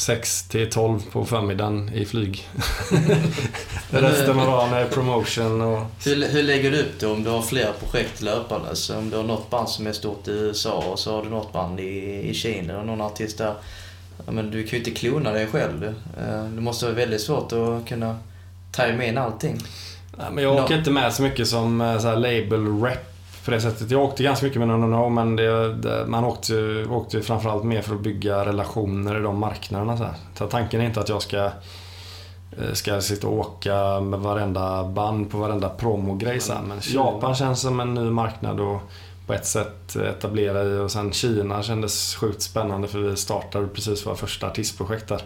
6 0.00 0.48
till 0.48 0.70
12 0.70 1.00
på 1.12 1.24
förmiddagen 1.24 1.90
i 1.94 2.04
flyg. 2.04 2.48
Resten 3.90 4.38
av 4.38 4.46
dagen 4.46 4.72
är 4.72 4.86
promotion 4.86 5.60
och... 5.60 5.86
Hur, 6.04 6.28
hur 6.28 6.42
lägger 6.42 6.70
du 6.70 6.80
upp 6.80 7.00
det 7.00 7.06
om 7.06 7.24
du 7.24 7.30
har 7.30 7.42
flera 7.42 7.72
projekt 7.72 8.22
löpandes? 8.22 8.90
Om 8.90 9.10
du 9.10 9.16
har 9.16 9.24
något 9.24 9.50
band 9.50 9.68
som 9.68 9.86
är 9.86 9.92
stort 9.92 10.28
i 10.28 10.30
USA 10.30 10.84
och 10.92 10.98
så 10.98 11.16
har 11.16 11.22
du 11.22 11.28
något 11.28 11.52
band 11.52 11.80
i, 11.80 12.20
i 12.28 12.34
Kina 12.34 12.78
och 12.78 12.86
någon 12.86 13.00
artist 13.00 13.38
där. 13.38 13.54
Ja, 14.26 14.32
men 14.32 14.50
du 14.50 14.62
kan 14.62 14.70
ju 14.70 14.78
inte 14.78 14.90
klona 14.90 15.32
dig 15.32 15.46
själv. 15.46 15.84
Eh, 15.84 16.44
det 16.44 16.60
måste 16.60 16.84
vara 16.84 16.94
väldigt 16.94 17.20
svårt 17.20 17.52
att 17.52 17.88
kunna 17.88 18.18
tajma 18.72 19.04
in 19.04 19.18
allting. 19.18 19.58
Nej, 20.18 20.26
men 20.32 20.44
jag 20.44 20.54
åker 20.54 20.74
no. 20.74 20.78
inte 20.78 20.90
med 20.90 21.12
så 21.12 21.22
mycket 21.22 21.48
som 21.48 21.80
eh, 21.80 21.98
så 21.98 22.14
label 22.14 22.82
rep 22.82 23.15
på 23.46 23.52
det 23.52 23.60
sättet. 23.60 23.90
Jag 23.90 24.04
åkte 24.04 24.22
ganska 24.22 24.46
mycket 24.46 24.58
med 24.58 24.68
No 24.68 24.76
No 24.76 24.86
No 24.86 25.08
men 25.08 25.36
det, 25.36 25.74
det, 25.74 26.06
man 26.06 26.24
åkte, 26.24 26.84
åkte 26.90 27.22
framförallt 27.22 27.64
mer 27.64 27.82
för 27.82 27.94
att 27.94 28.00
bygga 28.00 28.46
relationer 28.46 29.18
i 29.18 29.22
de 29.22 29.38
marknaderna. 29.38 29.96
Så, 29.96 30.04
här. 30.04 30.14
så 30.34 30.46
tanken 30.46 30.80
är 30.80 30.84
inte 30.84 31.00
att 31.00 31.08
jag 31.08 31.22
ska, 31.22 31.44
eh, 31.44 32.72
ska 32.72 33.00
sitta 33.00 33.26
och 33.26 33.38
åka 33.38 34.00
med 34.00 34.20
varenda 34.20 34.84
band 34.84 35.30
på 35.30 35.38
varenda 35.38 35.68
promogrej. 35.68 36.40
Här. 36.48 36.62
Men 36.62 36.78
Japan 36.82 37.34
känns 37.34 37.60
som 37.60 37.80
en 37.80 37.94
ny 37.94 38.10
marknad 38.10 38.60
och 38.60 38.80
på 39.26 39.34
ett 39.34 39.46
sätt 39.46 39.96
etablera 39.96 40.64
i 40.64 40.78
och 40.78 40.90
sen 40.90 41.12
Kina 41.12 41.62
kändes 41.62 42.14
sjukt 42.14 42.42
spännande 42.42 42.88
för 42.88 42.98
vi 42.98 43.16
startade 43.16 43.66
precis 43.66 44.06
våra 44.06 44.16
första 44.16 44.46
artistprojekt 44.46 45.08
där. 45.08 45.22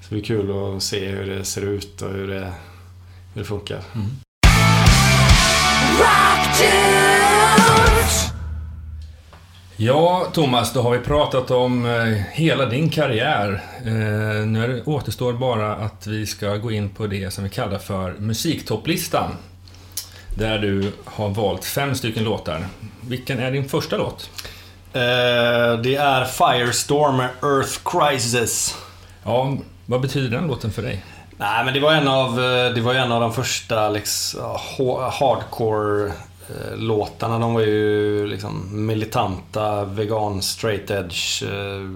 Så 0.00 0.14
det 0.14 0.20
är 0.20 0.24
kul 0.24 0.76
att 0.76 0.82
se 0.82 1.08
hur 1.08 1.26
det 1.26 1.44
ser 1.44 1.62
ut 1.62 2.02
och 2.02 2.10
hur 2.10 2.28
det, 2.28 2.52
hur 3.34 3.42
det 3.42 3.44
funkar. 3.44 3.80
Mm. 3.94 4.06
Ja, 9.80 10.26
Thomas, 10.32 10.72
då 10.72 10.82
har 10.82 10.90
vi 10.90 10.98
pratat 10.98 11.50
om 11.50 11.86
eh, 11.86 12.06
hela 12.32 12.66
din 12.66 12.90
karriär. 12.90 13.62
Eh, 13.84 14.46
nu 14.46 14.82
återstår 14.86 15.32
bara 15.32 15.74
att 15.74 16.06
vi 16.06 16.26
ska 16.26 16.56
gå 16.56 16.70
in 16.70 16.88
på 16.88 17.06
det 17.06 17.30
som 17.30 17.44
vi 17.44 17.50
kallar 17.50 17.78
för 17.78 18.12
musiktopplistan. 18.12 19.30
Där 20.34 20.58
du 20.58 20.92
har 21.04 21.28
valt 21.28 21.64
fem 21.64 21.94
stycken 21.94 22.24
låtar. 22.24 22.66
Vilken 23.00 23.38
är 23.38 23.50
din 23.50 23.68
första 23.68 23.96
låt? 23.96 24.30
Eh, 24.92 25.80
det 25.82 25.94
är 25.94 26.24
Firestorm 26.24 27.16
med 27.16 27.28
Earth 27.42 27.78
Crisis. 27.84 28.76
Ja, 29.24 29.56
vad 29.86 30.00
betyder 30.00 30.38
den 30.38 30.46
låten 30.46 30.72
för 30.72 30.82
dig? 30.82 31.04
Nej, 31.36 31.64
men 31.64 31.74
det 31.74 31.80
var 31.80 31.92
en 31.92 32.08
av, 32.08 32.36
det 32.74 32.80
var 32.80 32.94
en 32.94 33.12
av 33.12 33.20
de 33.20 33.32
första 33.32 33.88
liksom, 33.88 34.40
hardcore 35.12 36.12
Eh, 36.48 36.76
låtarna 36.76 37.38
de 37.38 37.54
var 37.54 37.60
ju 37.60 38.26
liksom 38.26 38.86
militanta, 38.86 39.84
vegan, 39.84 40.42
straight 40.42 40.90
edge 40.90 41.42
eh, 41.42 41.88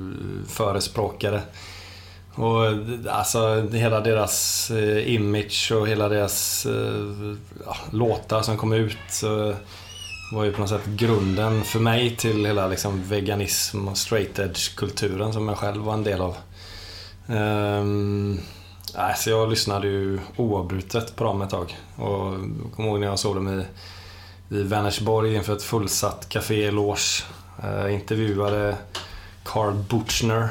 förespråkare. 0.49 1.43
Och 2.35 2.67
eh, 2.67 2.77
alltså 3.09 3.69
hela 3.73 4.01
deras 4.01 4.71
image 5.05 5.73
och 5.75 5.89
hela 5.89 6.09
deras 6.09 6.67
ja, 7.67 7.77
låtar 7.91 8.43
som 8.43 8.57
kom 8.57 8.73
ut 8.73 9.23
var 10.33 10.45
ju 10.45 10.53
på 10.53 10.61
något 10.61 10.71
sätt 10.71 10.87
grunden 10.87 11.63
för 11.63 11.81
mig 11.81 12.17
till 12.17 12.47
hela 12.47 12.69
liksom 12.69 13.03
veganism 13.03 13.89
och 13.89 13.99
straight 13.99 14.39
edge-kulturen 14.39 15.33
som 15.33 15.49
jag 15.49 15.59
själv 15.59 15.83
var 15.83 15.95
en 15.95 16.05
del 16.05 16.21
av. 16.21 16.37
Um, 17.27 18.41
alltså 18.95 19.31
jag 19.31 19.51
lyssnade 19.51 19.87
ju 19.87 20.19
oavbrutet 20.37 21.17
på 21.17 21.25
dem 21.25 21.43
ett 21.43 21.51
tag. 21.51 21.77
Och 21.97 22.35
kommer 22.77 22.89
ihåg 22.89 23.01
när 23.01 23.07
jag 23.07 23.19
såg 23.19 23.35
dem 23.35 23.61
i 23.61 23.65
i 24.53 24.63
Vänersborg 24.63 25.35
inför 25.35 25.53
ett 25.53 25.63
fullsatt 25.63 26.29
Café 26.29 26.71
Loge. 26.71 27.25
Uh, 27.65 27.95
intervjuade 27.95 28.77
Carl 29.45 29.75
Butchner 29.75 30.49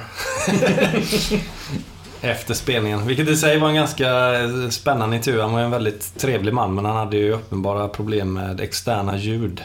efter 2.21 2.53
spelningen. 2.53 3.07
Vilket 3.07 3.29
i 3.29 3.35
sig 3.35 3.59
var 3.59 3.69
en 3.69 3.75
ganska 3.75 4.39
eh, 4.39 4.69
spännande 4.69 5.15
intervju. 5.15 5.41
Han 5.41 5.53
var 5.53 5.59
en 5.59 5.71
väldigt 5.71 6.19
trevlig 6.19 6.53
man 6.53 6.75
men 6.75 6.85
han 6.85 6.95
hade 6.95 7.17
ju 7.17 7.31
uppenbara 7.31 7.87
problem 7.87 8.33
med 8.33 8.59
externa 8.59 9.17
ljud. 9.17 9.63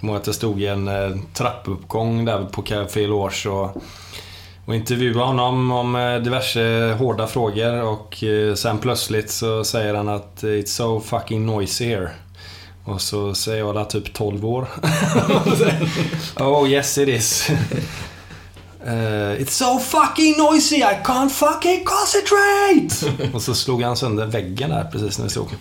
Jag 0.00 0.16
att 0.16 0.24
det 0.24 0.32
stod 0.32 0.62
i 0.62 0.66
en 0.66 0.88
eh, 0.88 1.16
trappuppgång 1.34 2.24
där 2.24 2.44
på 2.44 2.62
Café 2.62 3.06
Loge 3.06 3.48
och, 3.48 3.82
och 4.64 4.74
intervjuade 4.74 5.24
honom 5.24 5.72
om 5.72 6.20
diverse 6.24 6.94
hårda 6.98 7.26
frågor 7.26 7.82
och 7.82 8.24
sen 8.54 8.78
plötsligt 8.78 9.30
så 9.30 9.64
säger 9.64 9.94
han 9.94 10.08
att 10.08 10.42
It's 10.42 10.66
so 10.66 11.00
fucking 11.00 11.46
noisy 11.46 11.88
here. 11.88 12.10
Och 12.88 13.00
så 13.00 13.34
säger 13.34 13.58
jag 13.58 13.74
där 13.74 13.84
typ 13.84 14.12
12 14.12 14.46
år. 14.46 14.68
oh 16.40 16.70
yes 16.70 16.98
it 16.98 17.08
is. 17.08 17.50
Uh, 18.86 18.86
It's 19.40 19.50
so 19.50 19.78
fucking 19.78 20.38
noisy, 20.38 20.76
I 20.76 20.96
can't 21.04 21.28
fucking 21.28 21.84
concentrate! 21.84 23.30
och 23.34 23.42
så 23.42 23.54
slog 23.54 23.82
han 23.82 23.96
sönder 23.96 24.26
väggen 24.26 24.70
där 24.70 24.88
precis 24.92 25.18
när 25.18 25.24
vi 25.24 25.30
stod. 25.30 25.46
Uh, 25.46 25.52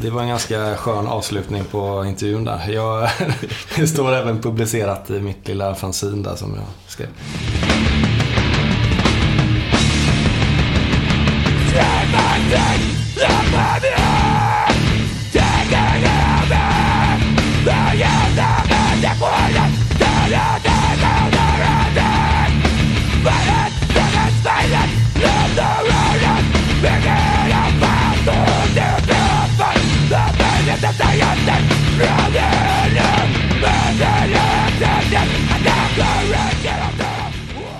det 0.00 0.10
var 0.10 0.22
en 0.22 0.28
ganska 0.28 0.76
skön 0.76 1.06
avslutning 1.06 1.64
på 1.64 2.04
intervjun 2.04 2.44
där. 2.44 2.68
Jag, 2.68 3.10
det 3.76 3.86
står 3.86 4.14
även 4.14 4.42
publicerat 4.42 5.10
i 5.10 5.20
mitt 5.20 5.48
lilla 5.48 5.74
fanzine 5.74 6.22
där 6.22 6.36
som 6.36 6.54
jag 6.54 6.64
skrev. 6.88 7.08
Yeah, 13.18 14.45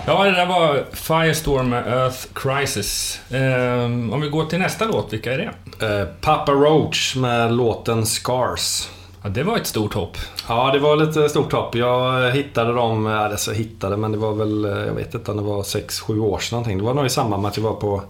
det 0.07 0.31
där 0.31 0.47
var 0.47 0.85
Firestorm 0.93 1.69
med 1.69 1.87
Earth 1.87 2.27
Crisis. 2.35 3.21
Ehm, 3.31 4.13
om 4.13 4.21
vi 4.21 4.29
går 4.29 4.45
till 4.45 4.59
nästa 4.59 4.85
låt, 4.85 5.13
vilka 5.13 5.33
är 5.33 5.39
det? 5.39 5.87
Eh, 5.87 6.07
Papa 6.21 6.53
Roach 6.53 7.17
med 7.17 7.53
låten 7.53 8.07
Scars. 8.07 8.89
Ja, 9.23 9.29
det 9.29 9.43
var 9.43 9.57
ett 9.57 9.67
stort 9.67 9.95
hopp. 9.95 10.17
Ja, 10.49 10.71
det 10.73 10.79
var 10.79 10.97
lite 10.97 11.29
stort 11.29 11.53
hopp. 11.53 11.75
Jag 11.75 12.31
hittade 12.31 12.73
dem, 12.73 13.07
alltså 13.07 13.53
hittade, 13.53 13.97
men 13.97 14.13
det 14.13 14.19
var 14.19 14.33
väl, 14.33 14.65
eh, 14.65 14.71
jag 14.71 14.95
vet 14.95 15.15
inte 15.15 15.33
det 15.33 15.43
var 15.43 15.63
6-7 15.63 16.21
år 16.21 16.39
sedan 16.39 16.57
någonting. 16.57 16.79
Det 16.79 16.85
var 16.85 16.95
nog 16.95 17.07
i 17.07 17.11
samband 17.11 17.43
med 17.43 17.49
att 17.49 17.57
jag 17.57 17.65
var 17.65 17.75
på 17.75 18.03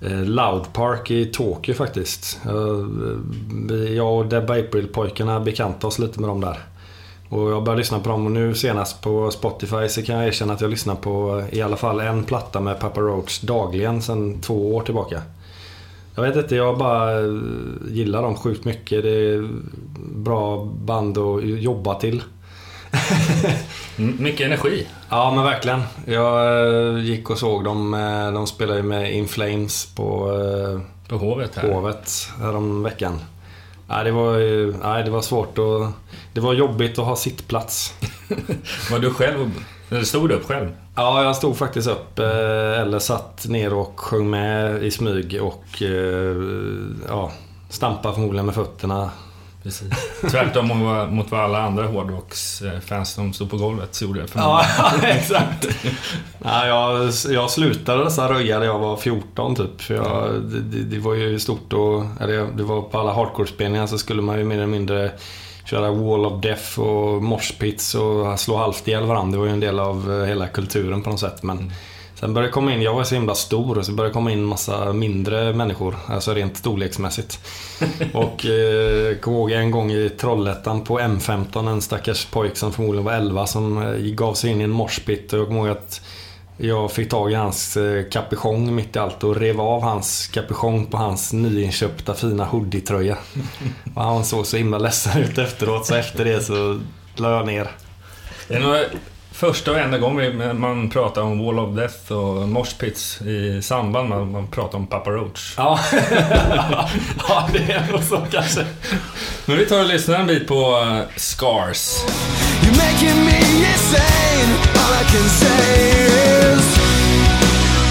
eh, 0.00 0.24
Loud 0.24 0.72
Park 0.72 1.10
i 1.10 1.26
Tokyo 1.26 1.74
faktiskt. 1.74 2.38
Jag 3.96 4.14
och 4.14 4.26
Deb 4.26 4.50
April-pojkarna 4.50 5.40
bekantade 5.40 5.86
oss 5.86 5.98
lite 5.98 6.20
med 6.20 6.28
dem 6.30 6.40
där. 6.40 6.58
Och 7.28 7.50
jag 7.50 7.62
började 7.62 7.80
lyssna 7.80 8.00
på 8.00 8.08
dem 8.08 8.26
och 8.26 8.32
nu 8.32 8.54
senast 8.54 9.02
på 9.02 9.30
Spotify 9.30 9.88
så 9.88 10.02
kan 10.02 10.16
jag 10.16 10.26
erkänna 10.26 10.52
att 10.52 10.60
jag 10.60 10.70
lyssnar 10.70 10.94
på 10.94 11.44
i 11.50 11.62
alla 11.62 11.76
fall 11.76 12.00
en 12.00 12.24
platta 12.24 12.60
med 12.60 12.80
Papa 12.80 13.00
Roach 13.00 13.40
dagligen 13.40 14.02
sedan 14.02 14.40
två 14.40 14.74
år 14.74 14.82
tillbaka. 14.82 15.22
Jag 16.14 16.22
vet 16.22 16.36
inte, 16.36 16.56
jag 16.56 16.78
bara 16.78 17.20
gillar 17.88 18.22
dem 18.22 18.34
sjukt 18.34 18.64
mycket. 18.64 19.02
Det 19.02 19.34
är 19.34 19.48
bra 20.14 20.64
band 20.64 21.18
att 21.18 21.44
jobba 21.44 21.94
till. 21.94 22.22
mycket 23.96 24.46
energi. 24.46 24.86
Ja, 25.10 25.32
men 25.34 25.44
verkligen. 25.44 25.82
Jag 26.04 26.60
eh, 26.96 27.04
gick 27.04 27.30
och 27.30 27.38
såg 27.38 27.64
dem. 27.64 27.94
Eh, 27.94 28.32
de 28.32 28.46
spelade 28.46 28.78
ju 28.78 28.82
med 28.82 29.14
In 29.14 29.28
Flames 29.28 29.86
på, 29.86 30.32
eh, 30.32 30.80
på 31.08 31.16
Hovet, 31.16 31.56
här. 31.56 31.72
Hovet 31.72 32.28
härom 32.40 32.82
veckan. 32.82 33.20
Nej, 33.88 34.04
det 34.04 34.10
var, 34.10 34.32
nej, 34.82 35.04
det 35.04 35.10
var 35.10 35.22
svårt 35.22 35.58
och 35.58 35.86
Det 36.32 36.40
var 36.40 36.52
jobbigt 36.52 36.98
att 36.98 37.04
ha 37.06 37.16
sittplats. 37.16 37.94
var 38.90 38.98
du 38.98 39.10
själv 39.10 39.50
stod 40.04 40.28
du 40.28 40.34
upp 40.34 40.46
själv? 40.46 40.76
Ja, 40.94 41.24
jag 41.24 41.36
stod 41.36 41.56
faktiskt 41.56 41.88
upp. 41.88 42.18
Eller 42.18 42.98
satt 42.98 43.46
ner 43.48 43.74
och 43.74 44.00
sjöng 44.00 44.30
med 44.30 44.84
i 44.84 44.90
smyg 44.90 45.38
och 45.42 45.82
ja, 47.08 47.32
stampade 47.68 48.14
förmodligen 48.14 48.46
med 48.46 48.54
fötterna 48.54 49.10
Precis. 49.66 49.92
Tvärtom 50.30 50.68
mot 51.10 51.30
vad 51.30 51.40
alla 51.40 51.62
andra 51.62 51.86
hårdrocksfans 51.86 53.12
som 53.12 53.32
stod 53.32 53.50
på 53.50 53.56
golvet 53.56 54.02
gjorde. 54.02 54.26
Ja, 54.34 54.64
exakt. 55.02 55.66
ja, 56.44 56.66
jag, 56.66 57.12
jag 57.28 57.50
slutade 57.50 58.04
dessa 58.04 58.32
röja 58.32 58.58
när 58.58 58.66
jag 58.66 58.78
var 58.78 58.96
14 58.96 59.54
typ. 59.54 59.80
För 59.82 59.94
jag, 59.94 60.42
det, 60.42 60.82
det, 60.82 60.98
var 60.98 61.14
ju 61.14 61.38
stort 61.38 61.72
och... 61.72 62.04
Eller 62.20 62.46
det 62.56 62.62
var 62.62 62.82
på 62.82 62.98
alla 62.98 63.12
hardcore-spelningar 63.12 63.86
så 63.86 63.98
skulle 63.98 64.22
man 64.22 64.38
ju 64.38 64.44
mer 64.44 64.56
eller 64.56 64.66
mindre 64.66 65.10
köra 65.64 65.90
Wall 65.90 66.26
of 66.26 66.42
Death 66.42 66.80
och 66.80 67.22
moshpits 67.22 67.94
och 67.94 68.40
slå 68.40 68.56
halvt 68.56 68.88
ihjäl 68.88 69.04
varandra. 69.04 69.32
Det 69.32 69.38
var 69.38 69.46
ju 69.46 69.52
en 69.52 69.60
del 69.60 69.78
av 69.80 70.26
hela 70.26 70.46
kulturen 70.48 71.02
på 71.02 71.10
något 71.10 71.20
sätt. 71.20 71.42
Men 71.42 71.58
mm. 71.58 71.72
Sen 72.20 72.34
började 72.34 72.52
komma 72.52 72.72
in, 72.72 72.82
jag 72.82 72.94
var 72.94 73.04
så 73.04 73.14
himla 73.14 73.34
stor, 73.34 73.78
och 73.78 73.86
så 73.86 73.92
började 73.92 74.14
komma 74.14 74.32
in 74.32 74.44
massa 74.44 74.92
mindre 74.92 75.52
människor. 75.52 75.96
Alltså 76.06 76.34
rent 76.34 76.56
storleksmässigt. 76.56 77.40
och 78.14 78.46
eh, 78.46 79.16
kom 79.16 79.34
ihåg 79.34 79.50
en 79.50 79.70
gång 79.70 79.92
i 79.92 80.10
Trollhättan 80.10 80.84
på 80.84 81.00
M15, 81.00 81.70
en 81.70 81.82
stackars 81.82 82.26
pojk 82.26 82.56
som 82.56 82.72
förmodligen 82.72 83.04
var 83.04 83.12
11 83.12 83.46
som 83.46 83.82
eh, 83.82 83.94
gav 83.98 84.34
sig 84.34 84.50
in 84.50 84.60
i 84.60 84.64
en 84.64 84.70
morspit. 84.70 85.32
Och 85.32 85.38
jag 85.38 85.46
kommer 85.46 85.60
ihåg 85.60 85.68
att 85.68 86.00
jag 86.56 86.92
fick 86.92 87.10
tag 87.10 87.32
i 87.32 87.34
hans 87.34 87.76
eh, 87.76 88.04
kapuschong 88.10 88.74
mitt 88.74 88.96
i 88.96 88.98
allt 88.98 89.24
och 89.24 89.36
rev 89.36 89.60
av 89.60 89.82
hans 89.82 90.26
kapuschong 90.26 90.86
på 90.86 90.96
hans 90.96 91.32
nyinköpta 91.32 92.14
fina 92.14 92.44
hoodie-tröja. 92.44 93.16
och 93.94 94.02
han 94.02 94.24
såg 94.24 94.46
så 94.46 94.56
himla 94.56 94.78
ledsen 94.78 95.22
ut 95.22 95.38
efteråt, 95.38 95.86
så 95.86 95.94
efter 95.94 96.24
det 96.24 96.40
så 96.40 96.80
la 97.16 97.30
jag 97.30 97.46
ner. 97.46 97.70
Det 98.48 98.54
är 98.54 98.88
första 99.36 99.70
och 99.70 99.78
enda 99.78 99.98
gången 99.98 100.60
man 100.60 100.90
pratar 100.90 101.22
om 101.22 101.44
Wall 101.44 101.58
of 101.58 101.76
Death 101.76 102.12
och 102.12 102.48
Moshpits 102.48 103.22
i 103.22 103.62
samband 103.62 104.08
med 104.08 104.18
att 104.18 104.28
man 104.28 104.46
pratar 104.46 104.78
om 104.78 104.86
Papa 104.86 105.10
Roach. 105.10 105.54
Ja, 105.56 105.78
ja 107.28 107.48
det 107.52 107.72
är 107.72 107.92
nog 107.92 108.02
så 108.02 108.26
kanske. 108.30 108.66
Men 109.46 109.58
vi 109.58 109.66
tar 109.66 109.80
och 109.80 109.86
lyssnar 109.86 110.18
en 110.18 110.26
bit 110.26 110.48
på 110.48 110.54
uh, 110.54 111.02
Scars. 111.16 112.04
You're 112.62 112.76
making 112.76 113.24
me 113.24 113.38
insane 113.72 114.50
All 114.80 114.92
I 115.00 115.04
can 115.12 115.28
say 115.42 115.68
is 116.52 116.66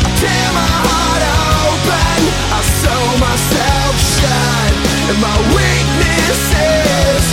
I 0.06 0.12
tear 0.22 0.48
my 0.60 0.70
heart 0.86 1.24
open 1.66 2.22
I 2.58 2.62
sew 2.82 3.04
myself 3.28 3.94
shut 4.16 4.74
And 5.10 5.18
my 5.28 5.38
weakness 5.58 6.42
is 6.80 7.24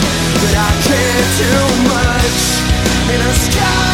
That 0.43 0.55
I 0.67 0.71
care 0.87 1.25
too 1.41 1.65
much 1.95 2.43
In 3.15 3.21
a 3.21 3.35
sky 3.35 3.92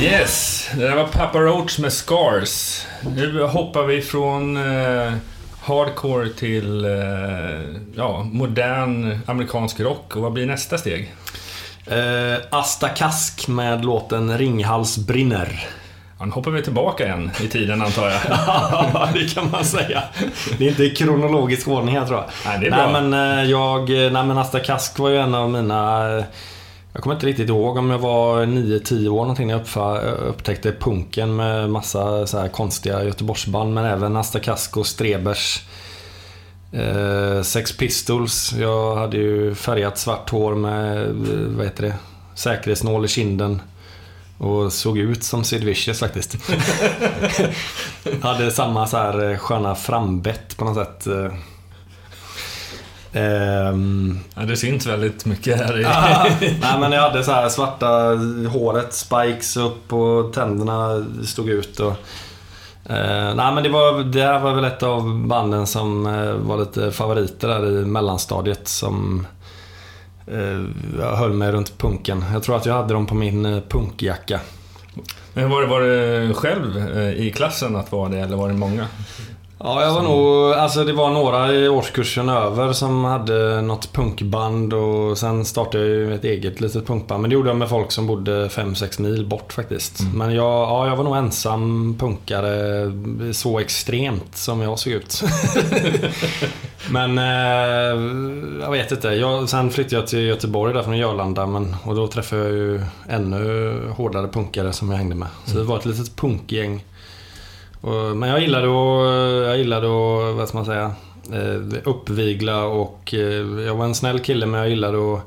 Yes, 0.00 0.68
det 0.74 0.82
där 0.82 0.96
var 0.96 1.06
Papa 1.06 1.38
Roach 1.38 1.78
med 1.78 1.92
Scars. 1.92 2.86
Nu 3.16 3.42
hoppar 3.42 3.82
vi 3.82 4.02
från 4.02 4.56
eh, 4.56 5.12
hardcore 5.62 6.28
till 6.28 6.84
eh, 6.84 6.90
ja, 7.94 8.26
modern 8.32 9.18
amerikansk 9.26 9.80
rock. 9.80 10.16
Och 10.16 10.22
vad 10.22 10.32
blir 10.32 10.46
nästa 10.46 10.78
steg? 10.78 11.14
Eh, 11.86 12.38
Asta 12.50 12.88
Kask 12.88 13.48
med 13.48 13.84
låten 13.84 14.38
Ringhals 14.38 14.98
brinner. 14.98 15.66
Ja, 16.18 16.24
nu 16.24 16.30
hoppar 16.30 16.50
vi 16.50 16.62
tillbaka 16.62 17.04
igen 17.06 17.30
i 17.44 17.48
tiden 17.48 17.82
antar 17.82 18.08
jag. 18.08 18.20
ja, 18.28 19.08
det 19.14 19.34
kan 19.34 19.50
man 19.50 19.64
säga. 19.64 20.02
Det 20.58 20.64
är 20.64 20.68
inte 20.68 20.84
i 20.84 20.90
kronologisk 20.90 21.68
ordning 21.68 21.98
här 21.98 22.06
tror 22.06 22.18
jag. 22.18 22.26
Nej, 22.46 22.58
det 22.60 22.66
är 22.66 22.70
bra. 22.70 22.90
Nej, 22.90 23.02
men, 23.02 23.38
eh, 23.38 23.50
jag, 23.50 23.88
nej, 23.88 24.10
men 24.10 24.38
Asta 24.38 24.60
Kask 24.60 24.98
var 24.98 25.08
ju 25.08 25.16
en 25.16 25.34
av 25.34 25.50
mina 25.50 26.22
jag 26.96 27.02
kommer 27.02 27.14
inte 27.14 27.26
riktigt 27.26 27.48
ihåg 27.48 27.76
om 27.76 27.90
jag 27.90 27.98
var 27.98 28.46
9-10 28.46 29.08
år 29.08 29.20
någonting 29.20 29.46
när 29.46 29.62
jag 29.74 30.02
upptäckte 30.28 30.72
punken 30.72 31.36
med 31.36 31.70
massa 31.70 32.26
så 32.26 32.38
här 32.38 32.48
konstiga 32.48 33.04
Göteborgsband 33.04 33.74
men 33.74 33.84
även 33.84 34.16
Asta 34.16 34.40
Kasko, 34.40 34.84
Strebers, 34.84 35.62
eh, 36.72 37.42
Sex 37.42 37.76
Pistols. 37.76 38.52
Jag 38.52 38.96
hade 38.96 39.16
ju 39.16 39.54
färgat 39.54 39.98
svart 39.98 40.30
hår 40.30 40.54
med, 40.54 41.06
eh, 41.08 41.56
vad 41.56 41.64
heter 41.64 41.82
det, 41.82 41.94
säkerhetsnål 42.34 43.04
i 43.04 43.08
kinden. 43.08 43.62
Och 44.38 44.72
såg 44.72 44.98
ut 44.98 45.24
som 45.24 45.44
Sid 45.44 45.64
Vicious 45.64 46.00
faktiskt. 46.00 46.36
hade 48.22 48.50
samma 48.50 48.86
så 48.86 48.96
här 48.96 49.30
eh, 49.30 49.38
sköna 49.38 49.74
frambett 49.74 50.56
på 50.56 50.64
något 50.64 51.02
sätt. 51.02 51.06
Eh, 53.16 53.46
Um, 53.68 54.20
ja, 54.34 54.42
det 54.42 54.56
syns 54.56 54.86
väldigt 54.86 55.24
mycket 55.24 55.56
här 55.56 55.80
i... 55.80 55.82
nej, 56.60 56.80
men 56.80 56.92
jag 56.92 57.00
hade 57.02 57.24
så 57.24 57.32
här 57.32 57.48
svarta 57.48 57.86
håret, 58.52 58.92
spikes 58.92 59.56
upp 59.56 59.92
och 59.92 60.32
tänderna 60.32 61.06
stod 61.24 61.48
ut. 61.48 61.80
Och, 61.80 61.92
uh, 62.90 63.34
nej, 63.34 63.54
men 63.54 63.62
det, 63.62 63.68
var, 63.68 64.04
det 64.04 64.22
här 64.22 64.40
var 64.40 64.54
väl 64.54 64.64
ett 64.64 64.82
av 64.82 65.26
banden 65.26 65.66
som 65.66 66.06
uh, 66.06 66.34
var 66.34 66.58
lite 66.58 66.92
favoriter 66.92 67.48
där 67.48 67.66
i 67.66 67.84
mellanstadiet. 67.84 68.68
Som 68.68 69.26
uh, 70.32 70.64
jag 70.98 71.16
höll 71.16 71.32
mig 71.32 71.52
runt 71.52 71.78
punken. 71.78 72.24
Jag 72.32 72.42
tror 72.42 72.56
att 72.56 72.66
jag 72.66 72.74
hade 72.74 72.94
dem 72.94 73.06
på 73.06 73.14
min 73.14 73.62
punkjacka. 73.68 74.40
Men 75.32 75.50
var 75.50 75.60
det, 75.60 75.66
var 75.66 75.80
det 75.80 76.34
själv 76.34 76.98
i 77.16 77.30
klassen 77.30 77.76
att 77.76 77.92
vara 77.92 78.08
det, 78.08 78.18
eller 78.18 78.36
var 78.36 78.48
det 78.48 78.54
många? 78.54 78.86
Ja, 79.58 79.82
jag 79.82 79.88
var 79.92 80.02
som... 80.02 80.04
nog... 80.04 80.52
Alltså 80.52 80.84
det 80.84 80.92
var 80.92 81.10
några 81.10 81.52
i 81.52 81.68
årskursen 81.68 82.28
över 82.28 82.72
som 82.72 83.04
hade 83.04 83.62
något 83.62 83.92
punkband 83.92 84.74
och 84.74 85.18
sen 85.18 85.44
startade 85.44 85.84
jag 85.84 85.94
ju 85.94 86.14
ett 86.14 86.24
eget 86.24 86.60
litet 86.60 86.86
punkband. 86.86 87.22
Men 87.22 87.30
det 87.30 87.34
gjorde 87.34 87.48
jag 87.48 87.56
med 87.56 87.68
folk 87.68 87.92
som 87.92 88.06
bodde 88.06 88.48
5-6 88.48 89.02
mil 89.02 89.26
bort 89.26 89.52
faktiskt. 89.52 90.00
Mm. 90.00 90.18
Men 90.18 90.34
jag, 90.34 90.44
ja, 90.44 90.86
jag 90.86 90.96
var 90.96 91.04
nog 91.04 91.16
ensam 91.16 91.96
punkare 91.98 92.92
så 93.32 93.58
extremt 93.58 94.36
som 94.36 94.60
jag 94.60 94.78
såg 94.78 94.92
ut. 94.92 95.22
men 96.90 97.18
eh, 97.18 98.02
jag 98.62 98.70
vet 98.70 98.92
inte. 98.92 99.08
Jag, 99.08 99.48
sen 99.48 99.70
flyttade 99.70 99.96
jag 99.96 100.06
till 100.06 100.26
Göteborg 100.26 100.74
där 100.74 100.82
från 100.82 100.98
Jörlanda 100.98 101.46
men, 101.46 101.76
och 101.84 101.94
då 101.94 102.06
träffade 102.06 102.42
jag 102.42 102.52
ju 102.52 102.80
ännu 103.08 103.80
hårdare 103.96 104.28
punkare 104.28 104.72
som 104.72 104.90
jag 104.90 104.98
hängde 104.98 105.14
med. 105.14 105.28
Så 105.44 105.58
det 105.58 105.64
var 105.64 105.78
ett 105.78 105.86
litet 105.86 106.16
punkgäng. 106.16 106.84
Men 108.14 108.28
jag 108.28 108.40
gillade 108.40 108.66
att, 108.66 109.46
jag 109.46 109.58
gillade 109.58 109.86
att, 109.86 110.36
vad 110.36 110.48
ska 110.48 110.58
man 110.58 110.66
säga, 110.66 110.92
eh, 111.32 111.78
uppvigla 111.84 112.64
och 112.64 113.14
eh, 113.14 113.64
jag 113.66 113.74
var 113.74 113.84
en 113.84 113.94
snäll 113.94 114.18
kille 114.18 114.46
men 114.46 114.60
jag 114.60 114.68
gillade 114.68 115.14
att 115.14 115.20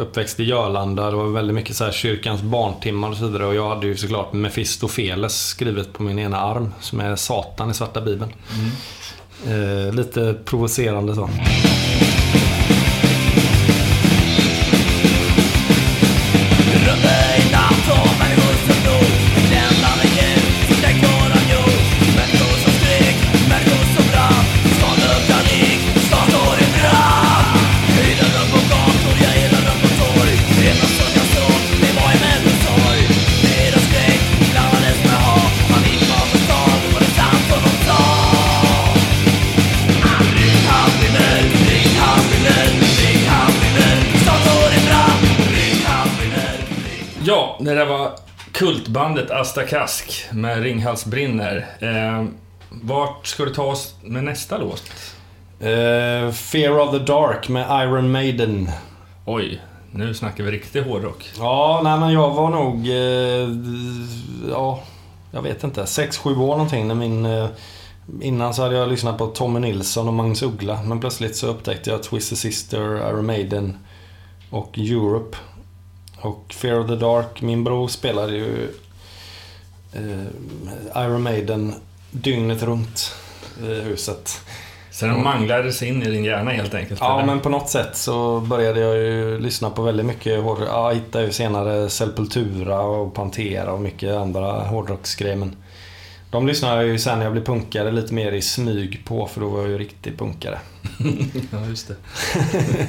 uppväxt 0.00 0.40
i 0.40 0.44
Jörlanda. 0.44 1.10
Det 1.10 1.16
var 1.16 1.26
väldigt 1.26 1.54
mycket 1.54 1.76
så 1.76 1.84
här 1.84 1.92
kyrkans 1.92 2.42
barntimmar 2.42 3.10
och 3.10 3.16
så 3.16 3.26
vidare. 3.26 3.46
Och 3.46 3.54
jag 3.54 3.68
hade 3.68 3.86
ju 3.86 3.96
såklart 3.96 4.32
Mefistofeles 4.32 5.46
skrivet 5.46 5.92
på 5.92 6.02
min 6.02 6.18
ena 6.18 6.36
arm. 6.40 6.74
Som 6.80 7.00
är 7.00 7.16
Satan 7.16 7.70
i 7.70 7.74
Svarta 7.74 8.00
Bibeln. 8.00 8.32
Mm. 8.54 9.88
Eh, 9.88 9.94
lite 9.94 10.34
provocerande 10.44 11.14
så. 11.14 11.30
Kultbandet 48.54 49.30
Asta 49.30 49.62
Kask 49.62 50.24
med 50.32 50.62
Ringhals 50.62 51.04
brinner. 51.06 51.66
Eh, 51.78 52.24
vart 52.70 53.26
ska 53.26 53.44
du 53.44 53.54
ta 53.54 53.62
oss 53.62 53.94
med 54.02 54.24
nästa 54.24 54.58
låt? 54.58 54.82
Eh, 55.60 56.32
Fear 56.32 56.78
of 56.78 56.90
the 56.90 56.98
Dark 56.98 57.48
med 57.48 57.82
Iron 57.84 58.12
Maiden. 58.12 58.70
Oj, 59.24 59.60
nu 59.90 60.14
snackar 60.14 60.44
vi 60.44 60.50
riktig 60.50 60.82
hårdrock. 60.82 61.30
Ja, 61.38 61.80
nej 61.84 61.98
men 62.00 62.12
jag 62.12 62.30
var 62.30 62.50
nog... 62.50 62.88
Eh, 62.88 63.48
ja, 64.50 64.82
jag 65.30 65.42
vet 65.42 65.64
inte. 65.64 65.82
6-7 65.82 66.40
år 66.40 66.50
någonting 66.50 66.88
när 66.88 66.94
min... 66.94 67.26
Eh, 67.26 67.46
innan 68.20 68.54
så 68.54 68.62
hade 68.62 68.76
jag 68.76 68.88
lyssnat 68.88 69.18
på 69.18 69.26
Tommy 69.26 69.60
Nilsson 69.60 70.08
och 70.08 70.14
Magnus 70.14 70.42
Uggla. 70.42 70.82
Men 70.82 71.00
plötsligt 71.00 71.36
så 71.36 71.46
upptäckte 71.46 71.90
jag 71.90 72.02
Twisted 72.02 72.38
Sister, 72.38 73.08
Iron 73.10 73.26
Maiden 73.26 73.78
och 74.50 74.78
Europe. 74.78 75.36
Och 76.24 76.54
Fear 76.54 76.80
of 76.80 76.86
the 76.86 76.96
Dark. 76.96 77.42
Min 77.42 77.64
bror 77.64 77.88
spelade 77.88 78.32
ju 78.32 78.68
eh, 79.92 81.02
Iron 81.04 81.22
Maiden 81.22 81.74
dygnet 82.10 82.62
runt 82.62 83.14
i 83.62 83.80
huset. 83.80 84.40
Så 84.90 85.06
den 85.06 85.22
manglades 85.22 85.82
in 85.82 86.02
i 86.02 86.10
din 86.10 86.24
hjärna 86.24 86.50
helt 86.50 86.74
enkelt? 86.74 87.00
Ja, 87.00 87.14
eller? 87.14 87.26
men 87.26 87.40
på 87.40 87.48
något 87.48 87.68
sätt 87.68 87.96
så 87.96 88.40
började 88.40 88.80
jag 88.80 88.96
ju 88.96 89.38
lyssna 89.38 89.70
på 89.70 89.82
väldigt 89.82 90.06
mycket 90.06 90.42
hårdrock. 90.42 90.68
Ja, 90.68 90.88
jag 90.88 90.94
hittade 90.94 91.24
ju 91.24 91.32
senare 91.32 91.90
Sepultura 91.90 92.80
och 92.80 93.14
Pantera 93.14 93.72
och 93.72 93.80
mycket 93.80 94.14
andra 94.14 94.52
hårdrocksgrejer. 94.52 95.36
Men 95.36 95.56
de 96.30 96.46
lyssnade 96.46 96.76
jag 96.76 96.86
ju 96.86 96.98
sen 96.98 97.18
när 97.18 97.26
jag 97.26 97.32
blev 97.32 97.44
punkare 97.44 97.90
lite 97.92 98.14
mer 98.14 98.32
i 98.32 98.42
smyg 98.42 99.02
på, 99.04 99.26
för 99.26 99.40
då 99.40 99.48
var 99.48 99.60
jag 99.60 99.70
ju 99.70 99.78
riktig 99.78 100.18
punkare. 100.18 100.58
ja, 101.50 101.66
just 101.68 101.88
det. 101.88 101.96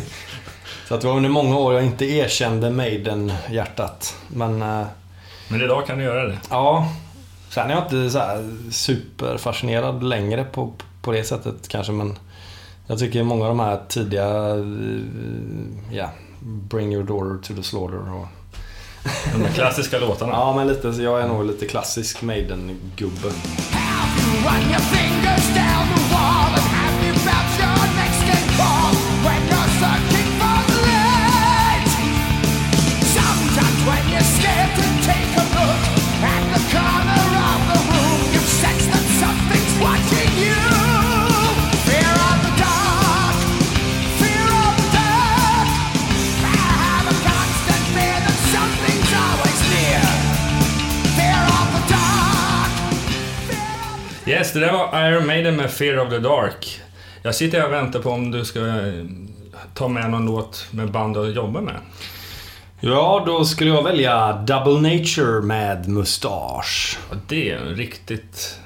Så 0.87 0.95
att 0.95 1.01
det 1.01 1.07
var 1.07 1.15
under 1.15 1.29
många 1.29 1.57
år 1.57 1.73
jag 1.73 1.83
inte 1.83 2.05
erkände 2.05 2.69
Maiden-hjärtat. 2.69 4.15
Men 4.27 4.61
eh, 4.61 4.85
Men 5.47 5.61
idag 5.61 5.87
kan 5.87 5.97
du 5.97 6.03
göra 6.03 6.27
det. 6.27 6.37
ja, 6.49 6.87
sen 7.49 7.69
är 7.69 7.75
jag 7.75 7.83
inte 7.83 8.09
så 8.09 8.19
här 8.19 8.49
superfascinerad 8.71 10.03
längre 10.03 10.43
på, 10.43 10.73
på 11.01 11.11
det 11.11 11.23
sättet 11.23 11.67
kanske. 11.67 11.91
Men 11.91 12.17
jag 12.87 12.99
tycker 12.99 13.23
många 13.23 13.43
av 13.43 13.49
de 13.49 13.59
här 13.59 13.79
tidiga, 13.87 14.25
eh, 14.55 14.65
ja, 15.91 16.09
Bring 16.69 16.93
your 16.93 17.03
daughter 17.03 17.47
to 17.47 17.53
the 17.61 17.63
slaughter 17.63 18.13
och 18.13 18.27
De 19.43 19.53
klassiska 19.53 19.99
låtarna. 19.99 20.31
Ja, 20.33 20.55
men 20.55 20.67
lite, 20.67 20.93
så 20.93 21.01
jag 21.01 21.21
är 21.21 21.27
nog 21.27 21.45
lite 21.45 21.65
klassisk 21.65 22.21
Maiden-gubbe. 22.21 23.31
Det 54.60 54.65
där 54.65 54.73
var 54.73 55.07
Iron 55.10 55.27
Maiden 55.27 55.56
med 55.56 55.72
Fear 55.72 55.99
of 55.99 56.10
the 56.10 56.19
Dark. 56.19 56.82
Jag 57.22 57.36
sitter 57.36 57.60
här 57.60 57.68
och 57.68 57.73
väntar 57.73 57.99
på 57.99 58.10
om 58.10 58.32
du 58.32 58.45
ska 58.45 58.60
eh, 58.60 59.06
ta 59.73 59.88
med 59.88 60.10
någon 60.10 60.26
låt 60.26 60.65
med 60.72 60.91
band 60.91 61.15
du 61.15 61.32
jobbar 61.32 61.61
med. 61.61 61.76
Ja, 62.80 63.23
då 63.26 63.45
skulle 63.45 63.69
jag 63.69 63.84
välja 63.84 64.34
Double 64.34 64.90
Nature 64.95 65.41
med 65.41 65.88
Mustasch. 65.88 66.98
Och 67.10 67.15
det 67.27 67.52
är 67.52 67.57
en 67.57 67.76
riktigt 67.76 68.60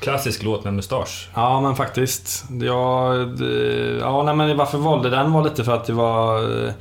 klassisk 0.00 0.42
låt 0.42 0.64
med 0.64 0.74
mustasch. 0.74 1.28
Ja, 1.34 1.60
men 1.60 1.76
faktiskt. 1.76 2.44
Jag, 2.62 3.16
ja, 4.00 4.22
nej, 4.22 4.34
men 4.36 4.56
varför 4.56 4.78
valde 4.78 5.10
den 5.10 5.32
var 5.32 5.44
lite 5.44 5.64
för 5.64 5.74
att 5.74 5.84
det 5.84 5.92
var... 5.92 6.42
eh, 6.66 6.72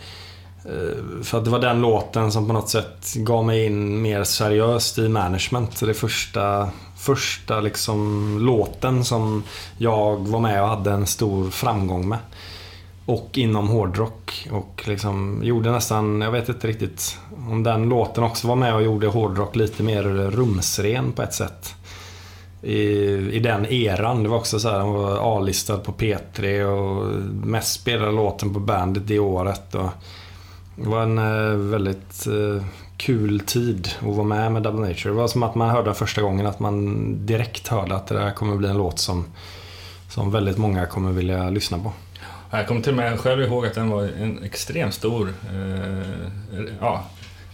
För 1.24 1.38
att 1.38 1.45
det 1.45 1.52
var 1.52 1.60
den 1.60 1.82
låten 1.82 2.32
som 2.32 2.48
på 2.48 2.53
något 2.53 2.70
sätt 2.70 3.14
gav 3.16 3.45
mig 3.45 3.66
in 3.66 4.02
mer 4.02 4.24
seriöst 4.24 4.98
i 4.98 5.10
management. 5.10 5.80
Det 5.80 5.94
första, 5.94 6.70
första 7.02 7.60
liksom 7.60 8.38
låten 8.41 9.06
som 9.06 9.44
jag 9.78 10.28
var 10.28 10.40
med 10.40 10.61
och 10.61 10.68
hade 10.68 10.91
en 10.91 11.07
stor 11.07 11.49
framgång 11.49 12.10
med. 12.10 12.19
Och 13.06 13.30
inom 13.34 13.68
hårdrock. 13.68 14.48
Och 14.52 14.84
liksom 14.86 15.40
gjorde 15.44 15.72
nästan, 15.72 16.22
jag 16.22 16.32
vet 16.32 16.49
inte 16.49 16.68
riktigt 16.68 17.19
om 17.49 17.64
den 17.64 17.90
låten 17.90 18.23
också 18.23 18.48
var 18.48 18.56
med 18.56 18.76
och 18.76 18.84
gjorde 18.84 19.07
hårdrock 19.07 19.56
lite 19.56 19.84
mer 19.84 20.03
rumsren 20.03 21.11
på 21.11 21.22
ett 21.22 21.34
sätt. 21.34 21.76
I, 22.61 22.80
i 23.32 23.40
den 23.40 23.65
eran. 23.65 24.23
Det 24.23 24.30
var 24.30 24.38
också 24.38 24.60
så 24.60 24.69
här, 24.69 24.78
den 24.78 24.94
var 24.94 25.38
A-listad 25.38 25.78
på 25.78 25.91
P3 25.91 26.64
och 26.64 27.07
mest 27.45 27.82
spelade 27.82 28.11
låten 28.11 28.53
på 28.53 28.60
bandet 28.60 29.07
det 29.07 29.19
året. 29.19 29.76
Och 29.76 29.90
det 30.76 30.90
var 30.90 31.03
en 31.03 31.18
eh, 31.18 31.57
väldigt 31.57 32.28
eh, 32.28 32.64
kul 33.02 33.40
tid 33.40 33.90
att 33.99 34.15
vara 34.15 34.23
med 34.28 34.52
med 34.52 34.64
Double 34.64 34.88
Nature. 34.88 35.10
Det 35.10 35.18
var 35.18 35.28
som 35.28 35.44
att 35.44 35.56
man 35.56 35.69
hörde 35.69 35.86
den 35.86 35.95
första 35.95 36.22
gången 36.22 36.45
att 36.45 36.60
man 36.60 37.26
direkt 37.26 37.68
hörde 37.68 37.95
att 37.95 38.07
det 38.07 38.15
där 38.15 38.32
kommer 38.32 38.56
bli 38.56 38.69
en 38.69 38.78
låt 38.78 38.99
som, 38.99 39.26
som 40.10 40.32
väldigt 40.32 40.57
många 40.57 40.86
kommer 40.86 41.11
vilja 41.11 41.49
lyssna 41.49 41.80
på. 41.80 41.91
Jag 42.52 42.68
kommer 42.68 42.82
till 42.82 42.91
och 42.91 42.98
med 42.98 43.19
själv 43.19 43.41
ihåg 43.41 43.65
att 43.65 43.73
den 43.76 43.90
var 43.90 44.03
en 44.03 44.44
extremt 44.44 44.94
stor 44.94 45.34
eh, 45.53 46.10
ja, 46.82 47.03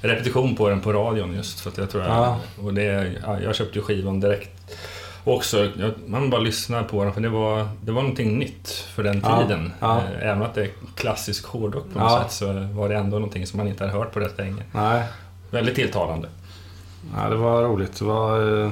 repetition 0.02 0.56
på 0.56 0.70
den 0.70 0.82
på 0.82 0.94
radion 0.94 1.34
just 1.36 1.60
för 1.60 1.70
att 1.70 1.78
jag 1.78 1.90
tror 1.90 2.04
jag, 2.04 2.12
Ja. 2.12 2.38
och 2.64 2.74
det, 2.74 3.14
ja, 3.26 3.40
jag 3.40 3.56
köpte 3.56 3.82
skivan 3.82 4.20
direkt 4.20 4.78
också. 5.24 5.70
Jag, 5.80 5.92
man 6.06 6.30
bara 6.30 6.42
lyssnar 6.42 6.84
på 6.84 7.04
den 7.04 7.14
för 7.14 7.22
det 7.22 7.30
var, 7.30 7.68
det 7.82 7.92
var 7.92 8.02
någonting 8.02 8.40
nytt 8.40 8.70
för 8.70 9.04
den 9.04 9.22
tiden. 9.22 9.72
ja. 9.80 9.98
Eh, 9.98 10.30
Även 10.30 10.44
att 10.44 10.54
det 10.56 10.62
är 10.64 10.70
klassisk 10.96 11.46
hårdrock 11.46 11.86
på 11.94 12.00
något 12.00 12.22
sätt 12.22 12.32
så 12.32 12.54
var 12.54 12.90
det 12.90 12.96
ändå 12.96 13.20
någonting 13.20 13.48
som 13.48 13.58
man 13.58 13.68
inte 13.68 13.84
hade 13.84 13.98
hört 13.98 14.14
på 14.14 14.20
rätt 14.20 14.38
länge. 14.38 14.64
Nej, 14.72 15.04
Väldigt 15.52 15.76
tilltalande. 15.76 16.28
ja, 17.16 17.30
det 17.30 17.36
var 17.36 17.64
roligt. 17.64 18.00
Det 18.00 18.06
var, 18.06 18.62
eh, 18.64 18.72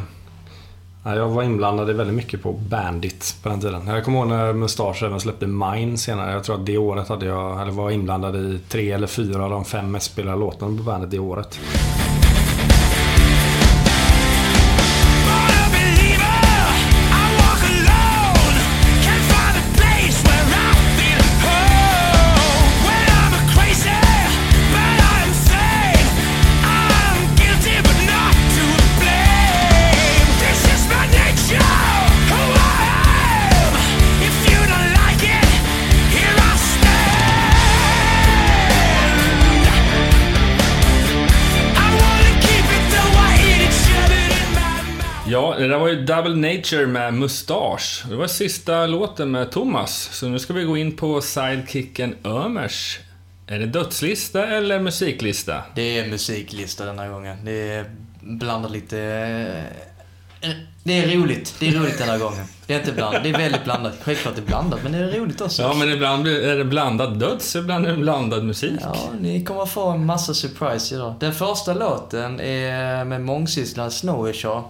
ja, 1.04 1.16
jag 1.16 1.30
var 1.30 1.44
inblandad 1.44 1.90
i 1.90 1.94
väldigt 1.94 2.16
mycket 2.16 2.44
på 2.44 2.54
Bandit 2.54 3.36
på 3.44 3.50
den 3.50 3.62
tiden. 3.62 3.88
Jag 3.88 4.06
kommer 4.06 4.20
ihåg 4.20 4.28
när 4.28 4.54
Mustasch 4.54 5.04
även 5.04 5.20
släppte 5.20 5.48
Mine 5.48 5.98
senare. 5.98 6.32
Jag 6.32 6.44
tror 6.44 6.56
att 6.56 6.66
det 6.66 6.78
året 6.78 7.08
hade 7.10 7.26
jag, 7.26 7.62
eller 7.62 7.72
var 7.72 7.92
inblandad 7.92 8.36
i 8.36 8.60
tre 8.70 8.92
eller 8.92 9.08
fyra 9.08 9.44
av 9.44 9.50
de 9.50 9.66
fem 9.66 9.92
mest 9.92 10.12
spelade 10.12 10.38
låtarna 10.40 10.78
på 10.78 10.84
Bandit 10.84 11.12
det 11.12 11.20
året. 11.20 11.60
Double 46.26 46.54
Nature 46.56 46.88
med 46.88 47.14
Mustasch. 47.14 48.04
Det 48.10 48.16
var 48.16 48.28
sista 48.28 48.86
låten 48.86 49.32
med 49.32 49.52
Thomas. 49.52 50.10
Så 50.12 50.28
nu 50.28 50.40
ska 50.40 50.54
vi 50.54 50.64
gå 50.64 50.78
in 50.78 50.96
på 50.96 51.22
sidekicken 51.22 52.16
Ömers. 52.24 53.00
Är 53.48 53.60
det 53.60 53.66
dödslista 53.66 54.48
eller 54.48 54.80
musiklista? 54.80 55.64
Det 55.76 56.00
är 56.00 56.08
musiklista 56.08 56.86
den 56.86 57.00
här 57.00 57.10
gången. 57.10 57.38
Det 57.46 57.72
är 57.72 57.86
blandat 58.22 58.72
lite... 58.72 59.00
eh, 60.42 60.50
Det 60.84 60.94
är 61.04 61.18
roligt. 61.18 61.56
Det 61.60 61.68
är 61.68 61.72
roligt 61.72 61.98
den 61.98 62.10
här 62.10 62.18
gången. 62.18 62.46
Det 62.68 62.74
är 62.74 62.80
inte 62.80 62.92
blandat. 62.92 63.24
Det 63.24 63.30
är 63.30 63.38
väldigt 63.38 63.64
blandat. 63.64 63.94
Självklart 64.04 64.36
det 64.36 64.42
är 64.42 64.46
blandat, 64.46 64.80
men 64.84 64.92
det 64.92 64.98
är 64.98 65.20
roligt 65.20 65.42
också. 65.42 65.62
Ja, 65.62 65.74
men 65.74 65.92
ibland 65.92 66.28
är 66.28 66.56
det 66.58 66.66
blandad 66.66 67.20
döds, 67.20 67.56
ibland 67.56 67.86
är 67.86 67.92
det 67.92 67.98
blandad 67.98 68.44
musik. 68.44 68.80
Ja, 68.82 68.96
ni 69.20 69.44
kommer 69.44 69.66
få 69.66 69.90
en 69.90 70.06
massa 70.06 70.34
surprise 70.34 70.96
idag. 70.96 71.14
Den 71.20 71.34
första 71.34 71.74
låten 71.74 72.40
är 72.40 73.06
med 73.06 73.22
mångsysslaren 73.22 73.92
Snowishaw. 73.92 74.64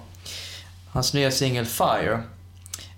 Hans 0.96 1.14
nya 1.14 1.32
singel 1.32 1.66
Fire. 1.66 2.22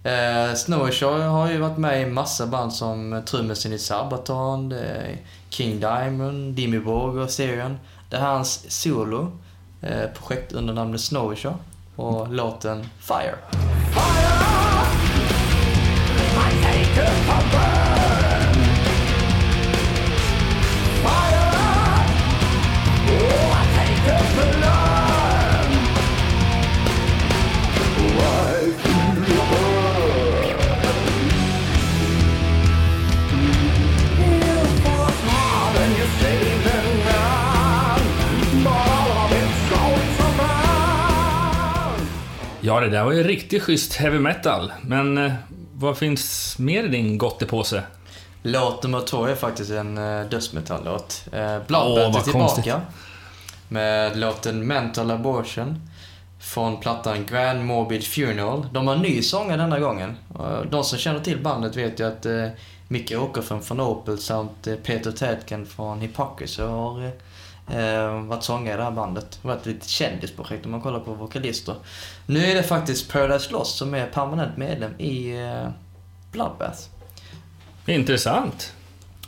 Eh, 0.03 0.55
Snowishaw 0.55 1.23
har 1.23 1.51
ju 1.51 1.57
varit 1.57 1.77
med 1.77 2.01
i 2.01 2.05
massa 2.05 2.47
band 2.47 2.73
som 2.73 3.21
trummisen 3.25 3.73
i 3.73 3.79
Sabaton, 3.79 4.71
eh, 4.71 5.17
King 5.49 5.79
Diamond, 5.79 6.53
Dimmy 6.53 6.79
Borg 6.79 7.21
och 7.21 7.31
serien. 7.31 7.79
Det 8.09 8.17
här 8.17 8.27
är 8.27 8.33
hans 8.33 8.71
solo, 8.81 9.31
eh, 9.81 10.09
projekt 10.17 10.51
under 10.51 10.73
namnet 10.73 11.01
Snowishaw 11.01 11.57
och 11.95 12.33
låten 12.33 12.85
Fire. 12.99 13.35
Fire! 13.93 14.37
Ja, 42.67 42.79
det 42.79 42.89
där 42.89 43.03
var 43.03 43.11
ju 43.11 43.23
riktigt 43.23 43.63
schysst 43.63 43.93
heavy 43.93 44.19
metal. 44.19 44.71
Men 44.81 45.17
eh, 45.17 45.33
vad 45.73 45.97
finns 45.97 46.55
mer 46.59 46.83
i 46.83 46.87
din 46.87 47.17
gottepåse? 47.17 47.83
Låt 48.43 48.83
nummer 48.83 49.01
två 49.01 49.25
är 49.25 49.35
faktiskt 49.35 49.71
en 49.71 49.95
dödsmetall-låt. 50.29 51.23
Uh, 51.33 51.39
Åh, 51.39 51.59
Bloodbath 51.67 52.17
är 52.17 52.23
tillbaka. 52.23 52.31
konstigt. 52.31 52.73
Med 53.69 54.17
låten 54.17 54.67
Mental 54.67 55.11
Abortion. 55.11 55.81
Från 56.39 56.79
plattan 56.79 57.25
Grand 57.25 57.65
Morbid 57.65 58.03
Funeral. 58.03 58.67
De 58.71 58.87
har 58.87 58.95
en 58.95 59.01
ny 59.01 59.21
sångare 59.21 59.57
denna 59.57 59.79
gången. 59.79 60.17
De 60.69 60.83
som 60.83 60.99
känner 60.99 61.19
till 61.19 61.43
bandet 61.43 61.75
vet 61.75 61.99
ju 61.99 62.07
att 62.07 62.25
uh, 62.25 62.47
Micke 62.87 63.11
Åkerfeldt 63.11 63.65
från 63.65 63.79
Opel 63.79 64.17
samt 64.17 64.67
uh, 64.67 64.75
Peter 64.75 65.11
Tätken 65.11 65.65
från 65.65 66.01
Hypocrisy 66.01 66.63
har 66.63 67.11
uh, 67.71 68.21
varit 68.21 68.43
sångare 68.43 68.73
i 68.73 68.77
det 68.77 68.83
här 68.83 68.91
bandet. 68.91 69.39
Det 69.41 69.47
har 69.47 69.55
varit 69.55 69.61
ett 69.61 69.73
litet 69.73 69.87
kändisprojekt 69.87 70.65
om 70.65 70.71
man 70.71 70.81
kollar 70.81 70.99
på 70.99 71.13
vokalister. 71.13 71.75
Nu 72.25 72.45
är 72.45 72.55
det 72.55 72.63
faktiskt 72.63 73.11
Paradise 73.11 73.51
Lost 73.51 73.77
som 73.77 73.93
är 73.93 74.07
permanent 74.07 74.57
medlem 74.57 74.99
i 74.99 75.43
uh, 75.43 75.69
Bloodbath. 76.31 76.79
Intressant. 77.85 78.73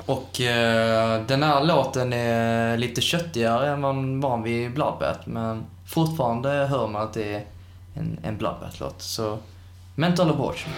Och 0.06 0.42
eh, 0.42 1.22
den 1.28 1.44
här 1.44 1.64
låten 1.64 2.14
är 2.14 2.78
lite 2.78 3.02
köttigare 3.02 3.70
än 3.70 3.82
man 3.82 4.22
van 4.22 4.44
vid 4.44 4.66
i 4.66 4.70
Bloodbath, 4.70 5.20
men 5.26 5.64
fortfarande 5.88 6.50
hör 6.50 6.88
man 6.88 7.02
att 7.02 7.14
det 7.14 7.34
är 7.34 7.46
en, 7.94 8.20
en 8.24 8.38
Bloodbath-låt. 8.38 9.02
Så, 9.02 9.38
Mental 9.96 10.30
Abortion. 10.30 10.74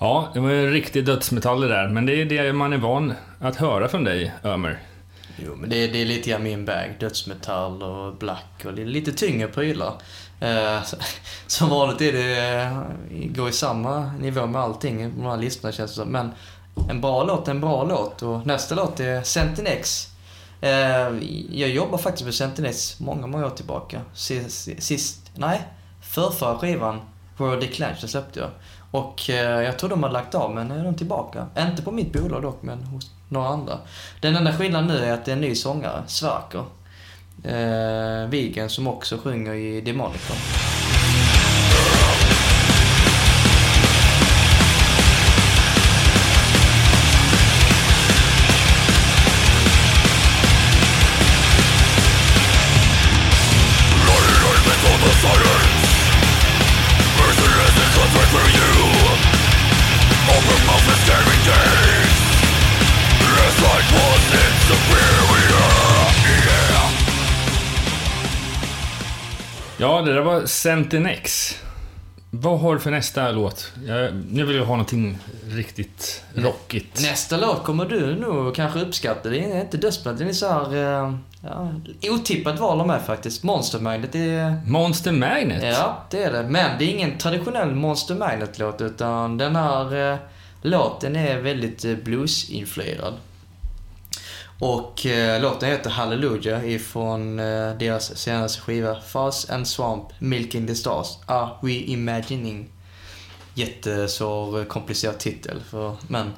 Ja, 0.00 0.28
det 0.34 0.40
var 0.40 0.50
ju 0.50 0.70
riktig 0.70 1.06
dödsmetall 1.06 1.60
det 1.60 1.68
där. 1.68 1.88
Men 1.88 2.06
det 2.06 2.12
är 2.22 2.24
det 2.24 2.52
man 2.52 2.72
är 2.72 2.78
van 2.78 3.12
att 3.40 3.56
höra 3.56 3.88
från 3.88 4.04
dig, 4.04 4.32
Ömer. 4.44 4.78
Jo, 5.36 5.54
men 5.56 5.70
det, 5.70 5.76
är- 5.76 5.92
det 5.92 5.98
är 6.02 6.04
lite 6.06 6.30
grann 6.30 6.42
min 6.42 6.64
bag. 6.64 6.96
Dödsmetall 7.00 7.82
och 7.82 8.14
black 8.16 8.62
och 8.66 8.74
det 8.74 8.82
är 8.82 8.86
lite 8.86 9.12
tyngre 9.12 9.48
prylar. 9.48 9.92
Eh, 10.40 10.82
som 11.46 11.68
vanligt 11.68 12.00
är 12.00 12.12
det, 12.12 12.60
eh, 12.62 12.82
går 13.34 13.48
i 13.48 13.52
samma 13.52 14.12
nivå 14.12 14.46
med 14.46 14.60
allting 14.62 15.10
på 15.10 15.22
de 15.22 15.30
här 15.30 15.36
listorna 15.36 15.72
känns 15.72 15.90
det 15.90 15.96
som. 15.96 16.08
Men 16.08 16.32
en 16.90 17.00
bra 17.00 17.24
låt 17.24 17.48
är 17.48 17.50
en 17.52 17.60
bra 17.60 17.84
låt 17.84 18.22
och 18.22 18.46
nästa 18.46 18.74
låt 18.74 19.00
är 19.00 19.22
Sentinex. 19.22 20.06
Eh, 20.60 20.70
jag 21.50 21.68
jobbar 21.70 21.98
faktiskt 21.98 22.24
med 22.24 22.34
Sentinex 22.34 23.00
många, 23.00 23.26
många 23.26 23.46
år 23.46 23.50
tillbaka. 23.50 24.00
Sist, 24.14 24.68
sist 24.78 25.30
nej, 25.34 25.62
förrförra 26.02 26.58
skivan, 26.58 27.00
World 27.36 27.60
Declension 27.62 28.08
släppte 28.08 28.40
jag. 28.40 28.50
Och 28.90 29.30
eh, 29.30 29.62
jag 29.62 29.78
tror 29.78 29.90
de 29.90 30.02
har 30.02 30.10
lagt 30.10 30.34
av, 30.34 30.54
men 30.54 30.68
nu 30.68 30.78
är 30.78 30.84
de 30.84 30.94
tillbaka. 30.94 31.46
Inte 31.58 31.82
på 31.82 31.92
mitt 31.92 32.12
bolag 32.12 32.42
dock, 32.42 32.62
men 32.62 32.82
hos 32.82 33.10
några 33.28 33.48
andra. 33.48 33.78
Den 34.20 34.36
enda 34.36 34.52
skillnaden 34.52 34.88
nu 34.88 35.04
är 35.04 35.12
att 35.12 35.24
det 35.24 35.30
är 35.30 35.36
en 35.36 35.40
ny 35.40 35.54
sångare, 35.54 36.02
Sverker. 36.06 36.64
Eh, 37.44 38.28
Vigen, 38.28 38.70
som 38.70 38.86
också 38.86 39.18
sjunger 39.18 39.54
i 39.54 39.80
Demonicon. 39.80 40.36
Ja, 70.00 70.04
det 70.06 70.14
där 70.14 70.20
var 70.20 70.46
Centinex. 70.46 71.56
Vad 72.30 72.60
har 72.60 72.74
du 72.74 72.80
för 72.80 72.90
nästa 72.90 73.30
låt? 73.30 73.72
Jag, 73.86 74.14
nu 74.30 74.44
vill 74.44 74.56
jag 74.56 74.64
ha 74.64 74.74
någonting 74.74 75.18
riktigt 75.48 76.24
rockigt. 76.34 77.02
Nästa 77.02 77.36
låt 77.36 77.64
kommer 77.64 77.84
du 77.86 78.16
nog 78.16 78.54
kanske 78.54 78.80
uppskatta. 78.80 79.28
Det 79.28 79.38
är 79.38 79.60
inte 79.60 79.76
dödsmetall, 79.76 80.18
det 80.18 80.24
är 80.24 80.32
så 80.32 80.48
här, 80.48 80.74
eh, 80.74 81.14
ja, 81.42 81.72
otippat 82.10 82.60
val 82.60 82.80
av 82.80 82.86
mig 82.86 83.00
faktiskt. 83.06 83.42
Monster 83.42 83.78
Magnet 83.78 84.14
är... 84.14 84.60
Monster 84.66 85.12
Magnet? 85.12 85.62
Ja, 85.62 86.04
det 86.10 86.24
är 86.24 86.32
det. 86.32 86.42
Men 86.42 86.78
det 86.78 86.84
är 86.84 86.88
ingen 86.88 87.18
traditionell 87.18 87.74
Monster 87.74 88.14
Magnet-låt, 88.14 88.80
utan 88.80 89.38
den 89.38 89.56
här 89.56 90.12
eh, 90.12 90.18
låten 90.62 91.16
är 91.16 91.40
väldigt 91.40 91.84
eh, 91.84 91.96
blues-influerad. 91.96 93.14
Och 94.60 95.06
eh, 95.06 95.42
låten 95.42 95.68
heter 95.68 95.90
Hallelujah 95.90 96.68
ifrån 96.68 97.38
eh, 97.38 97.74
deras 97.78 98.16
senaste 98.16 98.60
skiva 98.60 99.00
Fuzz 99.00 99.50
and 99.50 99.68
Swamp, 99.68 100.04
Milking 100.18 100.66
the 100.66 100.74
Stars, 100.74 101.18
Are 101.26 101.50
We 101.62 101.72
Imagining. 101.72 102.68
Jättesvår, 103.54 104.58
eh, 104.58 104.64
komplicerad 104.64 105.18
titel, 105.18 105.60
för, 105.70 105.96
men 106.08 106.32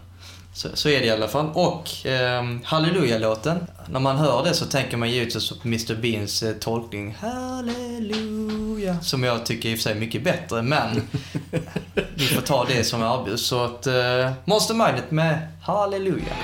så, 0.54 0.68
så 0.74 0.88
är 0.88 1.00
det 1.00 1.06
i 1.06 1.10
alla 1.10 1.28
fall. 1.28 1.50
Och 1.54 2.06
eh, 2.06 2.44
Halleluja-låten, 2.64 3.66
när 3.86 4.00
man 4.00 4.16
hör 4.16 4.44
det 4.44 4.54
så 4.54 4.66
tänker 4.66 4.96
man 4.96 5.10
givetvis 5.10 5.48
på 5.50 5.68
Mr 5.68 5.94
Beans 5.94 6.42
eh, 6.42 6.54
tolkning 6.54 7.16
Halleluja, 7.20 9.00
som 9.00 9.22
jag 9.22 9.46
tycker 9.46 9.68
i 9.68 9.74
och 9.74 9.78
för 9.78 9.82
sig 9.82 9.92
är 9.92 10.00
mycket 10.00 10.24
bättre, 10.24 10.62
men 10.62 11.02
vi 12.14 12.26
får 12.26 12.42
ta 12.42 12.64
det 12.64 12.84
som 12.84 13.02
erbjuds. 13.02 13.46
Så 13.46 13.64
att 13.64 13.86
eh, 13.86 14.32
Monster 14.44 14.74
Magnet 14.74 15.10
med 15.10 15.51
Hallelujah. 15.64 16.34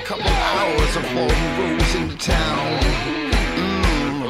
Mm, 3.59 4.23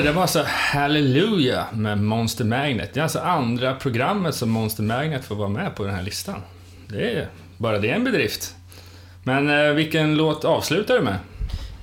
det 0.00 0.06
där 0.06 0.12
var 0.12 0.22
alltså 0.22 0.44
Halleluja 0.46 1.66
med 1.72 1.98
Monster 1.98 2.44
Magnet. 2.44 2.94
Det 2.94 3.00
är 3.00 3.02
alltså 3.02 3.18
andra 3.18 3.74
programmet 3.74 4.34
som 4.34 4.50
Monster 4.50 4.82
Magnet 4.82 5.24
får 5.24 5.34
vara 5.34 5.48
med 5.48 5.76
på 5.76 5.84
den 5.84 5.94
här 5.94 6.02
listan. 6.02 6.42
Det 6.88 7.12
är 7.12 7.28
bara 7.56 7.78
det 7.78 7.90
är 7.90 7.94
en 7.94 8.04
bedrift. 8.04 8.54
Men 9.24 9.50
eh, 9.50 9.74
vilken 9.74 10.14
låt 10.14 10.44
avslutar 10.44 10.94
du 10.94 11.00
med? 11.00 11.18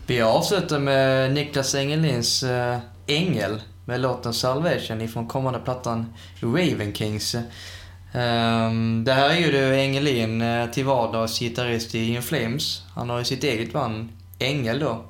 Vi 0.07 0.21
avslutar 0.21 0.79
med 0.79 1.33
Niklas 1.33 1.75
Engelins 1.75 2.43
eh, 2.43 2.77
Ängel 3.07 3.61
med 3.85 3.99
låten 3.99 4.33
Salvation 4.33 5.01
ifrån 5.01 5.27
kommande 5.27 5.59
plattan 5.59 6.13
Raven 6.41 6.93
Kings. 6.93 7.35
Um, 7.35 9.03
det 9.03 9.13
här 9.13 9.29
är 9.29 9.37
ju 9.37 9.51
då 9.51 9.75
Engelin 9.75 10.41
eh, 10.41 10.69
till 10.69 10.85
vardags 10.85 11.39
gitarrist 11.39 11.95
i 11.95 12.13
In 12.13 12.21
Flames. 12.21 12.81
Han 12.95 13.09
har 13.09 13.19
ju 13.19 13.25
sitt 13.25 13.43
eget 13.43 13.73
band 13.73 14.09
Ängel 14.39 14.79
då. 14.79 15.05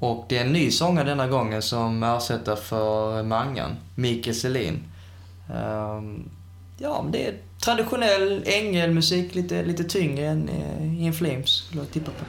Och 0.00 0.24
det 0.28 0.38
är 0.38 0.44
en 0.44 0.52
ny 0.52 0.70
sångare 0.70 1.08
denna 1.08 1.28
gången 1.28 1.62
som 1.62 2.02
ersätter 2.02 2.56
för 2.56 3.22
Mangan, 3.22 3.76
Mikael 3.94 4.36
Selin. 4.36 4.84
Um, 5.54 6.30
ja, 6.78 7.02
men 7.02 7.12
det 7.12 7.26
är 7.26 7.34
traditionell 7.64 8.42
ängelmusik, 8.46 9.34
lite, 9.34 9.62
lite 9.62 9.84
tyngre 9.84 10.26
än 10.26 10.48
eh, 10.48 10.82
uh, 10.82 11.04
In 11.04 11.12
Flames, 11.12 11.50
skulle 11.50 11.80
jag 11.82 11.90
tippa 11.90 12.10
på. 12.10 12.24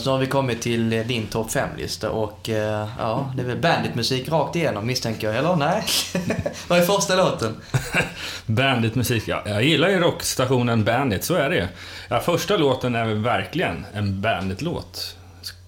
Jonas, 0.00 0.06
nu 0.06 0.12
har 0.12 0.18
vi 0.18 0.26
kommit 0.26 0.62
till 0.62 0.92
eh, 0.92 1.06
din 1.06 1.26
topp 1.26 1.50
5-lista 1.50 2.10
och 2.10 2.48
eh, 2.48 2.88
ja, 2.98 3.32
det 3.36 3.42
är 3.42 3.46
väl 3.46 3.56
bandit-musik 3.56 4.28
rakt 4.28 4.56
igenom 4.56 4.86
misstänker 4.86 5.26
jag, 5.26 5.36
eller 5.36 5.56
nej? 5.56 5.84
Vad 6.68 6.78
är 6.78 6.82
första 6.82 7.16
låten? 7.16 7.56
Bandit-musik, 8.46 9.22
ja. 9.26 9.42
Jag 9.46 9.64
gillar 9.64 9.88
ju 9.88 9.98
rockstationen 9.98 10.84
Bandit, 10.84 11.24
så 11.24 11.34
är 11.34 11.50
det 11.50 11.56
ju. 11.56 11.66
Ja, 12.08 12.20
första 12.20 12.56
låten 12.56 12.94
är 12.94 13.04
väl 13.04 13.18
verkligen 13.18 13.86
en 13.92 14.20
Bandit-låt. 14.20 15.16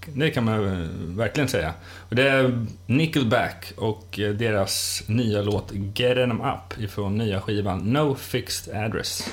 Det 0.07 0.31
kan 0.31 0.45
man 0.45 0.67
eh, 0.67 0.89
verkligen 1.17 1.49
säga. 1.49 1.75
Och 2.09 2.17
det 2.17 2.29
är 2.29 2.67
Nickelback 2.87 3.73
och 3.77 4.21
deras 4.39 5.03
nya 5.07 5.43
låt 5.43 5.73
Get 5.95 6.19
Em 6.19 6.41
Up 6.41 6.83
ifrån 6.83 7.19
nya 7.19 7.41
skivan 7.41 7.79
No 7.79 8.15
Fixed 8.15 8.77
Address. 8.77 9.29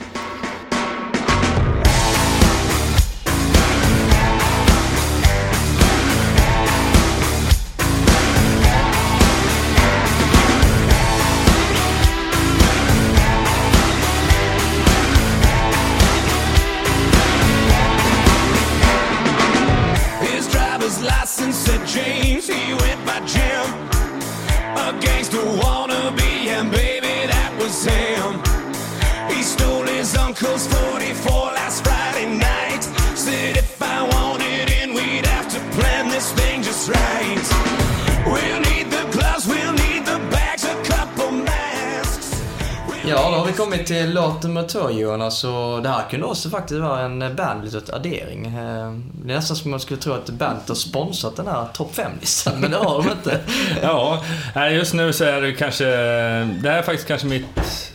Kommit 43.60 43.88
till 43.88 44.14
låt 44.14 44.44
nummer 44.44 44.68
två 44.68 44.92
Jonas 44.92 45.44
och 45.44 45.84
det 45.84 45.90
här 45.90 46.10
kunde 46.10 46.26
också 46.26 46.50
faktiskt 46.50 46.82
vara 46.82 47.02
en 47.02 47.36
bandit 47.36 47.90
addering. 47.90 48.46
Eh, 48.46 48.94
det 49.24 49.34
är 49.34 49.36
nästan 49.36 49.58
som 49.58 49.72
man 49.72 49.80
skulle 49.80 50.00
tro 50.00 50.14
att 50.14 50.30
bandet 50.30 50.68
har 50.68 50.76
sponsrat 50.76 51.36
den 51.36 51.48
här 51.48 51.66
topp 51.74 51.92
5-listan, 51.96 52.60
men 52.60 52.72
det 52.72 52.78
har 52.78 53.04
de 53.04 53.12
inte. 53.12 53.40
Ja, 53.82 54.70
just 54.70 54.94
nu 54.94 55.14
så 55.14 55.24
är 55.24 55.42
det 55.42 55.54
kanske... 55.54 55.86
Det 55.86 56.70
här 56.70 56.78
är 56.78 56.82
faktiskt 56.82 57.08
kanske 57.08 57.28
mitt 57.28 57.94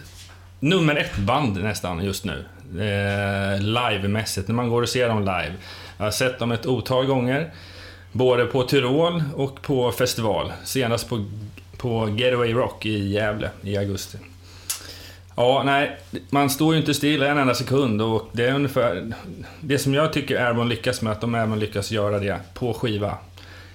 nummer 0.61 0.97
ett 0.97 1.17
band 1.17 1.63
nästan 1.63 2.05
just 2.05 2.25
nu. 2.25 2.45
Eh, 2.73 3.61
livemässigt, 3.61 4.49
när 4.49 4.55
man 4.55 4.69
går 4.69 4.83
och 4.83 4.89
ser 4.89 5.09
dem 5.09 5.21
live. 5.21 5.55
Jag 5.97 6.05
har 6.05 6.11
sett 6.11 6.39
dem 6.39 6.53
ett 6.53 6.67
otal 6.67 7.07
gånger. 7.07 7.53
Både 8.13 8.45
på 8.45 8.63
Tyrol 8.63 9.23
och 9.35 9.63
på 9.63 9.93
festival. 9.93 10.53
Senast 10.65 11.09
på, 11.09 11.25
på 11.77 12.09
Getaway 12.17 12.53
Rock 12.53 12.87
i 12.87 13.09
Gävle 13.09 13.51
i 13.63 13.77
augusti. 13.77 14.19
Ja, 15.37 15.63
nej, 15.65 15.97
man 16.31 16.51
står 16.51 16.75
ju 16.75 16.81
inte 16.81 16.95
stilla 16.95 17.27
en 17.27 17.39
enda 17.39 17.55
sekund 17.55 18.03
och 18.03 18.29
det 18.33 18.45
är 18.45 18.55
ungefär 18.55 19.13
det 19.61 19.79
som 19.79 19.95
jag 19.95 20.13
tycker 20.13 20.47
Airborne 20.47 20.71
lyckas 20.71 21.03
med, 21.03 21.13
att 21.13 21.21
de 21.21 21.35
även 21.35 21.59
lyckas 21.59 21.91
göra 21.91 22.19
det 22.19 22.41
på 22.55 22.75
skiva. 22.75 23.19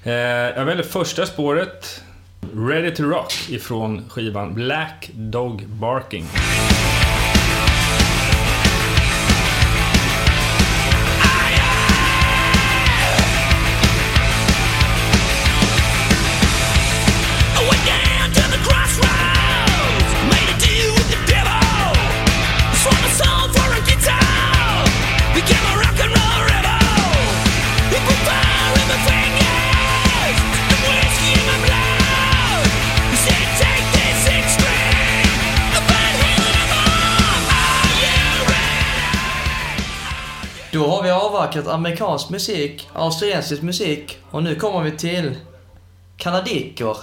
Eh, 0.04 0.14
jag 0.14 0.66
väljer 0.66 0.84
första 0.84 1.26
spåret, 1.26 2.04
Ready 2.56 2.92
to 2.92 3.04
Rock, 3.04 3.34
ifrån 3.50 4.02
skivan 4.10 4.54
Black 4.54 5.10
Dog 5.14 5.68
Barking. 5.68 6.26
Har 41.56 41.74
amerikansk 41.74 42.30
musik, 42.30 42.90
australiensisk 42.94 43.62
musik 43.62 44.18
och 44.32 44.44
nu 44.44 44.56
kommer 44.56 44.84
vi 44.84 44.92
till 44.92 45.36
kanadiker. 46.18 46.98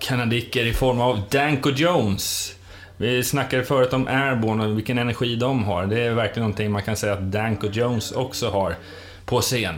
Kanadiker 0.00 0.66
i 0.66 0.72
form 0.72 1.00
av 1.00 1.20
Danko 1.30 1.70
Jones. 1.70 2.54
Vi 2.96 3.24
snackade 3.24 3.64
förut 3.64 3.92
om 3.92 4.08
Airborne 4.08 4.64
och 4.64 4.78
vilken 4.78 4.98
energi 4.98 5.36
de 5.36 5.64
har. 5.64 5.86
Det 5.86 6.00
är 6.00 6.14
verkligen 6.14 6.42
någonting 6.42 6.72
man 6.72 6.82
kan 6.82 6.96
säga 6.96 7.12
att 7.12 7.32
Danko 7.32 7.66
Jones 7.66 8.12
också 8.12 8.50
har 8.50 8.74
på 9.26 9.40
scen. 9.40 9.74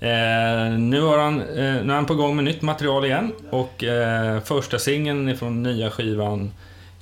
Eh, 0.00 0.78
nu, 0.78 1.00
har 1.00 1.18
han, 1.18 1.40
eh, 1.40 1.46
nu 1.56 1.92
är 1.92 1.94
han 1.94 2.06
på 2.06 2.14
gång 2.14 2.36
med 2.36 2.44
nytt 2.44 2.62
material 2.62 3.04
igen 3.04 3.32
och 3.50 3.84
eh, 3.84 4.40
första 4.40 4.78
singeln 4.78 5.36
från 5.36 5.62
nya 5.62 5.90
skivan 5.90 6.52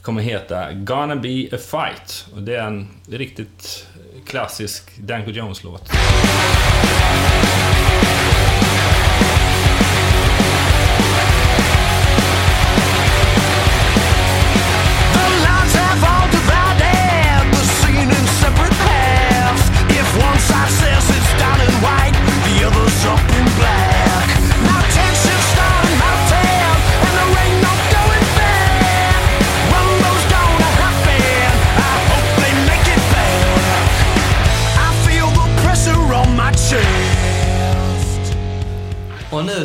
kommer 0.02 0.22
heta 0.22 0.72
Gonna 0.72 1.16
Be 1.16 1.48
A 1.52 1.58
Fight. 1.58 2.26
Och 2.34 2.42
det 2.42 2.56
är 2.56 2.66
en 2.66 2.88
riktigt 3.10 3.86
klassisk 4.26 4.98
Danko 4.98 5.30
Jones-låt. 5.30 5.90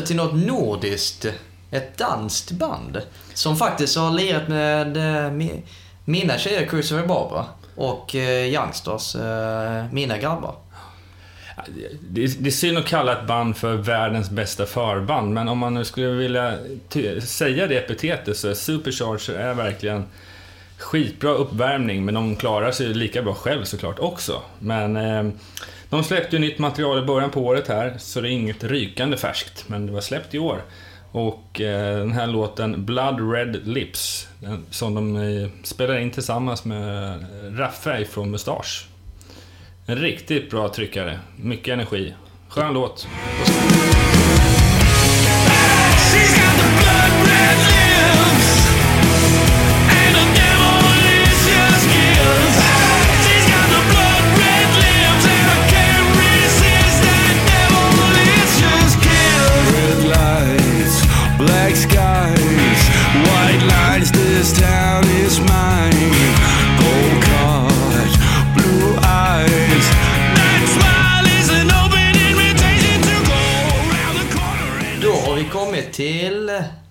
Till 0.06 0.16
något 0.16 0.36
nordiskt. 0.36 1.26
Ett 1.72 1.98
danskt 1.98 2.52
band. 2.52 3.02
Som 3.34 3.58
faktiskt 3.58 3.98
har 3.98 4.12
lirat 4.12 4.48
med 4.48 4.98
eh, 4.98 5.32
med 5.32 5.62
mina 6.06 6.38
tjejer, 6.38 6.68
Christopher 6.70 7.08
Barbara. 7.08 7.46
Och 7.76 8.16
eh, 8.16 8.54
Youngsters, 8.54 9.16
eh, 9.16 9.86
mina 9.92 10.18
grabbar. 10.18 10.56
Det 12.10 12.24
är, 12.24 12.30
det 12.40 12.50
är 12.50 12.52
synd 12.52 12.78
att 12.78 12.86
kalla 12.86 13.20
ett 13.20 13.28
band 13.28 13.58
för 13.58 13.74
världens 13.74 14.30
bästa 14.30 14.66
förband, 14.66 15.34
men 15.34 15.48
om 15.48 15.58
man 15.58 15.74
nu 15.74 15.86
skulle 15.86 16.08
vilja 16.08 16.58
säga 17.22 17.68
det 17.68 17.78
epitetet 17.78 18.38
så 18.38 18.50
är 18.50 18.54
Supercharger 18.54 19.34
är 19.34 19.54
verkligen 19.54 20.06
skitbra 20.78 21.30
uppvärmning, 21.30 22.06
men 22.06 22.14
de 22.14 22.36
klarar 22.36 22.72
sig 22.72 22.88
lika 22.88 23.22
bra 23.22 23.34
själv 23.34 23.64
såklart 23.64 24.00
också. 24.00 24.42
Men 24.60 24.98
eh, 24.98 25.32
de 25.90 26.04
släppte 26.04 26.36
ju 26.36 26.40
nytt 26.40 26.60
material 26.60 27.04
i 27.04 27.06
början 27.06 27.30
på 27.30 27.46
året 27.46 27.68
här, 27.68 27.96
så 27.98 28.22
det 28.22 28.30
är 28.30 28.32
inget 28.32 28.64
rykande 28.64 29.18
färskt, 29.18 29.64
men 29.68 29.86
det 29.86 29.92
var 29.92 30.02
släppt 30.02 30.34
i 30.34 30.40
år. 30.40 30.62
Och 31.12 31.62
eh, 31.62 31.98
den 31.98 32.12
här 32.12 32.28
låten 32.28 32.86
Blood 32.86 33.34
Red 33.34 33.68
Lips, 33.68 34.28
den, 34.40 34.66
som 34.70 34.96
de 34.96 35.16
eh, 35.16 35.50
spelar 35.64 35.98
in 35.98 36.12
tillsammans 36.12 36.66
med 36.66 37.26
Raffe 37.60 38.06
från 38.06 38.32
Mustasch. 38.32 38.88
En 39.86 39.96
riktigt 39.96 40.50
bra 40.50 40.70
tryckare. 40.70 41.20
Mycket 41.36 41.74
energi. 41.74 42.14
Skön 42.50 42.74
låt. 42.74 43.08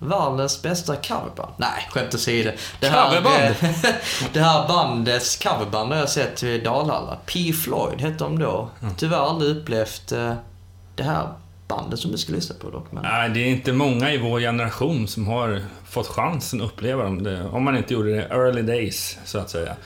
Världens 0.08 0.62
bästa 0.62 0.96
coverband. 0.96 1.52
Nej, 1.56 1.88
skämt 1.90 2.14
åsido. 2.14 2.50
Det 2.80 2.88
här, 2.88 3.16
eh, 3.16 3.52
det 4.32 4.40
här 4.40 4.68
bandets 4.68 5.36
coverband 5.36 5.92
har 5.92 5.98
jag 5.98 6.08
sett 6.08 6.42
vid 6.42 6.64
Dalhalla. 6.64 7.18
P. 7.26 7.52
Floyd 7.52 8.00
hette 8.00 8.24
de 8.24 8.38
då. 8.38 8.70
Tyvärr 8.96 9.28
aldrig 9.28 9.56
upplevt 9.56 10.12
eh, 10.12 10.34
det 10.94 11.02
här 11.02 11.28
bandet 11.68 11.98
som 11.98 12.12
du 12.12 12.18
ska 12.18 12.32
lyssna 12.32 12.56
på 12.60 12.70
dock. 12.70 12.92
Men... 12.92 13.02
Nej, 13.02 13.30
det 13.30 13.40
är 13.40 13.46
inte 13.46 13.72
många 13.72 14.12
i 14.12 14.18
vår 14.18 14.40
generation 14.40 15.08
som 15.08 15.26
har 15.26 15.62
fått 15.88 16.06
chansen 16.06 16.60
att 16.60 16.66
uppleva 16.66 17.02
dem. 17.02 17.22
Det, 17.22 17.44
om 17.44 17.62
man 17.62 17.76
inte 17.76 17.94
gjorde 17.94 18.16
det 18.16 18.22
early 18.22 18.62
days, 18.62 19.18
så 19.24 19.38
att 19.38 19.50
säga. 19.50 19.76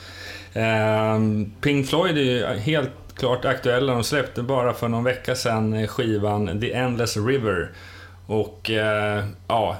Ehm, 0.53 1.51
Pink 1.61 1.87
Floyd 1.87 2.17
är 2.17 2.21
ju 2.21 2.45
helt 2.45 2.91
klart 3.15 3.45
aktuella. 3.45 3.93
De 3.93 4.03
släppte 4.03 4.43
bara 4.43 4.73
för 4.73 4.87
någon 4.87 5.03
vecka 5.03 5.35
sedan 5.35 5.87
skivan 5.87 6.61
The 6.61 6.73
Endless 6.73 7.17
River. 7.17 7.71
Och 8.25 8.69
eh, 8.69 9.23
ja, 9.47 9.77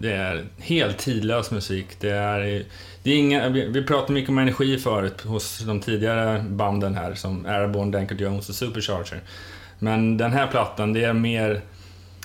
det 0.00 0.12
är 0.12 0.44
helt 0.58 0.98
tidlös 0.98 1.50
musik. 1.50 1.86
Det 2.00 2.10
är, 2.10 2.64
det 3.02 3.10
är 3.10 3.16
inga, 3.16 3.48
vi, 3.48 3.66
vi 3.68 3.82
pratade 3.82 4.12
mycket 4.12 4.30
om 4.30 4.38
energi 4.38 4.78
förut 4.78 5.20
hos 5.20 5.58
de 5.58 5.80
tidigare 5.80 6.44
banden 6.48 6.94
här 6.94 7.14
som 7.14 7.46
Airborne, 7.46 7.92
Danker 7.92 8.14
Jones 8.14 8.48
och 8.48 8.54
Supercharger. 8.54 9.20
Men 9.78 10.16
den 10.16 10.32
här 10.32 10.46
plattan, 10.46 10.92
det 10.92 11.04
är 11.04 11.12
mer 11.12 11.60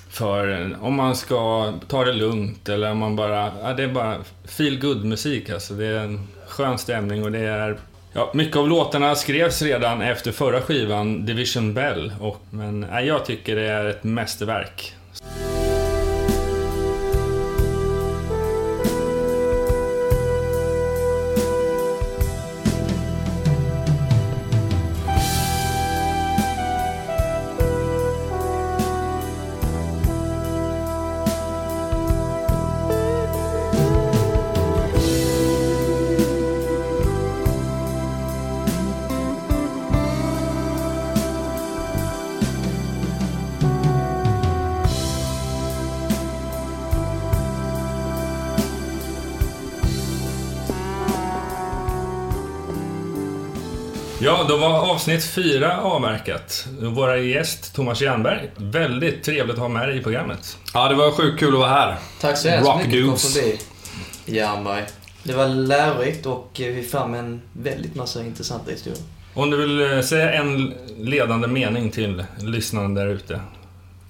för 0.10 0.70
om 0.82 0.96
man 0.96 1.16
ska 1.16 1.74
ta 1.88 2.06
det 2.06 2.14
lugnt 2.14 2.70
eller 2.70 2.92
om 2.92 2.98
man 2.98 3.16
bara... 3.16 3.52
Ja, 3.64 3.74
det 3.74 3.84
är 3.84 3.88
bara 3.88 4.18
feel 4.46 4.80
good 4.80 5.06
musik 5.06 5.50
alltså. 5.50 5.74
Det 5.74 5.86
är 5.86 6.00
en 6.00 6.28
skön 6.48 6.78
stämning 6.78 7.24
och 7.24 7.32
det 7.32 7.40
är... 7.40 7.78
Ja, 8.14 8.32
mycket 8.34 8.58
av 8.58 8.70
låtarna 8.70 9.16
skrevs 9.16 9.62
redan 9.62 10.02
efter 10.02 10.32
förra 10.32 10.62
skivan, 10.62 11.26
Division 11.26 11.74
Bell. 11.74 12.14
Och, 12.20 12.42
men 12.50 12.86
ja, 12.92 13.02
jag 13.02 13.26
tycker 13.26 13.56
det 13.56 13.68
är 13.68 13.86
ett 13.86 14.04
mästerverk. 14.04 14.94
Avsnitt 55.16 55.34
fyra 55.34 55.82
avverkat. 55.82 56.68
Våra 56.80 57.18
gäst 57.18 57.76
Thomas 57.76 58.02
Jernberg. 58.02 58.52
Väldigt 58.58 59.24
trevligt 59.24 59.54
att 59.56 59.62
ha 59.62 59.68
med 59.68 59.88
dig 59.88 59.98
i 59.98 60.04
programmet. 60.04 60.58
Ja, 60.74 60.88
det 60.90 60.96
var 60.96 61.12
sjukt 61.12 61.40
kul 61.40 61.54
att 61.54 61.60
vara 61.60 61.70
här. 61.70 61.96
Tack 62.22 62.38
så 62.38 62.50
hemskt 62.50 62.72
mycket 62.78 63.06
för 63.06 63.14
att 63.14 63.22
få 63.22 63.28
förbi, 63.28 63.60
Jernberg. 64.26 64.84
Det 65.24 65.34
var 65.34 65.48
lärorikt 65.48 66.26
och 66.26 66.52
vi 66.58 66.84
fram 66.84 67.14
en 67.14 67.42
väldigt 67.54 67.96
massa 67.96 68.24
intressanta 68.24 68.72
historier. 68.72 69.02
Om 69.34 69.50
du 69.50 69.58
vill 69.58 69.94
eh, 69.94 70.02
säga 70.02 70.34
en 70.34 70.74
ledande 70.98 71.48
mening 71.48 71.92
till 71.92 72.24
lyssnarna 72.38 73.02
där 73.02 73.08
ute. 73.08 73.40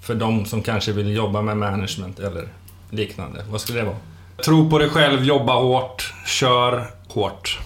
För 0.02 0.14
de 0.14 0.46
som 0.46 0.62
kanske 0.62 0.92
vill 0.92 1.16
jobba 1.16 1.42
med 1.42 1.56
management 1.56 2.18
eller 2.18 2.48
liknande. 2.90 3.44
Vad 3.50 3.60
skulle 3.60 3.78
det 3.78 3.84
vara? 3.84 3.96
Tro 4.44 4.70
på 4.70 4.78
dig 4.78 4.88
själv, 4.88 5.24
jobba 5.24 5.54
hårt, 5.54 6.12
kör 6.26 6.86
hårt. 7.08 7.58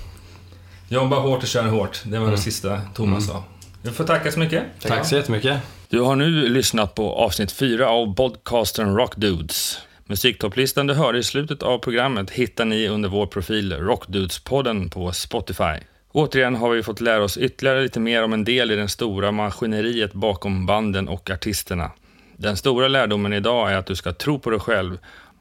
Jobba 0.93 1.17
hårt 1.17 1.43
och 1.43 1.49
kör 1.49 1.62
hårt. 1.62 2.03
Det 2.05 2.19
var 2.19 2.31
det 2.31 2.37
sista 2.37 2.81
Thomas 2.95 3.27
sa. 3.27 3.45
Vi 3.83 3.91
får 3.91 4.05
tacka 4.05 4.33
så 4.33 4.39
mycket. 4.39 4.65
Tack 4.81 5.07
så 5.07 5.15
jättemycket. 5.17 5.61
Du 5.89 6.01
har 6.01 6.17
nu 6.17 6.49
lyssnat 6.49 6.95
på 6.95 7.15
avsnitt 7.15 7.53
4 7.53 7.89
av 7.89 8.15
podcasten 8.15 8.97
Rock 8.97 9.17
Dudes. 9.17 9.79
Musiktopplistan 10.05 10.87
du 10.87 10.95
hörde 10.95 11.19
i 11.19 11.23
slutet 11.23 11.62
av 11.62 11.79
programmet 11.79 12.31
hittar 12.31 12.65
ni 12.65 12.89
under 12.89 13.09
vår 13.09 13.27
profil 13.27 13.73
Rockdudes-podden 13.73 14.91
på 14.91 15.12
Spotify. 15.12 15.85
Återigen 16.12 16.57
har 16.57 16.71
vi 16.71 16.83
fått 16.83 17.01
lära 17.01 17.25
oss 17.25 17.39
ytterligare 17.39 17.83
lite 17.83 18.01
mer 18.01 18.23
om 18.23 18.33
en 18.33 18.45
del 18.45 18.71
i 18.71 18.77
den 18.77 18.89
stora 18.89 19.33
maskineriet 19.33 20.12
bakom 20.12 20.67
banden 20.67 21.09
och 21.09 21.31
artisterna. 21.31 21.91
Den 22.37 22.57
stora 22.57 22.89
lärdomen 22.89 23.33
idag 23.33 23.73
är 23.73 23.77
att 23.77 23.87
du 23.87 23.97
ska 23.97 24.12
tro 24.12 24.39
på 24.39 24.51
dig 24.51 24.61
själv 24.61 24.99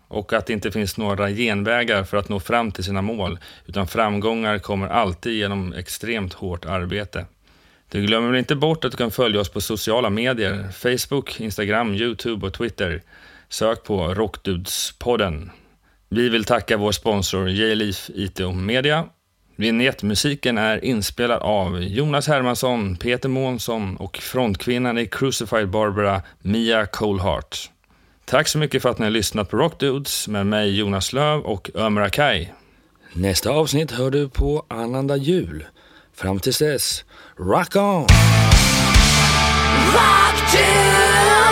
och 0.09 0.33
att 0.33 0.45
det 0.45 0.53
inte 0.53 0.71
finns 0.71 0.97
några 0.97 1.29
genvägar 1.29 2.03
för 2.03 2.17
att 2.17 2.29
nå 2.29 2.39
fram 2.39 2.71
till 2.71 2.83
sina 2.83 3.01
mål, 3.01 3.39
utan 3.65 3.87
framgångar 3.87 4.59
kommer 4.59 4.87
alltid 4.87 5.33
genom 5.33 5.73
extremt 5.73 6.33
hårt 6.33 6.65
arbete. 6.65 7.25
Du 7.91 8.05
glömmer 8.05 8.27
väl 8.29 8.39
inte 8.39 8.55
bort 8.55 8.85
att 8.85 8.91
du 8.91 8.97
kan 8.97 9.11
följa 9.11 9.41
oss 9.41 9.49
på 9.49 9.61
sociala 9.61 10.09
medier, 10.09 10.69
Facebook, 10.71 11.39
Instagram, 11.39 11.93
Youtube 11.93 12.47
och 12.47 12.53
Twitter. 12.53 13.01
Sök 13.49 13.83
på 13.83 14.13
Rockdudespodden. 14.13 15.51
Vi 16.09 16.29
vill 16.29 16.43
tacka 16.43 16.77
vår 16.77 16.91
sponsor 16.91 17.49
J-Leaf 17.49 18.09
IT 18.15 18.39
och 18.39 18.55
Media. 18.55 19.05
Vignettmusiken 19.55 20.57
är 20.57 20.85
inspelad 20.85 21.41
av 21.41 21.83
Jonas 21.83 22.27
Hermansson, 22.27 22.95
Peter 22.95 23.29
Månsson 23.29 23.97
och 23.97 24.17
frontkvinnan 24.17 24.97
i 24.97 25.07
Crucified 25.07 25.69
Barbara, 25.69 26.21
Mia 26.39 26.85
Colehart. 26.85 27.69
Tack 28.29 28.47
så 28.47 28.57
mycket 28.57 28.81
för 28.81 28.89
att 28.89 28.99
ni 28.99 29.05
har 29.05 29.11
lyssnat 29.11 29.49
på 29.49 29.57
Rockdudes 29.57 30.27
med 30.27 30.47
mig 30.47 30.79
Jonas 30.79 31.13
Löv 31.13 31.41
och 31.41 31.69
Ömer 31.75 32.01
Akai. 32.01 32.49
Nästa 33.13 33.49
avsnitt 33.49 33.91
hör 33.91 34.11
du 34.11 34.29
på 34.29 34.65
annandag 34.67 35.17
jul. 35.17 35.65
Fram 36.13 36.39
tills 36.39 36.59
dess, 36.59 37.05
rock 37.37 37.75
on! 37.75 38.07
Rock 39.93 40.51
dudes. 40.51 41.48